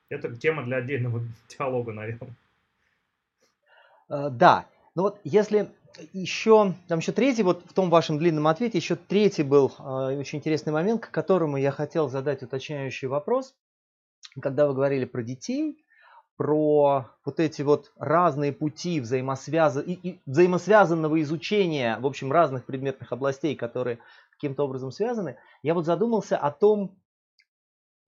Это 0.08 0.34
тема 0.36 0.62
для 0.62 0.76
отдельного 0.76 1.22
диалога, 1.48 1.92
наверное. 1.92 2.34
А, 4.10 4.28
да, 4.28 4.66
ну 4.94 5.02
вот 5.04 5.20
если 5.24 5.70
еще, 6.12 6.74
там 6.88 6.98
еще 6.98 7.12
третий, 7.12 7.42
вот 7.42 7.64
в 7.64 7.72
том 7.72 7.90
вашем 7.90 8.18
длинном 8.18 8.46
ответе, 8.48 8.78
еще 8.78 8.96
третий 8.96 9.42
был 9.42 9.72
э, 9.78 10.18
очень 10.18 10.38
интересный 10.38 10.72
момент, 10.72 11.06
к 11.06 11.10
которому 11.10 11.56
я 11.56 11.70
хотел 11.70 12.08
задать 12.08 12.42
уточняющий 12.42 13.08
вопрос. 13.08 13.54
Когда 14.40 14.66
вы 14.66 14.74
говорили 14.74 15.04
про 15.04 15.22
детей, 15.22 15.84
про 16.36 17.10
вот 17.24 17.40
эти 17.40 17.62
вот 17.62 17.92
разные 17.98 18.52
пути 18.52 19.00
взаимосвяз... 19.00 19.76
и, 19.78 19.92
и 19.92 20.20
взаимосвязанного 20.26 21.20
изучения, 21.22 21.98
в 21.98 22.06
общем, 22.06 22.32
разных 22.32 22.64
предметных 22.64 23.12
областей, 23.12 23.54
которые 23.56 23.98
каким-то 24.30 24.64
образом 24.64 24.90
связаны, 24.90 25.36
я 25.62 25.74
вот 25.74 25.84
задумался 25.84 26.38
о 26.38 26.50
том, 26.50 26.96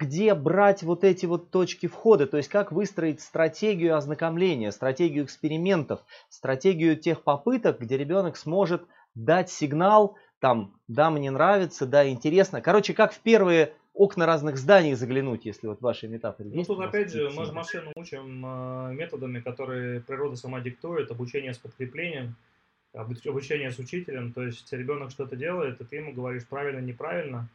где 0.03 0.34
брать 0.34 0.82
вот 0.82 1.05
эти 1.05 1.26
вот 1.26 1.50
точки 1.50 1.86
входа, 1.86 2.26
то 2.26 2.36
есть 2.36 2.48
как 2.48 2.72
выстроить 2.72 3.20
стратегию 3.20 3.96
ознакомления, 3.96 4.72
стратегию 4.72 5.24
экспериментов, 5.24 6.00
стратегию 6.28 6.96
тех 6.96 7.22
попыток, 7.22 7.78
где 7.80 7.96
ребенок 7.96 8.36
сможет 8.36 8.82
дать 9.14 9.50
сигнал, 9.50 10.16
там, 10.40 10.74
да, 10.88 11.11
мне 11.11 11.30
нравится, 11.30 11.86
да, 11.86 12.09
интересно. 12.09 12.61
Короче, 12.61 12.94
как 12.94 13.12
в 13.12 13.20
первые 13.20 13.74
окна 13.94 14.26
разных 14.26 14.57
зданий 14.57 14.94
заглянуть, 14.94 15.44
если 15.44 15.68
вот 15.68 15.80
ваши 15.80 16.09
метафоры. 16.09 16.50
Ну 16.53 16.64
тут 16.64 16.80
опять 16.80 17.12
же, 17.12 17.30
мы 17.30 17.44
же 17.44 17.53
машину 17.53 17.92
учим 17.94 18.44
э, 18.44 18.94
методами, 18.94 19.40
которые 19.40 20.00
природа 20.00 20.34
сама 20.34 20.61
диктует, 20.61 21.11
обучение 21.11 21.55
с 21.55 21.59
подкреплением, 21.59 22.34
обучение 22.92 23.70
с 23.70 23.78
учителем, 23.78 24.32
то 24.32 24.42
есть 24.42 24.72
ребенок 24.72 25.11
что-то 25.11 25.36
делает, 25.36 25.80
и 25.80 25.84
ты 25.84 25.96
ему 25.96 26.12
говоришь 26.12 26.46
правильно, 26.46 26.80
неправильно, 26.80 27.48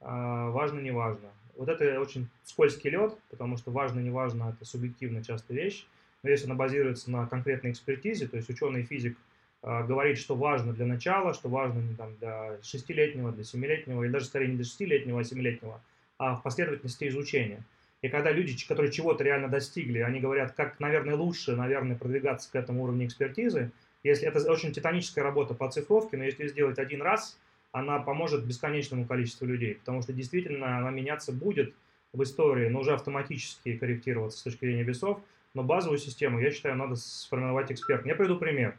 а, 0.00 0.50
важно, 0.50 0.80
не 0.80 0.90
важно. 0.90 1.28
Вот 1.56 1.68
это 1.68 2.00
очень 2.00 2.28
скользкий 2.44 2.90
лед, 2.90 3.16
потому 3.30 3.56
что 3.56 3.70
важно, 3.70 4.00
не 4.00 4.10
важно, 4.10 4.54
это 4.54 4.64
субъективно 4.64 5.24
часто 5.24 5.54
вещь, 5.54 5.86
но 6.22 6.30
если 6.30 6.46
она 6.46 6.54
базируется 6.54 7.10
на 7.10 7.26
конкретной 7.26 7.70
экспертизе, 7.70 8.28
то 8.28 8.36
есть 8.36 8.50
ученый 8.50 8.82
физик 8.82 9.16
а, 9.62 9.82
говорит, 9.82 10.18
что 10.18 10.34
важно 10.34 10.72
для 10.72 10.86
начала, 10.86 11.34
что 11.34 11.48
важно 11.48 11.80
не 11.80 11.94
там, 11.94 12.16
для 12.16 12.58
шестилетнего, 12.62 13.32
для 13.32 13.44
семилетнего, 13.44 14.04
или 14.04 14.12
даже 14.12 14.26
скорее 14.26 14.48
не 14.48 14.56
для 14.56 14.64
шестилетнего, 14.64 15.20
а 15.20 15.24
семилетнего, 15.24 15.80
а 16.18 16.36
в 16.36 16.42
последовательности 16.42 17.08
изучения. 17.08 17.64
И 18.02 18.08
когда 18.08 18.30
люди, 18.30 18.56
которые 18.66 18.92
чего-то 18.92 19.24
реально 19.24 19.48
достигли, 19.48 20.00
они 20.00 20.20
говорят, 20.20 20.52
как, 20.52 20.78
наверное, 20.78 21.16
лучше, 21.16 21.56
наверное, 21.56 21.96
продвигаться 21.96 22.50
к 22.50 22.54
этому 22.54 22.84
уровню 22.84 23.06
экспертизы, 23.06 23.72
если 24.04 24.28
это 24.28 24.38
очень 24.50 24.72
титаническая 24.72 25.24
работа 25.24 25.54
по 25.54 25.70
цифровке, 25.70 26.16
но 26.16 26.24
если 26.24 26.46
сделать 26.46 26.78
один 26.78 27.02
раз, 27.02 27.38
она 27.76 27.98
поможет 27.98 28.46
бесконечному 28.46 29.04
количеству 29.04 29.44
людей, 29.44 29.74
потому 29.74 30.00
что 30.00 30.14
действительно 30.14 30.78
она 30.78 30.90
меняться 30.90 31.30
будет 31.30 31.74
в 32.14 32.22
истории, 32.22 32.70
но 32.70 32.80
уже 32.80 32.94
автоматически 32.94 33.76
корректироваться 33.76 34.38
с 34.38 34.42
точки 34.42 34.60
зрения 34.60 34.82
весов, 34.82 35.20
но 35.52 35.62
базовую 35.62 35.98
систему, 35.98 36.40
я 36.40 36.50
считаю, 36.50 36.76
надо 36.76 36.96
сформировать 36.96 37.70
эксперт. 37.70 38.06
Я 38.06 38.14
приведу 38.14 38.38
пример. 38.38 38.78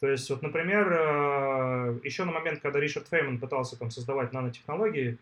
То 0.00 0.08
есть, 0.08 0.28
вот, 0.30 0.42
например, 0.42 0.92
э, 0.92 2.00
еще 2.02 2.24
на 2.24 2.32
момент, 2.32 2.60
когда 2.60 2.80
Ричард 2.80 3.06
Фейман 3.06 3.38
пытался 3.38 3.78
там 3.78 3.92
создавать 3.92 4.32
нанотехнологии, 4.32 5.16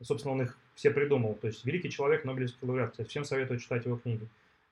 собственно, 0.00 0.34
он 0.34 0.42
их 0.42 0.56
все 0.76 0.92
придумал, 0.92 1.34
то 1.34 1.48
есть 1.48 1.64
великий 1.64 1.90
человек, 1.90 2.24
Нобелевский 2.24 2.66
лауреат, 2.66 2.92
кстати, 2.92 3.08
всем 3.08 3.24
советую 3.24 3.58
читать 3.58 3.84
его 3.86 3.96
книги. 3.96 4.28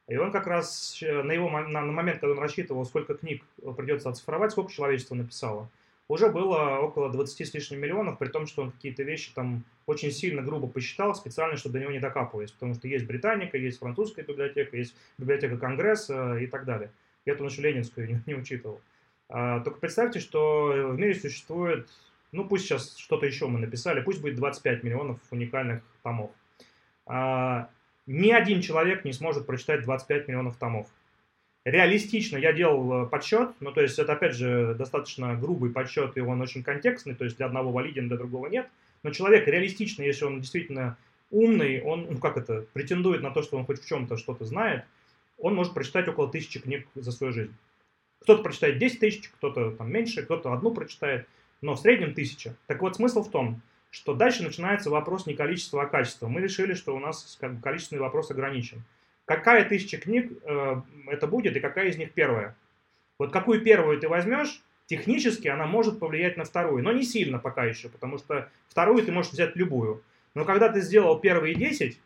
И 0.07 0.17
он 0.17 0.31
как 0.31 0.47
раз 0.47 1.03
э, 1.03 1.25
на, 1.25 1.33
его, 1.33 1.51
на, 1.51 1.67
на 1.67 1.93
момент, 1.93 2.21
когда 2.21 2.35
он 2.35 2.41
рассчитывал, 2.41 2.85
сколько 2.85 3.15
книг 3.15 3.43
придется 3.77 4.11
оцифровать, 4.11 4.53
сколько 4.53 4.73
человечество 4.73 5.17
написало, 5.17 5.69
уже 6.11 6.29
было 6.29 6.79
около 6.79 7.09
20 7.09 7.47
с 7.47 7.55
лишним 7.55 7.81
миллионов, 7.81 8.19
при 8.19 8.29
том, 8.29 8.47
что 8.47 8.63
он 8.63 8.73
какие-то 8.73 9.05
вещи 9.05 9.31
там 9.33 9.63
очень 9.87 10.11
сильно 10.11 10.43
грубо 10.43 10.67
посчитал, 10.67 11.15
специально, 11.15 11.57
чтобы 11.57 11.75
до 11.75 11.81
него 11.81 11.93
не 11.93 12.01
докапывались, 12.01 12.51
потому 12.51 12.75
что 12.75 12.89
есть 12.89 13.07
Британика, 13.07 13.57
есть 13.57 13.79
французская 13.79 14.23
библиотека, 14.23 14.77
есть 14.77 14.97
библиотека 15.19 15.57
Конгресса 15.57 16.37
и 16.39 16.49
так 16.49 16.65
далее. 16.65 16.91
Я 17.27 17.35
эту 17.35 17.45
нашу 17.45 17.63
ленинскую 17.63 18.09
не, 18.09 18.21
не 18.27 18.35
учитывал. 18.35 18.81
А, 19.29 19.61
только 19.61 19.79
представьте, 19.79 20.19
что 20.19 20.91
в 20.91 20.99
мире 20.99 21.15
существует, 21.15 21.89
ну 22.33 22.45
пусть 22.45 22.65
сейчас 22.65 22.97
что-то 22.97 23.27
еще 23.27 23.47
мы 23.47 23.61
написали, 23.61 24.01
пусть 24.01 24.21
будет 24.21 24.35
25 24.35 24.83
миллионов 24.83 25.21
уникальных 25.31 25.83
томов. 26.03 26.33
А, 27.07 27.71
ни 28.07 28.33
один 28.33 28.63
человек 28.63 29.05
не 29.05 29.13
сможет 29.13 29.47
прочитать 29.47 29.85
25 29.85 30.27
миллионов 30.27 30.57
томов. 30.57 30.89
Реалистично 31.65 32.39
я 32.39 32.53
делал 32.53 33.05
э, 33.05 33.07
подсчет, 33.07 33.51
ну 33.61 33.71
то 33.73 33.83
есть 33.83 33.99
это 33.99 34.15
опять 34.15 34.35
же 34.35 34.75
достаточно 34.75 35.35
грубый 35.37 35.71
подсчет, 35.71 36.17
и 36.17 36.21
он 36.21 36.41
очень 36.41 36.63
контекстный, 36.63 37.15
то 37.15 37.25
есть 37.25 37.37
для 37.37 37.47
одного 37.47 37.71
валиден, 37.71 38.09
для 38.09 38.17
другого 38.17 38.47
нет. 38.47 38.69
Но 39.03 39.11
человек 39.11 39.47
реалистично, 39.47 40.03
если 40.03 40.25
он 40.25 40.41
действительно 40.41 40.97
умный, 41.31 41.83
он, 41.83 42.07
ну 42.11 42.19
как 42.19 42.39
это, 42.39 42.65
претендует 42.73 43.23
на 43.23 43.31
то, 43.31 43.43
что 43.43 43.59
он 43.59 43.67
хоть 43.67 43.83
в 43.83 43.87
чем-то 43.87 44.17
что-то 44.17 44.47
знает, 44.47 44.85
он 45.37 45.55
может 45.55 45.75
прочитать 45.75 46.09
около 46.09 46.31
тысячи 46.31 46.61
книг 46.61 46.87
за 46.95 47.13
свою 47.13 47.33
жизнь. 47.33 47.55
Кто-то 48.21 48.43
прочитает 48.43 48.79
10 48.79 49.01
тысяч, 49.01 49.29
кто-то 49.29 49.71
там 49.73 49.91
меньше, 49.91 50.23
кто-то 50.23 50.53
одну 50.53 50.73
прочитает, 50.73 51.27
но 51.61 51.75
в 51.75 51.81
среднем 51.81 52.15
тысяча. 52.15 52.55
Так 52.67 52.81
вот, 52.83 52.97
смысл 52.97 53.23
в 53.23 53.31
том, 53.31 53.61
что 53.91 54.15
дальше 54.15 54.43
начинается 54.43 54.91
вопрос 54.91 55.27
не 55.27 55.35
количества, 55.35 55.83
а 55.83 55.87
качества. 55.87 56.29
Мы 56.29 56.41
решили, 56.41 56.75
что 56.75 56.95
у 56.95 56.99
нас 56.99 57.37
как 57.41 57.55
бы, 57.55 57.63
количественный 57.63 58.01
вопрос 58.01 58.31
ограничен. 58.31 58.83
Какая 59.31 59.65
тысяча 59.65 59.97
книг 59.97 60.33
э, 60.43 60.83
это 61.07 61.29
будет 61.29 61.55
и 61.55 61.61
какая 61.61 61.87
из 61.87 61.97
них 61.97 62.11
первая? 62.15 62.57
Вот 63.17 63.33
какую 63.33 63.63
первую 63.63 63.97
ты 64.01 64.09
возьмешь, 64.09 64.61
технически 64.87 65.47
она 65.47 65.67
может 65.67 66.01
повлиять 66.01 66.37
на 66.37 66.43
вторую, 66.43 66.83
но 66.83 66.91
не 66.91 67.05
сильно 67.05 67.39
пока 67.39 67.65
еще, 67.65 67.89
потому 67.89 68.19
что 68.19 68.49
вторую 68.67 69.05
ты 69.05 69.13
можешь 69.13 69.31
взять 69.31 69.55
любую. 69.55 70.03
Но 70.35 70.45
когда 70.45 70.69
ты 70.69 70.81
сделал 70.81 71.17
первые 71.21 71.55
10, 71.55 72.01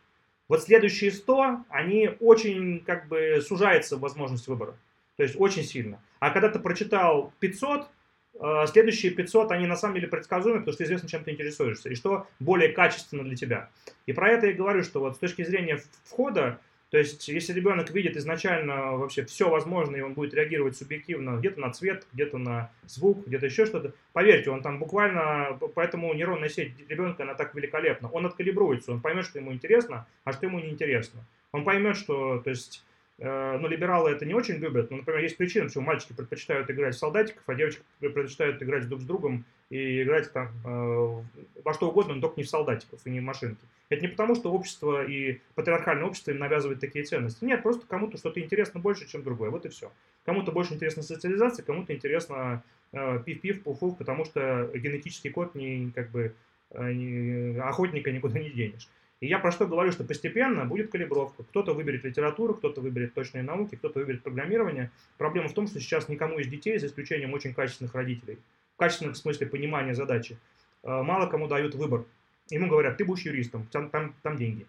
вот 0.48 0.64
следующие 0.64 1.10
100, 1.10 1.64
они 1.70 2.10
очень 2.20 2.80
как 2.80 3.08
бы 3.08 3.40
сужается 3.40 3.96
возможность 3.96 4.46
выбора. 4.46 4.76
То 5.16 5.22
есть 5.22 5.34
очень 5.38 5.62
сильно. 5.62 6.02
А 6.18 6.28
когда 6.28 6.50
ты 6.50 6.58
прочитал 6.58 7.32
500, 7.40 7.88
э, 8.34 8.66
следующие 8.66 9.12
500, 9.12 9.50
они 9.50 9.66
на 9.66 9.76
самом 9.76 9.94
деле 9.94 10.08
предсказуемы, 10.08 10.58
потому 10.58 10.74
что 10.74 10.84
известно, 10.84 11.08
чем 11.08 11.24
ты 11.24 11.30
интересуешься, 11.30 11.88
и 11.88 11.94
что 11.94 12.26
более 12.38 12.68
качественно 12.68 13.24
для 13.24 13.34
тебя. 13.34 13.70
И 14.04 14.12
про 14.12 14.28
это 14.28 14.48
я 14.48 14.52
говорю, 14.52 14.82
что 14.82 15.00
вот 15.00 15.16
с 15.16 15.18
точки 15.18 15.42
зрения 15.42 15.80
входа, 16.04 16.60
То 16.94 16.98
есть, 16.98 17.26
если 17.26 17.52
ребенок 17.52 17.90
видит 17.90 18.16
изначально 18.16 18.92
вообще 18.92 19.24
все 19.24 19.50
возможное, 19.50 19.98
и 19.98 20.02
он 20.04 20.14
будет 20.14 20.32
реагировать 20.32 20.76
субъективно 20.76 21.38
где-то 21.38 21.58
на 21.58 21.72
цвет, 21.72 22.06
где-то 22.12 22.38
на 22.38 22.70
звук, 22.86 23.26
где-то 23.26 23.46
еще 23.46 23.66
что-то, 23.66 23.94
поверьте, 24.12 24.50
он 24.50 24.62
там 24.62 24.78
буквально, 24.78 25.58
поэтому 25.74 26.14
нейронная 26.14 26.48
сеть 26.48 26.88
ребенка, 26.88 27.24
она 27.24 27.34
так 27.34 27.52
великолепна. 27.56 28.08
Он 28.12 28.26
откалибруется, 28.26 28.92
он 28.92 29.00
поймет, 29.00 29.24
что 29.24 29.40
ему 29.40 29.52
интересно, 29.52 30.06
а 30.22 30.32
что 30.32 30.46
ему 30.46 30.60
не 30.60 30.70
интересно. 30.70 31.26
Он 31.50 31.64
поймет, 31.64 31.96
что, 31.96 32.38
то 32.38 32.50
есть, 32.50 32.84
ну, 33.18 33.68
либералы 33.68 34.10
это 34.10 34.26
не 34.26 34.34
очень 34.34 34.56
любят. 34.56 34.90
Ну, 34.90 34.98
например, 34.98 35.22
есть 35.22 35.36
причина, 35.36 35.66
почему 35.66 35.84
мальчики 35.84 36.12
предпочитают 36.12 36.68
играть 36.70 36.96
в 36.96 36.98
солдатиков, 36.98 37.42
а 37.46 37.54
девочки 37.54 37.82
предпочитают 38.00 38.62
играть 38.62 38.88
друг 38.88 39.02
с 39.02 39.04
другом 39.04 39.44
и 39.70 40.02
играть 40.02 40.32
там 40.32 40.48
э, 40.64 41.22
во 41.64 41.74
что 41.74 41.88
угодно, 41.88 42.14
но 42.14 42.20
только 42.20 42.36
не 42.38 42.44
в 42.44 42.48
солдатиков 42.48 43.00
и 43.04 43.10
не 43.10 43.20
в 43.20 43.24
машинки. 43.24 43.64
Это 43.88 44.02
не 44.02 44.08
потому, 44.08 44.34
что 44.34 44.52
общество 44.52 45.04
и 45.04 45.40
патриархальное 45.54 46.06
общество 46.06 46.30
им 46.30 46.38
навязывает 46.38 46.80
такие 46.80 47.04
ценности. 47.04 47.44
Нет, 47.44 47.62
просто 47.62 47.86
кому-то 47.86 48.16
что-то 48.16 48.40
интересно 48.40 48.80
больше, 48.80 49.08
чем 49.08 49.22
другое. 49.22 49.50
Вот 49.50 49.66
и 49.66 49.68
все. 49.68 49.92
Кому-то 50.24 50.52
больше 50.52 50.74
интересна 50.74 51.02
социализация, 51.02 51.64
кому-то 51.64 51.94
интересно 51.94 52.62
э, 52.92 53.20
пив-пив, 53.24 53.62
пуф-пуф, 53.62 53.96
потому 53.96 54.24
что 54.24 54.70
генетический 54.74 55.30
код 55.30 55.54
не, 55.54 55.90
как 55.94 56.10
бы, 56.10 56.34
э, 56.70 56.92
не, 56.92 57.58
охотника 57.60 58.10
никуда 58.10 58.40
не 58.40 58.50
денешь. 58.50 58.88
И 59.20 59.26
я 59.26 59.38
про 59.38 59.52
что 59.52 59.66
говорю, 59.66 59.92
что 59.92 60.04
постепенно 60.04 60.64
будет 60.64 60.90
калибровка. 60.90 61.44
Кто-то 61.44 61.72
выберет 61.72 62.04
литературу, 62.04 62.54
кто-то 62.54 62.80
выберет 62.80 63.14
точные 63.14 63.42
науки, 63.42 63.76
кто-то 63.76 64.00
выберет 64.00 64.22
программирование. 64.22 64.90
Проблема 65.18 65.48
в 65.48 65.54
том, 65.54 65.66
что 65.66 65.80
сейчас 65.80 66.08
никому 66.08 66.38
из 66.38 66.48
детей, 66.48 66.78
за 66.78 66.86
исключением 66.86 67.32
очень 67.32 67.54
качественных 67.54 67.94
родителей, 67.94 68.38
в 68.74 68.78
качественном 68.78 69.14
смысле 69.14 69.46
понимания 69.46 69.94
задачи, 69.94 70.36
э, 70.82 71.02
мало 71.02 71.26
кому 71.26 71.46
дают 71.46 71.74
выбор. 71.74 72.04
Ему 72.50 72.68
говорят, 72.68 72.98
ты 72.98 73.04
будешь 73.04 73.24
юристом, 73.24 73.66
там, 73.70 73.88
там, 73.88 74.14
там 74.22 74.36
деньги. 74.36 74.66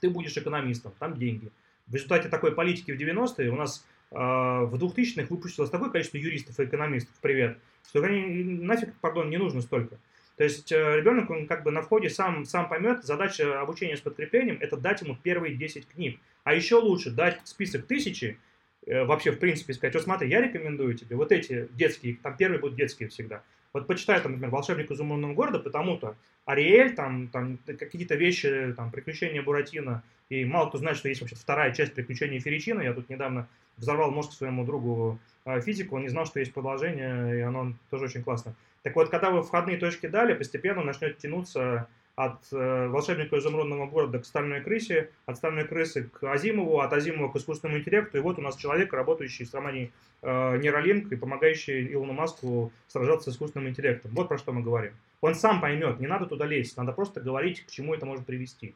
Ты 0.00 0.10
будешь 0.10 0.36
экономистом, 0.36 0.92
там 0.98 1.18
деньги. 1.18 1.50
В 1.86 1.94
результате 1.94 2.28
такой 2.28 2.52
политики 2.52 2.92
в 2.92 3.00
90-е 3.00 3.50
у 3.50 3.56
нас 3.56 3.84
э, 4.10 4.14
в 4.14 4.74
2000-х 4.74 5.26
выпустилось 5.30 5.70
такое 5.70 5.90
количество 5.90 6.18
юристов 6.18 6.60
и 6.60 6.64
экономистов, 6.64 7.14
привет, 7.20 7.58
что 7.88 8.00
нафиг, 8.00 8.94
пардон, 9.00 9.30
не 9.30 9.38
нужно 9.38 9.60
столько. 9.60 9.96
То 10.40 10.44
есть 10.44 10.72
э, 10.72 10.96
ребенок, 10.96 11.28
он 11.28 11.46
как 11.46 11.64
бы 11.64 11.70
на 11.70 11.82
входе 11.82 12.08
сам, 12.08 12.46
сам 12.46 12.66
поймет, 12.66 13.04
задача 13.04 13.60
обучения 13.60 13.98
с 13.98 14.00
подкреплением– 14.00 14.56
это 14.62 14.78
дать 14.78 15.02
ему 15.02 15.14
первые 15.14 15.54
10 15.54 15.86
книг. 15.86 16.18
А 16.44 16.54
еще 16.54 16.76
лучше 16.76 17.10
дать 17.10 17.42
список 17.44 17.84
тысячи, 17.84 18.38
э, 18.86 19.04
вообще, 19.04 19.32
в 19.32 19.38
принципе, 19.38 19.74
сказать, 19.74 19.92
вот 19.92 20.04
смотри, 20.04 20.30
я 20.30 20.40
рекомендую 20.40 20.94
тебе 20.94 21.16
вот 21.16 21.30
эти 21.30 21.68
детские, 21.72 22.16
там 22.22 22.38
первые 22.38 22.58
будут 22.58 22.78
детские 22.78 23.10
всегда. 23.10 23.42
Вот 23.74 23.86
почитай, 23.86 24.18
там, 24.22 24.32
например, 24.32 24.50
«Волшебник 24.50 24.90
изумрудного 24.90 25.34
города», 25.34 25.58
потому-то 25.58 26.16
Ариэль, 26.46 26.94
там, 26.94 27.28
там 27.28 27.58
какие-то 27.66 28.14
вещи, 28.14 28.72
там, 28.74 28.90
приключения 28.90 29.42
Буратино, 29.42 30.02
и 30.30 30.46
мало 30.46 30.70
кто 30.70 30.78
знает, 30.78 30.96
что 30.96 31.10
есть 31.10 31.20
вообще 31.20 31.36
вторая 31.36 31.74
часть 31.74 31.92
приключений 31.92 32.40
Феричина. 32.40 32.80
Я 32.80 32.94
тут 32.94 33.10
недавно 33.10 33.46
взорвал 33.76 34.10
мозг 34.10 34.32
своему 34.32 34.64
другу 34.64 35.18
э, 35.44 35.60
физику, 35.60 35.96
он 35.96 36.02
не 36.02 36.08
знал, 36.08 36.24
что 36.24 36.40
есть 36.40 36.54
продолжение, 36.54 37.40
и 37.40 37.40
оно 37.42 37.74
тоже 37.90 38.06
очень 38.06 38.22
классно. 38.22 38.54
Так 38.82 38.96
вот, 38.96 39.10
когда 39.10 39.30
вы 39.30 39.42
входные 39.42 39.76
точки 39.76 40.06
дали, 40.06 40.34
постепенно 40.34 40.82
начнет 40.82 41.18
тянуться 41.18 41.88
от 42.16 42.52
э, 42.52 42.88
волшебника 42.88 43.38
изумрудного 43.38 43.86
города 43.86 44.18
к 44.18 44.26
стальной 44.26 44.60
крысе, 44.60 45.10
от 45.26 45.36
стальной 45.36 45.66
крысы 45.66 46.04
к 46.04 46.22
Азимову, 46.30 46.80
от 46.80 46.92
Азимова 46.92 47.30
к 47.32 47.36
искусственному 47.36 47.80
интеллекту. 47.80 48.18
И 48.18 48.20
вот 48.20 48.38
у 48.38 48.42
нас 48.42 48.56
человек, 48.56 48.92
работающий 48.92 49.46
с 49.46 49.54
романией 49.54 49.92
э, 50.22 50.56
нейролинк 50.58 51.12
и 51.12 51.16
помогающий 51.16 51.92
Илону 51.92 52.12
Маску 52.12 52.72
сражаться 52.88 53.30
с 53.30 53.34
искусственным 53.34 53.70
интеллектом. 53.70 54.10
Вот 54.14 54.28
про 54.28 54.38
что 54.38 54.52
мы 54.52 54.62
говорим. 54.62 54.92
Он 55.20 55.34
сам 55.34 55.60
поймет, 55.60 56.00
не 56.00 56.06
надо 56.06 56.26
туда 56.26 56.46
лезть, 56.46 56.76
надо 56.76 56.92
просто 56.92 57.20
говорить, 57.20 57.64
к 57.64 57.70
чему 57.70 57.94
это 57.94 58.06
может 58.06 58.26
привести. 58.26 58.74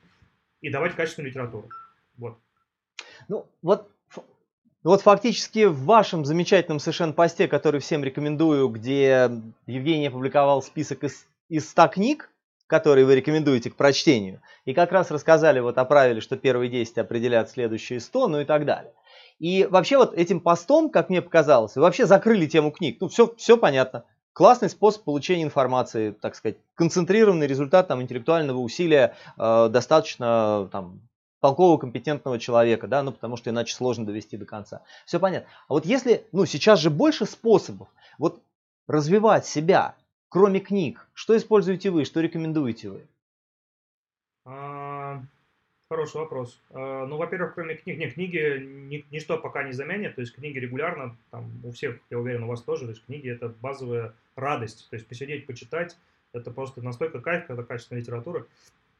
И 0.60 0.70
давать 0.70 0.94
качественную 0.94 1.30
литературу. 1.30 1.68
Вот. 2.16 2.38
Ну, 3.28 3.46
вот 3.62 3.90
вот 4.84 5.00
фактически 5.00 5.64
в 5.64 5.84
вашем 5.84 6.24
замечательном 6.24 6.78
совершенно 6.78 7.12
посте, 7.12 7.48
который 7.48 7.80
всем 7.80 8.04
рекомендую, 8.04 8.68
где 8.68 9.30
Евгений 9.66 10.08
опубликовал 10.08 10.62
список 10.62 11.04
из, 11.04 11.26
из 11.48 11.68
100 11.70 11.88
книг, 11.88 12.30
которые 12.66 13.06
вы 13.06 13.16
рекомендуете 13.16 13.70
к 13.70 13.76
прочтению. 13.76 14.40
И 14.66 14.74
как 14.74 14.92
раз 14.92 15.10
рассказали 15.10 15.60
вот 15.60 15.78
о 15.78 15.84
правиле, 15.84 16.20
что 16.20 16.36
первые 16.36 16.70
10 16.70 16.98
определяют 16.98 17.50
следующие 17.50 17.98
100, 17.98 18.28
ну 18.28 18.40
и 18.40 18.44
так 18.44 18.64
далее. 18.66 18.92
И 19.38 19.66
вообще 19.68 19.96
вот 19.96 20.14
этим 20.14 20.40
постом, 20.40 20.90
как 20.90 21.08
мне 21.08 21.20
показалось, 21.20 21.76
вы 21.76 21.82
вообще 21.82 22.06
закрыли 22.06 22.46
тему 22.46 22.70
книг. 22.70 22.98
Ну, 23.00 23.08
все, 23.08 23.34
все 23.36 23.56
понятно. 23.56 24.04
Классный 24.32 24.68
способ 24.68 25.04
получения 25.04 25.44
информации, 25.44 26.10
так 26.10 26.34
сказать, 26.34 26.56
концентрированный 26.74 27.46
результат 27.46 27.88
там, 27.88 28.02
интеллектуального 28.02 28.58
усилия, 28.58 29.14
э, 29.38 29.68
достаточно 29.70 30.68
там, 30.72 31.00
толкового, 31.44 31.76
компетентного 31.76 32.38
человека, 32.38 32.88
да, 32.88 33.02
ну 33.02 33.12
потому 33.12 33.36
что 33.36 33.50
иначе 33.50 33.74
сложно 33.74 34.06
довести 34.06 34.38
до 34.38 34.46
конца. 34.46 34.80
Все 35.04 35.20
понятно. 35.20 35.46
А 35.68 35.74
вот 35.74 35.84
если, 35.84 36.24
ну 36.32 36.46
сейчас 36.46 36.80
же 36.80 36.88
больше 36.88 37.26
способов, 37.26 37.88
вот 38.16 38.40
развивать 38.86 39.44
себя, 39.44 39.94
кроме 40.30 40.60
книг? 40.60 41.06
Что 41.12 41.36
используете 41.36 41.90
вы, 41.90 42.06
что 42.06 42.22
рекомендуете 42.22 42.88
вы? 42.88 43.06
А, 44.46 45.20
хороший 45.90 46.16
вопрос. 46.16 46.58
А, 46.70 47.04
ну, 47.04 47.18
во-первых, 47.18 47.52
кроме 47.52 47.74
книг, 47.74 47.98
нет, 47.98 48.14
книги 48.14 48.64
ни, 48.64 49.04
ничто 49.10 49.36
пока 49.36 49.64
не 49.64 49.72
заменит, 49.72 50.14
то 50.14 50.22
есть 50.22 50.34
книги 50.34 50.56
регулярно, 50.56 51.14
там, 51.30 51.50
у 51.62 51.72
всех, 51.72 51.98
я 52.08 52.18
уверен, 52.18 52.44
у 52.44 52.48
вас 52.48 52.62
тоже, 52.62 52.84
то 52.84 52.92
есть 52.92 53.04
книги 53.04 53.28
это 53.28 53.50
базовая 53.50 54.14
радость, 54.34 54.88
то 54.88 54.96
есть 54.96 55.06
посидеть, 55.06 55.44
почитать, 55.44 55.98
это 56.32 56.50
просто 56.50 56.80
настолько 56.80 57.20
кайф, 57.20 57.46
когда 57.46 57.62
качественная 57.64 58.00
литература. 58.00 58.46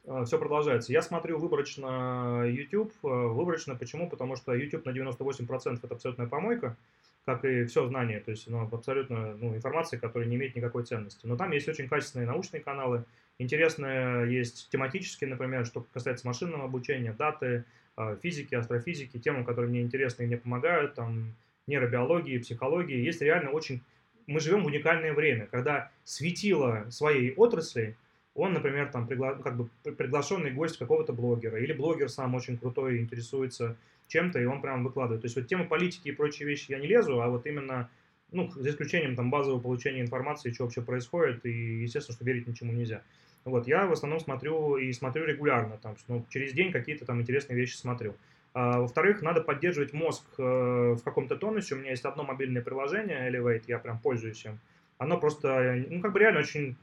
А, 0.06 0.24
Все 0.24 0.38
продолжается. 0.38 0.92
Я 0.92 1.02
смотрю 1.02 1.38
выборочно 1.38 2.44
YouTube. 2.46 2.92
Выборочно 3.02 3.76
почему? 3.76 4.08
Потому 4.08 4.36
что 4.36 4.54
YouTube 4.54 4.84
на 4.84 4.90
98% 4.90 5.78
это 5.82 5.94
абсолютная 5.94 6.26
помойка 6.26 6.76
как 7.24 7.44
и 7.44 7.64
все 7.64 7.86
знание, 7.86 8.20
то 8.20 8.30
есть 8.30 8.48
ну, 8.48 8.68
абсолютно 8.70 9.34
ну, 9.34 9.54
информация, 9.54 9.98
которая 9.98 10.28
не 10.28 10.36
имеет 10.36 10.54
никакой 10.54 10.84
ценности. 10.84 11.26
Но 11.26 11.36
там 11.36 11.52
есть 11.52 11.68
очень 11.68 11.88
качественные 11.88 12.26
научные 12.26 12.62
каналы, 12.62 13.04
интересные 13.38 14.32
есть 14.32 14.68
тематические, 14.70 15.30
например, 15.30 15.64
что 15.64 15.86
касается 15.92 16.26
машинного 16.26 16.64
обучения, 16.64 17.12
даты, 17.12 17.64
физики, 18.22 18.54
астрофизики, 18.54 19.18
темы, 19.18 19.44
которые 19.44 19.70
мне 19.70 19.80
интересны 19.80 20.24
и 20.24 20.26
мне 20.26 20.36
помогают, 20.36 20.94
там, 20.94 21.34
нейробиологии, 21.66 22.38
психологии. 22.38 22.98
Есть 22.98 23.22
реально 23.22 23.50
очень... 23.50 23.82
Мы 24.26 24.40
живем 24.40 24.62
в 24.62 24.66
уникальное 24.66 25.12
время, 25.12 25.46
когда 25.46 25.90
светило 26.04 26.86
своей 26.90 27.34
отрасли, 27.34 27.96
он, 28.34 28.52
например, 28.52 28.90
там, 28.90 29.06
пригла... 29.06 29.34
как 29.34 29.56
бы 29.56 29.68
приглашенный 29.92 30.50
гость 30.50 30.78
какого-то 30.78 31.12
блогера, 31.12 31.58
или 31.58 31.72
блогер 31.72 32.08
сам 32.08 32.34
очень 32.34 32.58
крутой, 32.58 32.98
интересуется 32.98 33.76
чем-то, 34.08 34.40
и 34.40 34.44
он 34.44 34.60
прям 34.60 34.84
выкладывает. 34.84 35.22
То 35.22 35.26
есть 35.26 35.36
вот 35.36 35.46
тема 35.46 35.64
политики 35.64 36.08
и 36.08 36.12
прочие 36.12 36.48
вещи 36.48 36.72
я 36.72 36.78
не 36.78 36.86
лезу, 36.86 37.22
а 37.22 37.28
вот 37.28 37.46
именно, 37.46 37.88
ну, 38.32 38.50
за 38.50 38.70
исключением 38.70 39.16
там 39.16 39.30
базового 39.30 39.60
получения 39.60 40.00
информации, 40.00 40.52
что 40.52 40.64
вообще 40.64 40.82
происходит, 40.82 41.46
и, 41.46 41.82
естественно, 41.82 42.16
что 42.16 42.24
верить 42.24 42.46
ничему 42.46 42.72
нельзя. 42.72 43.02
Вот, 43.44 43.66
я 43.66 43.86
в 43.86 43.92
основном 43.92 44.20
смотрю 44.20 44.76
и 44.76 44.92
смотрю 44.92 45.26
регулярно, 45.26 45.78
там, 45.78 45.96
ну, 46.08 46.26
через 46.30 46.52
день 46.52 46.72
какие-то 46.72 47.04
там 47.04 47.20
интересные 47.20 47.56
вещи 47.56 47.76
смотрю. 47.76 48.14
А, 48.54 48.80
во-вторых, 48.80 49.20
надо 49.20 49.40
поддерживать 49.40 49.92
мозг 49.92 50.24
э, 50.38 50.42
в 50.42 51.02
каком-то 51.02 51.36
тонусе. 51.36 51.74
У 51.74 51.78
меня 51.78 51.90
есть 51.90 52.04
одно 52.04 52.22
мобильное 52.22 52.62
приложение, 52.62 53.28
Elevate, 53.28 53.64
я 53.66 53.78
прям 53.78 53.98
пользуюсь 53.98 54.44
им. 54.44 54.60
Оно 54.96 55.18
просто, 55.18 55.84
ну, 55.88 56.00
как 56.00 56.12
бы 56.12 56.20
реально 56.20 56.40
очень... 56.40 56.76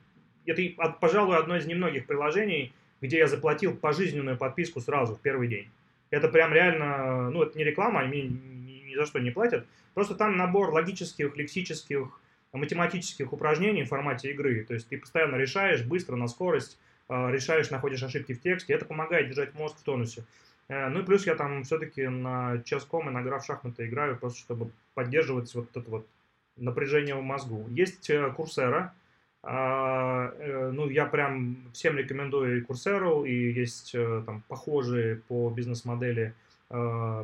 Это, 0.45 0.95
пожалуй, 0.99 1.37
одно 1.37 1.57
из 1.57 1.65
немногих 1.65 2.05
приложений, 2.05 2.73
где 3.01 3.17
я 3.17 3.27
заплатил 3.27 3.75
пожизненную 3.75 4.37
подписку 4.37 4.79
сразу, 4.81 5.15
в 5.15 5.19
первый 5.19 5.47
день. 5.47 5.69
Это 6.09 6.27
прям 6.27 6.53
реально, 6.53 7.29
ну, 7.29 7.43
это 7.43 7.57
не 7.57 7.63
реклама, 7.63 8.01
они 8.01 8.21
ни, 8.23 8.89
ни 8.89 8.95
за 8.95 9.05
что 9.05 9.19
не 9.19 9.31
платят. 9.31 9.65
Просто 9.93 10.15
там 10.15 10.37
набор 10.37 10.69
логических, 10.71 11.35
лексических, 11.35 12.19
математических 12.53 13.31
упражнений 13.31 13.83
в 13.83 13.89
формате 13.89 14.31
игры. 14.31 14.63
То 14.65 14.73
есть 14.73 14.89
ты 14.89 14.97
постоянно 14.97 15.35
решаешь 15.37 15.83
быстро, 15.83 16.15
на 16.15 16.27
скорость, 16.27 16.77
а, 17.07 17.31
решаешь, 17.31 17.69
находишь 17.69 18.03
ошибки 18.03 18.33
в 18.33 18.41
тексте. 18.41 18.73
Это 18.73 18.85
помогает 18.85 19.27
держать 19.27 19.53
мозг 19.53 19.77
в 19.77 19.83
тонусе. 19.83 20.23
Э, 20.71 20.87
ну 20.87 21.01
и 21.01 21.03
плюс 21.03 21.25
я 21.25 21.35
там 21.35 21.63
все-таки 21.63 22.07
на 22.07 22.61
ческом 22.63 23.09
и 23.09 23.11
на 23.11 23.21
в 23.21 23.45
шахматы 23.45 23.87
играю, 23.87 24.17
просто 24.17 24.39
чтобы 24.39 24.71
поддерживать 24.93 25.53
вот 25.53 25.75
это 25.75 25.89
вот 25.89 26.07
напряжение 26.55 27.15
в 27.15 27.21
мозгу. 27.21 27.67
Есть 27.69 28.09
э, 28.09 28.31
Курсера, 28.31 28.93
э, 28.93 29.00
ну, 29.43 30.89
я 30.89 31.05
прям 31.05 31.57
всем 31.73 31.97
рекомендую 31.97 32.59
и 32.59 32.61
Курсеру, 32.61 33.23
и 33.23 33.51
есть 33.51 33.95
э, 33.95 34.21
там 34.25 34.43
похожие 34.47 35.15
по 35.27 35.49
бизнес-модели 35.49 36.35
э, 36.69 37.23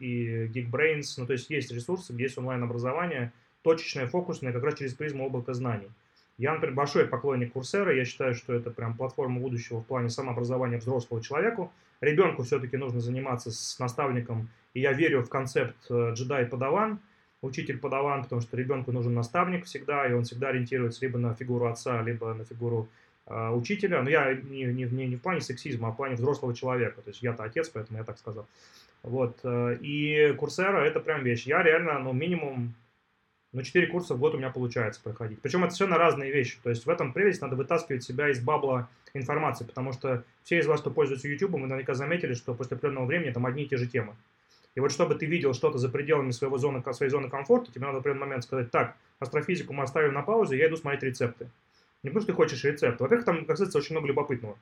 и 0.00 0.46
Geekbrains. 0.46 1.14
Ну, 1.18 1.26
то 1.26 1.34
есть 1.34 1.50
есть 1.50 1.70
ресурсы, 1.72 2.14
есть 2.14 2.38
онлайн-образование, 2.38 3.32
точечное, 3.62 4.06
фокусное, 4.06 4.52
как 4.52 4.64
раз 4.64 4.78
через 4.78 4.94
призму 4.94 5.26
облака 5.26 5.52
знаний. 5.52 5.90
Я, 6.38 6.54
например, 6.54 6.74
большой 6.74 7.06
поклонник 7.06 7.52
Курсера, 7.52 7.94
я 7.94 8.04
считаю, 8.06 8.34
что 8.34 8.54
это 8.54 8.70
прям 8.70 8.94
платформа 8.96 9.40
будущего 9.40 9.80
в 9.80 9.86
плане 9.86 10.08
самообразования 10.08 10.78
взрослого 10.78 11.22
человеку. 11.22 11.70
Ребенку 12.00 12.44
все-таки 12.44 12.76
нужно 12.76 13.00
заниматься 13.00 13.50
с 13.50 13.78
наставником, 13.78 14.48
и 14.74 14.80
я 14.80 14.92
верю 14.92 15.22
в 15.22 15.28
концепт 15.30 15.76
джедай-подаван, 15.90 16.98
учитель-подаван, 17.42 18.22
потому 18.22 18.40
что 18.40 18.56
ребенку 18.56 18.92
нужен 18.92 19.14
наставник 19.14 19.66
всегда, 19.66 20.06
и 20.06 20.12
он 20.12 20.24
всегда 20.24 20.48
ориентируется 20.48 21.04
либо 21.04 21.18
на 21.18 21.34
фигуру 21.34 21.66
отца, 21.66 22.02
либо 22.02 22.32
на 22.34 22.44
фигуру 22.44 22.88
э, 23.26 23.50
учителя, 23.50 24.02
но 24.02 24.10
я 24.10 24.34
не, 24.34 24.64
не, 24.64 24.84
не, 24.84 25.16
в 25.16 25.20
плане 25.20 25.40
сексизма, 25.40 25.88
а 25.88 25.90
в 25.92 25.96
плане 25.96 26.14
взрослого 26.14 26.54
человека, 26.54 27.02
то 27.02 27.10
есть 27.10 27.22
я-то 27.22 27.44
отец, 27.44 27.68
поэтому 27.68 27.98
я 27.98 28.04
так 28.04 28.18
сказал. 28.18 28.46
Вот, 29.02 29.38
э, 29.44 29.78
и 29.80 30.34
Курсера 30.38 30.78
это 30.78 31.00
прям 31.00 31.22
вещь. 31.22 31.46
Я 31.46 31.62
реально, 31.62 31.98
ну, 31.98 32.12
минимум 32.12 32.74
но 33.56 33.62
4 33.62 33.86
курса 33.86 34.14
в 34.14 34.18
год 34.18 34.34
у 34.34 34.36
меня 34.36 34.50
получается 34.50 35.00
проходить. 35.02 35.40
Причем 35.40 35.64
это 35.64 35.74
совершенно 35.74 35.98
разные 35.98 36.30
вещи. 36.30 36.58
То 36.62 36.68
есть 36.68 36.84
в 36.84 36.90
этом 36.90 37.14
прелесть 37.14 37.40
надо 37.40 37.56
вытаскивать 37.56 38.04
себя 38.04 38.28
из 38.28 38.38
бабла 38.38 38.90
информации, 39.14 39.64
потому 39.64 39.92
что 39.92 40.24
все 40.42 40.58
из 40.58 40.66
вас, 40.66 40.82
кто 40.82 40.90
пользуется 40.90 41.26
YouTube, 41.26 41.52
вы 41.52 41.60
наверняка 41.60 41.94
заметили, 41.94 42.34
что 42.34 42.54
после 42.54 42.76
определенного 42.76 43.06
времени 43.06 43.32
там 43.32 43.46
одни 43.46 43.62
и 43.62 43.66
те 43.66 43.78
же 43.78 43.86
темы. 43.86 44.14
И 44.76 44.80
вот 44.80 44.92
чтобы 44.92 45.16
ты 45.16 45.26
видел 45.26 45.54
что-то 45.54 45.78
за 45.78 45.88
пределами 45.88 46.30
своего 46.30 46.58
зоны, 46.58 46.82
своей 46.92 47.10
зоны 47.10 47.28
комфорта, 47.28 47.72
тебе 47.72 47.86
надо 47.86 47.96
в 47.96 48.00
определенный 48.00 48.26
момент 48.26 48.44
сказать, 48.44 48.70
так, 48.70 48.96
астрофизику 49.18 49.72
мы 49.72 49.82
оставим 49.82 50.12
на 50.14 50.22
паузу, 50.22 50.54
я 50.54 50.68
иду 50.68 50.76
смотреть 50.76 51.02
рецепты. 51.02 51.50
Не 52.04 52.10
потому 52.10 52.22
что 52.22 52.32
ты 52.32 52.36
хочешь 52.36 52.62
рецепт. 52.62 53.00
Во-первых, 53.00 53.24
там, 53.24 53.42
оказывается, 53.42 53.78
очень 53.78 53.94
много 53.94 54.06
любопытного 54.06 54.56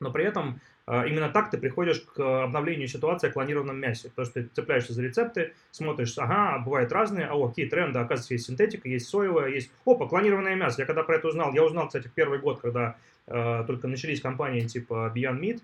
но 0.00 0.10
при 0.10 0.24
этом 0.24 0.60
а, 0.86 1.06
именно 1.06 1.28
так 1.30 1.50
ты 1.50 1.58
приходишь 1.58 2.00
к 2.00 2.44
обновлению 2.44 2.88
ситуации 2.88 3.28
о 3.28 3.32
клонированном 3.32 3.78
мясе. 3.78 4.10
Потому 4.10 4.26
что 4.26 4.42
ты 4.42 4.48
цепляешься 4.54 4.92
за 4.92 5.02
рецепты, 5.02 5.54
смотришь, 5.70 6.16
ага, 6.18 6.58
бывают 6.58 6.92
разные, 6.92 7.26
а 7.26 7.48
какие 7.48 7.66
тренды, 7.66 7.98
оказывается, 7.98 8.34
есть 8.34 8.46
синтетика, 8.46 8.88
есть 8.88 9.08
соевая, 9.08 9.50
есть, 9.50 9.70
опа, 9.86 10.06
клонированное 10.06 10.54
мясо. 10.56 10.82
Я 10.82 10.86
когда 10.86 11.02
про 11.02 11.16
это 11.16 11.28
узнал, 11.28 11.52
я 11.54 11.64
узнал, 11.64 11.86
кстати, 11.86 12.08
в 12.08 12.12
первый 12.12 12.38
год, 12.38 12.60
когда 12.60 12.96
э, 13.26 13.64
только 13.66 13.88
начались 13.88 14.20
компании 14.20 14.60
типа 14.60 15.12
Beyond 15.14 15.40
Meat, 15.40 15.62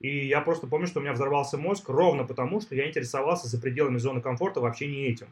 и 0.00 0.26
я 0.26 0.40
просто 0.40 0.66
помню, 0.66 0.86
что 0.86 1.00
у 1.00 1.02
меня 1.02 1.12
взорвался 1.12 1.58
мозг 1.58 1.88
ровно 1.88 2.24
потому, 2.24 2.60
что 2.60 2.74
я 2.74 2.88
интересовался 2.88 3.48
за 3.48 3.60
пределами 3.60 3.98
зоны 3.98 4.20
комфорта 4.20 4.60
вообще 4.60 4.86
не 4.86 5.06
этим 5.06 5.28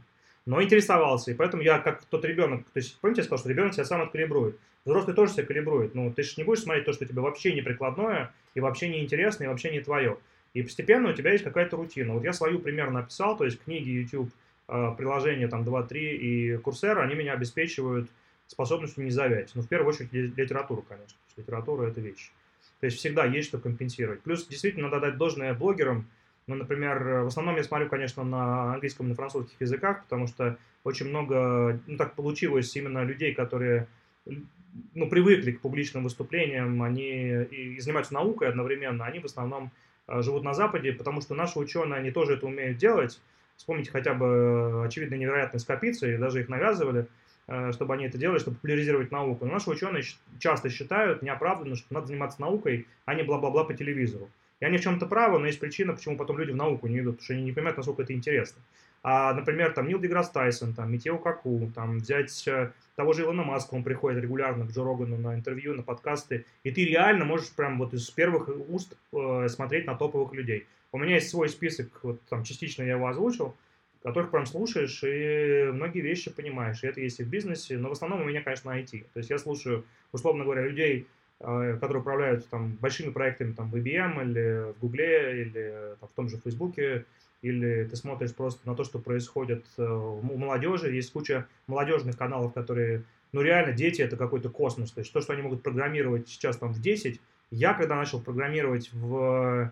но 0.47 0.63
интересовался. 0.63 1.31
И 1.31 1.35
поэтому 1.35 1.63
я 1.63 1.79
как 1.79 2.05
тот 2.05 2.25
ребенок, 2.25 2.65
то 2.65 2.79
есть 2.79 2.99
помните, 3.01 3.21
я 3.21 3.25
сказал, 3.25 3.39
что 3.39 3.49
ребенок 3.49 3.75
себя 3.75 3.85
сам 3.85 4.03
откалибрует. 4.03 4.59
Взрослый 4.85 5.17
тоже 5.17 5.33
себя 5.33 5.47
калибрует. 5.47 5.95
Ну, 5.95 6.13
ты 6.13 6.23
же 6.23 6.35
не 6.37 6.45
будешь 6.45 6.63
смотреть 6.63 6.85
то, 6.85 6.93
что 6.93 7.07
тебе 7.07 7.23
вообще 7.23 7.55
не 7.55 7.63
прикладное, 7.63 8.33
и 8.55 8.61
вообще 8.61 8.89
не 8.89 9.03
интересно, 9.03 9.45
и 9.45 9.47
вообще 9.47 9.71
не 9.71 9.81
твое. 9.81 10.19
И 10.53 10.63
постепенно 10.63 11.11
у 11.11 11.15
тебя 11.15 11.33
есть 11.33 11.43
какая-то 11.43 11.77
рутина. 11.77 12.13
Вот 12.13 12.23
я 12.23 12.33
свою 12.33 12.59
примерно 12.59 13.01
написал, 13.01 13.37
то 13.37 13.45
есть 13.45 13.63
книги, 13.65 13.89
YouTube, 13.89 14.31
а, 14.69 14.93
приложения 14.93 15.49
там 15.49 15.65
2-3 15.65 16.17
и 16.17 16.57
курсеры, 16.59 17.01
они 17.01 17.15
меня 17.15 17.33
обеспечивают 17.33 18.11
способностью 18.47 19.05
не 19.05 19.11
завять. 19.11 19.53
Ну, 19.55 19.63
в 19.63 19.69
первую 19.69 19.89
очередь, 19.89 20.13
литературу, 20.13 20.85
конечно. 20.87 21.17
Литература– 21.39 21.87
это 21.89 22.03
вещь. 22.03 22.31
То 22.81 22.87
есть 22.87 22.99
всегда 22.99 23.25
есть 23.25 23.49
что 23.49 23.59
компенсировать. 23.59 24.21
Плюс 24.23 24.47
действительно 24.47 24.89
надо 24.89 25.01
дать 25.01 25.17
должное 25.17 25.55
блогерам– 25.55 26.07
ну, 26.47 26.57
например, 26.57 27.23
в 27.25 27.27
основном 27.29 27.57
я 27.57 27.65
смотрю, 27.65 27.89
конечно, 27.89 28.23
на 28.23 28.75
английском 28.75 29.07
и 29.07 29.09
на 29.11 29.15
французских 29.15 29.59
языках, 29.61 30.03
потому 30.03 30.27
что 30.27 30.59
очень 30.83 31.09
много, 31.09 31.81
ну, 31.87 31.97
так 31.97 32.15
получилось 32.15 32.75
именно 32.77 33.03
людей, 33.03 33.35
которые 33.35 33.89
ну, 34.27 35.09
привыкли 35.09 35.53
к 35.53 35.61
публичным 35.61 36.05
выступлениям, 36.05 36.83
они 36.83 37.45
и 37.45 37.81
занимаются 37.81 38.13
наукой 38.13 38.49
одновременно, 38.49 39.07
они 39.07 39.21
в 39.21 39.25
основном 39.25 39.71
э, 40.07 40.21
живут 40.21 40.43
на 40.45 40.53
Западе, 40.53 40.93
потому 40.93 41.23
что 41.23 41.35
наши 41.35 41.59
ученые, 41.59 41.99
они 41.99 42.11
тоже 42.11 42.35
это 42.35 42.47
умеют 42.47 42.77
делать. 42.77 43.21
Вспомните 43.57 43.91
хотя 43.91 44.13
бы 44.13 44.85
очевидно 44.85 45.15
невероятные 45.15 45.61
скопицы, 45.61 46.19
даже 46.19 46.41
их 46.41 46.49
навязывали, 46.51 47.03
э, 47.03 47.07
чтобы 47.73 47.95
они 47.95 48.07
это 48.07 48.19
делали, 48.19 48.39
чтобы 48.39 48.57
популяризировать 48.57 49.11
науку. 49.11 49.45
Но 49.45 49.53
наши 49.53 49.71
ученые 49.71 50.03
часто 50.39 50.71
считают 50.71 51.23
неоправданно, 51.23 51.77
что 51.77 51.93
надо 51.93 52.07
заниматься 52.07 52.41
наукой, 52.41 52.87
а 53.05 53.15
не 53.15 53.23
бла-бла-бла 53.23 53.65
по 53.65 53.75
телевизору. 53.75 54.31
И 54.61 54.65
они 54.65 54.79
в 54.79 54.83
чем-то 54.83 55.07
правы, 55.07 55.39
но 55.39 55.47
есть 55.47 55.61
причина, 55.61 55.93
почему 55.93 56.17
потом 56.17 56.39
люди 56.39 56.53
в 56.53 56.57
науку 56.57 56.87
не 56.87 57.01
идут, 57.01 57.17
потому 57.17 57.25
что 57.25 57.35
они 57.35 57.43
не 57.43 57.53
понимают, 57.53 57.77
насколько 57.77 58.03
это 58.03 58.13
интересно. 58.13 58.63
А, 59.03 59.35
например, 59.35 59.75
там 59.75 59.87
Нил 59.87 60.01
Деграсс 60.01 60.31
Тайсон, 60.31 60.73
там 60.73 60.91
Митео 60.91 61.19
Каку, 61.19 61.71
там 61.75 61.99
взять 61.99 62.49
э, 62.49 62.73
того 62.97 63.13
же 63.13 63.23
Илона 63.23 63.43
Маска, 63.43 63.75
он 63.75 63.85
приходит 63.85 64.23
регулярно 64.23 64.67
к 64.67 64.71
Джо 64.71 64.83
Рогану 64.83 65.19
на 65.19 65.35
интервью, 65.35 65.75
на 65.75 65.83
подкасты, 65.83 66.47
и 66.63 66.71
ты 66.71 66.87
реально 66.87 67.27
можешь 67.27 67.51
прям 67.51 67.77
вот 67.77 67.93
из 67.93 68.09
первых 68.09 68.49
уст 68.49 68.97
э, 69.13 69.49
смотреть 69.51 69.87
на 69.87 69.95
топовых 69.95 70.33
людей. 70.33 70.67
У 70.91 70.99
меня 70.99 71.17
есть 71.17 71.29
свой 71.29 71.51
список, 71.51 71.89
вот 72.03 72.23
там 72.31 72.45
частично 72.45 72.83
я 72.83 72.93
его 72.93 73.07
озвучил, 73.07 73.55
которых 74.05 74.31
прям 74.31 74.47
слушаешь 74.47 75.03
и 75.03 75.71
многие 75.73 76.01
вещи 76.01 76.31
понимаешь. 76.31 76.85
И 76.85 76.87
это 76.87 77.01
есть 77.01 77.21
и 77.21 77.25
в 77.25 77.29
бизнесе, 77.29 77.79
но 77.79 77.89
в 77.89 77.93
основном 77.93 78.21
у 78.21 78.25
меня, 78.25 78.43
конечно, 78.43 78.71
IT. 78.71 79.07
То 79.13 79.19
есть 79.19 79.31
я 79.31 79.39
слушаю, 79.39 79.85
условно 80.13 80.45
говоря, 80.45 80.63
людей, 80.63 81.09
Э, 81.41 81.77
которые 81.81 82.01
управляют 82.01 82.49
там, 82.49 82.73
большими 82.81 83.11
проектами 83.11 83.53
там, 83.53 83.69
в 83.71 83.77
IBM 83.77 84.23
или 84.23 84.73
в 84.73 84.79
Гугле 84.81 85.43
или 85.43 85.97
там, 86.01 86.09
в 86.09 86.13
том 86.13 86.29
же 86.29 86.39
Фейсбуке, 86.39 87.05
или 87.43 87.85
ты 87.85 87.97
смотришь 87.97 88.35
просто 88.35 88.67
на 88.67 88.75
то, 88.75 88.85
что 88.85 88.99
происходит 88.99 89.65
э, 89.77 89.85
у 89.85 90.23
молодежи. 90.23 90.95
Есть 90.95 91.13
куча 91.13 91.47
молодежных 91.67 92.17
каналов, 92.17 92.55
которые, 92.55 93.03
ну 93.33 93.43
реально, 93.43 93.75
дети 93.75 94.01
это 94.01 94.17
какой-то 94.17 94.49
космос. 94.49 94.93
То 94.93 95.01
есть 95.01 95.13
то, 95.13 95.21
что 95.21 95.33
они 95.33 95.43
могут 95.43 95.63
программировать 95.63 96.29
сейчас 96.29 96.57
там 96.57 96.73
в 96.73 96.81
10, 96.81 97.21
я 97.51 97.75
когда 97.75 97.97
начал 97.97 98.23
программировать 98.23 98.91
в 98.93 99.71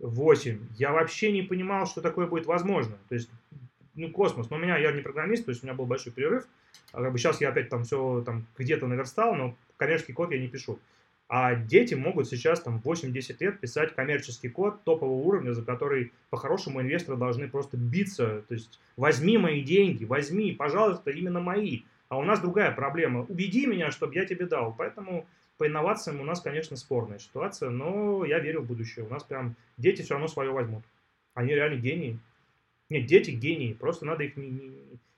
8, 0.00 0.58
я 0.76 0.92
вообще 0.92 1.32
не 1.32 1.42
понимал, 1.42 1.86
что 1.86 2.00
такое 2.00 2.26
будет 2.26 2.46
возможно. 2.46 2.96
То 3.08 3.14
есть, 3.14 3.30
ну, 3.94 4.10
космос. 4.10 4.50
Но 4.50 4.56
у 4.56 4.60
меня, 4.60 4.78
я 4.78 4.92
не 4.92 5.02
программист, 5.02 5.44
то 5.44 5.50
есть 5.50 5.62
у 5.62 5.66
меня 5.66 5.74
был 5.74 5.86
большой 5.86 6.12
перерыв. 6.12 6.46
А 6.92 7.02
как 7.02 7.12
бы 7.12 7.18
сейчас 7.18 7.40
я 7.40 7.48
опять 7.50 7.68
там 7.68 7.84
все 7.84 8.22
там 8.24 8.46
где-то 8.56 8.86
наверстал, 8.86 9.34
но 9.34 9.56
коммерческий 9.76 10.12
код 10.12 10.30
я 10.32 10.38
не 10.38 10.48
пишу. 10.48 10.78
А 11.28 11.54
дети 11.54 11.92
могут 11.94 12.26
сейчас 12.26 12.60
там 12.60 12.80
8-10 12.82 13.36
лет 13.40 13.60
писать 13.60 13.94
коммерческий 13.94 14.48
код 14.48 14.82
топового 14.84 15.22
уровня, 15.22 15.52
за 15.52 15.62
который 15.62 16.12
по-хорошему 16.30 16.80
инвесторы 16.80 17.18
должны 17.18 17.48
просто 17.48 17.76
биться. 17.76 18.42
То 18.48 18.54
есть 18.54 18.80
возьми 18.96 19.36
мои 19.36 19.60
деньги, 19.62 20.06
возьми, 20.06 20.52
пожалуйста, 20.52 21.10
именно 21.10 21.40
мои. 21.40 21.82
А 22.08 22.18
у 22.18 22.22
нас 22.22 22.40
другая 22.40 22.72
проблема. 22.72 23.26
Убеди 23.28 23.66
меня, 23.66 23.90
чтобы 23.90 24.14
я 24.14 24.24
тебе 24.24 24.46
дал. 24.46 24.74
Поэтому 24.76 25.26
по 25.58 25.66
инновациям 25.66 26.20
у 26.20 26.24
нас, 26.24 26.40
конечно, 26.40 26.76
спорная 26.76 27.18
ситуация, 27.18 27.68
но 27.68 28.24
я 28.24 28.38
верю 28.38 28.62
в 28.62 28.66
будущее. 28.66 29.04
У 29.04 29.08
нас 29.08 29.24
прям 29.24 29.56
дети 29.76 30.02
все 30.02 30.14
равно 30.14 30.28
свое 30.28 30.50
возьмут. 30.50 30.84
Они 31.34 31.52
реально 31.52 31.80
гении. 31.80 32.18
Нет, 32.88 33.06
дети 33.06 33.32
гении, 33.32 33.74
просто 33.74 34.06
надо 34.06 34.24
их 34.24 34.36
не, 34.36 34.48
не, 34.48 34.72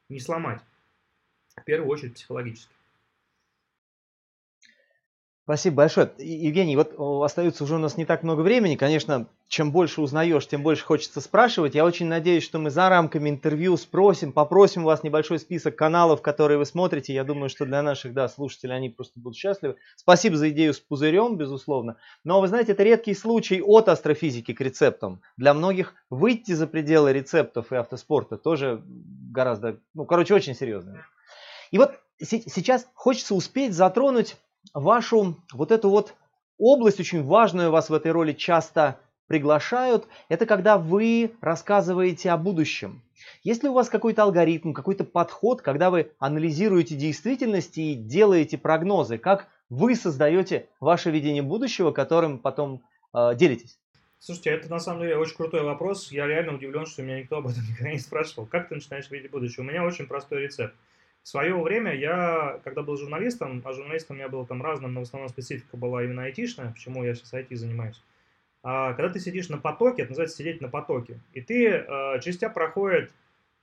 не 0.09 0.19
сломать. 0.19 0.61
В 1.57 1.65
первую 1.65 1.89
очередь 1.91 2.15
психологически. 2.15 2.73
Спасибо 5.51 5.79
большое. 5.79 6.13
Евгений, 6.19 6.77
вот 6.77 6.95
остается 7.25 7.65
уже 7.65 7.75
у 7.75 7.79
нас 7.79 7.97
не 7.97 8.05
так 8.05 8.23
много 8.23 8.43
времени. 8.43 8.77
Конечно, 8.77 9.27
чем 9.49 9.73
больше 9.73 10.01
узнаешь, 10.01 10.47
тем 10.47 10.63
больше 10.63 10.85
хочется 10.85 11.21
спрашивать. 11.21 11.75
Я 11.75 11.85
очень 11.85 12.07
надеюсь, 12.07 12.45
что 12.45 12.61
мы 12.61 12.71
за 12.71 12.89
рамками 12.89 13.31
интервью 13.31 13.77
спросим, 13.77 14.33
попросим 14.33 14.83
у 14.83 14.87
вас 14.87 15.03
небольшой 15.03 15.41
список 15.41 15.75
каналов, 15.75 16.23
которые 16.23 16.57
вы 16.57 16.67
смотрите. 16.67 17.13
Я 17.15 17.25
думаю, 17.25 17.49
что 17.49 17.67
для 17.67 17.83
наших 17.83 18.15
да, 18.15 18.29
слушателей 18.29 18.77
они 18.77 18.91
просто 18.91 19.19
будут 19.19 19.37
счастливы. 19.37 19.75
Спасибо 19.97 20.37
за 20.37 20.51
идею 20.51 20.73
с 20.73 20.79
пузырем, 20.79 21.37
безусловно. 21.37 21.97
Но 22.23 22.41
вы 22.41 22.47
знаете, 22.47 22.71
это 22.71 22.85
редкий 22.85 23.15
случай 23.15 23.61
от 23.61 23.89
астрофизики 23.89 24.55
к 24.55 24.61
рецептам. 24.61 25.21
Для 25.37 25.53
многих 25.53 25.95
выйти 26.11 26.53
за 26.53 26.69
пределы 26.69 27.13
рецептов 27.13 27.73
и 27.73 27.75
автоспорта 27.75 28.37
тоже 28.37 28.85
гораздо, 28.87 29.79
ну, 29.95 30.05
короче, 30.05 30.33
очень 30.33 30.55
серьезно. 30.55 31.05
И 31.73 31.79
вот 31.79 31.99
сейчас 32.21 32.87
хочется 32.95 33.35
успеть 33.35 33.75
затронуть 33.75 34.37
вашу 34.75 35.37
вот 35.53 35.71
эту 35.71 35.91
вот 35.91 36.15
область 36.59 37.01
очень 37.01 37.25
важную, 37.25 37.71
вас 37.71 37.91
в 37.91 37.95
этой 37.95 38.13
роли 38.13 38.33
часто 38.33 39.01
приглашают, 39.27 40.07
это 40.29 40.45
когда 40.45 40.77
вы 40.77 41.33
рассказываете 41.41 42.31
о 42.31 42.37
будущем. 42.37 43.03
Есть 43.45 43.63
ли 43.63 43.69
у 43.69 43.73
вас 43.73 43.89
какой-то 43.89 44.25
алгоритм, 44.25 44.73
какой-то 44.73 45.05
подход, 45.05 45.63
когда 45.63 45.91
вы 45.91 46.11
анализируете 46.19 46.97
действительность 46.97 47.79
и 47.79 47.95
делаете 47.95 48.59
прогнозы, 48.59 49.19
как 49.19 49.49
вы 49.69 49.95
создаете 49.95 50.69
ваше 50.81 51.11
видение 51.11 51.43
будущего, 51.43 51.93
которым 51.93 52.39
потом 52.39 52.83
э, 53.15 53.35
делитесь? 53.37 53.79
Слушайте, 54.19 54.51
это 54.51 54.69
на 54.69 54.81
самом 54.81 55.03
деле 55.03 55.17
очень 55.17 55.37
крутой 55.37 55.63
вопрос. 55.63 56.13
Я 56.13 56.27
реально 56.27 56.55
удивлен, 56.55 56.85
что 56.85 57.03
меня 57.03 57.21
никто 57.21 57.39
об 57.39 57.47
этом 57.47 57.63
никогда 57.71 57.93
не 57.93 57.99
спрашивал. 57.99 58.47
Как 58.47 58.69
ты 58.69 58.75
начинаешь 58.75 59.11
видеть 59.11 59.31
будущее? 59.31 59.65
У 59.65 59.69
меня 59.69 59.85
очень 59.85 60.07
простой 60.07 60.43
рецепт. 60.43 60.75
В 61.23 61.29
свое 61.29 61.55
время 61.61 61.95
я, 61.95 62.61
когда 62.65 62.83
был 62.83 62.97
журналистом, 62.97 63.63
а 63.65 63.73
журналистом 63.73 64.19
я 64.19 64.29
был 64.29 64.47
там 64.47 64.63
разным, 64.63 64.95
но 64.95 65.01
в 65.01 65.03
основном 65.03 65.29
специфика 65.29 65.77
была 65.77 66.03
именно 66.03 66.25
айтишная, 66.25 66.73
почему 66.73 67.05
я 67.05 67.15
сейчас 67.15 67.35
IT 67.35 67.55
занимаюсь. 67.55 68.03
А, 68.63 68.95
когда 68.95 69.13
ты 69.13 69.21
сидишь 69.21 69.49
на 69.49 69.59
потоке, 69.59 70.03
это 70.03 70.11
называется 70.11 70.39
сидеть 70.39 70.61
на 70.61 70.69
потоке, 70.69 71.21
и 71.33 71.41
ты, 71.41 71.67
э, 71.69 72.21
через 72.21 72.39
тебя 72.39 72.51
проходит 72.51 73.11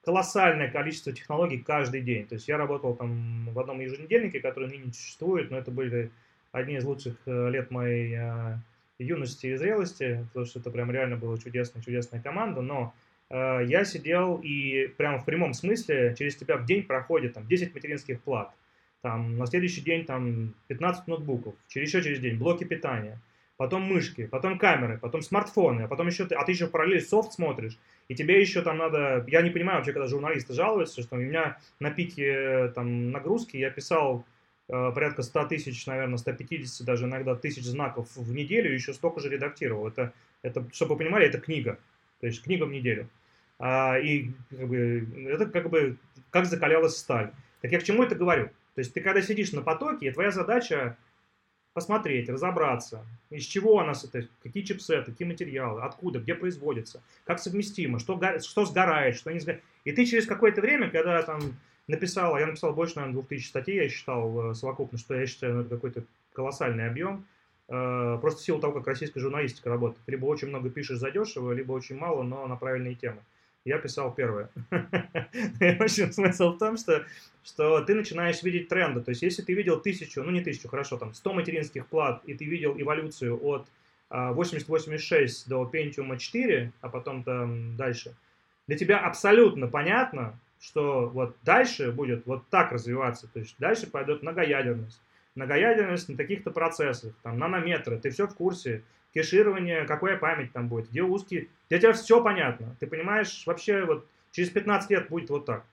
колоссальное 0.03 0.71
количество 0.71 1.11
технологий 1.11 1.59
каждый 1.59 2.01
день. 2.01 2.25
То 2.25 2.35
есть 2.35 2.47
я 2.47 2.57
работал 2.57 2.95
там 2.95 3.49
в 3.51 3.59
одном 3.59 3.79
еженедельнике, 3.79 4.39
который 4.39 4.69
ныне 4.69 4.93
существует, 4.93 5.51
но 5.51 5.57
это 5.57 5.69
были 5.69 6.11
одни 6.51 6.75
из 6.75 6.85
лучших 6.85 7.15
э, 7.25 7.49
лет 7.49 7.71
моей 7.71 8.15
э, 8.17 8.57
юности 8.99 9.47
и 9.47 9.55
зрелости, 9.55 10.25
потому 10.29 10.45
что 10.45 10.59
это 10.59 10.71
прям 10.71 10.91
реально 10.91 11.17
была 11.17 11.37
чудесная, 11.37 11.83
чудесная 11.83 12.21
команда, 12.21 12.61
но 12.61 12.93
я 13.29 13.83
сидел 13.85 14.39
и 14.41 14.87
прямо 14.97 15.19
в 15.19 15.25
прямом 15.25 15.53
смысле 15.53 16.15
через 16.17 16.35
тебя 16.35 16.57
в 16.57 16.65
день 16.65 16.83
проходит 16.83 17.33
там 17.33 17.45
10 17.47 17.73
материнских 17.73 18.21
плат, 18.21 18.53
там 19.01 19.37
на 19.37 19.45
следующий 19.47 19.81
день 19.81 20.05
там 20.05 20.53
15 20.67 21.07
ноутбуков, 21.07 21.55
через 21.67 21.89
еще 21.89 22.01
через 22.01 22.19
день 22.19 22.37
блоки 22.37 22.63
питания, 22.63 23.19
потом 23.57 23.81
мышки, 23.81 24.27
потом 24.27 24.57
камеры, 24.57 24.97
потом 24.97 25.21
смартфоны, 25.21 25.81
а 25.83 25.87
потом 25.87 26.07
еще 26.07 26.25
ты, 26.25 26.35
а 26.35 26.45
ты 26.45 26.51
еще 26.53 26.67
параллельно 26.67 27.05
софт 27.05 27.33
смотришь, 27.33 27.77
и 28.07 28.15
тебе 28.15 28.39
еще 28.39 28.61
там 28.61 28.77
надо, 28.77 29.25
я 29.27 29.41
не 29.41 29.49
понимаю 29.49 29.79
вообще, 29.79 29.91
когда 29.91 30.07
журналисты 30.07 30.53
жалуются, 30.53 31.01
что 31.01 31.15
у 31.15 31.19
меня 31.19 31.57
на 31.79 31.91
пике 31.91 32.69
там 32.73 33.11
нагрузки 33.11 33.57
я 33.57 33.69
писал 33.69 34.23
э, 34.69 34.91
порядка 34.93 35.23
100 35.23 35.45
тысяч, 35.47 35.85
наверное, 35.87 36.17
150 36.17 36.85
даже 36.85 37.05
иногда 37.05 37.35
тысяч 37.35 37.63
знаков 37.63 38.07
в 38.15 38.33
неделю, 38.33 38.73
еще 38.73 38.93
столько 38.93 39.19
же 39.19 39.29
редактировал. 39.29 39.87
Это, 39.87 40.13
это 40.41 40.65
чтобы 40.71 40.93
вы 40.93 40.99
понимали, 40.99 41.27
это 41.27 41.39
книга. 41.39 41.79
То 42.19 42.27
есть 42.27 42.43
книга 42.43 42.63
в 42.63 42.71
неделю. 42.71 43.09
А, 43.59 43.97
и 43.97 44.31
как 44.49 44.67
бы, 44.67 45.07
это 45.29 45.45
как 45.47 45.69
бы 45.69 45.97
как 46.29 46.45
закалялась 46.45 46.97
сталь. 46.97 47.31
Так 47.61 47.71
я 47.71 47.79
к 47.79 47.83
чему 47.83 48.03
это 48.03 48.15
говорю? 48.15 48.47
То 48.75 48.79
есть 48.79 48.93
ты 48.93 49.01
когда 49.01 49.21
сидишь 49.21 49.53
на 49.53 49.61
потоке, 49.61 50.11
твоя 50.11 50.31
задача 50.31 50.97
посмотреть, 51.73 52.27
разобраться, 52.27 53.05
из 53.29 53.43
чего 53.43 53.79
она, 53.79 53.93
какие 54.41 54.63
чипсеты, 54.63 55.11
какие 55.11 55.27
материалы, 55.27 55.81
откуда, 55.83 56.19
где 56.19 56.33
производится, 56.33 57.03
как 57.23 57.39
совместимо, 57.39 57.99
что, 57.99 58.19
что 58.39 58.65
сгорает, 58.65 59.15
что 59.15 59.31
не 59.31 59.39
сгорает. 59.39 59.63
И 59.83 59.91
ты 59.91 60.05
через 60.05 60.25
какое-то 60.25 60.61
время, 60.61 60.89
когда 60.89 61.21
там 61.21 61.39
написал, 61.87 62.37
я 62.37 62.47
написал 62.47 62.73
больше, 62.73 62.95
наверное, 62.95 63.21
2000 63.21 63.47
статей, 63.47 63.75
я 63.75 63.89
считал 63.89 64.51
э, 64.51 64.53
совокупно, 64.55 64.97
что 64.97 65.15
я 65.15 65.27
считаю, 65.27 65.53
ну, 65.53 65.61
это 65.61 65.69
какой-то 65.69 66.03
колоссальный 66.33 66.87
объем, 66.87 67.27
просто 67.67 68.39
в 68.39 68.43
силу 68.43 68.59
того, 68.59 68.73
как 68.73 68.87
российская 68.87 69.19
журналистика 69.19 69.69
работает. 69.69 70.01
Либо 70.07 70.25
очень 70.25 70.47
много 70.47 70.69
пишешь 70.69 70.99
задешево, 70.99 71.51
либо 71.51 71.73
очень 71.73 71.97
мало, 71.97 72.23
но 72.23 72.47
на 72.47 72.55
правильные 72.55 72.95
темы 72.95 73.21
я 73.67 73.77
писал 73.77 74.13
первое. 74.13 74.49
В 74.71 75.81
общем, 75.81 76.11
смысл 76.11 76.53
в 76.53 76.57
том, 76.57 76.77
что, 76.77 77.05
что 77.43 77.81
ты 77.81 77.95
начинаешь 77.95 78.41
видеть 78.41 78.69
тренды. 78.69 79.01
То 79.01 79.09
есть, 79.09 79.21
если 79.21 79.41
ты 79.41 79.53
видел 79.53 79.79
тысячу, 79.79 80.23
ну 80.23 80.31
не 80.31 80.41
тысячу, 80.41 80.69
хорошо, 80.69 80.97
там 80.97 81.13
100 81.13 81.33
материнских 81.33 81.85
плат, 81.87 82.23
и 82.25 82.33
ты 82.33 82.45
видел 82.45 82.79
эволюцию 82.79 83.37
от 83.43 83.67
8086 84.09 85.45
а, 85.45 85.49
до 85.49 85.69
Pentium 85.71 86.17
4, 86.17 86.71
а 86.79 86.89
потом 86.89 87.23
там 87.23 87.75
дальше, 87.75 88.15
для 88.67 88.77
тебя 88.77 88.99
абсолютно 88.99 89.67
понятно, 89.67 90.39
что 90.61 91.09
вот 91.09 91.35
дальше 91.43 91.91
будет 91.91 92.25
вот 92.25 92.47
так 92.49 92.71
развиваться. 92.71 93.27
То 93.27 93.39
есть 93.39 93.55
дальше 93.59 93.87
пойдет 93.87 94.23
многоядерность. 94.23 95.01
Многоядерность 95.37 96.09
на 96.09 96.17
каких-то 96.17 96.49
процессах, 96.49 97.13
там 97.21 97.37
нанометры, 97.37 97.99
ты 97.99 98.09
все 98.09 98.25
в 98.25 98.33
курсе 98.33 98.81
кеширование, 99.13 99.85
какая 99.85 100.17
память 100.17 100.51
там 100.51 100.67
будет, 100.67 100.89
где 100.89 101.03
узкие. 101.03 101.47
Для 101.69 101.77
тебя 101.77 101.93
все 101.93 102.23
понятно. 102.23 102.75
Ты 102.79 102.87
понимаешь, 102.87 103.43
вообще 103.45 103.85
вот 103.85 104.07
через 104.31 104.49
15 104.49 104.89
лет 104.89 105.09
будет 105.09 105.29
вот 105.29 105.45
так. 105.45 105.63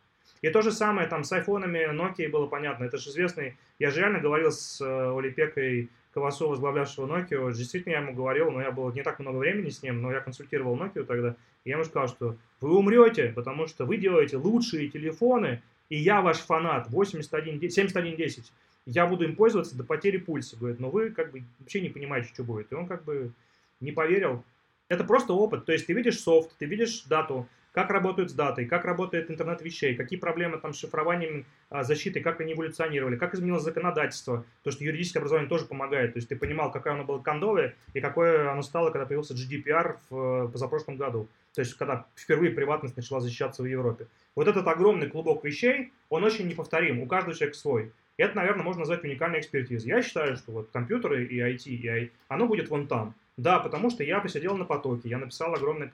И 0.43 0.51
то 0.51 0.61
же 0.61 0.71
самое 0.71 1.09
там 1.09 1.25
с 1.25 1.33
айфонами 1.33 1.91
Nokia 1.95 2.29
было 2.29 2.47
понятно. 2.47 2.85
Это 2.85 2.99
же 2.99 3.09
известный... 3.09 3.57
Я 3.79 3.91
же 3.91 4.01
реально 4.01 4.21
говорил 4.21 4.53
с 4.53 4.83
э, 4.83 5.19
Олипекой 5.19 5.89
Ковасу, 6.13 6.47
возглавлявшего 6.49 7.07
Nokia. 7.07 7.51
Действительно, 7.51 7.93
я 7.93 8.01
ему 8.01 8.13
говорил, 8.13 8.51
но 8.51 8.61
я 8.61 8.71
был 8.71 8.93
не 8.93 9.03
так 9.03 9.19
много 9.19 9.39
времени 9.39 9.71
с 9.71 9.83
ним, 9.83 10.03
но 10.03 10.13
я 10.13 10.21
консультировал 10.21 10.77
Nokia 10.77 11.05
тогда. 11.05 11.37
И 11.65 11.71
я 11.71 11.77
ему 11.77 11.85
сказал, 11.85 12.09
что 12.09 12.37
вы 12.61 12.77
умрете, 12.77 13.33
потому 13.35 13.67
что 13.67 13.87
вы 13.87 13.97
делаете 13.97 14.37
лучшие 14.37 14.91
телефоны, 14.91 15.63
и 15.89 15.97
я 15.97 16.21
ваш 16.21 16.41
фанат 16.41 16.89
81, 16.91 17.71
7110 17.71 18.53
я 18.87 19.07
буду 19.07 19.25
им 19.25 19.37
пользоваться 19.37 19.77
до 19.77 19.85
потери 19.85 20.19
пульса. 20.19 20.57
Говорит, 20.57 20.81
но 20.81 20.91
вы 20.91 21.11
как 21.11 21.33
бы 21.33 21.43
вообще 21.59 21.81
не 21.81 21.89
понимаете, 21.89 22.29
что 22.29 22.45
будет. 22.45 22.71
И 22.73 22.75
он 22.75 22.87
как 22.87 23.05
бы 23.05 23.33
не 23.81 23.93
поверил. 23.93 24.45
Это 24.89 25.05
просто 25.05 25.33
опыт. 25.33 25.65
То 25.65 25.73
есть 25.73 25.87
ты 25.87 25.93
видишь 25.93 26.21
софт, 26.21 26.51
ты 26.59 26.67
видишь 26.67 27.05
дату, 27.05 27.49
как 27.75 27.91
работают 27.91 28.31
с 28.31 28.35
датой, 28.35 28.67
как 28.67 28.85
работает 28.85 29.31
интернет 29.31 29.61
вещей, 29.61 29.97
какие 29.97 30.17
проблемы 30.19 30.59
там 30.59 30.73
с 30.73 30.79
шифрованием 30.79 31.45
а, 31.71 31.83
защиты, 31.83 32.21
как 32.21 32.41
они 32.41 32.53
эволюционировали, 32.53 33.17
как 33.17 33.35
изменилось 33.35 33.65
законодательство, 33.65 34.47
то, 34.63 34.71
что 34.71 34.85
юридическое 34.85 35.21
образование 35.21 35.49
тоже 35.49 35.67
помогает, 35.67 36.13
то 36.13 36.19
есть 36.19 36.29
ты 36.29 36.37
понимал, 36.37 36.71
какое 36.71 36.93
оно 36.93 37.03
было 37.03 37.19
кондовое 37.19 37.75
и 37.93 38.01
какое 38.01 38.53
оно 38.53 38.63
стало, 38.63 38.91
когда 38.91 39.07
появился 39.07 39.35
GDPR 39.35 39.97
в 40.09 40.53
позапрошлом 40.53 40.97
году, 40.97 41.29
то 41.53 41.63
есть 41.63 41.75
когда 41.75 42.07
впервые 42.15 42.53
приватность 42.53 42.97
начала 42.97 43.21
защищаться 43.21 43.65
в 43.65 43.67
Европе. 43.67 44.07
Вот 44.37 44.47
этот 44.47 44.69
огромный 44.69 45.11
клубок 45.11 45.45
вещей, 45.45 45.93
он 46.11 46.23
очень 46.23 46.47
неповторим, 46.47 47.01
у 47.01 47.07
каждого 47.07 47.35
человека 47.35 47.59
свой. 47.59 47.93
Это, 48.17 48.37
наверное, 48.37 48.65
можно 48.65 48.81
назвать 48.81 49.03
уникальной 49.05 49.41
экспертизой. 49.41 49.89
Я 49.89 50.03
считаю, 50.03 50.37
что 50.37 50.53
вот 50.53 50.71
компьютеры 50.71 51.25
и 51.25 51.41
IT, 51.41 51.65
и 51.67 51.89
I, 51.89 52.11
оно 52.29 52.47
будет 52.47 52.69
вон 52.69 52.87
там. 52.87 53.15
Да, 53.37 53.59
потому 53.59 53.91
что 53.91 54.05
я 54.05 54.21
посидел 54.21 54.57
на 54.57 54.65
потоке, 54.65 55.09
я 55.09 55.19
написал 55.19 55.53
огромное, 55.55 55.91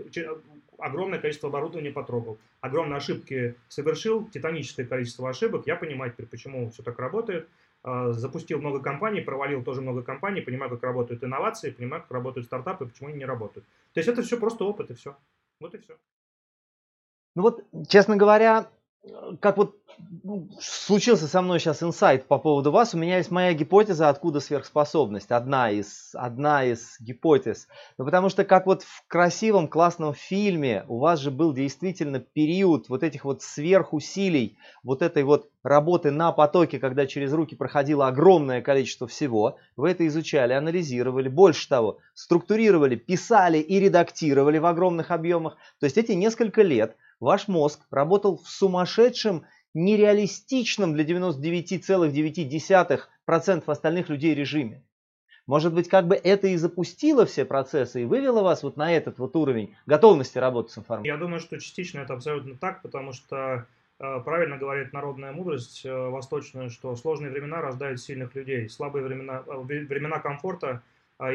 огромное 0.78 1.18
количество 1.18 1.48
оборудования, 1.48 1.90
потрогал, 1.90 2.38
огромные 2.60 2.98
ошибки 2.98 3.55
совершил, 3.68 4.28
титаническое 4.28 4.84
количество 4.84 5.30
ошибок. 5.30 5.66
Я 5.66 5.76
понимаю 5.76 6.12
теперь, 6.12 6.26
почему 6.26 6.70
все 6.70 6.82
так 6.82 6.98
работает. 6.98 7.48
А, 7.82 8.12
запустил 8.12 8.60
много 8.60 8.80
компаний, 8.80 9.22
провалил 9.22 9.64
тоже 9.64 9.80
много 9.80 10.02
компаний, 10.02 10.42
понимаю, 10.42 10.70
как 10.70 10.82
работают 10.82 11.24
инновации, 11.24 11.70
понимаю, 11.70 12.02
как 12.02 12.10
работают 12.10 12.47
стартапы, 12.47 12.84
почему 12.84 13.09
они 13.09 13.16
не 13.16 13.24
работают. 13.24 13.64
То 13.94 14.01
есть 14.01 14.09
это 14.09 14.20
все 14.20 14.38
просто 14.38 14.64
опыт 14.64 14.90
и 14.90 14.94
все. 14.94 15.16
Вот 15.60 15.74
и 15.74 15.78
все. 15.78 15.97
Ну 17.36 17.42
вот, 17.42 17.64
честно 17.88 18.16
говоря, 18.16 18.68
как 19.40 19.56
вот 19.56 19.77
ну, 20.22 20.48
случился 20.60 21.27
со 21.27 21.40
мной 21.40 21.59
сейчас 21.59 21.82
инсайт 21.82 22.27
по 22.27 22.39
поводу 22.39 22.70
вас, 22.70 22.94
у 22.94 22.98
меня 22.98 23.16
есть 23.16 23.31
моя 23.31 23.55
гипотеза, 23.55 24.09
откуда 24.09 24.40
сверхспособность, 24.40 25.31
одна 25.31 25.70
из, 25.70 26.10
одна 26.14 26.64
из 26.64 26.97
гипотез. 27.01 27.66
Ну, 27.97 28.05
потому 28.05 28.28
что 28.28 28.44
как 28.44 28.66
вот 28.66 28.82
в 28.82 29.06
красивом, 29.09 29.68
классном 29.68 30.14
фильме 30.14 30.85
у 30.89 30.98
вас 30.98 31.20
же 31.20 31.31
был 31.31 31.52
действительно 31.52 32.20
период 32.20 32.89
вот 32.89 33.02
этих 33.02 33.24
вот 33.24 33.43
сверхусилий, 33.43 34.59
вот 34.82 35.02
этой 35.02 35.22
вот 35.22 35.51
работы 35.62 36.10
на 36.10 36.32
потоке, 36.32 36.78
когда 36.78 37.06
через 37.06 37.32
руки 37.32 37.56
проходило 37.56 38.06
огромное 38.06 38.62
количество 38.62 39.06
всего. 39.06 39.56
Вы 39.77 39.90
это 39.90 40.06
изучали, 40.06 40.52
анализировали, 40.52 41.28
больше 41.28 41.68
того, 41.68 41.98
структурировали, 42.14 42.97
писали 42.97 43.59
и 43.59 43.81
редактировали 43.81 44.59
в 44.59 44.66
огромных 44.66 45.10
объемах. 45.10 45.56
То 45.78 45.85
есть 45.85 45.98
эти 45.98 46.12
несколько 46.12 46.62
лет 46.62 46.97
ваш 47.20 47.48
мозг 47.48 47.80
работал 47.90 48.38
в 48.38 48.48
сумасшедшем, 48.48 49.44
нереалистичном 49.74 50.94
для 50.94 51.05
99,9% 51.05 53.62
остальных 53.66 54.09
людей 54.09 54.34
режиме. 54.34 54.82
Может 55.47 55.72
быть, 55.74 55.88
как 55.88 56.06
бы 56.06 56.14
это 56.14 56.47
и 56.48 56.56
запустило 56.56 57.24
все 57.26 57.44
процессы 57.44 58.02
и 58.02 58.05
вывело 58.05 58.42
вас 58.42 58.62
вот 58.62 58.76
на 58.76 58.92
этот 58.92 59.18
вот 59.18 59.34
уровень 59.36 59.74
готовности 59.86 60.38
работать 60.38 60.70
с 60.72 60.78
информацией? 60.78 61.12
Я 61.12 61.18
думаю, 61.18 61.40
что 61.40 61.59
частично 61.59 61.98
это 62.01 62.14
абсолютно 62.14 62.56
так, 62.56 62.82
потому 62.82 63.12
что 63.12 63.66
э, 63.98 64.20
правильно 64.24 64.56
говорит 64.59 64.92
народная 64.92 65.32
мудрость 65.32 65.84
э, 65.84 65.92
восточная, 65.92 66.68
что 66.68 66.94
сложные 66.94 67.32
времена 67.32 67.60
рождают 67.60 68.01
сильных 68.01 68.36
людей, 68.36 68.68
слабые 68.68 69.05
времена, 69.05 69.42
э, 69.47 69.56
времена 69.59 70.20
комфорта 70.20 70.82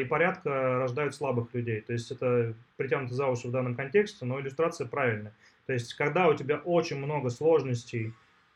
и 0.00 0.04
порядка 0.04 0.78
рождают 0.78 1.14
слабых 1.14 1.54
людей. 1.54 1.80
То 1.80 1.92
есть 1.92 2.10
это 2.10 2.54
притянуто 2.76 3.14
за 3.14 3.26
уши 3.26 3.46
в 3.48 3.52
данном 3.52 3.76
контексте, 3.76 4.24
но 4.24 4.40
иллюстрация 4.40 4.88
правильная. 4.88 5.32
То 5.66 5.72
есть, 5.72 5.94
когда 5.94 6.28
у 6.28 6.34
тебя 6.34 6.58
очень 6.58 6.96
много 6.96 7.28
сложностей, 7.28 8.12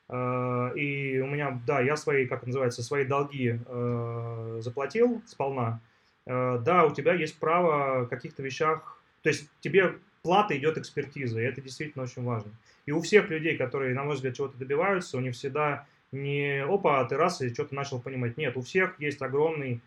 э, 0.08 0.70
и 0.76 1.20
у 1.20 1.26
меня, 1.26 1.60
да, 1.66 1.80
я 1.80 1.96
свои, 1.96 2.26
как 2.26 2.46
называется, 2.46 2.82
свои 2.82 3.04
долги 3.04 3.58
э, 3.66 4.58
заплатил 4.62 5.20
сполна, 5.26 5.80
э, 6.26 6.58
да, 6.64 6.86
у 6.86 6.94
тебя 6.94 7.14
есть 7.14 7.38
право 7.38 8.04
в 8.04 8.08
каких-то 8.08 8.42
вещах, 8.42 9.02
то 9.22 9.28
есть 9.28 9.50
тебе 9.60 9.96
плата 10.22 10.56
идет 10.56 10.78
экспертиза, 10.78 11.40
и 11.40 11.44
это 11.44 11.60
действительно 11.60 12.04
очень 12.04 12.22
важно. 12.22 12.52
И 12.86 12.92
у 12.92 13.00
всех 13.00 13.28
людей, 13.28 13.56
которые, 13.56 13.94
на 13.94 14.04
мой 14.04 14.14
взгляд, 14.14 14.36
чего-то 14.36 14.56
добиваются, 14.56 15.16
у 15.16 15.20
них 15.20 15.34
всегда 15.34 15.86
не 16.12 16.64
опа, 16.64 17.04
ты 17.04 17.16
раз 17.16 17.40
и 17.40 17.52
что-то 17.52 17.74
начал 17.74 18.00
понимать. 18.00 18.36
Нет, 18.36 18.56
у 18.56 18.62
всех 18.62 18.98
есть 19.00 19.22
огромный, 19.22 19.80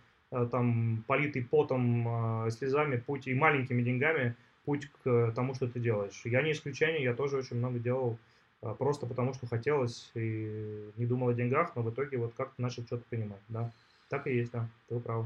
там, 0.52 1.04
политый 1.06 1.44
потом, 1.44 2.50
слезами 2.50 2.96
путь 2.98 3.28
и 3.28 3.34
маленькими 3.34 3.84
деньгами 3.84 4.36
путь 4.66 4.90
к 5.04 5.32
тому, 5.36 5.54
что 5.56 5.68
ты 5.68 5.80
делаешь. 5.80 6.22
Я 6.26 6.42
не 6.42 6.52
исключение, 6.52 7.04
я 7.04 7.14
тоже 7.14 7.38
очень 7.38 7.58
много 7.58 7.80
делал 7.80 8.18
а, 8.62 8.74
просто 8.74 9.06
потому, 9.06 9.34
что 9.34 9.48
хотелось 9.48 10.12
и 10.16 10.90
не 10.96 11.06
думал 11.06 11.30
о 11.30 11.34
деньгах, 11.34 11.76
но 11.76 11.82
в 11.82 11.92
итоге 11.92 12.18
вот 12.18 12.34
как-то 12.36 12.62
начал 12.62 12.84
что-то 12.84 13.04
понимать, 13.10 13.42
да. 13.50 13.72
Так 14.10 14.28
и 14.28 14.36
есть, 14.36 14.52
да, 14.52 14.68
ты 14.90 15.00
прав. 15.00 15.26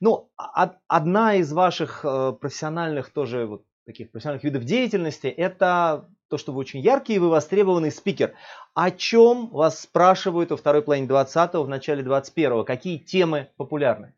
Ну, 0.00 0.28
одна 0.36 1.34
из 1.34 1.52
ваших 1.52 2.04
э, 2.04 2.32
профессиональных 2.40 3.10
тоже 3.10 3.46
вот 3.46 3.62
таких 3.84 4.10
профессиональных 4.10 4.44
видов 4.44 4.64
деятельности 4.64 5.26
это 5.28 6.08
то, 6.28 6.38
что 6.38 6.52
вы 6.52 6.58
очень 6.58 6.80
яркий 6.80 7.14
и 7.14 7.18
вы 7.18 7.28
востребованный 7.28 7.92
спикер. 7.92 8.34
О 8.74 8.90
чем 8.90 9.48
вас 9.48 9.80
спрашивают 9.80 10.50
во 10.50 10.56
второй 10.56 10.82
половине 10.82 11.06
20-го, 11.06 11.62
в 11.62 11.68
начале 11.68 12.02
21-го? 12.02 12.64
Какие 12.64 12.98
темы 12.98 13.48
популярны? 13.56 14.12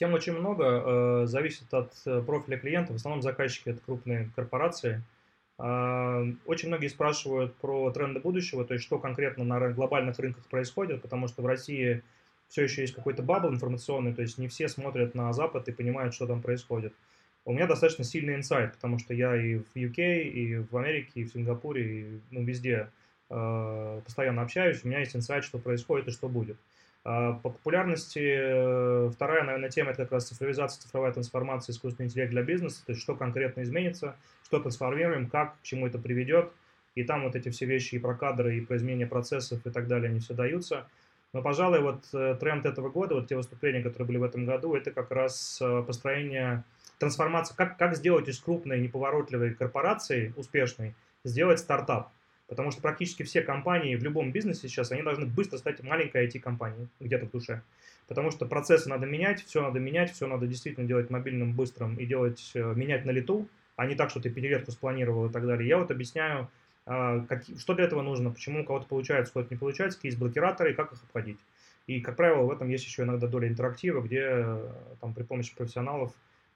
Тем 0.00 0.14
очень 0.14 0.32
много, 0.32 0.64
э, 0.64 1.26
зависит 1.26 1.74
от 1.74 1.92
э, 2.06 2.22
профиля 2.22 2.56
клиента. 2.56 2.94
В 2.94 2.96
основном 2.96 3.20
заказчики 3.20 3.68
это 3.68 3.82
крупные 3.82 4.30
корпорации. 4.34 5.02
А, 5.58 6.24
очень 6.46 6.68
многие 6.68 6.88
спрашивают 6.88 7.54
про 7.56 7.90
тренды 7.90 8.18
будущего, 8.18 8.64
то 8.64 8.72
есть 8.72 8.86
что 8.86 8.98
конкретно 8.98 9.44
на 9.44 9.68
глобальных 9.68 10.18
рынках 10.18 10.46
происходит, 10.46 11.02
потому 11.02 11.28
что 11.28 11.42
в 11.42 11.46
России 11.46 12.02
все 12.48 12.62
еще 12.62 12.80
есть 12.80 12.94
какой-то 12.94 13.22
бабл 13.22 13.50
информационный, 13.50 14.14
то 14.14 14.22
есть 14.22 14.38
не 14.38 14.48
все 14.48 14.68
смотрят 14.68 15.14
на 15.14 15.30
Запад 15.34 15.68
и 15.68 15.72
понимают, 15.72 16.14
что 16.14 16.26
там 16.26 16.40
происходит. 16.40 16.94
У 17.44 17.52
меня 17.52 17.66
достаточно 17.66 18.02
сильный 18.02 18.36
инсайт, 18.36 18.72
потому 18.72 18.98
что 18.98 19.12
я 19.12 19.36
и 19.36 19.56
в 19.56 19.76
UK, 19.76 20.22
и 20.22 20.56
в 20.56 20.74
Америке, 20.78 21.20
и 21.20 21.24
в 21.24 21.32
Сингапуре, 21.32 21.84
и 21.84 22.20
ну, 22.30 22.42
везде 22.42 22.88
э, 23.28 24.00
постоянно 24.02 24.40
общаюсь, 24.40 24.82
у 24.82 24.88
меня 24.88 25.00
есть 25.00 25.14
инсайт, 25.14 25.44
что 25.44 25.58
происходит 25.58 26.08
и 26.08 26.10
что 26.10 26.30
будет. 26.30 26.56
А, 26.56 26.60
по 27.02 27.50
популярности 27.50 28.18
э, 28.20 29.10
вторая, 29.10 29.42
наверное, 29.44 29.70
тема– 29.70 29.90
это 29.92 30.02
как 30.04 30.12
раз 30.12 30.28
цифровизация, 30.28 30.82
цифровая 30.82 31.12
трансформация, 31.12 31.72
искусственный 31.72 32.08
интеллект 32.08 32.30
для 32.30 32.42
бизнеса, 32.42 32.82
то 32.84 32.92
есть 32.92 33.02
что 33.02 33.16
конкретно 33.16 33.62
изменится, 33.62 34.16
что 34.44 34.60
трансформируем, 34.60 35.28
как, 35.28 35.58
к 35.58 35.62
чему 35.62 35.86
это 35.86 35.98
приведет. 35.98 36.52
И 36.94 37.04
там 37.04 37.22
вот 37.24 37.36
эти 37.36 37.48
все 37.48 37.66
вещи 37.66 37.94
и 37.94 37.98
про 37.98 38.14
кадры, 38.14 38.56
и 38.58 38.60
про 38.60 38.76
изменение 38.76 39.06
процессов 39.06 39.64
и 39.64 39.70
так 39.70 39.86
далее, 39.86 40.10
они 40.10 40.20
все 40.20 40.34
даются. 40.34 40.86
Но, 41.32 41.40
пожалуй, 41.40 41.80
вот 41.80 42.04
э, 42.12 42.36
тренд 42.38 42.66
этого 42.66 42.90
года, 42.90 43.14
вот 43.14 43.28
те 43.28 43.36
выступления, 43.36 43.82
которые 43.82 44.06
были 44.06 44.18
в 44.18 44.24
этом 44.24 44.44
году, 44.44 44.74
это 44.74 44.90
как 44.90 45.10
раз 45.10 45.58
э, 45.62 45.82
построение, 45.86 46.64
трансформация, 46.98 47.56
как, 47.56 47.78
как 47.78 47.96
сделать 47.96 48.28
из 48.28 48.38
крупной 48.40 48.80
неповоротливой 48.80 49.54
корпорации 49.54 50.34
успешной, 50.36 50.94
сделать 51.24 51.60
стартап. 51.60 52.10
Потому 52.50 52.72
что 52.72 52.82
практически 52.82 53.22
все 53.22 53.42
компании 53.42 53.94
в 53.94 54.02
любом 54.02 54.32
бизнесе 54.32 54.68
сейчас, 54.68 54.90
они 54.90 55.02
должны 55.02 55.24
быстро 55.24 55.56
стать 55.56 55.84
маленькой 55.84 56.26
IT-компанией 56.26 56.88
где-то 56.98 57.26
в 57.26 57.30
душе. 57.30 57.62
Потому 58.08 58.32
что 58.32 58.44
процессы 58.44 58.88
надо 58.88 59.06
менять, 59.06 59.44
все 59.44 59.62
надо 59.62 59.78
менять, 59.78 60.10
все 60.12 60.26
надо 60.26 60.48
действительно 60.48 60.84
делать 60.84 61.10
мобильным, 61.10 61.52
быстрым 61.52 61.94
и 61.94 62.04
делать, 62.06 62.50
э, 62.54 62.74
менять 62.74 63.04
на 63.04 63.12
лету, 63.12 63.46
а 63.76 63.86
не 63.86 63.94
так, 63.94 64.10
что 64.10 64.20
ты 64.20 64.30
пятилетку 64.30 64.72
спланировал 64.72 65.26
и 65.26 65.32
так 65.32 65.46
далее. 65.46 65.68
Я 65.68 65.78
вот 65.78 65.92
объясняю, 65.92 66.50
а, 66.86 67.20
как, 67.20 67.44
что 67.56 67.74
для 67.74 67.84
этого 67.84 68.02
нужно, 68.02 68.32
почему 68.32 68.62
у 68.62 68.64
кого-то 68.64 68.88
получается, 68.88 69.30
у 69.30 69.34
кого-то 69.34 69.54
не 69.54 69.58
получается, 69.58 69.96
какие 69.96 70.10
есть 70.10 70.18
блокираторы 70.18 70.72
и 70.72 70.74
как 70.74 70.92
их 70.92 71.00
обходить. 71.04 71.38
И, 71.86 72.00
как 72.00 72.16
правило, 72.16 72.42
в 72.42 72.50
этом 72.50 72.68
есть 72.68 72.84
еще 72.84 73.04
иногда 73.04 73.28
доля 73.28 73.46
интерактива, 73.46 74.00
где 74.00 74.24
э, 74.24 74.72
там, 75.00 75.14
при 75.14 75.22
помощи 75.22 75.54
профессионалов 75.54 76.12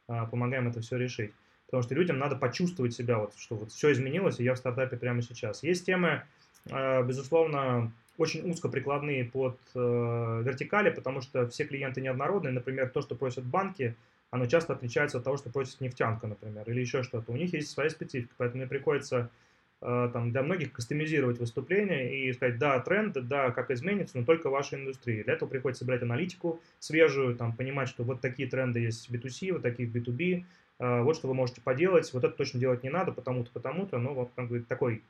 а, 0.08 0.26
помогаем 0.26 0.66
это 0.66 0.80
все 0.80 0.96
решить. 0.96 1.32
Потому 1.66 1.82
что 1.82 1.94
людям 1.94 2.18
надо 2.18 2.36
почувствовать 2.36 2.94
себя, 2.94 3.18
вот, 3.18 3.34
что 3.36 3.56
вот 3.56 3.72
все 3.72 3.92
изменилось, 3.92 4.40
и 4.40 4.44
я 4.44 4.54
в 4.54 4.58
стартапе 4.58 4.96
прямо 4.96 5.22
сейчас. 5.22 5.62
Есть 5.62 5.86
темы, 5.86 6.22
а, 6.70 7.02
безусловно, 7.02 7.92
очень 8.16 8.48
узкоприкладные 8.48 9.24
под 9.24 9.58
э, 9.74 10.42
вертикали, 10.44 10.90
потому 10.90 11.20
что 11.20 11.48
все 11.48 11.64
клиенты 11.64 12.00
неоднородные. 12.00 12.52
Например, 12.52 12.88
то, 12.88 13.02
что 13.02 13.16
просят 13.16 13.44
банки, 13.44 13.96
оно 14.30 14.46
часто 14.46 14.72
отличается 14.72 15.18
от 15.18 15.24
того, 15.24 15.36
что 15.36 15.50
просит 15.50 15.80
нефтянка, 15.80 16.26
например, 16.26 16.68
или 16.70 16.80
еще 16.80 17.02
что-то. 17.02 17.32
У 17.32 17.36
них 17.36 17.52
есть 17.52 17.70
своя 17.70 17.90
специфика, 17.90 18.34
поэтому 18.36 18.62
мне 18.62 18.68
приходится 18.68 19.30
э, 19.80 20.10
там, 20.12 20.30
для 20.30 20.42
многих 20.42 20.72
кастомизировать 20.72 21.38
выступление 21.38 22.28
и 22.28 22.32
сказать, 22.32 22.58
да, 22.58 22.78
тренд, 22.80 23.14
да, 23.26 23.50
как 23.50 23.70
изменится, 23.70 24.18
но 24.18 24.24
только 24.24 24.48
в 24.48 24.52
вашей 24.52 24.78
индустрии. 24.78 25.22
Для 25.24 25.34
этого 25.34 25.48
приходится 25.48 25.84
брать 25.84 26.02
аналитику 26.02 26.60
свежую, 26.78 27.36
там, 27.36 27.52
понимать, 27.56 27.88
что 27.88 28.04
вот 28.04 28.20
такие 28.20 28.48
тренды 28.48 28.80
есть 28.80 29.08
в 29.08 29.12
B2C, 29.12 29.52
вот 29.52 29.62
такие 29.62 29.88
в 29.88 29.94
B2B, 29.94 30.40
э, 30.40 30.44
вот 30.78 31.16
что 31.16 31.28
вы 31.28 31.34
можете 31.34 31.60
поделать, 31.60 32.12
вот 32.12 32.24
это 32.24 32.36
точно 32.36 32.58
делать 32.58 32.82
не 32.82 32.90
надо, 32.90 33.12
потому-то, 33.12 33.50
потому-то, 33.52 33.98
но 33.98 34.12
вот 34.12 34.30
как 34.34 34.48
бы, 34.48 34.60
такой 34.60 35.02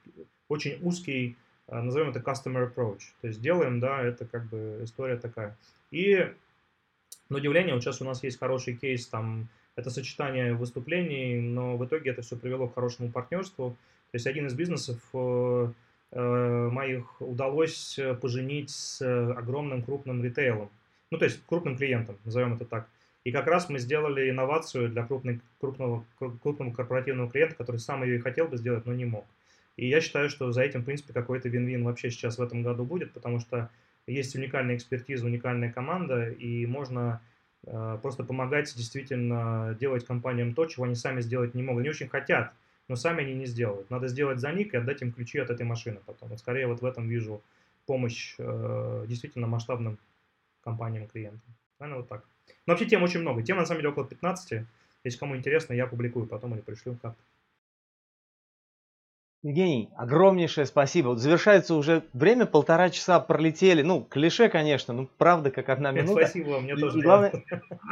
очень 0.48 0.78
узкий 0.82 1.36
Э, 1.68 1.80
назовем 1.80 2.10
это 2.10 2.20
customer 2.20 2.72
approach. 2.72 3.00
То 3.20 3.28
есть 3.28 3.40
делаем, 3.40 3.80
да, 3.80 4.02
это 4.02 4.26
как 4.26 4.46
бы 4.46 4.80
история 4.82 5.16
такая. 5.16 5.56
И 5.90 6.30
на 7.28 7.38
удивление, 7.38 7.74
вот 7.74 7.82
сейчас 7.82 8.00
у 8.00 8.04
нас 8.04 8.22
есть 8.22 8.38
хороший 8.38 8.76
кейс, 8.76 9.06
там, 9.06 9.48
это 9.76 9.90
сочетание 9.90 10.54
выступлений, 10.54 11.40
но 11.40 11.76
в 11.76 11.84
итоге 11.84 12.10
это 12.10 12.22
все 12.22 12.36
привело 12.36 12.68
к 12.68 12.74
хорошему 12.74 13.10
партнерству. 13.10 13.70
То 14.10 14.16
есть 14.16 14.26
один 14.26 14.46
из 14.46 14.54
бизнесов 14.54 14.98
э, 15.12 15.72
э, 16.12 16.68
моих 16.70 17.20
удалось 17.20 17.98
поженить 18.20 18.70
с 18.70 19.00
огромным 19.02 19.82
крупным 19.82 20.22
ритейлом. 20.22 20.70
Ну, 21.10 21.18
то 21.18 21.24
есть 21.24 21.40
крупным 21.46 21.76
клиентом, 21.76 22.18
назовем 22.24 22.54
это 22.54 22.64
так. 22.64 22.88
И 23.24 23.32
как 23.32 23.46
раз 23.46 23.70
мы 23.70 23.78
сделали 23.78 24.28
инновацию 24.28 24.90
для 24.90 25.04
крупной, 25.04 25.40
крупного, 25.58 26.04
крупного 26.18 26.72
корпоративного 26.72 27.30
клиента, 27.30 27.56
который 27.56 27.78
сам 27.78 28.04
ее 28.04 28.16
и 28.16 28.20
хотел 28.20 28.46
бы 28.48 28.58
сделать, 28.58 28.84
но 28.84 28.92
не 28.92 29.06
мог. 29.06 29.24
И 29.76 29.88
я 29.88 30.00
считаю, 30.00 30.28
что 30.28 30.52
за 30.52 30.62
этим, 30.62 30.82
в 30.82 30.84
принципе, 30.84 31.12
какой-то 31.12 31.48
вин-вин 31.48 31.84
вообще 31.84 32.10
сейчас 32.10 32.38
в 32.38 32.42
этом 32.42 32.62
году 32.62 32.84
будет, 32.84 33.12
потому 33.12 33.40
что 33.40 33.70
есть 34.06 34.36
уникальная 34.36 34.76
экспертиза, 34.76 35.26
уникальная 35.26 35.72
команда, 35.72 36.30
и 36.30 36.66
можно 36.66 37.22
э, 37.66 37.98
просто 38.02 38.24
помогать 38.24 38.72
действительно 38.76 39.74
делать 39.80 40.04
компаниям 40.04 40.54
то, 40.54 40.66
чего 40.66 40.84
они 40.84 40.94
сами 40.94 41.22
сделать 41.22 41.54
не 41.54 41.62
могут. 41.62 41.80
Они 41.80 41.88
очень 41.88 42.08
хотят, 42.08 42.52
но 42.88 42.96
сами 42.96 43.24
они 43.24 43.34
не 43.34 43.46
сделают. 43.46 43.88
Надо 43.88 44.08
сделать 44.08 44.38
за 44.38 44.52
них 44.52 44.74
и 44.74 44.76
отдать 44.76 45.00
им 45.00 45.12
ключи 45.12 45.38
от 45.38 45.48
этой 45.48 45.64
машины 45.64 45.98
потом. 46.04 46.28
Вот 46.28 46.40
скорее 46.40 46.66
вот 46.66 46.82
в 46.82 46.84
этом 46.84 47.08
вижу 47.08 47.42
помощь 47.86 48.34
э, 48.38 49.06
действительно 49.08 49.46
масштабным 49.46 49.98
компаниям, 50.62 51.08
клиентам. 51.08 51.54
Наверное, 51.78 52.00
вот 52.00 52.08
так. 52.08 52.24
Но 52.66 52.72
вообще 52.72 52.86
тем 52.86 53.02
очень 53.02 53.20
много. 53.20 53.42
Тем 53.42 53.56
на 53.56 53.66
самом 53.66 53.80
деле 53.80 53.90
около 53.90 54.06
15. 54.06 54.66
Если 55.04 55.18
кому 55.18 55.36
интересно, 55.36 55.74
я 55.74 55.86
публикую 55.86 56.26
потом 56.26 56.54
или 56.54 56.62
пришлю 56.62 56.96
как-то. 57.00 57.22
Евгений, 59.44 59.90
огромнейшее 59.94 60.64
спасибо. 60.64 61.08
Вот 61.08 61.18
завершается 61.18 61.74
уже 61.74 62.02
время, 62.14 62.46
полтора 62.46 62.88
часа 62.88 63.20
пролетели. 63.20 63.82
Ну, 63.82 64.00
клише, 64.02 64.48
конечно, 64.48 64.94
ну, 64.94 65.06
правда, 65.18 65.50
как 65.50 65.68
одна 65.68 65.92
минута. 65.92 66.22
Спасибо 66.22 66.48
вам, 66.48 66.64
мне 66.64 66.74
тоже. 66.74 67.02
Главное, 67.02 67.44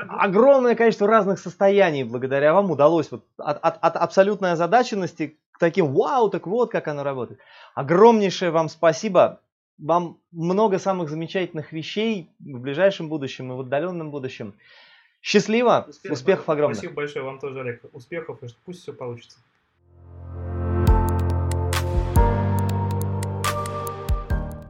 огромное 0.09 0.75
количество 0.75 1.07
разных 1.07 1.39
состояний 1.39 2.05
благодаря 2.05 2.55
вам 2.55 2.71
удалось 2.71 3.11
вот 3.11 3.27
от, 3.37 3.59
от, 3.63 3.77
от 3.83 3.97
абсолютной 3.97 4.53
озадаченности 4.53 5.37
к 5.53 5.59
таким 5.59 5.93
«Вау, 5.93 6.31
так 6.31 6.47
вот 6.47 6.73
как 6.73 6.89
оно 6.89 7.03
работает». 7.03 7.39
Огромнейшее 7.75 8.51
вам 8.51 8.71
спасибо. 8.71 9.43
Вам 9.79 10.19
много 10.31 10.79
самых 10.79 11.09
замечательных 11.09 11.73
вещей 11.73 12.31
в 12.39 12.61
ближайшем 12.61 13.09
будущем 13.09 13.53
и 13.53 13.57
в 13.57 13.61
отдаленном 13.61 14.11
будущем. 14.11 14.55
Счастливо, 15.21 15.87
Успех, 15.89 16.13
успехов 16.13 16.49
огромных. 16.49 16.79
Спасибо 16.79 16.95
большое 16.95 17.25
вам 17.25 17.39
тоже, 17.39 17.61
Олег. 17.61 17.83
Успехов, 17.93 18.43
и 18.43 18.47
пусть 18.65 18.83
все 18.83 18.93
получится. 18.93 19.39